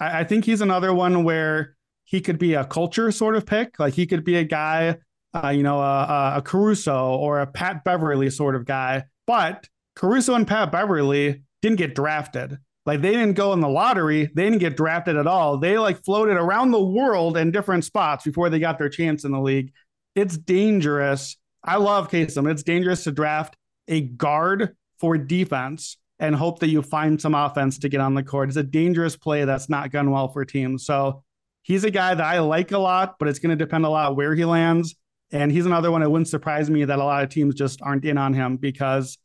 I, 0.00 0.20
I 0.20 0.24
think 0.24 0.46
he's 0.46 0.62
another 0.62 0.94
one 0.94 1.22
where 1.22 1.76
he 2.04 2.22
could 2.22 2.38
be 2.38 2.54
a 2.54 2.64
culture 2.64 3.12
sort 3.12 3.36
of 3.36 3.44
pick. 3.44 3.78
Like 3.78 3.92
he 3.92 4.06
could 4.06 4.24
be 4.24 4.36
a 4.36 4.44
guy 4.44 4.96
uh, 5.34 5.50
you 5.50 5.62
know, 5.62 5.80
a, 5.80 6.36
a 6.36 6.42
Caruso 6.42 7.16
or 7.16 7.40
a 7.40 7.46
Pat 7.46 7.84
Beverley 7.84 8.30
sort 8.30 8.54
of 8.54 8.64
guy. 8.64 9.04
But 9.26 9.68
Caruso 9.96 10.34
and 10.34 10.46
Pat 10.46 10.72
Beverley 10.72 11.42
didn't 11.60 11.76
get 11.76 11.94
drafted. 11.94 12.56
Like 12.86 13.00
they 13.00 13.12
didn't 13.12 13.34
go 13.34 13.52
in 13.52 13.60
the 13.60 13.68
lottery. 13.68 14.30
They 14.34 14.44
didn't 14.44 14.58
get 14.58 14.76
drafted 14.76 15.16
at 15.16 15.26
all. 15.26 15.56
They 15.58 15.78
like 15.78 16.04
floated 16.04 16.36
around 16.36 16.70
the 16.70 16.84
world 16.84 17.36
in 17.36 17.50
different 17.50 17.84
spots 17.84 18.24
before 18.24 18.50
they 18.50 18.58
got 18.58 18.78
their 18.78 18.90
chance 18.90 19.24
in 19.24 19.32
the 19.32 19.40
league. 19.40 19.72
It's 20.14 20.36
dangerous. 20.36 21.36
I 21.62 21.76
love 21.76 22.10
Cason. 22.10 22.50
It's 22.50 22.62
dangerous 22.62 23.04
to 23.04 23.12
draft 23.12 23.56
a 23.88 24.02
guard 24.02 24.76
for 25.00 25.16
defense 25.16 25.96
and 26.18 26.36
hope 26.36 26.60
that 26.60 26.68
you 26.68 26.82
find 26.82 27.20
some 27.20 27.34
offense 27.34 27.78
to 27.78 27.88
get 27.88 28.00
on 28.00 28.14
the 28.14 28.22
court. 28.22 28.48
It's 28.48 28.56
a 28.56 28.62
dangerous 28.62 29.16
play 29.16 29.44
that's 29.44 29.68
not 29.68 29.90
gone 29.90 30.10
well 30.10 30.28
for 30.28 30.44
teams. 30.44 30.84
So 30.84 31.24
he's 31.62 31.84
a 31.84 31.90
guy 31.90 32.14
that 32.14 32.24
I 32.24 32.40
like 32.40 32.72
a 32.72 32.78
lot, 32.78 33.16
but 33.18 33.28
it's 33.28 33.38
going 33.38 33.56
to 33.56 33.64
depend 33.64 33.84
a 33.84 33.88
lot 33.88 34.14
where 34.14 34.34
he 34.34 34.44
lands. 34.44 34.94
And 35.32 35.50
he's 35.50 35.66
another 35.66 35.90
one. 35.90 36.02
It 36.02 36.10
wouldn't 36.10 36.28
surprise 36.28 36.70
me 36.70 36.84
that 36.84 36.98
a 36.98 37.04
lot 37.04 37.24
of 37.24 37.30
teams 37.30 37.54
just 37.54 37.82
aren't 37.82 38.04
in 38.04 38.18
on 38.18 38.34
him 38.34 38.56
because 38.56 39.18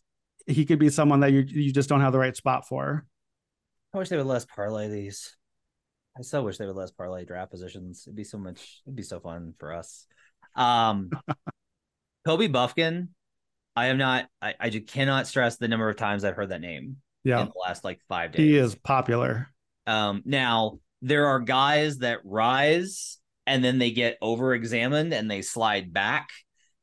he 0.47 0.65
could 0.65 0.79
be 0.79 0.89
someone 0.89 1.19
that 1.19 1.31
you 1.31 1.41
you 1.41 1.71
just 1.71 1.89
don't 1.89 2.01
have 2.01 2.13
the 2.13 2.19
right 2.19 2.35
spot 2.35 2.67
for. 2.67 3.05
I 3.93 3.97
wish 3.97 4.09
they 4.09 4.17
would 4.17 4.25
less 4.25 4.45
parlay 4.45 4.87
these. 4.87 5.35
I 6.17 6.21
so 6.21 6.43
wish 6.43 6.57
they 6.57 6.65
would 6.65 6.75
less 6.75 6.91
parlay 6.91 7.25
draft 7.25 7.51
positions. 7.51 8.03
It'd 8.05 8.15
be 8.15 8.23
so 8.23 8.37
much. 8.37 8.81
It'd 8.85 8.95
be 8.95 9.03
so 9.03 9.19
fun 9.19 9.53
for 9.57 9.73
us. 9.73 10.05
Um, 10.55 11.09
Kobe 12.25 12.47
Bufkin. 12.47 13.09
I 13.75 13.87
am 13.87 13.97
not. 13.97 14.27
I, 14.41 14.55
I 14.59 14.69
just 14.69 14.87
cannot 14.87 15.27
stress 15.27 15.57
the 15.57 15.67
number 15.67 15.89
of 15.89 15.95
times 15.95 16.23
I've 16.23 16.35
heard 16.35 16.49
that 16.49 16.61
name. 16.61 16.97
Yeah, 17.23 17.41
in 17.41 17.47
the 17.47 17.53
last 17.67 17.83
like 17.83 17.99
five 18.07 18.31
days. 18.31 18.41
He 18.41 18.57
is 18.57 18.75
popular. 18.75 19.49
Um, 19.87 20.21
now 20.25 20.79
there 21.01 21.27
are 21.27 21.39
guys 21.39 21.99
that 21.99 22.19
rise 22.23 23.17
and 23.47 23.63
then 23.63 23.79
they 23.79 23.91
get 23.91 24.17
over 24.21 24.53
examined 24.53 25.13
and 25.13 25.29
they 25.29 25.41
slide 25.41 25.91
back. 25.91 26.29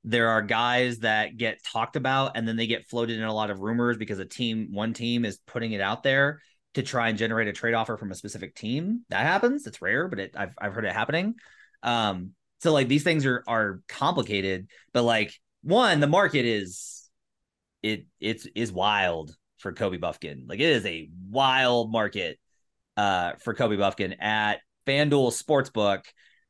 There 0.05 0.29
are 0.31 0.43
guys 0.43 1.01
that 1.01 1.37
get 1.37 1.63
talked 1.65 1.97
about 1.97 2.33
and 2.35 2.47
then 2.47 2.57
they 2.57 2.67
get 2.67 2.87
floated 2.87 3.19
in 3.19 3.25
a 3.25 3.35
lot 3.35 3.51
of 3.51 3.61
rumors 3.61 3.97
because 3.97 4.19
a 4.19 4.25
team, 4.25 4.69
one 4.73 4.93
team 4.93 5.25
is 5.25 5.39
putting 5.47 5.73
it 5.73 5.81
out 5.81 6.03
there 6.03 6.41
to 6.77 6.83
try 6.83 7.09
and 7.09 7.17
generate 7.17 7.49
a 7.49 7.55
trade 7.55 7.73
offer 7.73 7.97
from 7.97 8.11
a 8.13 8.15
specific 8.15 8.55
team. 8.55 9.01
That 9.09 9.25
happens. 9.25 9.67
It's 9.67 9.81
rare, 9.81 10.09
but 10.09 10.21
it, 10.21 10.35
I've 10.37 10.55
I've 10.59 10.75
heard 10.75 10.85
it 10.85 10.93
happening. 10.93 11.37
Um, 11.83 12.33
so 12.61 12.71
like 12.71 12.87
these 12.87 13.03
things 13.03 13.25
are 13.25 13.43
are 13.47 13.81
complicated, 13.89 14.69
but 14.93 15.03
like 15.03 15.33
one, 15.63 16.01
the 16.01 16.07
market 16.07 16.45
is 16.45 17.09
it 17.83 18.05
it's 18.21 18.47
is 18.55 18.73
wild 18.73 19.35
for 19.57 19.73
Kobe 19.73 19.97
Bufkin. 19.97 20.47
Like 20.47 20.61
it 20.61 20.69
is 20.69 20.85
a 20.85 21.09
wild 21.31 21.91
market 21.91 22.39
uh 22.99 23.33
for 23.43 23.55
Kobe 23.55 23.77
Bufkin 23.77 24.15
at 24.21 24.61
FanDuel 24.87 25.33
Sportsbook. 25.33 26.05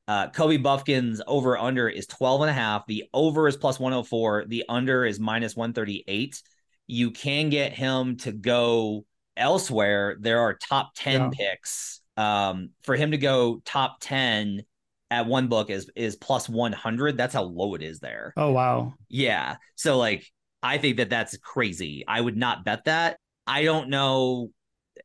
Uh, 0.09 0.31
Kobe 0.31 0.59
Bufkin's 0.59 1.23
over 1.25 1.57
under 1.57 1.89
is 1.89 2.09
12 2.09 2.43
and 2.43 2.51
a 2.51 2.53
half. 2.53 2.85
The 2.87 3.05
over 3.15 3.47
is 3.47 3.57
plus 3.57 3.79
104. 3.79 4.47
The 4.49 4.65
under 4.69 5.05
is 5.05 5.21
minus 5.21 5.55
138. 5.55 6.43
You 6.89 7.13
can 7.13 7.49
get 7.49 7.73
him 7.73 8.17
to 8.19 8.33
go 8.33 9.05
elsewhere. 9.37 10.17
There 10.21 10.41
are 10.41 10.55
top 10.55 10.93
10 10.97 11.21
yeah. 11.21 11.31
picks. 11.33 12.01
Um, 12.17 12.71
for 12.83 12.97
him 12.97 13.11
to 13.11 13.19
go 13.19 13.61
top 13.65 13.99
10 14.01 14.63
at 15.11 15.27
one 15.27 15.49
book 15.49 15.71
is 15.71 15.91
is 15.95 16.17
plus 16.17 16.49
100 16.49 17.17
that's 17.17 17.35
how 17.35 17.43
low 17.43 17.75
it 17.75 17.83
is 17.83 18.01
there. 18.01 18.33
Oh 18.37 18.51
wow. 18.53 18.95
Yeah. 19.09 19.57
So 19.77 19.99
like 19.99 20.31
i 20.63 20.79
think 20.79 20.97
that 20.97 21.11
that's 21.11 21.37
crazy. 21.39 22.05
I 22.07 22.21
would 22.21 22.37
not 22.37 22.65
bet 22.65 22.85
that. 22.85 23.19
I 23.47 23.65
don't 23.65 23.89
know. 23.89 24.51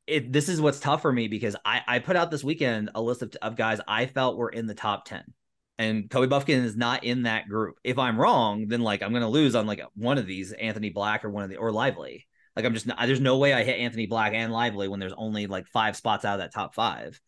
It 0.08 0.32
this 0.32 0.50
is 0.50 0.62
what's 0.62 0.80
tough 0.80 1.02
for 1.02 1.12
me 1.12 1.28
because 1.28 1.56
i 1.66 1.82
i 1.88 2.00
put 2.00 2.16
out 2.16 2.32
this 2.32 2.44
weekend 2.44 2.90
a 2.96 3.02
list 3.02 3.22
of, 3.22 3.36
of 3.42 3.56
guys 3.56 3.80
i 3.88 4.06
felt 4.06 4.38
were 4.38 4.50
in 4.50 4.66
the 4.66 4.74
top 4.74 5.06
10 5.06 5.24
and 5.78 6.10
kobe 6.10 6.28
bufkin 6.28 6.64
is 6.64 6.78
not 6.78 7.04
in 7.04 7.24
that 7.24 7.48
group. 7.48 7.76
If 7.84 8.00
i'm 8.00 8.20
wrong 8.20 8.68
then 8.68 8.82
like 8.82 9.04
i'm 9.04 9.14
gonna 9.14 9.30
lose 9.30 9.54
on 9.54 9.68
like 9.68 9.82
one 9.96 10.18
of 10.18 10.26
these 10.26 10.54
anthony 10.54 10.90
black 10.90 11.26
or 11.26 11.30
one 11.30 11.44
of 11.44 11.50
the 11.50 11.58
or 11.58 11.72
lively 11.72 12.26
like 12.56 12.66
i'm 12.66 12.74
just 12.74 12.88
not, 12.88 12.98
there's 13.06 13.22
no 13.22 13.38
way 13.38 13.54
i 13.54 13.64
hit 13.64 13.80
anthony 13.80 14.06
black 14.06 14.34
and 14.34 14.52
lively 14.52 14.88
when 14.88 15.00
there's 15.00 15.14
only 15.18 15.48
like 15.48 15.66
five 15.68 15.96
spots 15.96 16.26
out 16.26 16.36
of 16.36 16.40
that 16.40 16.54
top 16.54 16.76
five 16.76 17.20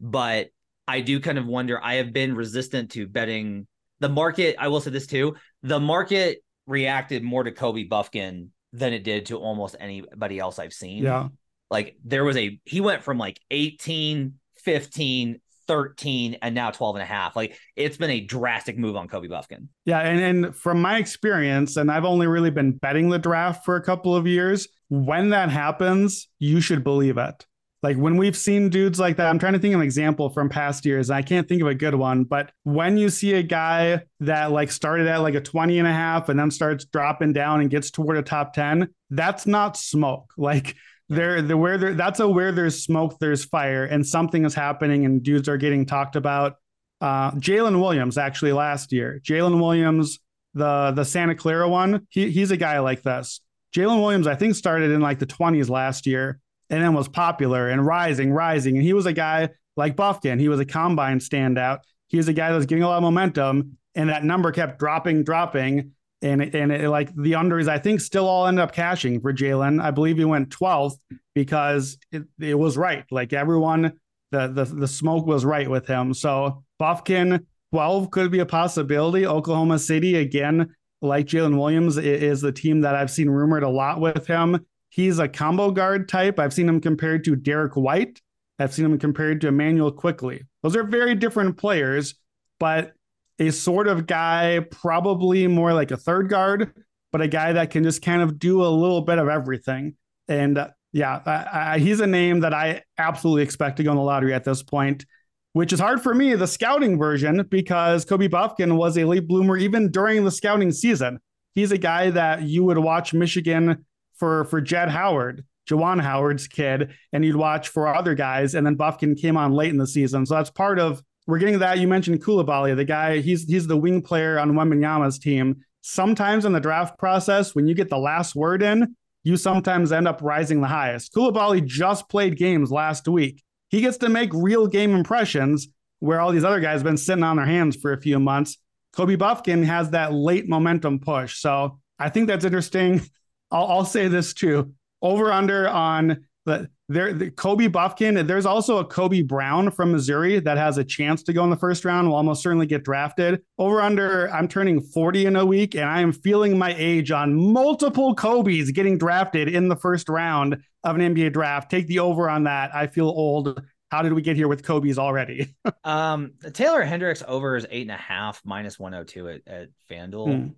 but 0.00 0.48
I 0.88 1.02
do 1.02 1.20
kind 1.20 1.38
of 1.38 1.46
wonder. 1.46 1.78
I 1.82 1.96
have 1.96 2.12
been 2.12 2.34
resistant 2.34 2.92
to 2.92 3.06
betting 3.06 3.66
the 4.00 4.08
market. 4.08 4.56
I 4.58 4.68
will 4.68 4.80
say 4.80 4.90
this 4.90 5.06
too: 5.06 5.36
the 5.62 5.78
market 5.78 6.38
reacted 6.66 7.22
more 7.22 7.44
to 7.44 7.52
Kobe 7.52 7.86
Bufkin 7.86 8.48
than 8.72 8.92
it 8.94 9.04
did 9.04 9.26
to 9.26 9.36
almost 9.36 9.76
anybody 9.78 10.38
else 10.38 10.58
I've 10.58 10.72
seen. 10.72 11.04
Yeah. 11.04 11.28
Like 11.70 11.96
there 12.04 12.24
was 12.24 12.38
a 12.38 12.58
he 12.64 12.80
went 12.80 13.02
from 13.02 13.18
like 13.18 13.38
18, 13.50 14.34
15, 14.56 15.40
13 15.68 16.38
and 16.42 16.54
now 16.54 16.70
12 16.70 16.96
and 16.96 17.02
a 17.02 17.06
half. 17.06 17.36
Like 17.36 17.56
it's 17.76 17.96
been 17.96 18.10
a 18.10 18.20
drastic 18.20 18.76
move 18.76 18.96
on 18.96 19.06
Kobe 19.06 19.28
Bufkin. 19.28 19.68
Yeah, 19.84 20.00
and 20.00 20.18
and 20.18 20.56
from 20.56 20.82
my 20.82 20.98
experience 20.98 21.76
and 21.76 21.90
I've 21.90 22.04
only 22.04 22.26
really 22.26 22.50
been 22.50 22.72
betting 22.72 23.10
the 23.10 23.18
draft 23.18 23.64
for 23.64 23.76
a 23.76 23.82
couple 23.82 24.16
of 24.16 24.26
years, 24.26 24.66
when 24.88 25.30
that 25.30 25.50
happens, 25.50 26.28
you 26.38 26.60
should 26.60 26.82
believe 26.82 27.18
it. 27.18 27.46
Like 27.82 27.96
when 27.96 28.16
we've 28.16 28.36
seen 28.36 28.70
dudes 28.70 28.98
like 28.98 29.16
that, 29.18 29.28
I'm 29.28 29.38
trying 29.38 29.52
to 29.52 29.58
think 29.60 29.74
of 29.74 29.80
an 29.80 29.84
example 29.84 30.30
from 30.30 30.48
past 30.48 30.84
years. 30.84 31.10
I 31.10 31.22
can't 31.22 31.48
think 31.48 31.62
of 31.62 31.68
a 31.68 31.74
good 31.74 31.94
one, 31.94 32.24
but 32.24 32.50
when 32.64 32.98
you 32.98 33.08
see 33.08 33.34
a 33.34 33.42
guy 33.42 34.02
that 34.20 34.50
like 34.50 34.72
started 34.72 35.06
at 35.06 35.18
like 35.18 35.34
a 35.34 35.40
20 35.40 35.78
and 35.78 35.86
a 35.86 35.92
half 35.92 36.28
and 36.28 36.38
then 36.38 36.50
starts 36.50 36.86
dropping 36.86 37.34
down 37.34 37.60
and 37.60 37.70
gets 37.70 37.92
toward 37.92 38.16
a 38.16 38.22
top 38.22 38.52
10, 38.52 38.88
that's 39.10 39.46
not 39.46 39.76
smoke. 39.76 40.32
Like 40.36 40.76
there, 41.08 41.40
the 41.42 41.56
where 41.56 41.78
there, 41.78 41.94
that's 41.94 42.20
a 42.20 42.28
where 42.28 42.52
there's 42.52 42.82
smoke, 42.82 43.18
there's 43.18 43.44
fire, 43.44 43.84
and 43.84 44.06
something 44.06 44.44
is 44.44 44.54
happening 44.54 45.04
and 45.04 45.22
dudes 45.22 45.48
are 45.48 45.56
getting 45.56 45.86
talked 45.86 46.16
about. 46.16 46.56
Uh, 47.00 47.30
Jalen 47.32 47.80
Williams 47.80 48.18
actually 48.18 48.52
last 48.52 48.92
year, 48.92 49.20
Jalen 49.24 49.60
Williams, 49.60 50.18
the 50.54 50.92
the 50.94 51.04
Santa 51.04 51.34
Clara 51.34 51.68
one, 51.68 52.06
he, 52.10 52.30
he's 52.30 52.50
a 52.50 52.56
guy 52.56 52.78
like 52.80 53.02
this. 53.02 53.40
Jalen 53.74 54.00
Williams, 54.00 54.26
I 54.26 54.34
think, 54.34 54.54
started 54.54 54.90
in 54.90 55.00
like 55.00 55.18
the 55.18 55.26
20s 55.26 55.68
last 55.68 56.06
year 56.06 56.40
and 56.70 56.82
then 56.82 56.94
was 56.94 57.08
popular 57.08 57.68
and 57.68 57.84
rising, 57.84 58.32
rising. 58.32 58.76
And 58.76 58.84
he 58.84 58.92
was 58.92 59.06
a 59.06 59.12
guy 59.12 59.50
like 59.76 59.96
Bufkin. 59.96 60.40
He 60.40 60.48
was 60.48 60.60
a 60.60 60.64
combine 60.64 61.18
standout. 61.18 61.80
He 62.08 62.16
was 62.16 62.28
a 62.28 62.32
guy 62.32 62.50
that 62.50 62.56
was 62.56 62.66
getting 62.66 62.84
a 62.84 62.88
lot 62.88 62.96
of 62.96 63.02
momentum, 63.02 63.78
and 63.94 64.08
that 64.08 64.24
number 64.24 64.50
kept 64.52 64.78
dropping, 64.78 65.24
dropping. 65.24 65.92
And 66.20 66.42
and 66.54 66.72
it, 66.72 66.88
like 66.88 67.14
the 67.14 67.32
unders, 67.32 67.68
I 67.68 67.78
think, 67.78 68.00
still 68.00 68.26
all 68.26 68.46
ended 68.46 68.62
up 68.62 68.72
cashing 68.72 69.20
for 69.20 69.32
Jalen. 69.32 69.80
I 69.80 69.92
believe 69.92 70.18
he 70.18 70.24
went 70.24 70.50
12th 70.50 70.96
because 71.34 71.96
it, 72.10 72.24
it 72.40 72.58
was 72.58 72.76
right. 72.76 73.04
Like 73.10 73.32
everyone, 73.32 73.92
the, 74.32 74.48
the 74.48 74.64
the 74.64 74.88
smoke 74.88 75.26
was 75.26 75.44
right 75.44 75.70
with 75.70 75.86
him. 75.86 76.12
So 76.14 76.64
Bufkin 76.80 77.46
12 77.72 78.10
could 78.10 78.30
be 78.30 78.40
a 78.40 78.46
possibility. 78.46 79.26
Oklahoma 79.26 79.78
City 79.78 80.16
again, 80.16 80.74
like 81.00 81.26
Jalen 81.26 81.56
Williams, 81.56 81.96
is 81.98 82.40
the 82.40 82.52
team 82.52 82.80
that 82.80 82.96
I've 82.96 83.10
seen 83.10 83.30
rumored 83.30 83.62
a 83.62 83.68
lot 83.68 84.00
with 84.00 84.26
him. 84.26 84.64
He's 84.90 85.18
a 85.18 85.28
combo 85.28 85.70
guard 85.70 86.08
type. 86.08 86.38
I've 86.38 86.54
seen 86.54 86.68
him 86.68 86.80
compared 86.80 87.24
to 87.24 87.36
Derrick 87.36 87.76
White. 87.76 88.20
I've 88.58 88.74
seen 88.74 88.86
him 88.86 88.98
compared 88.98 89.40
to 89.42 89.48
Immanuel 89.48 89.92
Quickley. 89.92 90.42
Those 90.62 90.74
are 90.74 90.82
very 90.82 91.14
different 91.14 91.56
players, 91.58 92.14
but 92.58 92.92
a 93.38 93.50
sort 93.50 93.86
of 93.86 94.06
guy, 94.06 94.60
probably 94.70 95.46
more 95.46 95.72
like 95.72 95.90
a 95.90 95.96
third 95.96 96.28
guard, 96.28 96.72
but 97.12 97.20
a 97.20 97.28
guy 97.28 97.52
that 97.52 97.70
can 97.70 97.84
just 97.84 98.02
kind 98.02 98.20
of 98.20 98.38
do 98.38 98.64
a 98.64 98.68
little 98.68 99.00
bit 99.02 99.18
of 99.18 99.28
everything. 99.28 99.94
And 100.26 100.58
uh, 100.58 100.68
yeah, 100.92 101.20
I, 101.24 101.74
I, 101.74 101.78
he's 101.78 102.00
a 102.00 102.06
name 102.06 102.40
that 102.40 102.52
I 102.52 102.82
absolutely 102.98 103.42
expect 103.42 103.76
to 103.76 103.82
go 103.84 103.92
in 103.92 103.96
the 103.96 104.02
lottery 104.02 104.34
at 104.34 104.44
this 104.44 104.62
point, 104.62 105.06
which 105.52 105.72
is 105.72 105.80
hard 105.80 106.02
for 106.02 106.14
me, 106.14 106.34
the 106.34 106.46
scouting 106.46 106.98
version, 106.98 107.46
because 107.48 108.04
Kobe 108.04 108.28
Bufkin 108.28 108.76
was 108.76 108.98
a 108.98 109.04
late 109.04 109.28
bloomer 109.28 109.56
even 109.56 109.90
during 109.90 110.24
the 110.24 110.30
scouting 110.30 110.72
season. 110.72 111.20
He's 111.54 111.72
a 111.72 111.78
guy 111.78 112.10
that 112.10 112.42
you 112.42 112.64
would 112.64 112.78
watch 112.78 113.14
Michigan 113.14 113.84
for 114.16 114.44
for 114.46 114.60
Jett 114.60 114.88
Howard, 114.88 115.44
Juwan 115.68 116.00
Howard's 116.00 116.48
kid, 116.48 116.90
and 117.12 117.24
you'd 117.24 117.36
watch 117.36 117.68
for 117.68 117.86
other 117.86 118.14
guys. 118.14 118.54
And 118.54 118.66
then 118.66 118.76
Bufkin 118.76 119.18
came 119.18 119.36
on 119.36 119.52
late 119.52 119.70
in 119.70 119.78
the 119.78 119.86
season, 119.86 120.26
so 120.26 120.34
that's 120.34 120.50
part 120.50 120.78
of. 120.78 121.02
We're 121.28 121.38
getting 121.38 121.58
that. 121.58 121.78
You 121.78 121.86
mentioned 121.86 122.24
Coulibaly, 122.24 122.74
the 122.74 122.86
guy. 122.86 123.18
He's 123.18 123.44
he's 123.44 123.66
the 123.66 123.76
wing 123.76 124.00
player 124.00 124.38
on 124.38 124.52
Wembanyama's 124.52 125.18
team. 125.18 125.62
Sometimes 125.82 126.46
in 126.46 126.52
the 126.54 126.58
draft 126.58 126.98
process, 126.98 127.54
when 127.54 127.66
you 127.66 127.74
get 127.74 127.90
the 127.90 127.98
last 127.98 128.34
word 128.34 128.62
in, 128.62 128.96
you 129.24 129.36
sometimes 129.36 129.92
end 129.92 130.08
up 130.08 130.22
rising 130.22 130.62
the 130.62 130.68
highest. 130.68 131.12
Coulibaly 131.12 131.64
just 131.64 132.08
played 132.08 132.38
games 132.38 132.72
last 132.72 133.06
week. 133.06 133.42
He 133.68 133.82
gets 133.82 133.98
to 133.98 134.08
make 134.08 134.32
real 134.32 134.66
game 134.66 134.94
impressions 134.94 135.68
where 135.98 136.18
all 136.18 136.32
these 136.32 136.44
other 136.44 136.60
guys 136.60 136.76
have 136.76 136.84
been 136.84 136.96
sitting 136.96 137.22
on 137.22 137.36
their 137.36 137.44
hands 137.44 137.76
for 137.76 137.92
a 137.92 138.00
few 138.00 138.18
months. 138.18 138.56
Kobe 138.94 139.16
Bufkin 139.16 139.62
has 139.66 139.90
that 139.90 140.14
late 140.14 140.48
momentum 140.48 140.98
push. 140.98 141.36
So 141.36 141.78
I 141.98 142.08
think 142.08 142.28
that's 142.28 142.46
interesting. 142.46 143.02
I'll, 143.50 143.66
I'll 143.66 143.84
say 143.84 144.08
this 144.08 144.32
too. 144.32 144.72
Over 145.02 145.30
under 145.30 145.68
on 145.68 146.24
the 146.46 146.70
there 146.88 147.12
the 147.12 147.30
Kobe 147.30 147.68
Bufkin. 147.68 148.26
There's 148.26 148.46
also 148.46 148.78
a 148.78 148.84
Kobe 148.84 149.22
Brown 149.22 149.70
from 149.70 149.92
Missouri 149.92 150.40
that 150.40 150.56
has 150.56 150.78
a 150.78 150.84
chance 150.84 151.22
to 151.24 151.32
go 151.32 151.44
in 151.44 151.50
the 151.50 151.56
first 151.56 151.84
round. 151.84 152.08
Will 152.08 152.16
almost 152.16 152.42
certainly 152.42 152.66
get 152.66 152.84
drafted. 152.84 153.42
Over 153.58 153.80
under. 153.80 154.30
I'm 154.32 154.48
turning 154.48 154.80
40 154.80 155.26
in 155.26 155.36
a 155.36 155.44
week, 155.44 155.74
and 155.74 155.84
I 155.84 156.00
am 156.00 156.12
feeling 156.12 156.56
my 156.56 156.74
age 156.78 157.10
on 157.10 157.34
multiple 157.34 158.14
Kobe's 158.14 158.70
getting 158.70 158.96
drafted 158.96 159.48
in 159.48 159.68
the 159.68 159.76
first 159.76 160.08
round 160.08 160.62
of 160.84 160.96
an 160.96 161.14
NBA 161.14 161.32
draft. 161.32 161.70
Take 161.70 161.86
the 161.86 161.98
over 161.98 162.30
on 162.30 162.44
that. 162.44 162.74
I 162.74 162.86
feel 162.86 163.08
old. 163.08 163.60
How 163.90 164.02
did 164.02 164.12
we 164.12 164.22
get 164.22 164.36
here 164.36 164.48
with 164.48 164.62
Kobe's 164.62 164.98
already? 164.98 165.54
um, 165.84 166.32
Taylor 166.52 166.82
Hendricks 166.82 167.22
over 167.26 167.56
is 167.56 167.66
eight 167.70 167.82
and 167.82 167.90
a 167.90 167.96
half 167.96 168.42
minus 168.44 168.78
102 168.78 169.28
at, 169.28 169.40
at 169.46 169.68
FanDuel. 169.90 170.26
Hmm. 170.26 170.48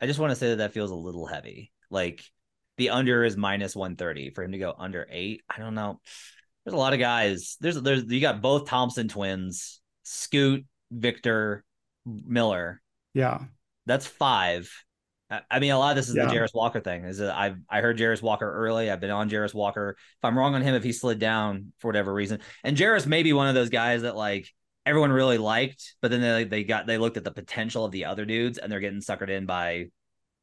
I 0.00 0.06
just 0.06 0.18
want 0.18 0.30
to 0.30 0.36
say 0.36 0.50
that 0.50 0.56
that 0.56 0.72
feels 0.72 0.90
a 0.90 0.94
little 0.94 1.26
heavy. 1.26 1.72
Like 1.90 2.22
The 2.78 2.90
under 2.90 3.24
is 3.24 3.36
minus 3.36 3.76
130 3.76 4.30
for 4.30 4.42
him 4.44 4.52
to 4.52 4.58
go 4.58 4.74
under 4.78 5.06
eight. 5.10 5.42
I 5.48 5.58
don't 5.58 5.74
know. 5.74 6.00
There's 6.64 6.74
a 6.74 6.78
lot 6.78 6.92
of 6.92 6.98
guys. 6.98 7.56
There's 7.60 7.80
there's 7.80 8.04
you 8.04 8.20
got 8.20 8.40
both 8.40 8.66
Thompson 8.68 9.08
twins, 9.08 9.80
Scoot, 10.04 10.64
Victor, 10.90 11.64
Miller. 12.06 12.80
Yeah. 13.14 13.40
That's 13.86 14.06
five. 14.06 14.70
I 15.50 15.58
mean, 15.58 15.72
a 15.72 15.78
lot 15.78 15.90
of 15.90 15.96
this 15.96 16.08
is 16.08 16.16
Yeah. 16.16 16.26
the 16.26 16.32
Jarace 16.34 16.54
Walker 16.54 16.80
thing. 16.80 17.04
Is 17.04 17.18
that 17.18 17.36
I've 17.36 17.56
I 17.68 17.80
heard 17.80 17.98
Jarace 17.98 18.22
Walker 18.22 18.50
early. 18.50 18.90
I've 18.90 19.00
been 19.00 19.10
on 19.10 19.28
Jarace 19.28 19.54
Walker. 19.54 19.96
If 19.98 20.24
I'm 20.24 20.38
wrong 20.38 20.54
on 20.54 20.62
him, 20.62 20.74
if 20.74 20.84
he 20.84 20.92
slid 20.92 21.18
down 21.18 21.72
for 21.78 21.88
whatever 21.88 22.12
reason, 22.14 22.40
and 22.64 22.76
Jarace 22.76 23.06
may 23.06 23.22
be 23.22 23.32
one 23.32 23.48
of 23.48 23.54
those 23.54 23.68
guys 23.68 24.02
that 24.02 24.16
like 24.16 24.48
everyone 24.86 25.12
really 25.12 25.36
liked, 25.38 25.94
but 26.00 26.10
then 26.10 26.20
they 26.22 26.44
they 26.44 26.64
got 26.64 26.86
they 26.86 26.96
looked 26.96 27.18
at 27.18 27.24
the 27.24 27.30
potential 27.30 27.84
of 27.84 27.92
the 27.92 28.06
other 28.06 28.24
dudes, 28.24 28.56
and 28.58 28.70
they're 28.72 28.80
getting 28.80 29.00
suckered 29.00 29.28
in 29.30 29.44
by 29.44 29.86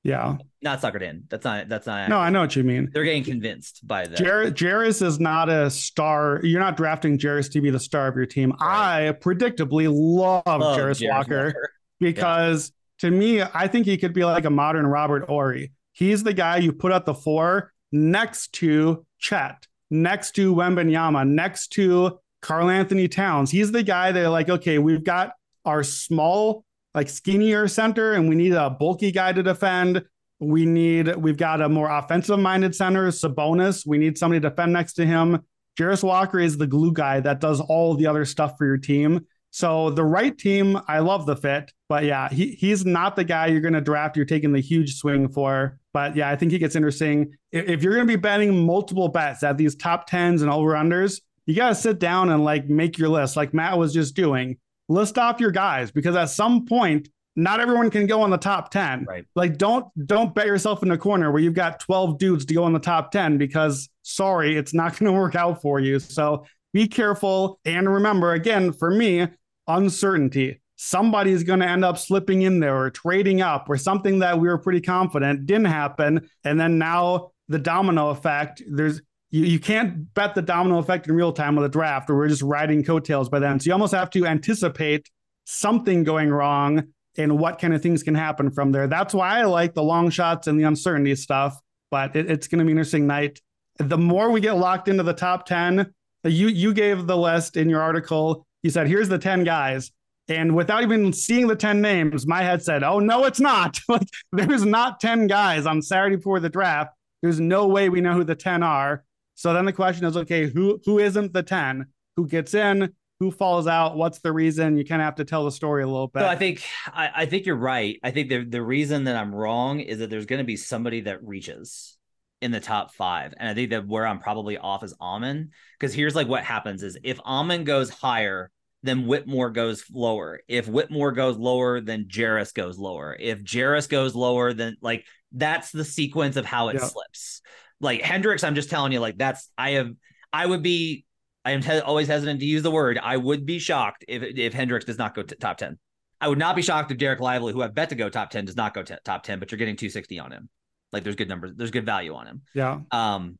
Yeah. 0.06 0.38
not 0.62 0.82
suckered 0.82 1.02
in. 1.02 1.24
That's 1.30 1.44
not 1.44 1.68
that's 1.68 1.88
not. 1.88 2.10
No, 2.10 2.20
I 2.20 2.30
know 2.30 2.42
what 2.42 2.56
you 2.56 2.64
mean. 2.64 2.92
they're 2.94 3.04
getting 3.04 3.24
convinced 3.24 3.86
by 3.88 4.06
the. 4.06 4.16
Jar- 4.16 4.46
Jarace 4.46 5.02
is 5.02 5.20
not 5.20 5.50
a 5.50 5.70
star. 5.72 6.40
You're 6.44 6.60
not 6.60 6.78
drafting 6.78 7.18
Jarace 7.18 7.52
to 7.54 7.62
be 7.62 7.72
the 7.72 7.80
star 7.80 8.08
of 8.08 8.16
your 8.16 8.28
team. 8.28 8.52
Right. 8.62 9.08
I 9.10 9.12
predictably 9.14 9.88
love 9.92 10.44
Love 10.46 10.78
Jarace 10.78 11.02
Jarace 11.02 11.10
Walker, 11.10 11.72
because 12.00 12.72
to 13.00 13.10
me, 13.10 13.42
I 13.42 13.68
think 13.68 13.86
he 13.88 13.98
could 13.98 14.14
be 14.14 14.24
like 14.24 14.46
a 14.46 14.50
modern 14.50 14.86
Robert 14.86 15.26
Horry. 15.28 15.72
He's 15.94 16.24
the 16.24 16.34
guy 16.34 16.58
you 16.58 16.72
put 16.74 16.92
at 16.92 17.06
the 17.06 17.14
four 17.14 17.72
next 17.92 18.54
to 18.54 19.06
Chet, 19.18 19.66
next 19.90 20.36
to 20.36 20.54
Wembanyama, 20.54 21.28
next 21.28 21.70
to 21.70 22.20
Karl-Anthony 22.42 23.08
Towns. 23.08 23.50
He's 23.50 23.72
the 23.72 23.82
guy 23.82 24.12
that 24.12 24.30
like, 24.30 24.50
okay, 24.50 24.78
we've 24.78 25.04
got 25.04 25.32
our 25.64 25.84
small, 25.84 26.65
like 26.96 27.10
skinnier 27.10 27.68
center, 27.68 28.14
and 28.14 28.28
we 28.28 28.36
need 28.36 28.54
a 28.54 28.70
bulky 28.70 29.12
guy 29.12 29.34
to 29.34 29.44
defend. 29.44 30.04
We 30.40 30.66
need, 30.66 31.16
we've 31.16 31.38
got 31.38 31.62
a 31.62 31.70
more 31.70 31.90
offensive 31.90 32.40
minded 32.40 32.74
center, 32.74 33.08
Sabonis. 33.10 33.86
We 33.86 33.98
need 33.98 34.18
somebody 34.18 34.40
to 34.40 34.50
defend 34.50 34.74
next 34.74 34.94
to 34.94 35.06
him. 35.06 35.44
Jarace 35.78 36.04
Walker 36.04 36.40
is 36.40 36.58
the 36.58 36.68
glue 36.68 36.94
guy 36.94 37.20
that 37.20 37.42
does 37.42 37.60
all 37.60 37.96
the 37.96 38.08
other 38.08 38.26
stuff 38.26 38.58
for 38.58 38.66
your 38.66 38.78
team. 38.78 39.26
So 39.52 39.90
the 39.90 40.04
right 40.04 40.38
team, 40.38 40.80
I 40.88 41.00
love 41.00 41.26
the 41.26 41.36
fit, 41.36 41.72
but 41.88 42.04
yeah, 42.04 42.28
he 42.28 42.52
he's 42.52 42.86
not 42.86 43.16
the 43.16 43.24
guy 43.24 43.48
you're 43.48 43.62
going 43.62 43.74
to 43.74 43.80
draft. 43.82 44.18
You're 44.18 44.26
taking 44.26 44.52
the 44.52 44.60
huge 44.60 44.96
swing 44.96 45.30
for, 45.30 45.80
but 45.94 46.16
yeah, 46.16 46.30
I 46.30 46.36
think 46.36 46.52
he 46.52 46.58
gets 46.58 46.76
interesting. 46.76 47.34
If, 47.54 47.70
if 47.70 47.84
you're 47.84 47.94
going 47.94 48.06
to 48.06 48.12
be 48.12 48.20
betting 48.20 48.66
multiple 48.66 49.08
bets 49.08 49.44
at 49.44 49.58
these 49.58 49.76
top 49.76 50.08
tens 50.08 50.42
and 50.42 50.52
over 50.52 50.72
unders, 50.72 51.22
you 51.46 51.56
got 51.56 51.70
to 51.70 51.76
sit 51.76 52.00
down 52.00 52.30
and 52.32 52.44
like 52.44 52.68
make 52.68 52.98
your 52.98 53.08
list, 53.08 53.38
like 53.38 53.54
Matt 53.54 53.78
was 53.78 53.94
just 53.94 54.14
doing. 54.14 54.58
List 54.88 55.18
off 55.18 55.40
your 55.40 55.52
guys 55.52 55.92
because 55.92 56.16
at 56.16 56.30
some 56.30 56.66
point, 56.66 57.10
not 57.36 57.60
everyone 57.60 57.90
can 57.90 58.08
go 58.08 58.22
on 58.22 58.30
the 58.30 58.38
top 58.38 58.72
ten. 58.72 59.06
Right. 59.06 59.26
Like 59.36 59.58
don't 59.58 59.86
don't 60.08 60.34
bet 60.34 60.48
yourself 60.48 60.84
in 60.84 60.92
a 60.92 60.98
corner 60.98 61.32
where 61.32 61.42
you've 61.42 61.54
got 61.54 61.80
12 61.80 62.18
dudes 62.18 62.46
to 62.46 62.54
go 62.54 62.66
in 62.68 62.74
the 62.74 62.80
top 62.80 63.12
10 63.12 63.38
because 63.38 63.90
sorry, 64.04 64.56
it's 64.58 64.74
not 64.74 64.92
going 65.00 65.12
to 65.12 65.20
work 65.20 65.36
out 65.36 65.62
for 65.62 65.80
you. 65.80 66.00
So 66.00 66.46
be 66.74 66.88
careful 66.88 67.60
and 67.66 67.92
remember 67.92 68.34
again 68.34 68.72
for 68.72 68.92
me, 68.92 69.28
uncertainty. 69.68 70.62
Somebody's 70.78 71.44
going 71.44 71.62
to 71.62 71.68
end 71.68 71.86
up 71.86 71.98
slipping 71.98 72.42
in 72.42 72.60
there 72.60 72.78
or 72.78 72.90
trading 72.90 73.42
up 73.42 73.70
or 73.70 73.78
something 73.78 74.20
that 74.20 74.40
we 74.40 74.48
were 74.48 74.58
pretty 74.58 74.82
confident 74.82 75.46
didn't 75.46 75.66
happen 75.66 76.30
and 76.44 76.60
then 76.60 76.78
now 76.78 77.32
the 77.48 77.60
domino 77.60 78.10
effect 78.10 78.62
there's 78.70 79.02
you, 79.36 79.44
you 79.44 79.60
can't 79.60 80.14
bet 80.14 80.34
the 80.34 80.42
domino 80.42 80.78
effect 80.78 81.10
in 81.10 81.16
real 81.16 81.34
time 81.34 81.58
with 81.58 81.66
a 81.66 81.70
draft 81.70 82.10
or 82.10 82.16
we're 82.16 82.30
just 82.30 82.42
riding 82.42 82.86
coattails 82.86 83.28
by 83.28 83.40
then. 83.40 83.60
So 83.60 83.68
you 83.68 83.74
almost 83.74 83.94
have 83.94 84.10
to 84.12 84.26
anticipate 84.26 85.10
something 85.44 86.06
going 86.06 86.30
wrong 86.30 86.84
and 87.18 87.38
what 87.38 87.60
kind 87.60 87.74
of 87.74 87.82
things 87.82 88.02
can 88.02 88.16
happen 88.16 88.50
from 88.50 88.72
there. 88.72 88.88
That's 88.88 89.14
why 89.14 89.40
I 89.40 89.44
like 89.44 89.74
the 89.74 89.84
long 89.84 90.10
shots 90.10 90.48
and 90.48 90.58
the 90.58 90.64
uncertainty 90.64 91.16
stuff. 91.16 91.60
But 91.92 92.16
it, 92.16 92.32
it's 92.32 92.48
going 92.48 92.60
to 92.60 92.66
be 92.66 92.72
an 92.72 92.78
interesting 92.78 93.08
night. 93.08 93.42
The 93.78 93.98
more 93.98 94.32
we 94.32 94.40
get 94.40 94.54
locked 94.54 94.88
into 94.88 95.04
the 95.04 95.14
top 95.14 95.46
ten, 95.46 95.94
you 96.24 96.48
you 96.48 96.74
gave 96.74 97.06
the 97.06 97.18
list 97.18 97.58
in 97.58 97.70
your 97.70 97.82
article. 97.82 98.48
You 98.64 98.70
said 98.70 98.88
here's 98.88 99.10
the 99.10 99.20
ten 99.20 99.44
guys, 99.44 99.92
and 100.30 100.56
without 100.56 100.82
even 100.82 101.12
seeing 101.12 101.48
the 101.48 101.58
ten 101.58 101.82
names, 101.82 102.26
my 102.26 102.42
head 102.42 102.64
said, 102.64 102.84
"Oh 102.84 103.00
no, 103.00 103.26
it's 103.26 103.42
not. 103.42 103.80
like 103.90 104.08
there's 104.32 104.66
not 104.66 105.02
ten 105.02 105.28
guys 105.28 105.66
on 105.66 105.82
Saturday 105.82 106.16
before 106.16 106.40
the 106.40 106.50
draft. 106.50 106.94
There's 107.22 107.40
no 107.40 107.68
way 107.68 107.90
we 107.90 108.02
know 108.02 108.14
who 108.14 108.24
the 108.24 108.36
ten 108.36 108.64
are." 108.64 109.05
So 109.36 109.54
then 109.54 109.66
the 109.66 109.74
question 109.74 110.06
is, 110.06 110.18
okay, 110.18 110.48
who 110.50 110.80
who 110.86 111.00
isn't 111.00 111.34
the 111.34 111.44
ten? 111.44 111.86
Who 112.16 112.28
gets 112.28 112.54
in? 112.54 112.94
Who 113.20 113.32
falls 113.32 113.68
out? 113.68 113.96
What's 113.96 114.20
the 114.20 114.32
reason? 114.34 114.78
You 114.78 114.86
kind 114.86 115.02
of 115.02 115.06
have 115.06 115.16
to 115.16 115.26
tell 115.26 115.46
the 115.46 115.52
story 115.52 115.84
a 115.84 115.88
little 115.88 116.08
bit. 116.08 116.22
So 116.22 116.28
I 116.28 116.36
think 116.36 116.64
I, 116.88 117.10
I 117.16 117.26
think 117.26 117.46
you're 117.46 117.56
right. 117.56 118.00
I 118.04 118.12
think 118.12 118.30
the 118.30 118.44
the 118.44 118.62
reason 118.62 119.06
that 119.06 119.16
I'm 119.16 119.34
wrong 119.34 119.80
is 119.80 120.00
that 120.00 120.10
there's 120.10 120.26
going 120.26 120.40
to 120.40 120.46
be 120.46 120.58
somebody 120.58 121.02
that 121.02 121.24
reaches 121.24 121.98
in 122.42 122.52
the 122.52 122.60
top 122.60 122.94
five, 122.94 123.34
and 123.38 123.48
I 123.48 123.54
think 123.54 123.70
that 123.70 123.88
where 123.88 124.06
I'm 124.06 124.20
probably 124.20 124.58
off 124.58 124.84
is 124.84 124.94
Amen 125.02 125.52
because 125.80 125.94
here's 125.94 126.16
like 126.16 126.28
what 126.28 126.44
happens 126.44 126.84
is 126.84 126.98
if 127.04 127.20
Amen 127.22 127.64
goes 127.64 127.90
higher, 127.90 128.52
then 128.84 129.08
Whitmore 129.08 129.50
goes 129.50 129.86
lower. 129.92 130.42
If 130.48 130.68
Whitmore 130.68 131.12
goes 131.14 131.38
lower, 131.38 131.82
then 131.82 132.06
Jarace 132.06 132.54
goes 132.54 132.78
lower. 132.78 133.16
If 133.20 133.44
Jarace 133.44 133.90
goes 133.90 134.14
lower, 134.16 134.54
then 134.54 134.78
like 134.82 135.06
that's 135.32 135.72
the 135.72 135.86
sequence 135.86 136.36
of 136.36 136.46
how 136.46 136.70
it 136.70 136.76
Yeah. 136.76 136.86
slips. 136.86 137.42
Like 137.82 138.02
Hendricks, 138.02 138.44
I'm 138.44 138.56
just 138.56 138.70
telling 138.70 138.92
you, 138.92 139.00
like 139.00 139.18
that's 139.18 139.50
I 139.58 139.72
have 139.72 139.92
I 140.32 140.46
would 140.46 140.64
be 140.64 141.06
I 141.44 141.52
am 141.52 141.62
te- 141.62 141.80
always 141.80 142.08
hesitant 142.08 142.40
to 142.40 142.46
use 142.46 142.64
the 142.64 142.72
word. 142.72 142.98
I 143.02 143.18
would 143.18 143.46
be 143.46 143.60
shocked 143.60 144.06
if 144.08 144.24
if 144.24 144.54
Hendricks 144.54 144.86
does 144.86 144.98
not 144.98 145.14
go 145.16 145.24
to 145.24 145.36
top 145.36 145.58
ten. 145.58 145.78
I 146.22 146.30
would 146.30 146.40
not 146.40 146.56
be 146.56 146.62
shocked 146.62 146.92
if 146.92 146.98
Dereck 146.98 147.20
Lively, 147.20 147.54
who 147.54 147.62
I 147.62 147.68
bet 147.68 147.90
to 147.90 147.96
go 147.96 148.10
top 148.10 148.30
ten, 148.30 148.46
does 148.46 148.56
not 148.56 148.74
go 148.74 148.84
t- 148.84 148.96
top 149.04 149.24
ten. 149.24 149.40
But 149.40 149.52
you're 149.52 149.58
getting 149.60 149.76
260 149.76 150.20
on 150.20 150.32
him. 150.32 150.50
Like 150.92 151.04
there's 151.04 151.16
good 151.18 151.28
numbers, 151.30 151.52
there's 151.56 151.72
good 151.72 151.86
value 151.86 152.14
on 152.16 152.26
him. 152.26 152.42
yeah, 152.54 152.80
Um, 152.92 153.38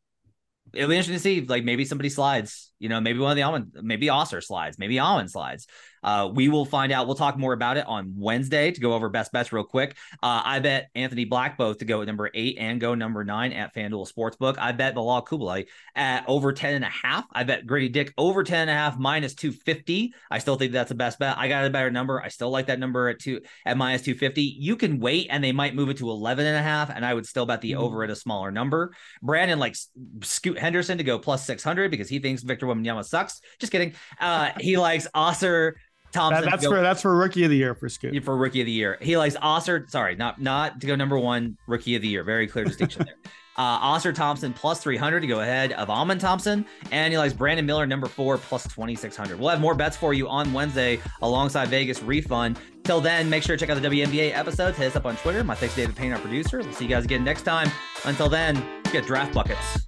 it'll 0.74 0.90
be 0.90 0.96
interesting 0.96 1.16
to 1.16 1.20
see. 1.20 1.42
Like 1.42 1.64
maybe 1.64 1.86
somebody 1.86 2.10
slides. 2.10 2.72
You 2.86 2.90
know, 2.90 3.02
maybe 3.02 3.18
one 3.18 3.32
of 3.32 3.36
the 3.36 3.42
Amen, 3.42 3.72
maybe 3.82 4.06
Ausar 4.10 4.44
slides, 4.44 4.78
maybe 4.78 5.00
Amen 5.00 5.28
slides. 5.28 5.66
Uh, 6.04 6.30
we 6.32 6.50
will 6.50 6.66
find 6.66 6.92
out. 6.92 7.08
We'll 7.08 7.16
talk 7.16 7.36
more 7.36 7.52
about 7.52 7.78
it 7.78 7.88
on 7.88 8.14
Wednesday 8.16 8.70
to 8.70 8.80
go 8.80 8.94
over 8.94 9.10
best 9.10 9.32
bets 9.32 9.52
real 9.52 9.64
quick. 9.64 9.98
Uh, 10.22 10.40
I 10.46 10.60
bet 10.60 10.90
Anthony 10.94 11.26
Black 11.26 11.58
both 11.58 11.80
to 11.80 11.86
go 11.86 12.00
at 12.02 12.06
number 12.08 12.30
eight 12.36 12.58
and 12.60 12.80
go 12.80 12.94
number 12.94 13.24
nine 13.24 13.52
at 13.54 13.74
FanDuel 13.74 14.08
Sportsbook. 14.14 14.60
I 14.60 14.72
bet 14.72 14.94
Bilal 14.94 15.26
Coulibaly 15.26 15.66
at 15.96 16.24
over 16.28 16.54
10 16.54 16.76
and 16.76 16.86
a 16.86 16.90
half. 16.90 17.26
I 17.34 17.44
bet 17.44 17.66
Gradey 17.66 17.92
Dick 17.92 18.14
over 18.20 18.44
10 18.44 18.60
and 18.60 18.70
a 18.70 18.74
half 18.74 19.00
minus 19.00 19.34
250. 19.34 20.14
I 20.30 20.38
still 20.38 20.58
think 20.58 20.74
that's 20.74 20.90
the 20.90 20.96
best 20.96 21.18
bet. 21.18 21.40
I 21.40 21.48
got 21.48 21.66
a 21.66 21.72
better 21.72 21.90
number. 21.90 22.22
I 22.22 22.28
still 22.28 22.52
like 22.52 22.68
that 22.68 22.78
number 22.78 23.10
at 23.10 23.18
two 23.18 23.42
at 23.66 23.76
minus 23.76 24.04
250. 24.04 24.44
You 24.44 24.76
can 24.76 25.00
wait 25.00 25.30
and 25.32 25.44
they 25.44 25.54
might 25.54 25.74
move 25.74 25.90
it 25.90 25.98
to 25.98 26.10
11 26.12 26.46
and 26.46 26.56
a 26.56 26.62
half. 26.62 26.92
And 26.92 27.04
I 27.04 27.16
would 27.16 27.26
still 27.26 27.48
bet 27.48 27.62
the 27.62 27.72
Mhm. 27.72 27.78
over 27.78 28.04
at 28.04 28.12
a 28.12 28.16
smaller 28.16 28.52
number. 28.52 28.94
Brandon 29.24 29.58
likes 29.58 29.90
Scoot 30.22 30.60
Henderson 30.60 31.00
to 31.00 31.04
go 31.04 31.18
plus 31.18 31.48
600 31.48 31.90
because 31.90 32.10
he 32.10 32.20
thinks 32.20 32.44
Victor 32.44 32.68
Wembanyama 32.76 33.06
sucks. 33.06 33.42
Just 33.60 33.72
kidding. 33.72 33.94
Uh, 34.20 34.52
he 34.60 34.78
likes 34.78 35.08
Ausar 35.16 35.74
Thompson. 36.12 36.46
that, 36.46 36.52
that's 36.52 36.66
for 36.66 36.82
that's 36.82 37.02
for 37.02 37.16
rookie 37.16 37.44
of 37.44 37.50
the 37.50 37.58
year 37.58 37.76
for 37.76 37.90
Scoot. 37.90 38.24
for 38.24 38.36
rookie 38.36 38.62
of 38.62 38.66
the 38.66 38.72
year. 38.72 38.98
He 39.02 39.18
likes 39.18 39.36
Ausar. 39.38 39.90
Sorry, 39.90 40.16
not 40.16 40.42
not 40.42 40.82
to 40.82 40.88
go 40.88 40.96
number 40.96 41.20
one 41.20 41.58
rookie 41.68 41.96
of 41.96 42.02
the 42.02 42.08
year. 42.08 42.24
Very 42.24 42.48
clear 42.48 42.66
distinction 42.66 43.06
there. 43.06 43.16
Uh, 43.58 43.80
Ausar 43.80 44.14
Thompson 44.14 44.52
plus 44.52 44.82
300 44.82 45.22
to 45.22 45.28
go 45.28 45.40
ahead 45.40 45.72
of 45.74 45.90
Amen 45.90 46.20
Thompson. 46.20 46.66
And 46.92 47.14
he 47.14 47.18
likes 47.18 47.34
Brandon 47.34 47.66
Miller 47.66 47.88
number 47.88 48.08
four 48.08 48.38
plus 48.38 48.64
2600. 48.64 49.40
We'll 49.40 49.50
have 49.50 49.62
more 49.62 49.74
bets 49.74 49.96
for 49.96 50.14
you 50.14 50.28
on 50.28 50.52
Wednesday 50.52 51.00
alongside 51.22 51.70
Vegas 51.70 52.04
refund. 52.04 52.60
Till 52.84 53.02
then, 53.02 53.30
make 53.30 53.44
sure 53.44 53.56
to 53.56 53.66
check 53.66 53.76
out 53.76 53.82
the 53.82 53.88
WNBA 53.88 54.36
episodes. 54.36 54.78
Hit 54.78 54.88
us 54.88 54.96
up 54.96 55.06
on 55.06 55.16
Twitter. 55.18 55.44
My 55.44 55.56
thanks 55.56 55.76
to 55.76 55.82
David 55.82 55.96
Payne, 55.96 56.12
our 56.12 56.20
producer. 56.20 56.60
We'll 56.60 56.74
see 56.74 56.84
you 56.84 56.90
guys 56.90 57.06
again 57.06 57.24
next 57.24 57.44
time. 57.44 57.72
Until 58.04 58.28
then, 58.28 58.62
get 58.92 59.06
draft 59.06 59.34
buckets. 59.34 59.88